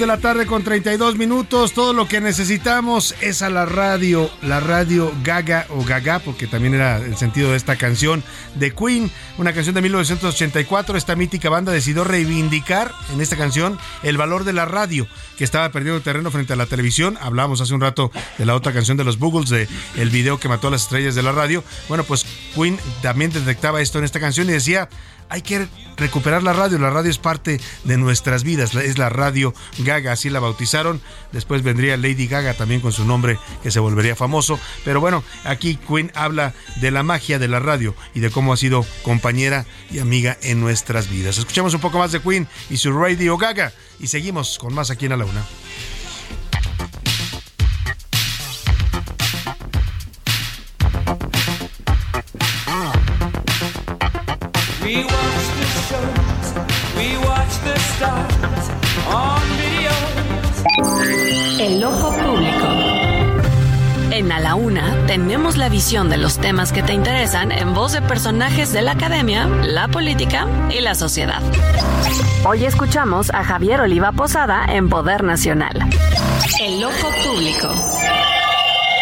De 0.00 0.06
la 0.06 0.16
tarde 0.16 0.46
con 0.46 0.64
32 0.64 1.16
minutos. 1.16 1.74
Todo 1.74 1.92
lo 1.92 2.08
que 2.08 2.22
necesitamos 2.22 3.14
es 3.20 3.42
a 3.42 3.50
la 3.50 3.66
radio, 3.66 4.30
la 4.40 4.58
radio 4.58 5.12
Gaga 5.22 5.66
o 5.68 5.84
Gaga, 5.84 6.20
porque 6.20 6.46
también 6.46 6.72
era 6.74 6.96
el 6.96 7.18
sentido 7.18 7.50
de 7.50 7.58
esta 7.58 7.76
canción 7.76 8.24
de 8.54 8.74
Queen, 8.74 9.10
una 9.36 9.52
canción 9.52 9.74
de 9.74 9.82
1984. 9.82 10.96
Esta 10.96 11.16
mítica 11.16 11.50
banda 11.50 11.70
decidió 11.70 12.04
reivindicar 12.04 12.94
en 13.12 13.20
esta 13.20 13.36
canción 13.36 13.78
el 14.02 14.16
valor 14.16 14.44
de 14.44 14.54
la 14.54 14.64
radio, 14.64 15.06
que 15.36 15.44
estaba 15.44 15.70
perdiendo 15.70 16.00
terreno 16.00 16.30
frente 16.30 16.54
a 16.54 16.56
la 16.56 16.64
televisión. 16.64 17.18
Hablábamos 17.20 17.60
hace 17.60 17.74
un 17.74 17.82
rato 17.82 18.10
de 18.38 18.46
la 18.46 18.54
otra 18.54 18.72
canción 18.72 18.96
de 18.96 19.04
los 19.04 19.18
Buggles, 19.18 19.50
de 19.50 19.68
el 19.96 20.08
video 20.08 20.40
que 20.40 20.48
mató 20.48 20.68
a 20.68 20.70
las 20.70 20.82
estrellas 20.82 21.14
de 21.14 21.22
la 21.22 21.32
radio. 21.32 21.62
Bueno, 21.88 22.04
pues 22.04 22.24
Queen 22.54 22.78
también 23.02 23.32
detectaba 23.32 23.82
esto 23.82 23.98
en 23.98 24.04
esta 24.04 24.18
canción 24.18 24.48
y 24.48 24.52
decía 24.52 24.88
hay 25.30 25.42
que 25.42 25.68
recuperar 26.00 26.42
la 26.42 26.52
radio. 26.52 26.78
La 26.78 26.90
radio 26.90 27.10
es 27.10 27.18
parte 27.18 27.60
de 27.84 27.96
nuestras 27.96 28.42
vidas. 28.42 28.74
Es 28.74 28.98
la 28.98 29.08
radio 29.08 29.54
Gaga, 29.78 30.12
así 30.12 30.30
la 30.30 30.40
bautizaron. 30.40 31.00
Después 31.32 31.62
vendría 31.62 31.96
Lady 31.96 32.26
Gaga 32.26 32.54
también 32.54 32.80
con 32.80 32.92
su 32.92 33.04
nombre 33.04 33.38
que 33.62 33.70
se 33.70 33.78
volvería 33.78 34.16
famoso. 34.16 34.58
Pero 34.84 35.00
bueno, 35.00 35.22
aquí 35.44 35.76
Queen 35.76 36.10
habla 36.14 36.54
de 36.80 36.90
la 36.90 37.02
magia 37.02 37.38
de 37.38 37.48
la 37.48 37.60
radio 37.60 37.94
y 38.14 38.20
de 38.20 38.30
cómo 38.30 38.52
ha 38.52 38.56
sido 38.56 38.84
compañera 39.02 39.66
y 39.90 40.00
amiga 40.00 40.36
en 40.42 40.60
nuestras 40.60 41.08
vidas. 41.08 41.38
Escuchamos 41.38 41.74
un 41.74 41.80
poco 41.80 41.98
más 41.98 42.12
de 42.12 42.20
Queen 42.20 42.48
y 42.68 42.78
su 42.78 42.92
Radio 42.92 43.36
Gaga 43.36 43.72
y 44.00 44.08
seguimos 44.08 44.58
con 44.58 44.74
más 44.74 44.90
aquí 44.90 45.06
en 45.06 45.12
A 45.12 45.16
la 45.16 45.26
Una. 45.26 45.44
Shows, 55.90 56.54
we 56.96 57.18
watch 57.26 57.54
the 57.64 57.74
stars 57.94 58.70
on 59.12 59.42
video. 59.58 59.96
El 61.58 61.82
ojo 61.84 62.12
público. 62.12 62.66
En 64.12 64.30
A 64.32 64.40
la 64.40 64.54
Una 64.54 65.06
tenemos 65.06 65.56
la 65.56 65.68
visión 65.68 66.08
de 66.08 66.16
los 66.16 66.38
temas 66.38 66.72
que 66.72 66.82
te 66.82 66.92
interesan 66.92 67.50
en 67.50 67.74
voz 67.74 67.92
de 67.92 68.02
personajes 68.02 68.72
de 68.72 68.82
la 68.82 68.92
academia, 68.92 69.46
la 69.46 69.88
política 69.88 70.46
y 70.70 70.80
la 70.80 70.94
sociedad. 70.94 71.42
Hoy 72.44 72.64
escuchamos 72.64 73.30
a 73.30 73.42
Javier 73.44 73.80
Oliva 73.80 74.12
Posada 74.12 74.66
en 74.68 74.88
Poder 74.88 75.24
Nacional. 75.24 75.76
El 76.60 76.84
ojo 76.84 77.08
público. 77.24 77.68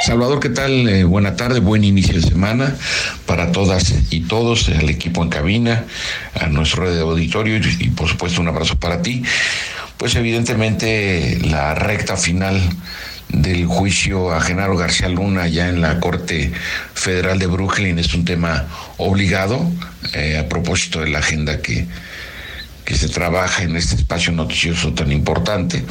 Salvador, 0.03 0.41
¿qué 0.41 0.49
tal? 0.49 0.89
Eh, 0.89 1.05
buena 1.05 1.37
tarde, 1.37 1.61
buen 1.61 1.85
inicio 1.85 2.15
de 2.15 2.23
semana 2.23 2.75
todas 3.53 3.95
y 4.11 4.21
todos, 4.21 4.69
al 4.69 4.89
equipo 4.91 5.23
en 5.23 5.31
cabina, 5.31 5.85
a 6.35 6.47
nuestro 6.47 6.93
de 6.93 7.01
auditorio 7.01 7.57
y, 7.57 7.77
y, 7.81 7.89
por 7.91 8.09
supuesto 8.09 8.41
un 8.41 8.49
abrazo 8.49 8.77
para 8.77 9.03
ti. 9.03 9.23
Pues 9.97 10.15
evidentemente 10.15 11.39
la 11.43 11.75
recta 11.75 12.17
final 12.17 12.61
del 13.29 13.67
juicio 13.67 14.33
a 14.33 14.41
Genaro 14.41 14.77
García 14.77 15.09
Luna 15.09 15.49
ya 15.49 15.69
en 15.69 15.81
la 15.81 16.01
Corte 16.01 16.53
Federal 16.95 17.39
de 17.39 17.47
Brooklyn 17.47 17.99
es 17.99 18.15
un 18.15 18.25
tema 18.25 18.67
obligado 18.97 19.71
eh, 20.15 20.39
a 20.39 20.49
propósito 20.49 21.01
de 21.01 21.09
la 21.09 21.19
agenda 21.19 21.61
que, 21.61 21.87
que 22.85 22.97
se 22.97 23.09
trabaja 23.09 23.65
en 23.65 23.77
este 23.77 23.97
espacio 23.97 24.33
noticioso 24.33 24.95
tan 24.95 25.13
importante. 25.13 25.85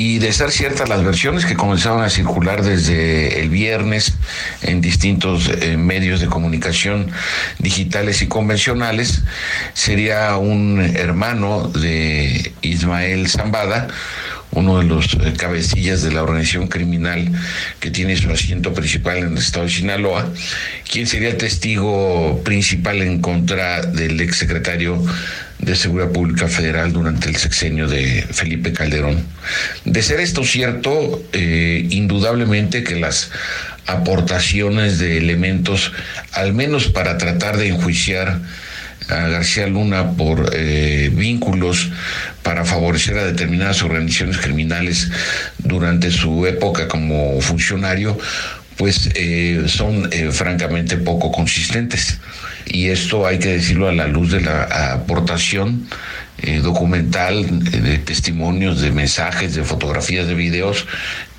Y 0.00 0.20
de 0.20 0.32
ser 0.32 0.52
ciertas 0.52 0.88
las 0.88 1.02
versiones 1.02 1.44
que 1.44 1.56
comenzaron 1.56 2.04
a 2.04 2.08
circular 2.08 2.62
desde 2.62 3.40
el 3.40 3.50
viernes 3.50 4.14
en 4.62 4.80
distintos 4.80 5.48
eh, 5.48 5.76
medios 5.76 6.20
de 6.20 6.28
comunicación 6.28 7.10
digitales 7.58 8.22
y 8.22 8.28
convencionales, 8.28 9.24
sería 9.74 10.36
un 10.36 10.78
hermano 10.80 11.66
de 11.66 12.52
Ismael 12.62 13.28
Zambada, 13.28 13.88
uno 14.52 14.78
de 14.78 14.84
los 14.84 15.14
eh, 15.14 15.34
cabecillas 15.36 16.02
de 16.02 16.12
la 16.12 16.22
organización 16.22 16.68
criminal 16.68 17.30
que 17.80 17.90
tiene 17.90 18.16
su 18.16 18.30
asiento 18.30 18.72
principal 18.72 19.18
en 19.18 19.32
el 19.32 19.38
estado 19.38 19.66
de 19.66 19.70
Sinaloa, 19.70 20.28
quien 20.90 21.06
sería 21.06 21.36
testigo 21.36 22.40
principal 22.44 23.02
en 23.02 23.20
contra 23.20 23.82
del 23.82 24.20
exsecretario 24.20 25.02
de 25.58 25.74
Seguridad 25.74 26.12
Pública 26.12 26.48
Federal 26.48 26.92
durante 26.92 27.28
el 27.28 27.36
sexenio 27.36 27.88
de 27.88 28.22
Felipe 28.30 28.72
Calderón. 28.72 29.24
De 29.84 30.02
ser 30.02 30.20
esto 30.20 30.44
cierto, 30.44 31.22
eh, 31.32 31.86
indudablemente 31.90 32.84
que 32.84 32.96
las 32.96 33.30
aportaciones 33.86 34.98
de 34.98 35.18
elementos, 35.18 35.92
al 36.32 36.52
menos 36.52 36.88
para 36.88 37.18
tratar 37.18 37.56
de 37.56 37.68
enjuiciar 37.68 38.40
a 39.08 39.28
García 39.28 39.66
Luna 39.66 40.12
por 40.12 40.50
eh, 40.52 41.10
vínculos 41.12 41.90
para 42.42 42.64
favorecer 42.64 43.18
a 43.18 43.24
determinadas 43.24 43.82
organizaciones 43.82 44.38
criminales 44.38 45.10
durante 45.58 46.10
su 46.10 46.46
época 46.46 46.88
como 46.88 47.40
funcionario, 47.40 48.18
pues 48.76 49.10
eh, 49.14 49.64
son 49.66 50.08
eh, 50.12 50.30
francamente 50.30 50.96
poco 50.96 51.32
consistentes. 51.32 52.18
Y 52.66 52.88
esto 52.88 53.26
hay 53.26 53.38
que 53.38 53.48
decirlo 53.48 53.88
a 53.88 53.92
la 53.92 54.06
luz 54.06 54.30
de 54.30 54.40
la 54.40 54.92
aportación 54.92 55.88
documental, 56.62 57.64
de 57.64 57.98
testimonios, 57.98 58.80
de 58.80 58.92
mensajes, 58.92 59.56
de 59.56 59.64
fotografías, 59.64 60.28
de 60.28 60.34
videos 60.34 60.86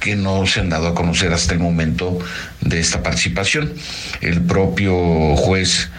que 0.01 0.17
no 0.17 0.45
se 0.45 0.59
han 0.59 0.69
dado 0.69 0.87
a 0.87 0.95
conocer 0.95 1.31
hasta 1.31 1.53
el 1.53 1.59
momento 1.59 2.19
de 2.59 2.79
esta 2.79 3.01
participación. 3.01 3.73
El 4.19 4.41
propio 4.41 5.37
juez 5.37 5.89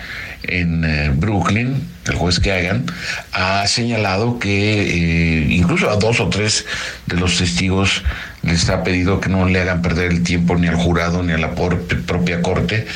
en 0.42 0.84
eh, 0.84 1.12
Brooklyn, 1.14 1.86
el 2.06 2.14
juez 2.14 2.40
que 2.40 2.52
hagan, 2.52 2.86
ha 3.32 3.66
señalado 3.66 4.38
que 4.38 4.82
eh, 4.82 5.46
incluso 5.50 5.90
a 5.90 5.96
dos 5.96 6.20
o 6.20 6.28
tres 6.28 6.64
de 7.06 7.16
los 7.16 7.38
testigos 7.38 8.02
les 8.42 8.70
ha 8.70 8.82
pedido 8.82 9.20
que 9.20 9.28
no 9.28 9.46
le 9.46 9.60
hagan 9.60 9.82
perder 9.82 10.10
el 10.10 10.22
tiempo 10.22 10.56
ni 10.56 10.66
al 10.66 10.76
jurado 10.76 11.22
ni 11.22 11.32
a 11.32 11.38
la 11.38 11.54
propia 11.54 12.40
corte, 12.40 12.86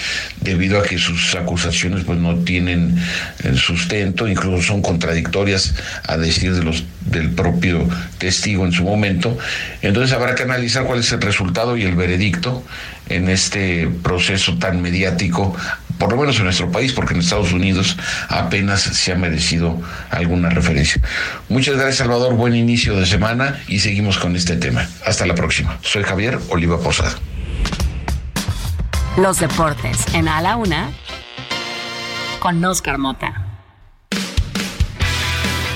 debido 0.40 0.78
a 0.78 0.82
que 0.82 0.98
sus 0.98 1.34
acusaciones 1.34 2.04
pues 2.04 2.18
no 2.18 2.36
tienen 2.36 2.96
eh, 3.42 3.54
sustento, 3.54 4.26
incluso 4.26 4.62
son 4.62 4.80
contradictorias 4.80 5.74
a 6.08 6.16
decir 6.16 6.54
del 6.54 7.30
propio 7.30 7.86
testigo 8.18 8.64
en 8.64 8.72
su 8.72 8.84
momento. 8.84 9.36
Entonces 9.82 10.14
habrá 10.16 10.34
que 10.34 10.44
analizar 10.44 10.84
cuál 10.84 11.00
es 11.00 11.12
el 11.12 11.20
resultado 11.20 11.76
y 11.76 11.82
el 11.82 11.94
veredicto 11.94 12.64
en 13.08 13.28
este 13.28 13.88
proceso 14.02 14.56
tan 14.56 14.80
mediático 14.80 15.54
por 16.04 16.12
lo 16.12 16.18
menos 16.18 16.36
en 16.36 16.44
nuestro 16.44 16.70
país, 16.70 16.92
porque 16.92 17.14
en 17.14 17.20
Estados 17.20 17.54
Unidos 17.54 17.96
apenas 18.28 18.82
se 18.82 19.10
ha 19.10 19.16
merecido 19.16 19.80
alguna 20.10 20.50
referencia. 20.50 21.00
Muchas 21.48 21.76
gracias, 21.76 21.96
Salvador. 21.96 22.34
Buen 22.34 22.54
inicio 22.54 22.94
de 22.94 23.06
semana 23.06 23.58
y 23.68 23.78
seguimos 23.78 24.18
con 24.18 24.36
este 24.36 24.56
tema. 24.56 24.86
Hasta 25.06 25.24
la 25.24 25.34
próxima. 25.34 25.78
Soy 25.80 26.02
Javier 26.02 26.38
Oliva 26.50 26.78
Posada. 26.78 27.14
Los 29.16 29.40
deportes 29.40 29.96
en 30.12 30.28
A 30.28 30.42
la 30.42 30.56
Una 30.56 30.90
con 32.38 32.62
Oscar 32.62 32.98
Mota. 32.98 33.46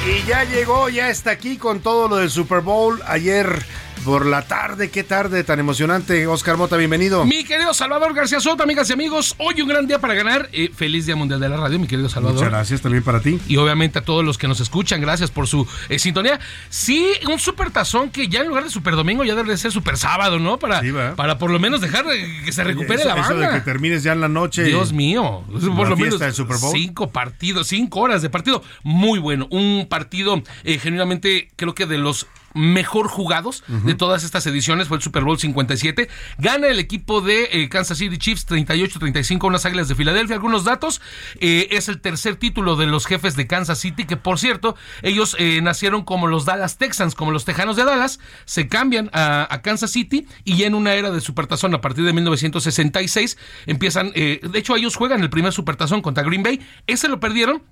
Y 0.04 0.28
ya 0.28 0.44
llegó, 0.44 0.90
ya 0.90 1.08
está 1.08 1.30
aquí 1.30 1.56
con 1.56 1.80
todo 1.80 2.06
lo 2.06 2.16
del 2.16 2.28
Super 2.28 2.60
Bowl. 2.60 3.00
Ayer 3.06 3.64
por 4.08 4.24
la 4.24 4.40
tarde, 4.40 4.90
qué 4.90 5.04
tarde 5.04 5.44
tan 5.44 5.60
emocionante. 5.60 6.26
Oscar 6.26 6.56
Mota, 6.56 6.78
bienvenido. 6.78 7.26
Mi 7.26 7.44
querido 7.44 7.74
Salvador 7.74 8.14
García 8.14 8.40
Soto, 8.40 8.62
amigas 8.62 8.88
y 8.88 8.94
amigos, 8.94 9.34
hoy 9.36 9.60
un 9.60 9.68
gran 9.68 9.86
día 9.86 9.98
para 9.98 10.14
ganar. 10.14 10.48
Eh, 10.54 10.70
feliz 10.74 11.04
Día 11.04 11.14
Mundial 11.14 11.40
de 11.40 11.50
la 11.50 11.58
Radio, 11.58 11.78
mi 11.78 11.86
querido 11.86 12.08
Salvador. 12.08 12.36
Muchas 12.36 12.48
gracias 12.48 12.80
también 12.80 13.04
para 13.04 13.20
ti. 13.20 13.38
Y 13.48 13.58
obviamente 13.58 13.98
a 13.98 14.02
todos 14.02 14.24
los 14.24 14.38
que 14.38 14.48
nos 14.48 14.60
escuchan, 14.60 15.02
gracias 15.02 15.30
por 15.30 15.46
su 15.46 15.68
eh, 15.90 15.98
sintonía. 15.98 16.40
Sí, 16.70 17.06
un 17.30 17.38
super 17.38 17.70
tazón 17.70 18.08
que 18.08 18.28
ya 18.28 18.40
en 18.40 18.48
lugar 18.48 18.64
de 18.64 18.70
super 18.70 18.96
domingo 18.96 19.24
ya 19.24 19.34
debe 19.34 19.50
de 19.50 19.58
ser 19.58 19.72
super 19.72 19.98
sábado, 19.98 20.38
¿no? 20.38 20.58
Para, 20.58 20.80
para 21.14 21.36
por 21.36 21.50
lo 21.50 21.58
menos 21.58 21.82
dejar 21.82 22.06
eh, 22.10 22.44
que 22.46 22.52
se 22.52 22.64
recupere 22.64 23.00
eso, 23.00 23.08
la 23.10 23.20
eso 23.20 23.34
banda. 23.34 23.50
de 23.50 23.58
que 23.58 23.60
termines 23.60 24.04
ya 24.04 24.12
en 24.12 24.22
la 24.22 24.28
noche. 24.28 24.64
Dios 24.64 24.90
mío, 24.90 25.44
por 25.46 25.62
la 25.62 25.90
lo 25.90 25.96
menos 25.96 25.98
fiesta 25.98 26.24
del 26.24 26.34
Super 26.34 26.56
Bowl. 26.56 26.72
cinco 26.72 27.10
partidos, 27.10 27.66
cinco 27.66 28.00
horas 28.00 28.22
de 28.22 28.30
partido, 28.30 28.62
muy 28.82 29.18
bueno, 29.18 29.48
un 29.50 29.86
partido 29.86 30.42
eh, 30.64 30.78
genuinamente 30.78 31.50
creo 31.56 31.74
que 31.74 31.84
de 31.84 31.98
los 31.98 32.26
mejor 32.54 33.08
jugados 33.08 33.62
de 33.68 33.94
todas 33.94 34.24
estas 34.24 34.46
ediciones 34.46 34.88
fue 34.88 34.96
el 34.96 35.02
Super 35.02 35.24
Bowl 35.24 35.38
57. 35.38 36.08
Gana 36.38 36.68
el 36.68 36.78
equipo 36.78 37.20
de 37.20 37.48
eh, 37.52 37.68
Kansas 37.68 37.98
City 37.98 38.18
Chiefs 38.18 38.46
38-35 38.48 39.46
unas 39.46 39.64
Águilas 39.64 39.88
de 39.88 39.94
Filadelfia. 39.94 40.36
Algunos 40.36 40.64
datos, 40.64 41.00
eh, 41.40 41.68
es 41.70 41.88
el 41.88 42.00
tercer 42.00 42.36
título 42.36 42.76
de 42.76 42.86
los 42.86 43.06
jefes 43.06 43.36
de 43.36 43.46
Kansas 43.46 43.78
City, 43.78 44.04
que 44.04 44.16
por 44.16 44.38
cierto, 44.38 44.76
ellos 45.02 45.36
eh, 45.38 45.60
nacieron 45.62 46.04
como 46.04 46.26
los 46.26 46.44
Dallas 46.44 46.78
Texans, 46.78 47.14
como 47.14 47.30
los 47.30 47.44
Tejanos 47.44 47.76
de 47.76 47.84
Dallas, 47.84 48.20
se 48.44 48.68
cambian 48.68 49.10
a, 49.12 49.46
a 49.52 49.62
Kansas 49.62 49.90
City 49.90 50.26
y 50.44 50.56
ya 50.56 50.66
en 50.66 50.74
una 50.74 50.94
era 50.94 51.10
de 51.10 51.20
Supertazón 51.20 51.74
a 51.74 51.80
partir 51.80 52.04
de 52.04 52.12
1966 52.12 53.36
empiezan, 53.66 54.12
eh, 54.14 54.40
de 54.42 54.58
hecho 54.58 54.76
ellos 54.76 54.96
juegan 54.96 55.22
el 55.22 55.30
primer 55.30 55.52
Supertazón 55.52 56.02
contra 56.02 56.22
Green 56.22 56.42
Bay, 56.42 56.60
ese 56.86 57.08
lo 57.08 57.20
perdieron 57.20 57.62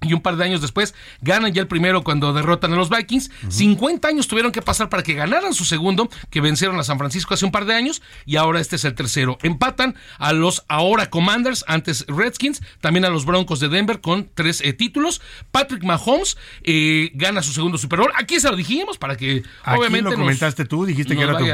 y 0.00 0.12
un 0.12 0.20
par 0.20 0.36
de 0.36 0.44
años 0.44 0.60
después 0.60 0.94
ganan 1.22 1.52
ya 1.52 1.60
el 1.62 1.66
primero 1.68 2.04
cuando 2.04 2.32
derrotan 2.32 2.72
a 2.72 2.76
los 2.76 2.88
Vikings. 2.88 3.30
50 3.48 4.06
años 4.06 4.28
tuvieron 4.28 4.52
que 4.52 4.62
pasar 4.62 4.88
para 4.88 5.02
que 5.02 5.14
ganaran 5.14 5.54
su 5.54 5.64
segundo, 5.64 6.08
que 6.30 6.40
vencieron 6.40 6.78
a 6.78 6.84
San 6.84 6.98
Francisco 6.98 7.34
hace 7.34 7.44
un 7.44 7.50
par 7.50 7.64
de 7.64 7.74
años, 7.74 8.00
y 8.24 8.36
ahora 8.36 8.60
este 8.60 8.76
es 8.76 8.84
el 8.84 8.94
tercero. 8.94 9.38
Empatan 9.42 9.96
a 10.18 10.32
los 10.32 10.64
ahora 10.68 11.10
Commanders, 11.10 11.64
antes 11.66 12.04
Redskins, 12.06 12.62
también 12.80 13.04
a 13.04 13.08
los 13.10 13.24
Broncos 13.24 13.60
de 13.60 13.68
Denver 13.68 14.00
con 14.00 14.30
tres 14.34 14.60
eh, 14.60 14.72
títulos. 14.72 15.20
Patrick 15.50 15.82
Mahomes 15.82 16.36
eh, 16.62 17.10
gana 17.14 17.42
su 17.42 17.52
segundo 17.52 17.76
Super 17.78 17.98
Bowl. 18.00 18.12
Aquí 18.16 18.38
se 18.40 18.50
lo 18.50 18.56
dijimos 18.56 18.98
para 18.98 19.16
que 19.16 19.42
Aquí 19.64 19.78
obviamente 19.78 20.04
lo 20.10 20.16
nos- 20.16 20.20
comentaste 20.20 20.64
tú, 20.64 20.84
dijiste 20.86 21.16
que 21.16 21.22
era 21.22 21.36
tu 21.38 21.44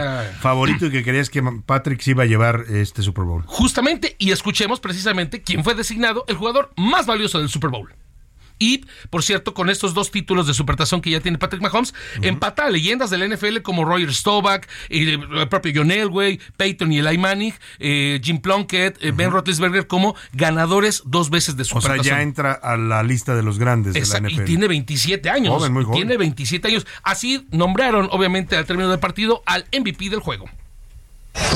favorito 0.41 0.87
y 0.87 0.91
que 0.91 1.03
querías 1.03 1.31
que 1.31 1.43
Patrick 1.65 2.01
se 2.01 2.11
iba 2.11 2.25
a 2.25 2.27
llevar 2.27 2.65
este 2.69 3.03
Super 3.03 3.25
Bowl. 3.25 3.43
Justamente, 3.47 4.17
y 4.19 4.33
escuchemos 4.33 4.81
precisamente 4.81 5.43
quién 5.43 5.65
fue 5.65 5.75
designado 5.75 6.25
el 6.29 6.37
jugador 6.37 6.73
más 6.77 7.07
valioso 7.07 7.39
del 7.39 7.49
Super 7.49 7.71
Bowl. 7.71 7.93
Y, 8.65 8.87
por 9.11 9.23
cierto, 9.23 9.53
con 9.53 9.69
estos 9.69 9.93
dos 9.93 10.11
títulos 10.11 10.47
de 10.47 10.55
supertazón 10.55 11.03
que 11.03 11.11
ya 11.11 11.21
tiene 11.21 11.37
Patrick 11.37 11.61
Mahomes, 11.61 11.93
empata 12.23 12.65
a 12.65 12.71
leyendas 12.71 13.11
del 13.11 13.29
NFL 13.31 13.59
como 13.61 13.85
Roger 13.85 14.15
Staubach, 14.15 14.67
eh, 14.89 15.19
el 15.37 15.49
propio 15.51 15.73
John 15.75 15.91
Elway, 15.91 16.41
Peyton 16.57 16.91
y 16.91 16.99
Eli 16.99 17.19
Manning, 17.19 17.53
eh, 17.79 18.21
Jim 18.25 18.39
Plunkett, 18.39 18.97
eh, 19.03 19.13
Ben 19.15 19.31
Roethlisberger 19.31 19.87
como 19.87 20.17
ganadores 20.33 21.03
dos 21.05 21.29
veces 21.29 21.57
de 21.57 21.63
O 21.63 21.67
sea, 21.67 21.81
supertazón. 21.83 22.05
ya 22.07 22.23
entra 22.23 22.53
a 22.53 22.79
la 22.79 23.03
lista 23.03 23.35
de 23.35 23.43
los 23.43 23.59
grandes 23.59 23.97
Exacto, 23.97 24.29
de 24.29 24.31
la 24.31 24.37
NFL. 24.37 24.43
y 24.43 24.47
tiene 24.47 24.69
27 24.69 25.29
años. 25.31 25.53
Joven, 25.55 25.73
muy 25.75 25.85
joven. 25.85 25.99
Tiene 25.99 26.17
27 26.17 26.69
años. 26.69 26.87
Así 27.03 27.47
nombraron, 27.51 28.09
obviamente, 28.13 28.57
al 28.57 28.65
término 28.65 28.89
del 28.89 28.99
partido, 28.99 29.43
al 29.45 29.67
MVP 29.79 30.09
del 30.09 30.21
juego. 30.21 30.47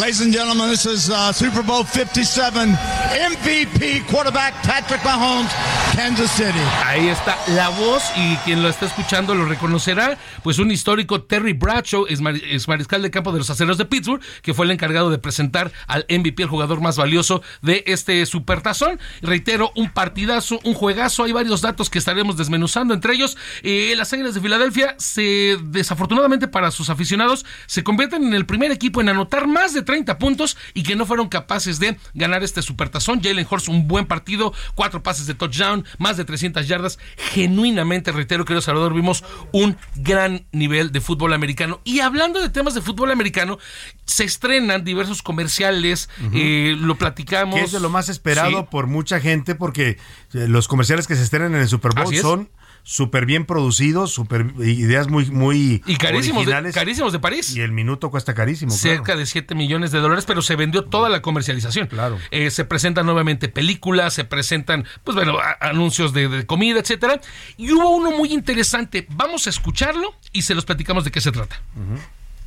Ladies 0.00 0.20
and 0.20 0.32
gentlemen, 0.32 0.70
this 0.70 0.86
is 0.86 1.08
uh, 1.10 1.32
Super 1.32 1.62
Bowl 1.62 1.84
57 1.84 2.68
MVP 2.70 4.06
quarterback 4.06 4.54
Patrick 4.62 5.02
Mahomes, 5.04 5.50
Kansas 5.94 6.30
City. 6.32 6.58
Ahí 6.84 7.08
está 7.08 7.36
la 7.48 7.68
voz 7.70 8.02
y 8.16 8.36
quien 8.44 8.62
lo 8.62 8.68
está 8.68 8.86
escuchando 8.86 9.34
lo 9.34 9.44
reconocerá, 9.44 10.18
pues 10.42 10.58
un 10.58 10.70
histórico 10.70 11.22
Terry 11.22 11.52
Bradshaw, 11.52 12.06
es, 12.08 12.20
mar- 12.20 12.34
es 12.36 12.66
mariscal 12.68 13.02
de 13.02 13.10
campo 13.10 13.32
de 13.32 13.38
los 13.38 13.50
aceros 13.50 13.76
de 13.78 13.84
Pittsburgh, 13.84 14.20
que 14.42 14.52
fue 14.54 14.66
el 14.66 14.72
encargado 14.72 15.10
de 15.10 15.18
presentar 15.18 15.72
al 15.86 16.06
MVP, 16.08 16.42
el 16.44 16.48
jugador 16.48 16.80
más 16.80 16.96
valioso 16.96 17.42
de 17.62 17.84
este 17.86 18.24
supertazón. 18.26 18.98
Reitero, 19.22 19.70
un 19.76 19.90
partidazo, 19.90 20.58
un 20.64 20.74
juegazo, 20.74 21.24
hay 21.24 21.32
varios 21.32 21.60
datos 21.60 21.88
que 21.90 21.98
estaremos 21.98 22.36
desmenuzando, 22.36 22.94
entre 22.94 23.14
ellos 23.14 23.36
eh, 23.62 23.94
las 23.96 24.12
Águilas 24.12 24.34
de 24.34 24.40
Filadelfia 24.40 24.94
se 24.98 25.56
desafortunadamente 25.62 26.48
para 26.48 26.70
sus 26.72 26.88
aficionados 26.90 27.44
se 27.66 27.82
convierten 27.84 28.24
en 28.24 28.34
el 28.34 28.46
primer 28.46 28.70
equipo 28.72 29.00
en 29.00 29.08
anotar 29.08 29.46
más 29.46 29.67
de 29.74 29.82
30 29.82 30.18
puntos 30.18 30.56
y 30.74 30.82
que 30.82 30.96
no 30.96 31.06
fueron 31.06 31.28
capaces 31.28 31.78
de 31.78 31.96
ganar 32.14 32.42
este 32.42 32.62
supertazón. 32.62 33.20
Jalen 33.22 33.46
Hurts 33.50 33.68
un 33.68 33.88
buen 33.88 34.06
partido, 34.06 34.52
cuatro 34.74 35.02
pases 35.02 35.26
de 35.26 35.34
touchdown, 35.34 35.84
más 35.98 36.16
de 36.16 36.24
300 36.24 36.66
yardas. 36.68 36.98
Genuinamente, 37.16 38.12
reitero, 38.12 38.44
querido 38.44 38.60
Salvador, 38.62 38.94
vimos 38.94 39.24
un 39.52 39.76
gran 39.96 40.46
nivel 40.52 40.92
de 40.92 41.00
fútbol 41.00 41.32
americano. 41.32 41.80
Y 41.84 42.00
hablando 42.00 42.40
de 42.40 42.48
temas 42.48 42.74
de 42.74 42.82
fútbol 42.82 43.10
americano, 43.10 43.58
se 44.06 44.24
estrenan 44.24 44.84
diversos 44.84 45.22
comerciales, 45.22 46.08
eh, 46.32 46.74
lo 46.78 46.96
platicamos. 46.96 47.56
Que 47.58 47.64
es 47.64 47.72
de 47.72 47.80
lo 47.80 47.90
más 47.90 48.08
esperado 48.08 48.50
Sí. 48.60 48.66
por 48.70 48.86
mucha 48.86 49.20
gente 49.20 49.54
porque 49.54 49.98
eh, 50.34 50.46
los 50.48 50.68
comerciales 50.68 51.06
que 51.06 51.16
se 51.16 51.22
estrenan 51.22 51.54
en 51.54 51.60
el 51.60 51.68
Super 51.68 51.92
Bowl 51.94 52.14
son 52.16 52.50
súper 52.90 53.26
bien 53.26 53.44
producidos, 53.44 54.12
súper 54.12 54.46
ideas 54.60 55.08
muy, 55.08 55.26
muy 55.26 55.82
Y 55.84 55.96
carísimos 55.96 56.46
de, 56.46 56.72
carísimos 56.72 57.12
de 57.12 57.18
París. 57.18 57.54
Y 57.54 57.60
el 57.60 57.70
minuto 57.70 58.10
cuesta 58.10 58.32
carísimo. 58.32 58.70
claro. 58.74 58.96
cerca 58.96 59.14
de 59.14 59.26
7 59.26 59.54
millones 59.54 59.90
de 59.90 59.98
dólares, 59.98 60.24
pero 60.26 60.40
se 60.40 60.56
vendió 60.56 60.84
toda 60.86 61.10
la 61.10 61.20
comercialización. 61.20 61.88
Claro. 61.88 62.18
se 62.50 62.64
presentan 62.64 63.04
nuevamente 63.04 63.50
películas, 63.50 64.14
se 64.14 64.24
presentan, 64.24 64.86
pues 65.04 65.14
bueno, 65.16 65.38
a- 65.38 65.58
anuncios 65.68 66.14
de, 66.14 66.28
de 66.28 66.46
comida, 66.46 66.80
etcétera. 66.80 67.20
Y 67.58 67.72
hubo 67.72 67.90
uno 67.94 68.10
muy 68.12 68.32
interesante. 68.32 69.06
Vamos 69.10 69.46
a 69.46 69.50
escucharlo 69.50 70.14
y 70.32 70.40
se 70.42 70.54
los 70.54 70.64
platicamos 70.64 71.04
de 71.04 71.10
qué 71.10 71.20
se 71.20 71.30
trata. 71.30 71.60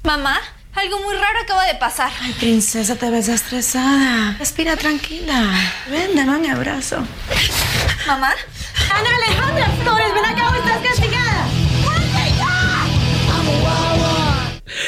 Mamá, 0.04 0.40
algo 0.74 1.00
muy 1.04 1.14
raro 1.14 1.40
acaba 1.44 1.66
de 1.66 1.76
pasar. 1.76 2.12
Ay, 2.20 2.34
princesa, 2.34 2.96
te 2.96 3.12
ves 3.12 3.28
estresada. 3.28 4.36
Respira 4.40 4.76
tranquila. 4.76 5.54
Ven, 5.92 6.16
dame 6.16 6.38
un 6.40 6.50
abrazo. 6.50 7.06
¿Mamá? 8.08 8.32
Ana 8.90 9.16
Alejandra 9.16 9.70
Flores, 9.82 10.14
ven 10.14 10.26
acá, 10.26 10.58
estás 10.58 10.82
castigada. 10.82 11.46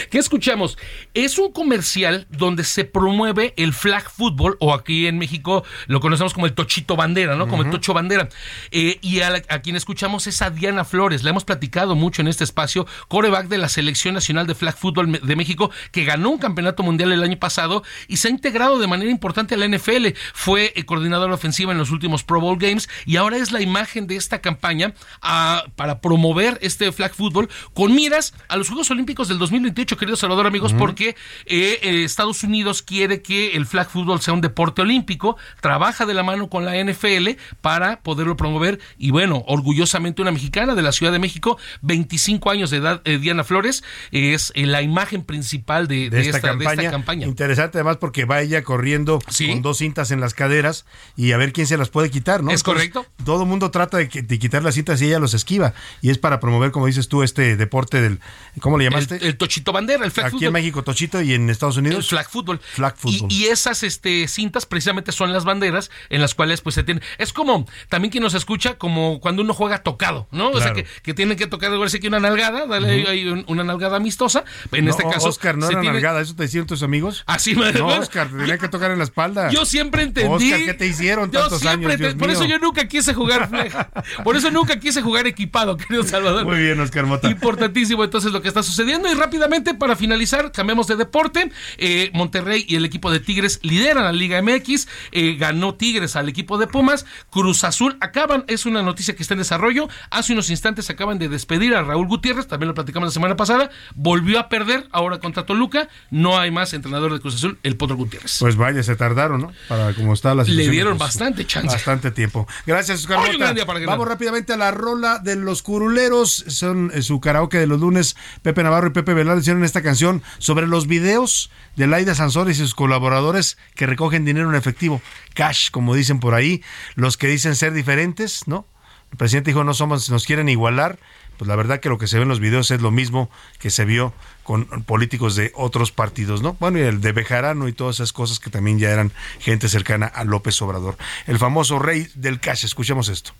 ¿Qué 0.09 0.17
escuchamos? 0.17 0.77
Es 1.13 1.37
un 1.37 1.51
comercial 1.51 2.27
donde 2.29 2.63
se 2.63 2.85
promueve 2.85 3.53
el 3.57 3.73
flag 3.73 4.09
football, 4.09 4.57
o 4.59 4.73
aquí 4.73 5.07
en 5.07 5.17
México 5.17 5.63
lo 5.87 5.99
conocemos 5.99 6.33
como 6.33 6.45
el 6.45 6.53
tochito 6.53 6.95
bandera, 6.95 7.35
¿no? 7.35 7.47
Como 7.47 7.63
el 7.63 7.69
tocho 7.69 7.93
bandera. 7.93 8.29
Eh, 8.71 8.99
y 9.01 9.21
a, 9.21 9.29
la- 9.29 9.41
a 9.49 9.59
quien 9.61 9.75
escuchamos 9.75 10.27
es 10.27 10.41
a 10.41 10.49
Diana 10.49 10.83
Flores. 10.85 11.23
La 11.23 11.29
hemos 11.31 11.45
platicado 11.45 11.95
mucho 11.95 12.21
en 12.21 12.27
este 12.27 12.43
espacio, 12.43 12.87
coreback 13.07 13.47
de 13.47 13.57
la 13.57 13.69
Selección 13.69 14.13
Nacional 14.13 14.47
de 14.47 14.55
Flag 14.55 14.77
Football 14.77 15.19
de 15.21 15.35
México, 15.35 15.71
que 15.91 16.05
ganó 16.05 16.29
un 16.31 16.37
campeonato 16.37 16.83
mundial 16.83 17.11
el 17.11 17.23
año 17.23 17.37
pasado 17.37 17.83
y 18.07 18.17
se 18.17 18.27
ha 18.27 18.31
integrado 18.31 18.79
de 18.79 18.87
manera 18.87 19.11
importante 19.11 19.55
a 19.55 19.57
la 19.57 19.67
NFL. 19.67 20.07
Fue 20.33 20.73
eh, 20.75 20.85
coordinadora 20.85 21.33
ofensiva 21.33 21.71
en 21.71 21.77
los 21.77 21.91
últimos 21.91 22.23
Pro 22.23 22.39
Bowl 22.41 22.57
Games 22.57 22.89
y 23.05 23.17
ahora 23.17 23.37
es 23.37 23.51
la 23.51 23.61
imagen 23.61 24.07
de 24.07 24.15
esta 24.15 24.41
campaña 24.41 24.93
ah, 25.21 25.65
para 25.75 25.99
promover 26.01 26.57
este 26.61 26.91
flag 26.91 27.13
football 27.13 27.49
con 27.73 27.93
miras 27.93 28.33
a 28.47 28.57
los 28.57 28.67
Juegos 28.67 28.89
Olímpicos 28.91 29.27
del 29.27 29.37
2028, 29.83 29.97
querido 29.97 30.15
Salvador, 30.15 30.47
amigos, 30.47 30.73
porque 30.73 31.15
eh, 31.45 31.79
eh, 31.81 32.03
Estados 32.03 32.43
Unidos 32.43 32.81
quiere 32.81 33.21
que 33.21 33.55
el 33.55 33.65
flag 33.65 33.89
football 33.89 34.21
sea 34.21 34.33
un 34.33 34.41
deporte 34.41 34.81
olímpico, 34.81 35.37
trabaja 35.61 36.05
de 36.05 36.13
la 36.13 36.23
mano 36.23 36.49
con 36.49 36.65
la 36.65 36.81
NFL 36.81 37.31
para 37.61 38.01
poderlo 38.01 38.35
promover 38.37 38.79
y 38.97 39.11
bueno, 39.11 39.43
orgullosamente 39.47 40.21
una 40.21 40.31
mexicana 40.31 40.75
de 40.75 40.81
la 40.81 40.91
Ciudad 40.91 41.11
de 41.11 41.19
México, 41.19 41.57
25 41.81 42.49
años 42.49 42.69
de 42.69 42.77
edad, 42.77 43.01
eh, 43.05 43.17
Diana 43.17 43.43
Flores, 43.43 43.83
es 44.11 44.51
eh, 44.55 44.65
la 44.65 44.81
imagen 44.81 45.23
principal 45.23 45.87
de, 45.87 46.09
de, 46.09 46.09
de 46.09 46.21
esta, 46.21 46.37
esta, 46.37 46.47
de 46.47 46.53
campaña. 46.53 46.81
esta 46.81 46.91
campaña. 46.91 47.27
Interesante 47.27 47.77
además 47.77 47.97
porque 47.97 48.25
va 48.25 48.41
ella 48.41 48.63
corriendo 48.63 49.19
con 49.19 49.61
dos 49.61 49.77
cintas 49.77 50.11
en 50.11 50.19
las 50.19 50.33
caderas 50.33 50.85
y 51.15 51.31
a 51.31 51.37
ver 51.37 51.53
quién 51.53 51.67
se 51.67 51.77
las 51.77 51.89
puede 51.89 52.09
quitar, 52.09 52.43
¿no? 52.43 52.51
Es 52.51 52.63
correcto. 52.63 53.05
Todo 53.25 53.43
el 53.43 53.49
mundo 53.49 53.71
trata 53.71 53.97
de 53.97 54.07
quitar 54.07 54.63
las 54.63 54.75
cintas 54.75 55.01
y 55.01 55.05
ella 55.05 55.19
los 55.19 55.33
esquiva. 55.33 55.73
Y 56.01 56.09
es 56.09 56.17
para 56.17 56.39
promover, 56.39 56.71
como 56.71 56.87
dices 56.87 57.07
tú, 57.07 57.23
este 57.23 57.55
deporte 57.55 58.01
del... 58.01 58.19
¿Cómo 58.59 58.77
le 58.77 58.85
llamaste? 58.85 59.17
El, 59.17 59.23
el 59.23 59.37
tochito 59.63 59.71
bandera, 59.73 60.05
el 60.05 60.11
flag 60.11 60.27
Aquí 60.27 60.31
football. 60.35 60.47
en 60.47 60.53
México, 60.53 60.83
Tochito, 60.83 61.21
y 61.21 61.33
en 61.33 61.49
Estados 61.49 61.77
Unidos... 61.77 61.99
El 61.99 62.03
flag 62.03 62.29
football. 62.29 62.59
Flag 62.59 62.95
football. 62.97 63.31
Y, 63.31 63.43
y 63.43 63.45
esas 63.45 63.83
este, 63.83 64.27
cintas 64.27 64.65
precisamente 64.65 65.11
son 65.11 65.31
las 65.31 65.45
banderas 65.45 65.89
en 66.09 66.21
las 66.21 66.35
cuales 66.35 66.61
pues 66.61 66.75
se 66.75 66.83
tiene. 66.83 67.01
Es 67.17 67.31
como, 67.33 67.65
también 67.89 68.11
quien 68.11 68.23
nos 68.23 68.33
escucha, 68.33 68.77
como 68.77 69.19
cuando 69.21 69.41
uno 69.41 69.53
juega 69.53 69.83
tocado, 69.83 70.27
¿no? 70.31 70.49
O 70.49 70.59
sea, 70.61 70.73
que, 70.73 70.85
que 71.01 71.13
tienen 71.13 71.37
que 71.37 71.47
tocar, 71.47 71.71
sí 71.89 71.99
que 71.99 72.07
una 72.07 72.19
nalgada, 72.19 72.65
dale 72.67 73.31
un- 73.31 73.45
una 73.47 73.63
nalgada 73.63 73.97
amistosa. 73.97 74.43
En 74.71 74.85
No, 74.85 74.91
este 74.91 75.03
caso. 75.03 75.27
Oscar, 75.29 75.57
no 75.57 75.67
era 75.69 75.79
tiene- 75.81 75.93
nalgada, 75.93 76.21
¿eso 76.21 76.35
te 76.35 76.43
decían 76.43 76.65
tus 76.67 76.83
amigos? 76.83 77.23
Así 77.25 77.55
me 77.55 77.71
No, 77.71 77.87
Oscar, 77.99 78.29
te 78.29 78.37
tenía 78.37 78.57
que 78.57 78.67
tocar 78.67 78.91
en 78.91 78.97
la 78.97 79.03
espalda. 79.05 79.49
Yo 79.49 79.65
siempre 79.65 80.03
entendí. 80.03 80.51
Oscar, 80.51 80.65
¿qué 80.65 80.73
te 80.73 80.87
hicieron 80.87 81.31
Yo 81.31 81.49
siempre 81.49 81.69
años, 81.69 81.91
te- 81.91 81.97
Dios 81.97 82.13
Por 82.15 82.29
eso 82.29 82.45
yo 82.45 82.59
nunca 82.59 82.87
quise 82.87 83.13
jugar 83.13 83.47
flag. 83.49 84.23
Por 84.23 84.35
eso 84.35 84.51
nunca 84.51 84.79
quise 84.79 85.01
jugar 85.01 85.27
equipado, 85.27 85.77
querido 85.77 86.03
Salvador. 86.03 86.45
Muy 86.45 86.57
bien, 86.59 86.79
Oscar 86.79 87.05
Mota. 87.05 87.29
Importantísimo 87.29 88.03
entonces 88.03 88.31
lo 88.31 88.41
que 88.41 88.47
está 88.47 88.63
sucediendo. 88.63 89.09
Y 89.11 89.13
rápidamente, 89.13 89.52
para 89.61 89.95
finalizar, 89.95 90.51
cambiamos 90.51 90.87
de 90.87 90.95
deporte. 90.95 91.51
Eh, 91.77 92.09
Monterrey 92.13 92.65
y 92.67 92.75
el 92.75 92.85
equipo 92.85 93.11
de 93.11 93.19
Tigres 93.19 93.59
lideran 93.61 94.03
la 94.03 94.11
Liga 94.11 94.41
MX. 94.41 94.87
Eh, 95.11 95.35
ganó 95.37 95.75
Tigres 95.75 96.15
al 96.15 96.27
equipo 96.29 96.57
de 96.57 96.67
Pumas. 96.67 97.05
Cruz 97.29 97.63
Azul 97.63 97.97
acaban, 98.01 98.43
es 98.47 98.65
una 98.65 98.81
noticia 98.81 99.15
que 99.15 99.21
está 99.21 99.35
en 99.35 99.39
desarrollo. 99.39 99.87
Hace 100.09 100.33
unos 100.33 100.49
instantes 100.49 100.89
acaban 100.89 101.19
de 101.19 101.29
despedir 101.29 101.75
a 101.75 101.83
Raúl 101.83 102.07
Gutiérrez, 102.07 102.47
también 102.47 102.69
lo 102.69 102.73
platicamos 102.73 103.07
la 103.09 103.13
semana 103.13 103.35
pasada. 103.35 103.69
Volvió 103.95 104.39
a 104.39 104.49
perder 104.49 104.87
ahora 104.91 105.19
contra 105.19 105.45
Toluca. 105.45 105.87
No 106.09 106.39
hay 106.39 106.49
más 106.51 106.73
entrenador 106.73 107.13
de 107.13 107.19
Cruz 107.19 107.35
Azul, 107.35 107.59
el 107.63 107.77
Potro 107.77 107.95
Gutiérrez. 107.95 108.37
Pues 108.39 108.55
vaya, 108.55 108.81
se 108.81 108.95
tardaron, 108.95 109.41
¿no? 109.41 109.51
Para 109.67 109.93
cómo 109.93 110.13
está 110.13 110.29
la 110.33 110.43
Le 110.43 110.49
situación. 110.49 110.71
dieron 110.71 110.97
pues, 110.97 111.09
bastante 111.09 111.45
chance. 111.45 111.67
Bastante 111.67 112.11
tiempo. 112.11 112.47
Gracias, 112.65 113.01
Oscar 113.01 113.19
Hoy 113.19 113.25
un 113.27 113.31
Mota. 113.33 113.43
gran 113.45 113.55
día 113.55 113.65
para 113.65 113.79
Guerrero. 113.79 113.91
Vamos 113.91 114.07
rápidamente 114.07 114.53
a 114.53 114.57
la 114.57 114.71
rola 114.71 115.19
de 115.19 115.35
los 115.35 115.61
curuleros. 115.61 116.43
Son 116.47 116.91
eh, 116.93 117.01
su 117.01 117.19
karaoke 117.19 117.57
de 117.59 117.67
los 117.67 117.79
lunes. 117.79 118.15
Pepe 118.41 118.63
Navarro 118.63 118.87
y 118.87 118.91
Pepe 118.91 119.13
Velarde 119.13 119.42
hicieron 119.43 119.63
esta 119.63 119.81
canción 119.81 120.23
sobre 120.39 120.67
los 120.67 120.87
videos 120.87 121.51
de 121.75 121.87
Laida 121.87 122.15
Sansores 122.15 122.57
y 122.57 122.61
sus 122.61 122.75
colaboradores 122.75 123.57
que 123.75 123.85
recogen 123.85 124.25
dinero 124.25 124.49
en 124.49 124.55
efectivo. 124.55 125.01
Cash, 125.33 125.69
como 125.71 125.95
dicen 125.95 126.19
por 126.19 126.33
ahí. 126.33 126.63
Los 126.95 127.17
que 127.17 127.27
dicen 127.27 127.55
ser 127.55 127.73
diferentes, 127.73 128.47
¿no? 128.47 128.65
El 129.11 129.17
presidente 129.17 129.51
dijo, 129.51 129.63
no 129.63 129.73
somos, 129.73 130.09
nos 130.09 130.25
quieren 130.25 130.49
igualar. 130.49 130.97
Pues 131.37 131.47
la 131.47 131.55
verdad 131.55 131.79
que 131.79 131.89
lo 131.89 131.97
que 131.97 132.07
se 132.07 132.17
ve 132.17 132.23
en 132.23 132.29
los 132.29 132.39
videos 132.39 132.71
es 132.71 132.81
lo 132.81 132.91
mismo 132.91 133.29
que 133.59 133.69
se 133.69 133.85
vio 133.85 134.13
con 134.43 134.65
políticos 134.83 135.35
de 135.35 135.51
otros 135.55 135.91
partidos, 135.91 136.41
¿no? 136.41 136.55
Bueno, 136.59 136.79
y 136.79 136.81
el 136.81 137.01
de 137.01 137.11
Bejarano 137.11 137.67
y 137.67 137.73
todas 137.73 137.97
esas 137.97 138.13
cosas 138.13 138.39
que 138.39 138.49
también 138.49 138.77
ya 138.79 138.91
eran 138.91 139.11
gente 139.39 139.67
cercana 139.67 140.05
a 140.05 140.23
López 140.23 140.61
Obrador. 140.61 140.97
El 141.25 141.39
famoso 141.39 141.79
rey 141.79 142.07
del 142.15 142.39
cash. 142.39 142.65
Escuchemos 142.65 143.09
esto. 143.09 143.33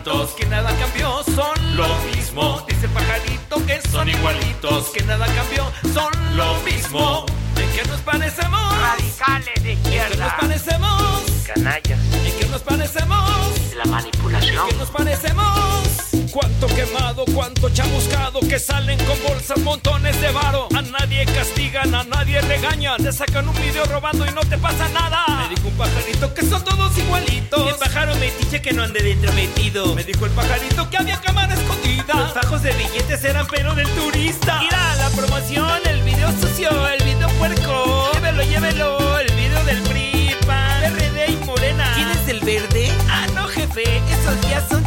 Igualitos, 0.00 0.30
que 0.34 0.46
nada 0.46 0.74
cambió, 0.78 1.22
son 1.24 1.76
lo 1.76 1.88
mismo. 2.14 2.62
Dice 2.66 2.86
el 2.86 2.92
pajarito 2.92 3.66
que 3.66 3.80
son 3.90 4.08
igualitos, 4.08 4.86
que 4.90 5.02
nada 5.04 5.26
cambió, 5.26 5.70
son 5.92 6.36
lo 6.36 6.54
mismo. 6.62 7.26
¿De 7.54 7.66
qué 7.66 7.82
qué 7.82 7.88
nos 7.88 8.00
parecemos? 8.00 8.78
Radicales 8.80 9.62
de 9.62 9.72
¿En 9.72 9.82
qué 9.82 9.88
izquierda. 9.90 10.24
nos 10.24 10.34
parecemos? 10.34 11.22
Canallas. 11.46 11.98
¿En 12.24 12.38
qué 12.38 12.46
nos 12.50 12.62
parecemos? 12.62 13.74
La 13.76 13.84
manipulación. 13.84 14.64
¿En 14.64 14.68
qué 14.68 14.76
nos 14.76 14.90
parecemos? 14.90 16.09
Cuánto 16.30 16.68
quemado, 16.68 17.24
cuánto 17.34 17.68
chamuscado 17.70 18.38
que 18.40 18.60
salen 18.60 18.96
con 19.04 19.20
bolsas, 19.26 19.58
montones 19.58 20.20
de 20.20 20.30
varo. 20.30 20.68
A 20.76 20.82
nadie 20.82 21.24
castigan, 21.26 21.92
a 21.92 22.04
nadie 22.04 22.40
regañan. 22.42 23.02
Te 23.02 23.12
sacan 23.12 23.48
un 23.48 23.54
video 23.56 23.84
robando 23.86 24.24
y 24.24 24.30
no 24.30 24.40
te 24.42 24.56
pasa 24.56 24.88
nada. 24.90 25.24
Me 25.42 25.54
dijo 25.54 25.68
un 25.68 25.74
pajarito 25.74 26.32
que 26.32 26.42
son 26.42 26.64
todos 26.64 26.96
igualitos. 26.98 27.68
El 27.70 27.74
pájaro 27.74 28.14
metiche 28.16 28.62
que 28.62 28.72
no 28.72 28.84
ande 28.84 29.02
dentro 29.02 29.32
metido. 29.32 29.94
Me 29.96 30.04
dijo 30.04 30.24
el 30.24 30.30
pajarito 30.30 30.88
que 30.88 30.98
había 30.98 31.20
cámara 31.20 31.52
escondida. 31.52 32.14
Los 32.14 32.32
fajos 32.32 32.62
de 32.62 32.72
billetes 32.74 33.24
eran 33.24 33.46
pero 33.50 33.74
del 33.74 33.88
turista. 33.88 34.60
Mira 34.60 34.94
la 34.96 35.08
promoción, 35.10 35.80
el 35.84 36.02
video 36.02 36.30
sucio, 36.40 36.88
el 36.88 37.02
video 37.02 37.28
puerco. 37.30 38.12
Llévelo, 38.14 38.42
llévelo, 38.42 39.18
el 39.18 39.34
video 39.34 39.64
del 39.64 39.82
PRI, 39.82 40.36
PAN, 40.46 40.94
PRD 40.94 41.32
y 41.32 41.44
Morena. 41.44 41.90
¿Quién 41.96 42.08
es 42.10 42.28
el 42.28 42.40
verde? 42.40 42.92
Ah, 43.08 43.26
no, 43.34 43.48
jefe, 43.48 43.82
esos 43.82 44.40
días 44.42 44.62
son 44.68 44.84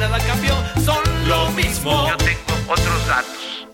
Que 0.00 0.06
nada 0.06 0.18
cambió, 0.26 0.54
son 0.82 1.28
lo 1.28 1.50
mismo. 1.50 2.08
Yo 2.08 2.16
tengo 2.16 2.40
otros 2.68 3.06
datos. 3.06 3.66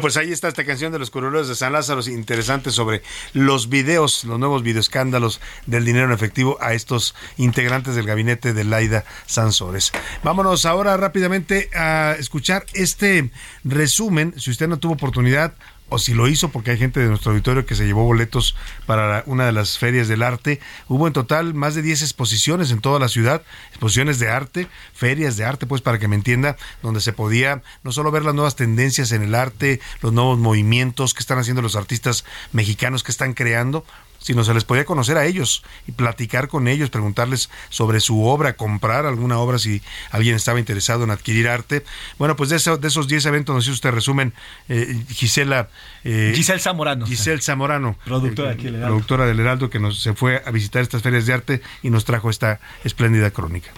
Pues 0.00 0.16
ahí 0.16 0.30
está 0.30 0.46
esta 0.46 0.64
canción 0.64 0.92
de 0.92 1.00
los 1.00 1.10
curuleros 1.10 1.48
de 1.48 1.56
San 1.56 1.72
Lázaro, 1.72 2.00
interesante 2.06 2.70
sobre 2.70 3.02
los 3.32 3.68
videos, 3.68 4.22
los 4.22 4.38
nuevos 4.38 4.62
videoescándalos 4.62 5.40
del 5.66 5.84
dinero 5.84 6.06
en 6.06 6.12
efectivo 6.12 6.58
a 6.60 6.74
estos 6.74 7.16
integrantes 7.38 7.96
del 7.96 8.06
gabinete 8.06 8.52
de 8.52 8.62
Laida 8.62 9.04
Sansores. 9.26 9.90
Vámonos 10.22 10.64
ahora 10.64 10.96
rápidamente 10.96 11.70
a 11.74 12.14
escuchar 12.16 12.64
este 12.74 13.32
resumen. 13.64 14.34
Si 14.38 14.52
usted 14.52 14.68
no 14.68 14.78
tuvo 14.78 14.92
oportunidad, 14.92 15.54
o 15.92 15.98
si 15.98 16.14
lo 16.14 16.26
hizo 16.28 16.48
porque 16.48 16.72
hay 16.72 16.78
gente 16.78 17.00
de 17.00 17.08
nuestro 17.08 17.32
auditorio 17.32 17.66
que 17.66 17.74
se 17.74 17.84
llevó 17.84 18.04
boletos 18.04 18.56
para 18.86 19.22
una 19.26 19.46
de 19.46 19.52
las 19.52 19.78
ferias 19.78 20.08
del 20.08 20.22
arte. 20.22 20.58
Hubo 20.88 21.06
en 21.06 21.12
total 21.12 21.54
más 21.54 21.74
de 21.74 21.82
10 21.82 22.02
exposiciones 22.02 22.70
en 22.70 22.80
toda 22.80 22.98
la 22.98 23.08
ciudad, 23.08 23.42
exposiciones 23.68 24.18
de 24.18 24.30
arte, 24.30 24.68
ferias 24.94 25.36
de 25.36 25.44
arte, 25.44 25.66
pues 25.66 25.82
para 25.82 25.98
que 25.98 26.08
me 26.08 26.16
entienda, 26.16 26.56
donde 26.82 27.00
se 27.00 27.12
podía 27.12 27.62
no 27.82 27.92
solo 27.92 28.10
ver 28.10 28.24
las 28.24 28.34
nuevas 28.34 28.56
tendencias 28.56 29.12
en 29.12 29.22
el 29.22 29.34
arte, 29.34 29.80
los 30.00 30.12
nuevos 30.12 30.38
movimientos 30.38 31.14
que 31.14 31.20
están 31.20 31.38
haciendo 31.38 31.62
los 31.62 31.76
artistas 31.76 32.24
mexicanos 32.52 33.02
que 33.02 33.12
están 33.12 33.34
creando, 33.34 33.84
sino 34.22 34.44
se 34.44 34.54
les 34.54 34.64
podía 34.64 34.84
conocer 34.84 35.16
a 35.18 35.26
ellos 35.26 35.62
y 35.86 35.92
platicar 35.92 36.48
con 36.48 36.68
ellos, 36.68 36.90
preguntarles 36.90 37.50
sobre 37.68 38.00
su 38.00 38.24
obra, 38.24 38.54
comprar 38.54 39.04
alguna 39.06 39.38
obra 39.38 39.58
si 39.58 39.82
alguien 40.10 40.34
estaba 40.36 40.58
interesado 40.58 41.04
en 41.04 41.10
adquirir 41.10 41.48
arte. 41.48 41.84
Bueno, 42.18 42.36
pues 42.36 42.50
de, 42.50 42.56
eso- 42.56 42.76
de 42.78 42.88
esos 42.88 43.08
10 43.08 43.26
eventos, 43.26 43.54
no 43.54 43.60
sé 43.60 43.66
si 43.66 43.72
usted 43.72 43.90
resumen, 43.90 44.32
eh, 44.68 45.02
Gisela. 45.10 45.68
eh, 46.04 46.32
Giselle 46.34 46.60
Zamorano. 46.60 47.06
Giselle 47.06 47.42
Zamorano. 47.42 47.96
Productora 48.04 48.50
eh, 48.50 48.54
aquí 48.54 48.64
del 48.64 48.76
Heraldo. 48.76 48.94
Productora 48.94 49.26
del 49.26 49.40
Heraldo, 49.40 49.70
que 49.70 49.78
nos 49.78 50.00
se 50.00 50.14
fue 50.14 50.42
a 50.46 50.50
visitar 50.50 50.82
estas 50.82 51.02
ferias 51.02 51.26
de 51.26 51.32
arte 51.34 51.62
y 51.82 51.90
nos 51.90 52.04
trajo 52.04 52.30
esta 52.30 52.60
espléndida 52.84 53.30
crónica. 53.30 53.70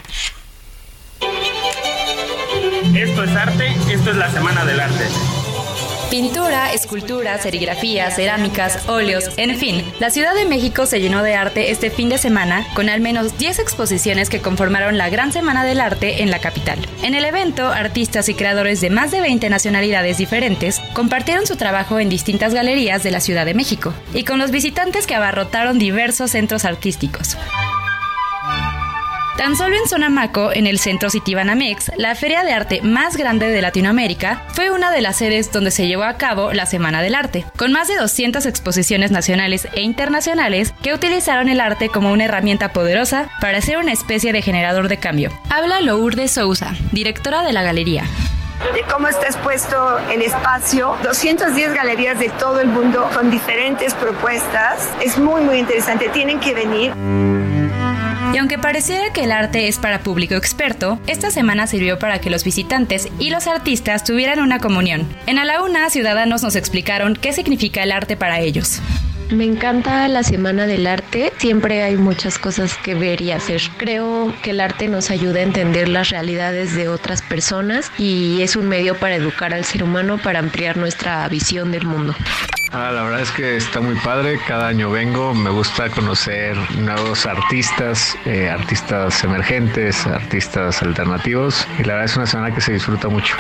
Esto 2.95 3.25
es 3.25 3.31
arte, 3.31 3.75
esto 3.91 4.11
es 4.11 4.17
la 4.17 4.31
Semana 4.31 4.65
del 4.65 4.79
Arte. 4.81 5.05
Pintura, 6.15 6.73
escultura, 6.73 7.39
serigrafía, 7.39 8.09
cerámicas, 8.13 8.89
óleos, 8.89 9.31
en 9.37 9.57
fin, 9.57 9.85
la 9.99 10.11
Ciudad 10.11 10.33
de 10.33 10.45
México 10.45 10.87
se 10.87 11.01
llenó 11.01 11.25
de 11.25 11.35
arte 11.35 11.73
este 11.73 11.91
fin 11.91 12.09
de 12.09 12.19
semana 12.19 12.65
con 12.75 12.89
al 12.89 13.01
menos 13.01 13.37
10 13.37 13.59
exposiciones 13.59 14.31
que 14.31 14.41
conformaron 14.41 14.97
la 14.97 15.09
Gran 15.09 15.33
Semana 15.33 15.65
del 15.65 15.81
Arte 15.81 16.23
en 16.23 16.31
la 16.31 16.39
capital. 16.39 16.79
En 17.03 17.17
el 17.17 17.25
evento, 17.25 17.67
artistas 17.67 18.29
y 18.29 18.35
creadores 18.35 18.81
de 18.81 18.91
más 18.91 19.11
de 19.11 19.23
20 19.23 19.51
nacionalidades 19.51 20.17
diferentes 20.17 20.81
compartieron 20.93 21.49
su 21.49 21.57
trabajo 21.57 21.99
en 21.99 22.09
distintas 22.09 22.55
galerías 22.55 23.03
de 23.03 23.11
la 23.11 23.19
Ciudad 23.19 23.45
de 23.45 23.55
México 23.55 23.93
y 24.13 24.23
con 24.23 24.39
los 24.39 24.53
visitantes 24.53 25.09
que 25.09 25.17
abarrotaron 25.17 25.81
diversos 25.81 26.31
centros 26.31 26.65
artísticos. 26.65 27.37
Tan 29.37 29.57
solo 29.57 29.75
en 29.77 29.89
Sonamaco, 29.89 30.53
en 30.53 30.69
el 30.69 30.79
centro 30.79 31.11
Citibanamex, 31.11 31.91
la 31.97 32.15
feria 32.15 32.45
de 32.45 32.53
arte 32.53 32.83
más 32.83 33.17
grande 33.17 33.49
de 33.49 33.61
Latinoamérica, 33.63 34.45
fue 34.55 34.71
una 34.71 34.93
de 34.93 35.01
las 35.01 35.17
sedes 35.17 35.51
donde 35.51 35.73
se 35.73 35.89
llevó 35.89 36.05
a 36.05 36.17
cabo 36.17 36.53
la 36.53 36.67
Semana 36.67 37.03
del 37.03 37.17
Arte, 37.17 37.45
con 37.57 37.73
más 37.73 37.89
de 37.89 37.97
200 37.97 38.47
exposiciones 38.47 39.11
nacionales 39.11 39.67
e 39.75 39.81
internacionales 39.81 40.73
que 40.83 40.95
utilizaron 40.95 41.49
el 41.49 41.61
arte 41.61 41.89
como 41.89 42.13
una 42.13 42.27
herramienta 42.27 42.73
poderosa 42.73 43.29
para 43.41 43.61
ser 43.61 43.79
una 43.79 43.93
especie 43.93 44.33
de 44.33 44.41
generador 44.41 44.87
de 44.87 44.99
cambio. 44.99 45.33
Habla 45.51 45.81
Lourdes 45.81 46.31
Sousa, 46.31 46.73
directora 46.93 47.43
de 47.43 47.53
la 47.53 47.65
galería. 47.65 48.05
de 48.73 48.83
cómo 48.91 49.09
está 49.09 49.27
expuesto 49.27 49.99
el 50.11 50.23
espacio. 50.23 50.97
210 51.03 51.75
galerías 51.75 52.19
de 52.21 52.31
todo 52.31 52.61
el 52.61 52.69
mundo 52.69 53.11
con 53.13 53.31
diferentes 53.31 53.95
propuestas. 53.95 54.89
Es 55.03 55.19
muy, 55.19 55.43
muy 55.43 55.59
interesante. 55.59 56.09
Tienen 56.11 56.39
que 56.39 56.55
venir. 56.55 56.93
Y 58.35 58.39
aunque 58.39 58.59
pareciera 58.59 59.13
que 59.13 59.23
el 59.23 59.31
arte 59.31 59.69
es 59.69 59.79
para 59.79 60.01
público 60.01 60.35
experto, 60.35 60.99
esta 61.07 61.31
semana 61.31 61.69
sirvió 61.69 62.01
para 62.01 62.19
que 62.19 62.31
los 62.31 62.43
visitantes 62.43 63.09
y 63.21 63.31
los 63.31 63.47
artistas 63.47 64.03
tuvieran 64.03 64.41
una 64.41 64.59
comunión. 64.59 65.07
En 65.29 65.39
A 65.39 65.45
la 65.45 65.63
Una, 65.63 65.89
ciudadanos 65.89 66.43
nos 66.43 66.57
explicaron 66.57 67.15
qué 67.15 67.33
significa 67.33 67.85
el 67.85 67.93
arte 67.93 68.17
para 68.17 68.41
ellos. 68.41 68.81
Me 69.31 69.45
encanta 69.45 70.07
la 70.09 70.23
Semana 70.23 70.67
del 70.67 70.87
Arte. 70.87 71.33
Siempre 71.39 71.83
hay 71.83 71.97
muchas 71.97 72.39
cosas 72.39 72.77
que 72.77 72.95
ver 72.95 73.21
y 73.23 73.33
hacer. 73.33 73.63
Creo 73.77 74.33
que 74.43 74.51
el 74.51 74.61
arte 74.61 74.89
nos 74.89 75.11
ayuda 75.11 75.41
a 75.41 75.43
entender 75.43 75.89
las 75.89 76.11
realidades 76.11 76.75
de 76.75 76.89
otras 76.89 77.23
personas 77.23 77.91
y 77.99 78.43
es 78.43 78.55
un 78.55 78.69
medio 78.69 78.97
para 78.97 79.17
educar 79.17 79.55
al 79.55 79.65
ser 79.65 79.83
humano, 79.83 80.19
para 80.19 80.39
ampliar 80.39 80.77
nuestra 80.77 81.27
visión 81.29 81.73
del 81.73 81.87
mundo. 81.87 82.15
Ah, 82.73 82.91
la 82.93 83.05
verdad 83.05 83.21
es 83.21 83.31
que 83.31 83.57
está 83.57 83.81
muy 83.81 83.95
padre. 83.97 84.39
Cada 84.47 84.69
año 84.69 84.91
vengo. 84.91 85.33
Me 85.33 85.51
gusta 85.51 85.89
conocer 85.91 86.57
nuevos 86.77 87.25
artistas, 87.25 88.17
eh, 88.27 88.49
artistas 88.49 89.23
emergentes, 89.25 90.07
artistas 90.07 90.83
alternativos. 90.83 91.67
Y 91.79 91.85
la 91.85 91.95
verdad 91.95 92.05
es 92.05 92.17
una 92.17 92.27
semana 92.27 92.55
que 92.55 92.61
se 92.61 92.73
disfruta 92.73 93.09
mucho. 93.09 93.37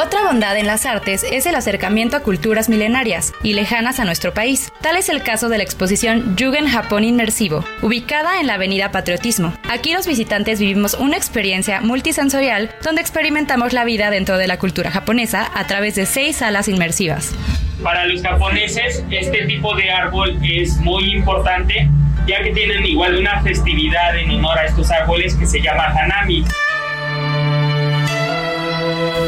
Otra 0.00 0.22
bondad 0.22 0.56
en 0.56 0.68
las 0.68 0.86
artes 0.86 1.26
es 1.28 1.44
el 1.46 1.56
acercamiento 1.56 2.16
a 2.16 2.20
culturas 2.20 2.68
milenarias 2.68 3.32
y 3.42 3.54
lejanas 3.54 3.98
a 3.98 4.04
nuestro 4.04 4.32
país. 4.32 4.72
Tal 4.80 4.96
es 4.96 5.08
el 5.08 5.24
caso 5.24 5.48
de 5.48 5.58
la 5.58 5.64
exposición 5.64 6.36
Yugen 6.36 6.68
Japón 6.68 7.02
Inmersivo, 7.02 7.64
ubicada 7.82 8.38
en 8.38 8.46
la 8.46 8.54
Avenida 8.54 8.92
Patriotismo. 8.92 9.52
Aquí 9.68 9.92
los 9.92 10.06
visitantes 10.06 10.60
vivimos 10.60 10.94
una 10.94 11.16
experiencia 11.16 11.80
multisensorial 11.80 12.70
donde 12.84 13.00
experimentamos 13.00 13.72
la 13.72 13.84
vida 13.84 14.10
dentro 14.10 14.38
de 14.38 14.46
la 14.46 14.60
cultura 14.60 14.92
japonesa 14.92 15.50
a 15.52 15.66
través 15.66 15.96
de 15.96 16.06
seis 16.06 16.36
salas 16.36 16.68
inmersivas. 16.68 17.34
Para 17.82 18.06
los 18.06 18.22
japoneses, 18.22 19.04
este 19.10 19.46
tipo 19.46 19.74
de 19.74 19.90
árbol 19.90 20.38
es 20.44 20.76
muy 20.76 21.12
importante, 21.12 21.90
ya 22.24 22.40
que 22.44 22.52
tienen 22.52 22.86
igual 22.86 23.16
una 23.16 23.42
festividad 23.42 24.16
en 24.16 24.30
honor 24.30 24.60
a 24.60 24.66
estos 24.66 24.92
árboles 24.92 25.34
que 25.34 25.46
se 25.46 25.60
llama 25.60 25.86
Hanami. 25.86 26.44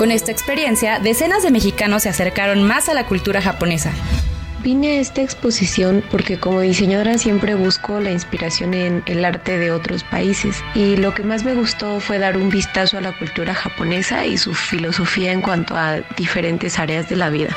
Con 0.01 0.11
esta 0.11 0.33
experiencia, 0.33 0.99
decenas 0.99 1.43
de 1.43 1.51
mexicanos 1.51 2.05
se 2.05 2.09
acercaron 2.09 2.63
más 2.63 2.89
a 2.89 2.95
la 2.95 3.05
cultura 3.05 3.43
japonesa. 3.43 3.93
Vine 4.63 4.93
a 4.93 5.01
esta 5.03 5.21
exposición 5.21 6.03
porque 6.11 6.41
como 6.41 6.63
diseñadora 6.63 7.19
siempre 7.19 7.55
busco 7.55 8.01
la 8.01 8.11
inspiración 8.11 8.73
en 8.73 9.03
el 9.05 9.23
arte 9.27 9.59
de 9.59 9.73
otros 9.73 10.03
países 10.03 10.65
y 10.75 10.97
lo 10.97 11.13
que 11.13 11.23
más 11.23 11.45
me 11.45 11.53
gustó 11.53 12.01
fue 12.01 12.19
dar 12.19 12.39
un 12.39 12.49
vistazo 12.49 12.97
a 12.97 13.03
la 13.03 13.13
cultura 13.19 13.53
japonesa 13.53 14.25
y 14.25 14.39
su 14.39 14.55
filosofía 14.55 15.33
en 15.33 15.43
cuanto 15.43 15.77
a 15.77 16.01
diferentes 16.17 16.79
áreas 16.79 17.11
de 17.11 17.17
la 17.17 17.29
vida. 17.29 17.55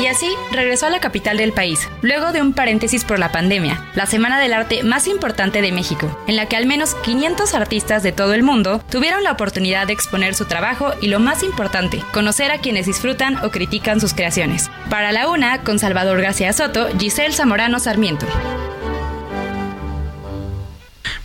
Y 0.00 0.06
así 0.06 0.34
regresó 0.50 0.86
a 0.86 0.90
la 0.90 0.98
capital 0.98 1.36
del 1.36 1.52
país, 1.52 1.86
luego 2.00 2.32
de 2.32 2.40
un 2.40 2.54
paréntesis 2.54 3.04
por 3.04 3.18
la 3.18 3.32
pandemia, 3.32 3.84
la 3.94 4.06
Semana 4.06 4.40
del 4.40 4.54
Arte 4.54 4.82
más 4.82 5.06
importante 5.06 5.60
de 5.60 5.72
México, 5.72 6.18
en 6.26 6.36
la 6.36 6.46
que 6.46 6.56
al 6.56 6.64
menos 6.64 6.94
500 6.94 7.54
artistas 7.54 8.02
de 8.02 8.12
todo 8.12 8.32
el 8.32 8.42
mundo 8.42 8.82
tuvieron 8.90 9.22
la 9.24 9.32
oportunidad 9.32 9.86
de 9.86 9.92
exponer 9.92 10.34
su 10.34 10.46
trabajo 10.46 10.92
y 11.02 11.08
lo 11.08 11.20
más 11.20 11.42
importante, 11.42 12.02
conocer 12.14 12.50
a 12.50 12.58
quienes 12.58 12.86
disfrutan 12.86 13.44
o 13.44 13.50
critican 13.50 14.00
sus 14.00 14.14
creaciones. 14.14 14.70
Para 14.88 15.12
la 15.12 15.28
una, 15.28 15.62
con 15.64 15.78
Salvador 15.78 16.22
García 16.22 16.54
Soto, 16.54 16.88
Giselle 16.98 17.34
Zamorano 17.34 17.78
Sarmiento. 17.78 18.26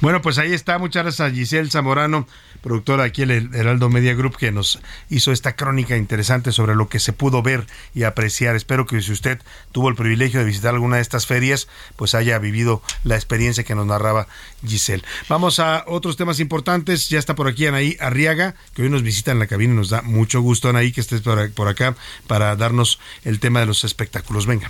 Bueno, 0.05 0.21
pues 0.21 0.37
ahí 0.37 0.53
está. 0.53 0.77
Muchas 0.77 1.01
gracias 1.01 1.27
a 1.27 1.33
Giselle 1.33 1.71
Zamorano, 1.71 2.27
productora 2.61 3.05
aquí 3.05 3.23
en 3.23 3.49
Heraldo 3.55 3.89
Media 3.89 4.13
Group, 4.13 4.37
que 4.37 4.51
nos 4.51 4.79
hizo 5.09 5.31
esta 5.31 5.55
crónica 5.55 5.97
interesante 5.97 6.51
sobre 6.51 6.75
lo 6.75 6.89
que 6.89 6.99
se 6.99 7.11
pudo 7.11 7.41
ver 7.41 7.65
y 7.95 8.03
apreciar. 8.03 8.55
Espero 8.55 8.85
que 8.85 9.01
si 9.01 9.11
usted 9.11 9.41
tuvo 9.71 9.89
el 9.89 9.95
privilegio 9.95 10.39
de 10.39 10.45
visitar 10.45 10.75
alguna 10.75 10.97
de 10.97 11.01
estas 11.01 11.25
ferias, 11.25 11.67
pues 11.95 12.13
haya 12.13 12.37
vivido 12.37 12.83
la 13.03 13.15
experiencia 13.15 13.63
que 13.63 13.73
nos 13.73 13.87
narraba 13.87 14.27
Giselle. 14.63 15.03
Vamos 15.27 15.57
a 15.57 15.83
otros 15.87 16.17
temas 16.17 16.39
importantes. 16.39 17.09
Ya 17.09 17.17
está 17.17 17.33
por 17.33 17.47
aquí 17.47 17.65
Anaí 17.65 17.97
Arriaga, 17.99 18.53
que 18.75 18.83
hoy 18.83 18.91
nos 18.91 19.01
visita 19.01 19.31
en 19.31 19.39
la 19.39 19.47
cabina 19.47 19.73
y 19.73 19.77
nos 19.77 19.89
da 19.89 20.03
mucho 20.03 20.39
gusto, 20.39 20.69
Anaí, 20.69 20.91
que 20.91 21.01
estés 21.01 21.21
por 21.21 21.51
por 21.53 21.67
acá 21.67 21.95
para 22.27 22.55
darnos 22.55 22.99
el 23.23 23.39
tema 23.39 23.61
de 23.61 23.65
los 23.65 23.83
espectáculos. 23.83 24.45
Venga. 24.45 24.69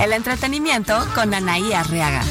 El 0.00 0.12
entretenimiento 0.12 1.06
con 1.14 1.32
Anaí 1.32 1.72
Arriaga. 1.72 2.22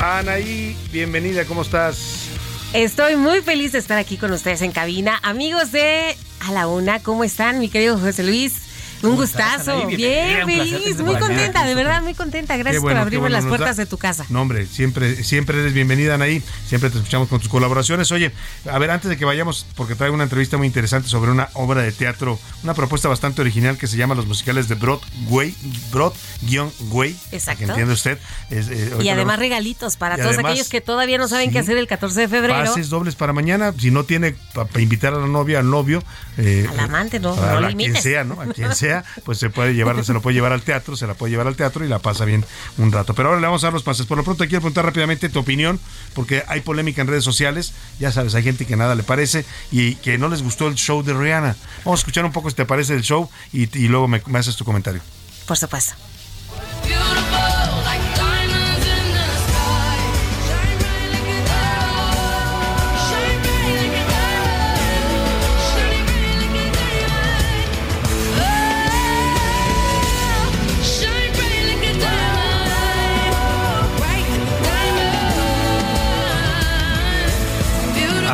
Anaí, 0.00 0.76
bienvenida, 0.92 1.44
¿cómo 1.44 1.62
estás? 1.62 2.28
Estoy 2.72 3.16
muy 3.16 3.42
feliz 3.42 3.72
de 3.72 3.78
estar 3.78 3.98
aquí 3.98 4.16
con 4.16 4.32
ustedes 4.32 4.62
en 4.62 4.72
cabina. 4.72 5.18
Amigos 5.22 5.72
de 5.72 6.16
A 6.40 6.52
la 6.52 6.68
Una, 6.68 7.02
¿cómo 7.02 7.24
están, 7.24 7.58
mi 7.58 7.68
querido 7.68 7.98
José 7.98 8.22
Luis? 8.22 8.65
Un 9.02 9.10
¿Cómo 9.10 9.22
estás, 9.24 9.58
gustazo, 9.58 9.86
bien 9.88 10.46
feliz, 10.46 10.98
muy 11.00 11.16
contenta, 11.16 11.64
de 11.64 11.74
verdad, 11.74 12.02
muy 12.02 12.14
contenta. 12.14 12.56
Gracias 12.56 12.82
bueno, 12.82 12.96
por 12.96 13.02
abrirme 13.02 13.20
bueno, 13.28 13.36
las 13.36 13.44
puertas 13.44 13.76
da- 13.76 13.82
de 13.84 13.86
tu 13.90 13.98
casa. 13.98 14.24
No, 14.30 14.40
hombre, 14.42 14.66
siempre, 14.66 15.22
siempre 15.22 15.60
eres 15.60 15.72
bienvenida, 15.74 16.14
Anaí. 16.14 16.42
Siempre 16.66 16.88
te 16.90 16.96
escuchamos 16.98 17.28
con 17.28 17.38
tus 17.40 17.48
colaboraciones. 17.48 18.10
Oye, 18.10 18.32
a 18.70 18.78
ver, 18.78 18.90
antes 18.90 19.08
de 19.10 19.16
que 19.16 19.24
vayamos, 19.24 19.66
porque 19.76 19.94
traigo 19.94 20.14
una 20.14 20.24
entrevista 20.24 20.56
muy 20.56 20.66
interesante 20.66 21.08
sobre 21.08 21.30
una 21.30 21.48
obra 21.54 21.82
de 21.82 21.92
teatro, 21.92 22.38
una 22.62 22.74
propuesta 22.74 23.08
bastante 23.08 23.42
original 23.42 23.76
que 23.76 23.86
se 23.86 23.96
llama 23.96 24.14
Los 24.14 24.26
musicales 24.26 24.66
de 24.68 24.74
Broadway, 24.76 25.54
Broad-Way. 25.92 27.16
Exacto. 27.32 27.58
Que 27.58 27.64
entiende 27.70 27.92
usted. 27.92 28.18
Es, 28.50 28.68
eh, 28.68 28.90
Y 29.02 29.08
además 29.08 29.36
lo- 29.36 29.40
regalitos 29.42 29.96
para 29.96 30.14
Y 30.16 30.18
todos 30.18 30.34
además- 30.34 30.52
aquellos 30.52 30.68
que 30.68 30.80
todavía 30.80 31.18
no 31.18 31.28
saben 31.28 31.50
qué 31.50 31.58
hacer 31.58 31.76
el 31.76 31.86
14 31.86 32.20
de 32.20 32.28
febrero. 32.28 32.54
Pases 32.64 32.88
dobles 32.88 33.14
para 33.14 33.32
mañana, 33.32 33.72
si 33.78 33.90
no 33.90 34.04
tiene 34.04 34.36
para 34.54 34.68
invitar 34.80 35.12
a 35.14 35.18
la 35.18 35.26
novia, 35.26 35.58
al 35.60 35.70
novio, 35.70 36.02
eh, 36.38 36.66
Al 36.70 36.80
amante, 36.80 37.20
no, 37.20 37.32
a, 37.32 37.60
no 37.60 37.66
a 37.66 37.72
quien 37.72 37.94
sea, 37.96 38.24
¿no? 38.24 38.40
A 38.40 38.46
quien 38.46 38.74
sea, 38.74 38.86
pues 39.24 39.38
se 39.38 39.50
puede 39.50 39.74
llevar, 39.74 40.04
se 40.04 40.12
lo 40.12 40.22
puede 40.22 40.34
llevar 40.34 40.52
al 40.52 40.62
teatro, 40.62 40.96
se 40.96 41.06
la 41.06 41.14
puede 41.14 41.30
llevar 41.30 41.46
al 41.46 41.56
teatro 41.56 41.84
y 41.84 41.88
la 41.88 41.98
pasa 41.98 42.24
bien 42.24 42.44
un 42.78 42.92
rato. 42.92 43.14
Pero 43.14 43.28
ahora 43.28 43.40
le 43.40 43.46
vamos 43.46 43.62
a 43.64 43.68
dar 43.68 43.74
los 43.74 43.82
pases. 43.82 44.06
Por 44.06 44.18
lo 44.18 44.24
pronto 44.24 44.44
quiero 44.44 44.60
preguntar 44.60 44.84
rápidamente 44.84 45.28
tu 45.28 45.40
opinión, 45.40 45.80
porque 46.14 46.42
hay 46.48 46.60
polémica 46.60 47.02
en 47.02 47.08
redes 47.08 47.24
sociales. 47.24 47.72
Ya 47.98 48.12
sabes, 48.12 48.34
hay 48.34 48.42
gente 48.42 48.66
que 48.66 48.76
nada 48.76 48.94
le 48.94 49.02
parece 49.02 49.44
y 49.70 49.96
que 49.96 50.18
no 50.18 50.28
les 50.28 50.42
gustó 50.42 50.68
el 50.68 50.74
show 50.74 51.02
de 51.02 51.14
Rihanna. 51.14 51.56
Vamos 51.84 52.00
a 52.00 52.02
escuchar 52.02 52.24
un 52.24 52.32
poco 52.32 52.50
si 52.50 52.56
te 52.56 52.64
parece 52.64 52.94
el 52.94 53.02
show 53.02 53.28
y, 53.52 53.62
y 53.78 53.88
luego 53.88 54.08
me, 54.08 54.22
me 54.26 54.38
haces 54.38 54.56
tu 54.56 54.64
comentario. 54.64 55.00
Por 55.46 55.56
supuesto. 55.56 55.94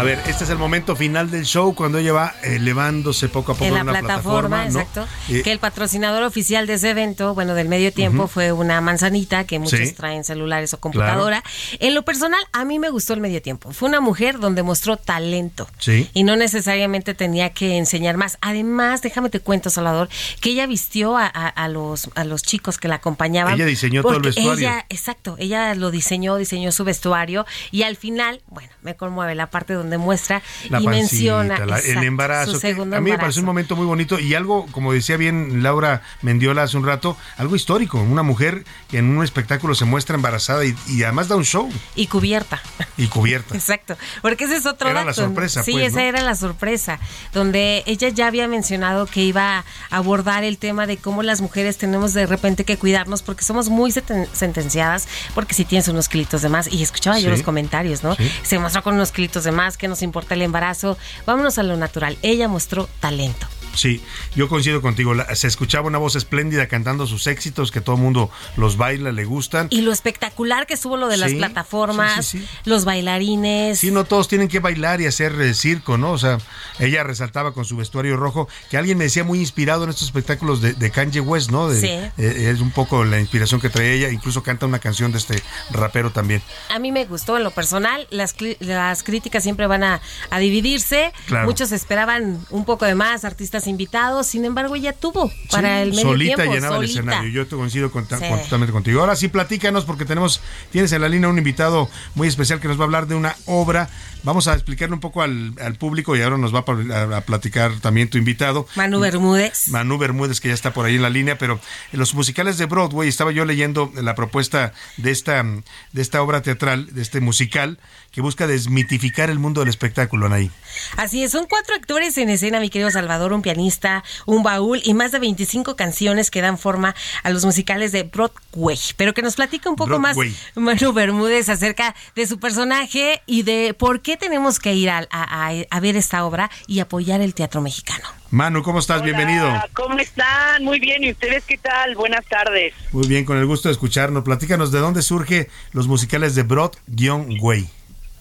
A 0.03 0.05
ver, 0.05 0.19
este 0.27 0.43
es 0.43 0.51
el 0.51 0.59
momento 0.59 0.97
final 0.97 1.31
del 1.31 1.45
show 1.45 1.77
cuando 1.77 1.99
ella 1.99 2.13
va 2.13 2.35
elevándose 2.43 3.29
poco 3.29 3.53
a 3.53 3.55
poco 3.55 3.67
en 3.67 3.75
la 3.75 3.83
una 3.83 3.93
plataforma, 4.01 4.65
¿no? 4.65 4.81
exacto. 4.81 5.07
Eh, 5.29 5.43
que 5.43 5.53
el 5.53 5.61
patrocinador 5.61 6.25
oficial 6.25 6.67
de 6.67 6.75
ese 6.75 6.91
evento, 6.91 7.35
bueno, 7.35 7.55
del 7.55 7.69
medio 7.69 7.93
tiempo, 7.93 8.27
fue 8.27 8.51
una 8.51 8.81
manzanita 8.81 9.45
que 9.45 9.61
muchos 9.61 9.79
Sí. 9.79 9.93
traen 9.93 10.25
celulares 10.25 10.75
o 10.75 10.81
computadora. 10.81 11.45
En 11.79 11.95
lo 11.95 12.03
personal, 12.03 12.41
a 12.53 12.65
mí 12.65 12.81
me 12.81 12.91
gustó 12.91 13.15
el 13.15 13.21
medio 13.21 13.41
tiempo. 13.43 13.73
Fue 13.73 13.89
una 13.89 14.01
mujer 14.01 14.41
donde 14.41 14.65
mostró 14.65 14.97
talento. 14.97 15.69
Sí. 15.79 16.11
Y 16.15 16.25
no 16.25 16.35
necesariamente 16.35 17.15
tenía 17.15 17.51
que 17.51 17.77
enseñar 17.79 18.17
más. 18.17 18.39
Además, 18.41 19.03
déjame 19.03 19.31
te 19.31 19.39
cuento, 19.39 19.71
Salvador, 19.71 20.09
que 20.41 20.51
ella 20.51 20.67
vistió 20.67 21.17
a, 21.17 21.27
a- 21.27 21.47
a 21.49 21.69
los, 21.69 22.11
a 22.17 22.25
los 22.25 22.43
chicos 22.43 22.77
que 22.79 22.89
la 22.89 22.97
acompañaban. 22.97 23.55
Ella 23.55 23.67
diseñó 23.67 24.03
todo 24.03 24.17
el 24.17 24.23
vestuario. 24.23 24.53
Ella, 24.69 24.85
exacto, 24.89 25.37
ella 25.39 25.73
lo 25.77 25.93
diseñó, 25.93 26.35
diseñó 26.39 26.73
su 26.73 26.83
vestuario 26.83 27.47
y 27.71 27.85
al 27.85 27.95
final, 27.95 28.41
bueno, 28.49 28.71
me 28.83 28.97
conmueve 28.97 29.37
la 29.37 29.47
parte 29.49 29.75
donde 29.75 29.92
muestra 29.99 30.43
la 30.69 30.81
y 30.81 30.85
pancita, 30.85 30.91
menciona 30.91 31.59
la- 31.67 31.79
exacto, 31.79 31.99
el 32.01 32.07
embarazo. 32.07 32.61
que 32.61 32.71
a 32.71 33.01
mí 33.01 33.11
me 33.11 33.19
pareció 33.19 33.41
un 33.41 33.47
momento 33.47 33.77
muy 33.77 33.87
bonito 33.87 34.19
y 34.19 34.35
algo, 34.35 34.67
como 34.73 34.93
decía 34.93 35.17
bien 35.17 35.63
Laura 35.63 36.03
Mendiola 36.23 36.63
hace 36.65 36.77
un 36.77 36.87
rato, 36.87 37.17
algo 37.37 37.57
histórico. 37.57 38.01
Una 38.01 38.23
mujer 38.23 38.65
que 38.89 38.99
en 38.99 39.17
un 39.17 39.25
espectáculo 39.25 39.75
se 39.75 39.85
muestra 39.85 40.15
embarazada 40.17 40.65
y, 40.65 40.75
y 40.89 41.03
además 41.03 41.29
da 41.29 41.37
un 41.37 41.45
show 41.45 41.71
Y 41.95 42.07
cubierta. 42.07 42.61
y 42.97 43.07
cubierta. 43.09 43.55
Exacto, 43.63 43.97
porque 44.23 44.45
ese 44.45 44.57
es 44.57 44.67
otro 44.67 44.89
Era 44.89 45.05
la 45.05 45.13
sorpresa, 45.15 45.63
Sí, 45.63 45.73
pues, 45.73 45.89
esa 45.89 46.01
¿no? 46.01 46.07
era 46.07 46.21
la 46.23 46.35
sorpresa, 46.35 46.99
donde 47.33 47.83
ella 47.87 48.09
ya 48.09 48.27
había 48.27 48.49
mencionado 48.49 49.07
que 49.07 49.23
iba 49.23 49.59
a 49.59 49.65
abordar 49.91 50.45
el 50.45 50.59
tema 50.59 50.87
de 50.87 50.97
cómo 50.97 51.23
las 51.23 51.41
mujeres 51.41 51.79
tenemos 51.79 52.13
de 52.15 52.27
repente 52.27 52.65
que 52.65 52.77
cuidarnos 52.77 53.23
porque 53.23 53.45
somos 53.45 53.69
muy 53.69 53.93
sentenciadas, 54.33 55.07
porque 55.35 55.55
si 55.55 55.65
tienes 55.65 55.89
unos 55.89 56.09
kilitos 56.09 56.43
de 56.43 56.49
más, 56.49 56.71
y 56.73 56.83
escuchaba 56.83 57.19
yo 57.19 57.31
los 57.31 57.43
comentarios, 57.43 58.03
¿no? 58.03 58.15
Sí. 58.17 58.31
Se 58.43 58.59
mostró 58.59 58.83
con 58.83 58.95
unos 58.95 59.13
kilitos 59.13 59.45
de 59.45 59.53
más, 59.53 59.77
que 59.83 59.89
nos 59.89 60.03
importa 60.03 60.35
el 60.35 60.43
embarazo, 60.43 60.97
vámonos 61.27 61.59
a 61.59 61.65
lo 61.65 61.77
natural. 61.77 62.17
Ella 62.23 62.47
mostró 62.47 62.89
talento. 63.01 63.49
Sí, 63.75 64.03
yo 64.37 64.49
coincido 64.49 64.83
contigo. 64.83 65.15
La- 65.15 65.35
se 65.35 65.47
escuchaba 65.47 65.87
una 65.87 65.99
voz 65.99 66.17
espléndida 66.17 66.67
cantando 66.69 67.07
sus 67.07 67.27
éxitos 67.27 67.71
que 67.73 67.81
todo 67.81 67.97
el 67.97 68.03
mundo 68.03 68.31
los 68.57 68.77
baila, 68.77 69.13
le 69.13 69.25
gustan. 69.25 69.69
Y 69.71 69.81
lo 69.83 69.93
espectacular 69.93 70.67
que 70.67 70.75
estuvo 70.75 70.97
lo 70.97 71.09
de 71.09 71.17
las 71.17 71.33
plataformas, 71.33 72.27
sí, 72.27 72.39
sí, 72.41 72.47
sí. 72.47 72.61
los 72.71 72.85
bailarines. 72.85 73.79
Sí, 73.79 73.91
no 73.91 74.05
todos 74.05 74.29
tienen 74.29 74.49
que 74.49 74.59
bailar 74.61 75.01
y 75.01 75.07
hacer 75.07 75.33
eh, 75.41 75.55
circo, 75.55 75.97
¿no? 75.99 76.13
O 76.13 76.19
sea, 76.19 76.39
ella 76.79 77.03
resaltaba 77.03 77.53
con 77.53 77.65
su 77.65 77.77
vestuario 77.77 78.17
rojo, 78.17 78.49
que 78.71 78.77
alguien 78.77 78.99
me 78.99 79.05
decía 79.05 79.25
muy 79.25 79.39
inspirado 79.41 79.85
en 79.85 79.91
estos 79.91 80.05
espectáculos 80.09 80.61
de, 80.61 80.75
de 80.75 80.91
Kanye 80.91 81.21
West, 81.21 81.51
¿no? 81.51 81.69
De- 81.69 81.81
Sí. 81.81 81.89
eh, 81.89 82.51
es 82.53 82.61
un 82.61 82.71
poco 82.71 83.05
la 83.05 83.19
inspiración 83.21 83.61
que 83.61 83.69
trae 83.71 83.95
ella, 83.95 84.11
incluso 84.11 84.43
canta 84.43 84.67
una 84.67 84.79
canción 84.79 85.11
de 85.13 85.19
este 85.19 85.43
rapero 85.71 86.11
también. 86.13 86.43
A 86.71 86.79
mí 86.79 86.93
me 86.93 87.05
gustó 87.07 87.37
en 87.37 87.45
lo 87.45 87.51
personal. 87.51 88.07
Las, 88.11 88.35
las 88.61 89.03
críticas 89.03 89.43
siempre 89.43 89.67
van 89.67 89.83
a, 89.83 90.01
a 90.31 90.39
dividirse. 90.39 91.13
Claro. 91.27 91.47
Muchos 91.47 91.73
esperaban 91.73 92.45
un 92.51 92.65
poco 92.65 92.85
de 92.85 92.95
más 92.95 93.25
artistas 93.25 93.62
invitados. 93.67 94.27
Sin 94.27 94.45
embargo, 94.45 94.75
ella 94.77 94.93
tuvo 94.93 95.31
para 95.51 95.77
Sí, 95.77 95.83
el 95.83 95.91
medio 95.91 96.03
solita 96.03 96.35
tiempo. 96.37 96.55
llenaba 96.55 96.77
el 96.77 96.83
solita. 96.83 97.01
escenario. 97.01 97.31
Yo 97.31 97.47
te 97.47 97.57
coincido 97.57 97.91
con- 97.91 98.05
Sí. 98.09 98.15
con- 98.17 98.43
totalmente 98.43 98.73
contigo. 98.73 99.01
Ahora 99.01 99.17
sí, 99.17 99.29
platícanos 99.29 99.85
porque 99.85 100.05
tenemos, 100.05 100.41
tienes 100.71 100.93
en 100.93 101.01
la 101.03 101.09
línea 101.09 101.29
un 101.29 101.39
invitado 101.39 101.89
muy 102.15 102.29
especial 102.29 102.61
que 102.61 102.69
nos 102.69 102.77
va 102.79 102.83
a 102.83 102.85
hablar 102.85 103.07
de 103.07 103.15
una 103.15 103.37
obra. 103.47 103.89
Vamos 104.25 104.47
a 104.49 104.55
explicarle 104.55 104.95
un 104.95 105.01
poco 105.01 105.23
al, 105.23 105.55
al 105.61 105.75
público 105.75 106.17
y 106.17 106.23
ahora 106.23 106.39
nos 106.39 106.55
va 106.55 106.61
a, 106.61 106.65
pa- 106.65 106.77
a- 106.95 107.17
a 107.17 107.21
platicar 107.23 107.73
también 107.81 108.09
tu 108.09 108.19
invitado. 108.19 108.67
Manu 108.77 109.01
Bermúdez. 109.01 109.69
Manu 109.69 109.99
Bermúdez, 109.99 110.41
que 110.41 110.49
ya 110.49 110.55
está 110.55 110.73
por 110.73 110.87
ahí 110.87 110.97
en 110.97 111.03
la 111.03 111.11
línea, 111.11 111.39
pero 111.39 111.61
en 111.93 111.99
los 111.99 112.15
musicales 112.15 112.59
de 112.59 112.67
Broadway 112.67 113.09
estaba 113.09 113.33
yo 113.33 113.45
leyendo 113.45 113.91
la 114.01 114.15
propuesta 114.15 114.73
de 114.97 115.11
esta, 115.11 115.43
de 115.43 116.03
esta 116.03 116.23
obra 116.23 116.43
teatral, 116.43 116.95
de 116.95 117.03
este 117.03 117.21
musical, 117.21 117.79
que 118.13 118.21
busca 118.21 118.47
desmitificar 118.47 119.31
el 119.31 119.39
mundo 119.39 119.61
del 119.63 119.71
espectáculo, 119.71 120.27
Anaí. 120.27 120.51
Así 120.97 121.23
es, 121.25 121.33
son 121.33 121.47
cuatro 121.47 121.75
actores 121.75 122.17
en 122.19 122.29
escena, 122.29 122.61
mi 122.61 122.69
querido 122.71 122.91
Salvador, 122.91 123.33
un 123.33 123.43
pianista, 123.43 124.05
un 124.27 124.43
baúl 124.43 124.81
y 124.85 124.95
más 124.95 125.13
de 125.13 125.19
25 125.19 125.77
canciones 125.77 126.31
que 126.31 126.41
dan 126.43 126.59
forma 126.59 126.95
a 127.23 127.31
los 127.31 127.45
musicales 127.45 127.91
de 127.93 128.03
Broadway. 128.05 128.79
Pero 128.97 129.15
que 129.15 129.23
nos 129.23 129.35
platica 129.37 129.69
un 129.71 129.77
poco 129.77 129.99
Broadway. 129.99 130.31
más 130.55 130.57
Manu 130.81 130.93
Bermúdez 130.93 131.49
acerca 131.49 131.95
de 132.15 132.27
su 132.27 132.39
personaje 132.39 133.23
y 133.27 133.43
de 133.43 133.75
por 133.79 134.01
qué 134.03 134.12
tenemos 134.17 134.59
que 134.59 134.75
ir 134.75 134.91
a, 134.91 135.07
a- 135.11 135.53
a- 135.71 135.81
ver 135.81 135.97
esta 135.97 136.25
obra 136.25 136.51
y 136.67 136.81
apoyar 136.81 137.21
el 137.21 137.35
teatro 137.35 137.61
mexicano. 137.61 138.05
Manu, 138.31 138.63
¿cómo 138.63 138.79
estás? 138.79 139.03
Bienvenido. 139.03 139.49
¿Cómo 139.75 139.99
están? 139.99 140.65
Muy 140.65 140.79
bien. 140.81 141.03
¿Y 141.05 141.11
ustedes 141.13 141.45
qué 141.45 141.59
tal? 141.59 141.95
Buenas 141.97 142.25
tardes. 142.27 142.73
Muy 142.93 143.07
bien, 143.09 143.25
con 143.25 143.37
el 143.39 143.47
gusto 143.47 143.69
de 143.69 143.73
escucharnos. 143.73 144.25
Platícanos 144.25 144.73
de 144.73 144.79
dónde 144.79 145.03
surge 145.03 145.49
los 145.73 145.87
musicales 145.89 146.35
de 146.35 146.43
Broad-Way. 146.45 147.69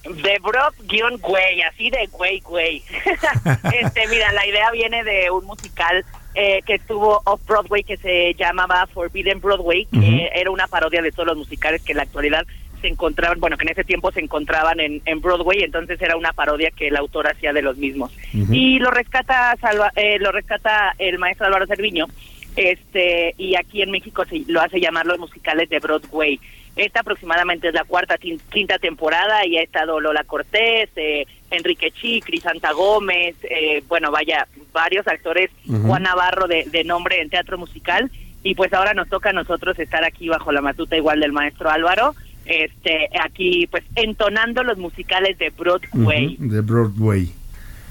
De 0.04 0.40
Broad-Güey, 0.40 1.62
así 1.62 1.90
de 1.92 2.08
güey, 2.12 2.40
güey. 2.42 2.84
este, 3.74 4.08
mira, 4.08 4.32
la 4.34 4.46
idea 4.48 4.72
viene 4.72 5.04
de 5.04 5.30
un 5.30 5.46
musical 5.46 6.04
eh, 6.34 6.62
que 6.66 6.76
estuvo 6.76 7.22
off-Broadway 7.26 7.84
que 7.84 7.98
se 7.98 8.34
llamaba 8.34 8.88
Forbidden 8.88 9.40
Broadway, 9.42 9.86
que 9.86 10.30
era 10.34 10.50
una 10.50 10.68
parodia 10.68 11.02
de 11.02 11.12
todos 11.12 11.28
los 11.28 11.38
musicales 11.38 11.82
que 11.84 11.92
en 11.92 11.98
la 11.98 12.04
actualidad 12.04 12.46
se 12.82 12.88
encontraban, 12.88 13.40
bueno, 13.40 13.56
que 13.58 13.64
en 13.66 13.72
ese 13.72 13.84
tiempo 13.84 14.12
se 14.12 14.20
encontraban 14.20 14.80
en, 14.80 15.02
en 15.06 15.22
Broadway, 15.22 15.62
entonces 15.64 16.02
era 16.02 16.18
una 16.18 16.34
parodia 16.34 16.72
que 16.72 16.88
el 16.90 16.98
autor 16.98 17.28
hacía 17.28 17.53
de 17.53 17.62
los 17.62 17.78
mismos. 17.78 18.12
Y 18.53 18.80
lo 18.80 18.91
rescata 18.91 19.56
Salva- 19.62 19.91
eh, 19.95 20.18
lo 20.20 20.32
rescata 20.32 20.94
el 20.98 21.18
maestro 21.20 21.45
Álvaro 21.45 21.68
Cerviño, 21.68 22.08
este 22.56 23.34
y 23.38 23.56
aquí 23.56 23.82
en 23.82 23.91
México 23.91 24.26
se 24.26 24.41
lo 24.48 24.62
hace 24.62 24.80
llamar 24.80 25.06
los 25.06 25.20
musicales 25.20 25.70
de 25.70 25.80
Broadway. 25.80 26.40
Esta 26.76 27.02
aproximadamente 27.02 27.68
es 27.68 27.74
la 27.74 27.84
cuarta, 27.84 28.18
quinta 28.18 28.80
temporada 28.80 29.45
y 29.45 29.58
ha 29.58 29.62
estado 29.62 29.99
Lola 29.99 30.24
Cortés, 30.24 30.90
eh, 30.95 31.26
Enrique 31.49 31.91
Chicri, 31.91 32.40
Santa 32.40 32.72
Gómez, 32.72 33.36
eh, 33.44 33.84
bueno, 33.90 34.10
vaya, 34.10 34.48
varios 34.72 35.06
actores. 35.08 35.49
Juan 35.86 36.03
Navarro 36.03 36.48
de, 36.48 36.64
de 36.72 36.84
nombre 36.86 37.22
en 37.22 37.30
teatro 37.30 37.58
musical 37.58 38.10
y 38.44 38.56
pues 38.56 38.74
ahora 38.74 38.94
nos 38.94 39.10
toca 39.10 39.30
a 39.32 39.34
nosotros 39.34 39.78
estar 39.80 40.03
aquí 40.06 40.30
bajo 40.30 40.52
la 40.53 40.62
matuta 40.62 40.95
igual 40.95 41.20
del 41.20 41.34
maestro 41.34 41.70
Álvaro, 41.70 42.16
este 42.46 43.10
aquí 43.22 43.68
pues 43.68 43.84
entonando 43.96 44.64
los 44.64 44.78
musicales 44.78 45.38
de 45.38 45.50
Broadway. 45.50 46.38
De 46.40 46.62
Broadway. 46.62 47.32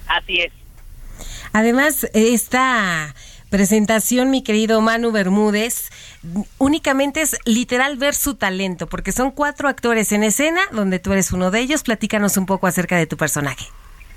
Así 0.06 0.40
es. 0.40 0.52
Además, 1.52 2.08
esta 2.14 3.14
presentación, 3.50 4.30
mi 4.30 4.42
querido 4.42 4.80
Manu 4.80 5.10
Bermúdez, 5.10 5.90
únicamente 6.58 7.20
es 7.20 7.36
literal 7.44 7.96
ver 7.96 8.14
su 8.14 8.36
talento, 8.36 8.86
porque 8.86 9.12
son 9.12 9.32
cuatro 9.32 9.68
actores 9.68 10.12
en 10.12 10.22
escena, 10.22 10.60
donde 10.72 10.98
tú 10.98 11.12
eres 11.12 11.32
uno 11.32 11.50
de 11.50 11.60
ellos. 11.60 11.82
Platícanos 11.82 12.36
un 12.36 12.46
poco 12.46 12.66
acerca 12.66 12.96
de 12.96 13.06
tu 13.06 13.16
personaje. 13.16 13.66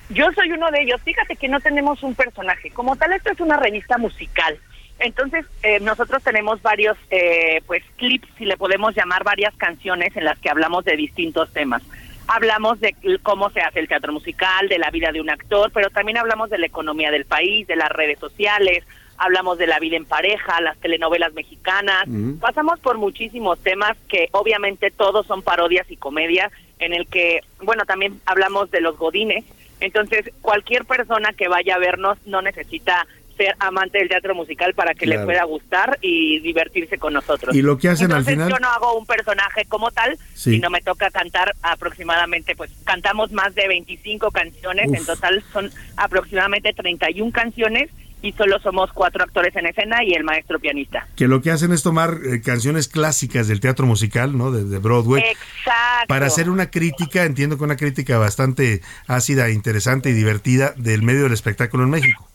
Yo 0.10 0.26
soy 0.36 0.52
uno 0.52 0.70
de 0.72 0.84
ellos. 0.84 1.02
Fíjate 1.04 1.36
que 1.36 1.48
no 1.48 1.60
tenemos 1.60 2.04
un 2.04 2.14
personaje. 2.14 2.70
Como 2.72 2.96
tal, 2.96 3.14
esto 3.14 3.32
es 3.32 3.40
una 3.40 3.58
revista 3.58 3.98
musical. 3.98 4.60
Entonces, 5.04 5.46
eh, 5.64 5.82
nosotros 5.82 6.24
tenemos 6.24 6.62
varios, 6.62 6.98
eh, 7.12 7.62
pues, 7.68 7.84
clips, 7.98 8.28
si 8.38 8.46
le 8.46 8.56
podemos 8.56 8.96
llamar, 8.96 9.26
varias 9.26 9.54
canciones 9.58 10.16
en 10.16 10.24
las 10.24 10.40
que 10.40 10.50
hablamos 10.50 10.86
de 10.86 10.96
distintos 10.96 11.52
temas. 11.52 11.84
Hablamos 12.26 12.80
de 12.80 12.96
cómo 13.22 13.50
se 13.50 13.60
hace 13.60 13.82
el 13.82 13.90
teatro 13.90 14.14
musical, 14.14 14.70
de 14.70 14.80
la 14.80 14.90
vida 14.92 15.12
de 15.12 15.20
un 15.20 15.30
actor, 15.30 15.72
pero 15.74 15.90
también 15.90 16.18
hablamos 16.18 16.50
de 16.50 16.58
la 16.58 16.68
economía 16.68 17.12
del 17.12 17.26
país, 17.26 17.68
de 17.68 17.76
las 17.76 17.90
redes 17.90 18.18
sociales, 18.18 18.86
hablamos 19.18 19.58
de 19.58 19.68
la 19.68 19.78
vida 19.80 19.98
en 19.98 20.06
pareja, 20.06 20.62
las 20.62 20.78
telenovelas 20.78 21.34
mexicanas. 21.34 22.06
Pasamos 22.40 22.80
por 22.80 22.98
muchísimos 22.98 23.60
temas 23.60 23.98
que 24.08 24.30
obviamente 24.32 24.90
todos 24.90 25.28
son 25.28 25.42
parodias 25.42 25.92
y 25.92 25.98
comedias, 25.98 26.50
en 26.80 26.94
el 26.94 27.08
que, 27.08 27.42
bueno, 27.62 27.84
también 27.86 28.22
hablamos 28.26 28.72
de 28.72 28.80
los 28.80 28.98
godines. 28.98 29.44
Entonces, 29.82 30.32
cualquier 30.42 30.86
persona 30.86 31.34
que 31.34 31.50
vaya 31.50 31.76
a 31.76 31.80
vernos 31.80 32.18
no 32.26 32.42
necesita 32.42 33.06
ser 33.38 33.56
amante 33.60 33.98
del 34.00 34.10
teatro 34.10 34.36
musical 34.36 34.74
para 34.74 34.94
que 34.94 35.06
le 35.06 35.20
pueda 35.20 35.44
gustar 35.46 35.98
y 36.02 36.40
divertirse 36.40 36.98
con 36.98 37.14
nosotros. 37.14 37.56
Y 37.56 37.62
lo 37.62 37.78
que 37.78 37.90
hacen 37.90 38.12
al 38.12 38.24
final- 38.26 38.50
yo 38.50 38.58
no 38.60 38.68
hago 38.70 38.98
un 38.98 39.06
personaje 39.06 39.66
como 39.66 39.92
tal, 39.92 40.18
Sí. 40.34 40.52
sino 40.56 40.70
me 40.70 40.82
toca 40.82 41.10
cantar 41.12 41.56
aproximadamente, 41.62 42.56
pues 42.56 42.72
cantamos 42.84 43.32
más 43.32 43.54
de 43.56 43.68
25 43.68 44.32
canciones, 44.32 44.88
Uf. 44.90 44.98
en 44.98 45.06
total 45.06 45.44
son 45.52 45.70
aproximadamente 45.98 46.74
31 46.74 47.32
canciones 47.32 47.90
y 48.22 48.32
solo 48.34 48.58
somos 48.60 48.92
cuatro 48.94 49.22
actores 49.24 49.54
en 49.58 49.66
escena 49.66 50.02
y 50.04 50.14
el 50.14 50.24
maestro 50.24 50.58
pianista. 50.58 51.08
Que 51.18 51.28
lo 51.28 51.42
que 51.42 51.52
hacen 51.52 51.74
es 51.74 51.84
tomar 51.84 52.20
eh, 52.26 52.42
canciones 52.42 52.88
clásicas 52.88 53.50
del 53.50 53.60
teatro 53.60 53.86
musical, 53.86 54.38
¿no? 54.38 54.50
De, 54.52 54.64
de 54.64 54.78
Broadway. 54.80 55.22
Exacto. 55.24 56.08
Para 56.08 56.28
hacer 56.28 56.50
una 56.50 56.72
crítica, 56.72 57.26
entiendo 57.26 57.58
que 57.58 57.66
una 57.66 57.76
crítica 57.76 58.18
bastante 58.18 58.82
ácida, 59.08 59.50
interesante 59.50 60.10
y 60.10 60.14
divertida 60.14 60.74
del 60.78 61.02
medio 61.02 61.24
del 61.24 61.34
espectáculo 61.34 61.84
en 61.84 61.90
México. 61.90 62.30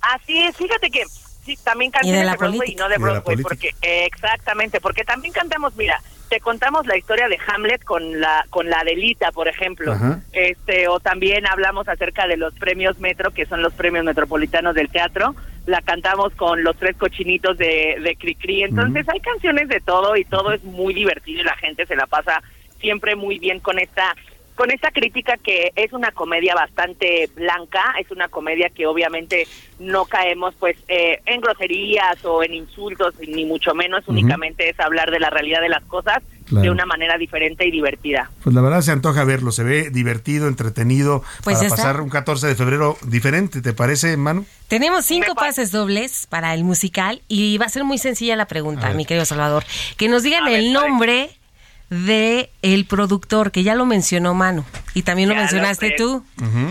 Así 0.00 0.38
es, 0.42 0.56
fíjate 0.56 0.90
que 0.90 1.04
sí, 1.44 1.56
también 1.62 1.90
canciones 1.90 2.20
de 2.20 2.24
de, 2.24 2.30
la 2.30 2.36
Broadway 2.36 2.58
política. 2.58 2.82
y 2.82 2.82
no 2.82 2.88
de 2.88 2.98
Broadway, 2.98 3.36
porque 3.38 3.68
eh, 3.82 4.06
exactamente, 4.06 4.80
porque 4.80 5.04
también 5.04 5.32
cantamos, 5.32 5.76
mira, 5.76 6.00
te 6.30 6.40
contamos 6.40 6.86
la 6.86 6.96
historia 6.96 7.28
de 7.28 7.38
Hamlet 7.46 7.82
con 7.84 8.20
la 8.20 8.46
con 8.50 8.70
la 8.70 8.80
Adelita, 8.80 9.32
por 9.32 9.48
ejemplo. 9.48 9.92
Ajá. 9.92 10.20
Este 10.32 10.88
o 10.88 11.00
también 11.00 11.46
hablamos 11.46 11.88
acerca 11.88 12.26
de 12.26 12.36
los 12.36 12.54
premios 12.54 12.98
Metro, 13.00 13.32
que 13.32 13.46
son 13.46 13.62
los 13.62 13.74
premios 13.74 14.04
metropolitanos 14.04 14.74
del 14.74 14.88
teatro. 14.88 15.34
La 15.66 15.82
cantamos 15.82 16.32
con 16.34 16.62
los 16.62 16.76
tres 16.76 16.96
cochinitos 16.96 17.58
de 17.58 17.98
de 18.00 18.16
Cricri. 18.16 18.62
Entonces, 18.62 19.08
hay 19.08 19.20
canciones 19.20 19.68
de 19.68 19.80
todo 19.80 20.16
y 20.16 20.24
todo 20.24 20.52
es 20.52 20.62
muy 20.62 20.94
divertido 20.94 21.40
y 21.40 21.44
la 21.44 21.56
gente 21.56 21.84
se 21.84 21.96
la 21.96 22.06
pasa 22.06 22.40
siempre 22.80 23.16
muy 23.16 23.38
bien 23.38 23.58
con 23.58 23.78
esta 23.78 24.14
con 24.60 24.70
esta 24.70 24.90
crítica 24.90 25.38
que 25.42 25.72
es 25.74 25.90
una 25.94 26.10
comedia 26.10 26.54
bastante 26.54 27.30
blanca, 27.34 27.94
es 27.98 28.10
una 28.10 28.28
comedia 28.28 28.68
que 28.68 28.86
obviamente 28.86 29.48
no 29.78 30.04
caemos 30.04 30.54
pues 30.60 30.76
eh, 30.86 31.18
en 31.24 31.40
groserías 31.40 32.22
o 32.26 32.42
en 32.42 32.52
insultos, 32.52 33.14
ni 33.26 33.46
mucho 33.46 33.74
menos, 33.74 34.06
únicamente 34.06 34.68
es 34.68 34.78
hablar 34.78 35.10
de 35.10 35.18
la 35.18 35.30
realidad 35.30 35.62
de 35.62 35.70
las 35.70 35.82
cosas 35.84 36.22
Claro. 36.46 36.64
de 36.64 36.70
una 36.72 36.84
manera 36.84 37.16
diferente 37.16 37.64
y 37.64 37.70
divertida. 37.70 38.28
Pues 38.42 38.56
la 38.56 38.60
verdad 38.60 38.80
se 38.80 38.90
antoja 38.90 39.22
verlo, 39.22 39.52
se 39.52 39.62
ve 39.62 39.88
divertido, 39.90 40.48
entretenido, 40.48 41.22
Pues 41.44 41.58
para 41.58 41.68
está. 41.68 41.76
pasar 41.76 42.00
un 42.00 42.10
14 42.10 42.48
de 42.48 42.56
febrero 42.56 42.96
diferente, 43.06 43.62
¿te 43.62 43.72
parece, 43.72 44.16
Manu? 44.16 44.44
Tenemos 44.66 45.04
cinco 45.04 45.36
pases 45.36 45.70
dobles 45.70 46.26
para 46.26 46.52
el 46.54 46.64
musical 46.64 47.22
y 47.28 47.56
va 47.58 47.66
a 47.66 47.68
ser 47.68 47.84
muy 47.84 47.98
sencilla 47.98 48.34
la 48.34 48.46
pregunta, 48.46 48.92
mi 48.94 49.04
querido 49.06 49.24
Salvador. 49.26 49.62
Que 49.96 50.08
nos 50.08 50.24
digan 50.24 50.48
el 50.48 50.72
nombre 50.72 51.30
de 51.90 52.50
el 52.62 52.86
productor, 52.86 53.50
que 53.50 53.62
ya 53.62 53.74
lo 53.74 53.84
mencionó 53.84 54.32
Manu. 54.32 54.64
Y 54.94 55.02
también 55.02 55.28
lo 55.28 55.34
Ya 55.34 55.40
lo 55.40 55.42
mencionaste 55.42 55.94
tú. 55.98 56.24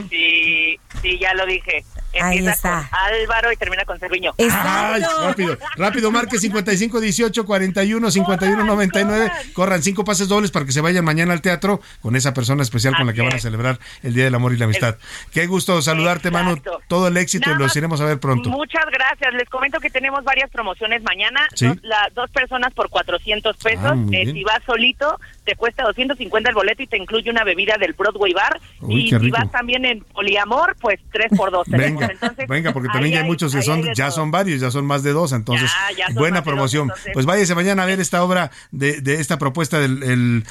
Sí, 0.09 0.79
sí, 1.01 1.19
ya 1.19 1.33
lo 1.33 1.45
dije. 1.45 1.83
Ahí 2.13 2.37
Empieza 2.39 2.51
está. 2.53 2.89
con 2.89 2.99
Álvaro 3.13 3.51
y 3.51 3.55
termina 3.57 3.85
con 3.85 3.99
Cerviño. 3.99 4.33
Ay, 4.37 5.01
rápido, 5.25 5.57
rápido, 5.75 6.11
marque 6.11 6.37
55 6.39 6.99
18 6.99 7.45
41 7.45 8.11
51 8.11 8.63
99. 8.63 9.31
Corran 9.53 9.81
cinco 9.83 10.03
pases 10.03 10.27
dobles 10.27 10.51
para 10.51 10.65
que 10.65 10.71
se 10.71 10.81
vayan 10.81 11.05
mañana 11.05 11.33
al 11.33 11.41
teatro 11.41 11.81
con 12.01 12.15
esa 12.15 12.33
persona 12.33 12.63
especial 12.63 12.95
con 12.95 13.05
la 13.07 13.13
que 13.13 13.21
van 13.21 13.33
a 13.33 13.39
celebrar 13.39 13.79
el 14.03 14.13
Día 14.13 14.23
del 14.25 14.35
Amor 14.35 14.53
y 14.53 14.57
la 14.57 14.65
Amistad. 14.65 14.95
Qué 15.31 15.45
gusto 15.47 15.81
saludarte, 15.81 16.31
Manu. 16.31 16.59
Todo 16.87 17.07
el 17.07 17.17
éxito 17.17 17.51
y 17.51 17.55
los 17.55 17.75
iremos 17.75 18.01
a 18.01 18.05
ver 18.05 18.19
pronto. 18.19 18.49
Muchas 18.49 18.85
gracias. 18.91 19.33
Les 19.33 19.47
comento 19.49 19.79
que 19.79 19.89
tenemos 19.89 20.23
varias 20.23 20.49
promociones 20.49 21.03
mañana. 21.03 21.47
Sí. 21.53 21.67
Dos, 21.67 21.77
la- 21.83 22.09
dos 22.15 22.29
personas 22.31 22.73
por 22.73 22.89
400 22.89 23.55
pesos. 23.57 23.85
Ah, 23.85 23.95
muy 23.95 24.15
Eh, 24.15 24.31
si 24.33 24.43
vas 24.43 24.61
solito, 24.65 25.19
te 25.49 25.55
cuesta 25.55 25.83
250 25.83 26.49
el 26.49 26.55
boleto 26.55 26.83
y 26.83 26.87
te 26.87 26.97
incluye 26.97 27.29
una 27.31 27.43
bebida 27.43 27.75
del 27.79 27.93
Broadway 27.93 28.33
Bar. 28.33 28.59
Uy, 28.81 29.05
y 29.07 29.09
si 29.09 29.29
vas 29.31 29.49
también 29.51 29.83
en 29.85 30.01
poliamor, 30.01 30.75
pues 30.79 30.99
3 31.11 31.27
por 31.35 31.49
2 31.51 31.67
Venga, 31.69 32.11
venga, 32.47 32.71
porque 32.73 32.89
también 32.89 33.15
ya 33.15 33.21
hay 33.21 33.25
muchos 33.27 33.53
que 33.55 33.61
son, 33.63 33.83
ya 33.95 34.11
son 34.11 34.29
varios, 34.31 34.61
ya 34.61 34.69
son 34.69 34.85
más 34.85 35.01
de 35.03 35.11
dos, 35.11 35.31
entonces 35.31 35.71
Ya, 35.91 35.97
ya 35.97 36.05
son 36.07 36.15
buena 36.15 36.37
de 36.37 36.41
dos, 36.41 36.53
promoción. 36.53 36.83
entonces- 36.83 37.11
Pues 37.13 37.25
váyase 37.25 37.55
mañana 37.55 37.83
a 37.83 37.85
ver 37.85 37.99
esta 37.99 38.23
obra 38.23 38.51
de, 38.71 39.01
de 39.01 39.15
esta 39.15 39.37
propuesta 39.39 39.83
el- 39.83 40.03
el- 40.03 40.43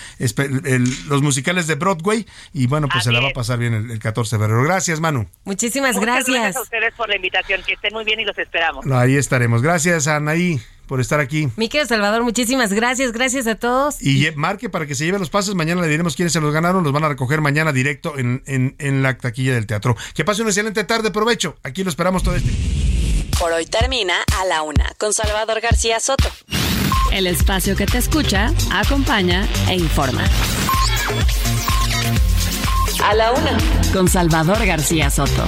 los 1.09 1.23
musicales 1.23 1.67
de 1.67 1.75
Broadway 1.77 2.27
y 2.53 2.67
bueno, 2.67 2.89
pues 2.89 3.05
se 3.05 3.13
la 3.13 3.21
va 3.21 3.29
a 3.29 3.33
pasar 3.33 3.59
bien 3.59 3.75
el, 3.75 3.91
el 3.91 3.99
14 3.99 4.37
de 4.37 4.43
febrero. 4.43 4.63
Gracias, 4.65 5.01
Manu. 5.01 5.27
Muchísimas 5.45 5.95
Muchas 5.95 6.07
gracias. 6.07 6.35
gracias 6.37 6.57
a 6.57 6.63
ustedes 6.63 6.95
por 6.95 7.09
la 7.09 7.17
invitación. 7.17 7.63
Que 7.67 7.75
estén 7.75 7.93
muy 7.93 8.05
bien 8.05 8.21
y 8.21 8.25
los 8.25 8.37
esperamos. 8.39 8.85
Ahí 8.91 9.17
estaremos. 9.17 9.63
Gracias, 9.63 10.07
Anaí, 10.09 10.61
por 10.89 11.01
estar 11.01 11.21
aquí. 11.21 11.49
Mi 11.55 11.69
querido 11.69 11.87
Salvador, 11.87 12.25
muchísimas 12.25 12.73
gracias. 12.73 13.13
Gracias 13.13 13.47
a 13.47 13.55
todos. 13.55 14.03
Y 14.03 14.29
marque 14.35 14.69
para 14.69 14.87
que 14.87 14.97
se 14.97 15.05
lleve 15.05 15.21
los 15.21 15.31
pases. 15.31 15.55
Mañana 15.55 15.81
le 15.83 15.89
diremos 15.89 16.17
quiénes 16.17 16.33
se 16.33 16.41
los 16.41 16.53
ganaron. 16.53 16.83
Los 16.83 16.93
van 16.93 17.05
a 17.05 17.09
recoger 17.09 17.41
mañana 17.41 17.73
directo 17.73 18.19
en, 18.19 18.43
en, 18.47 18.75
en 18.79 19.03
la 19.05 19.17
taquilla 19.17 19.55
del 19.55 19.67
teatro. 19.67 19.97
Que 20.15 20.25
pase 20.25 20.43
una 20.43 20.51
excelente 20.51 20.83
tarde. 20.83 21.13
Provecho. 21.13 21.57
Aquí 21.63 21.85
lo 21.85 21.91
esperamos 21.91 22.25
todo 22.25 22.35
este. 22.35 22.51
Por 23.39 23.53
hoy 23.53 23.67
termina 23.67 24.15
A 24.41 24.45
la 24.47 24.63
Una 24.63 24.93
con 24.99 25.13
Salvador 25.13 25.61
García 25.61 26.01
Soto. 26.01 26.29
El 27.13 27.27
espacio 27.29 27.77
que 27.77 27.87
te 27.87 27.99
escucha, 27.99 28.53
acompaña 28.73 29.47
e 29.69 29.77
informa. 29.77 30.25
A 33.05 33.15
la 33.15 33.33
Una 33.33 33.57
con 33.93 34.09
Salvador 34.09 34.67
García 34.67 35.09
Soto. 35.11 35.47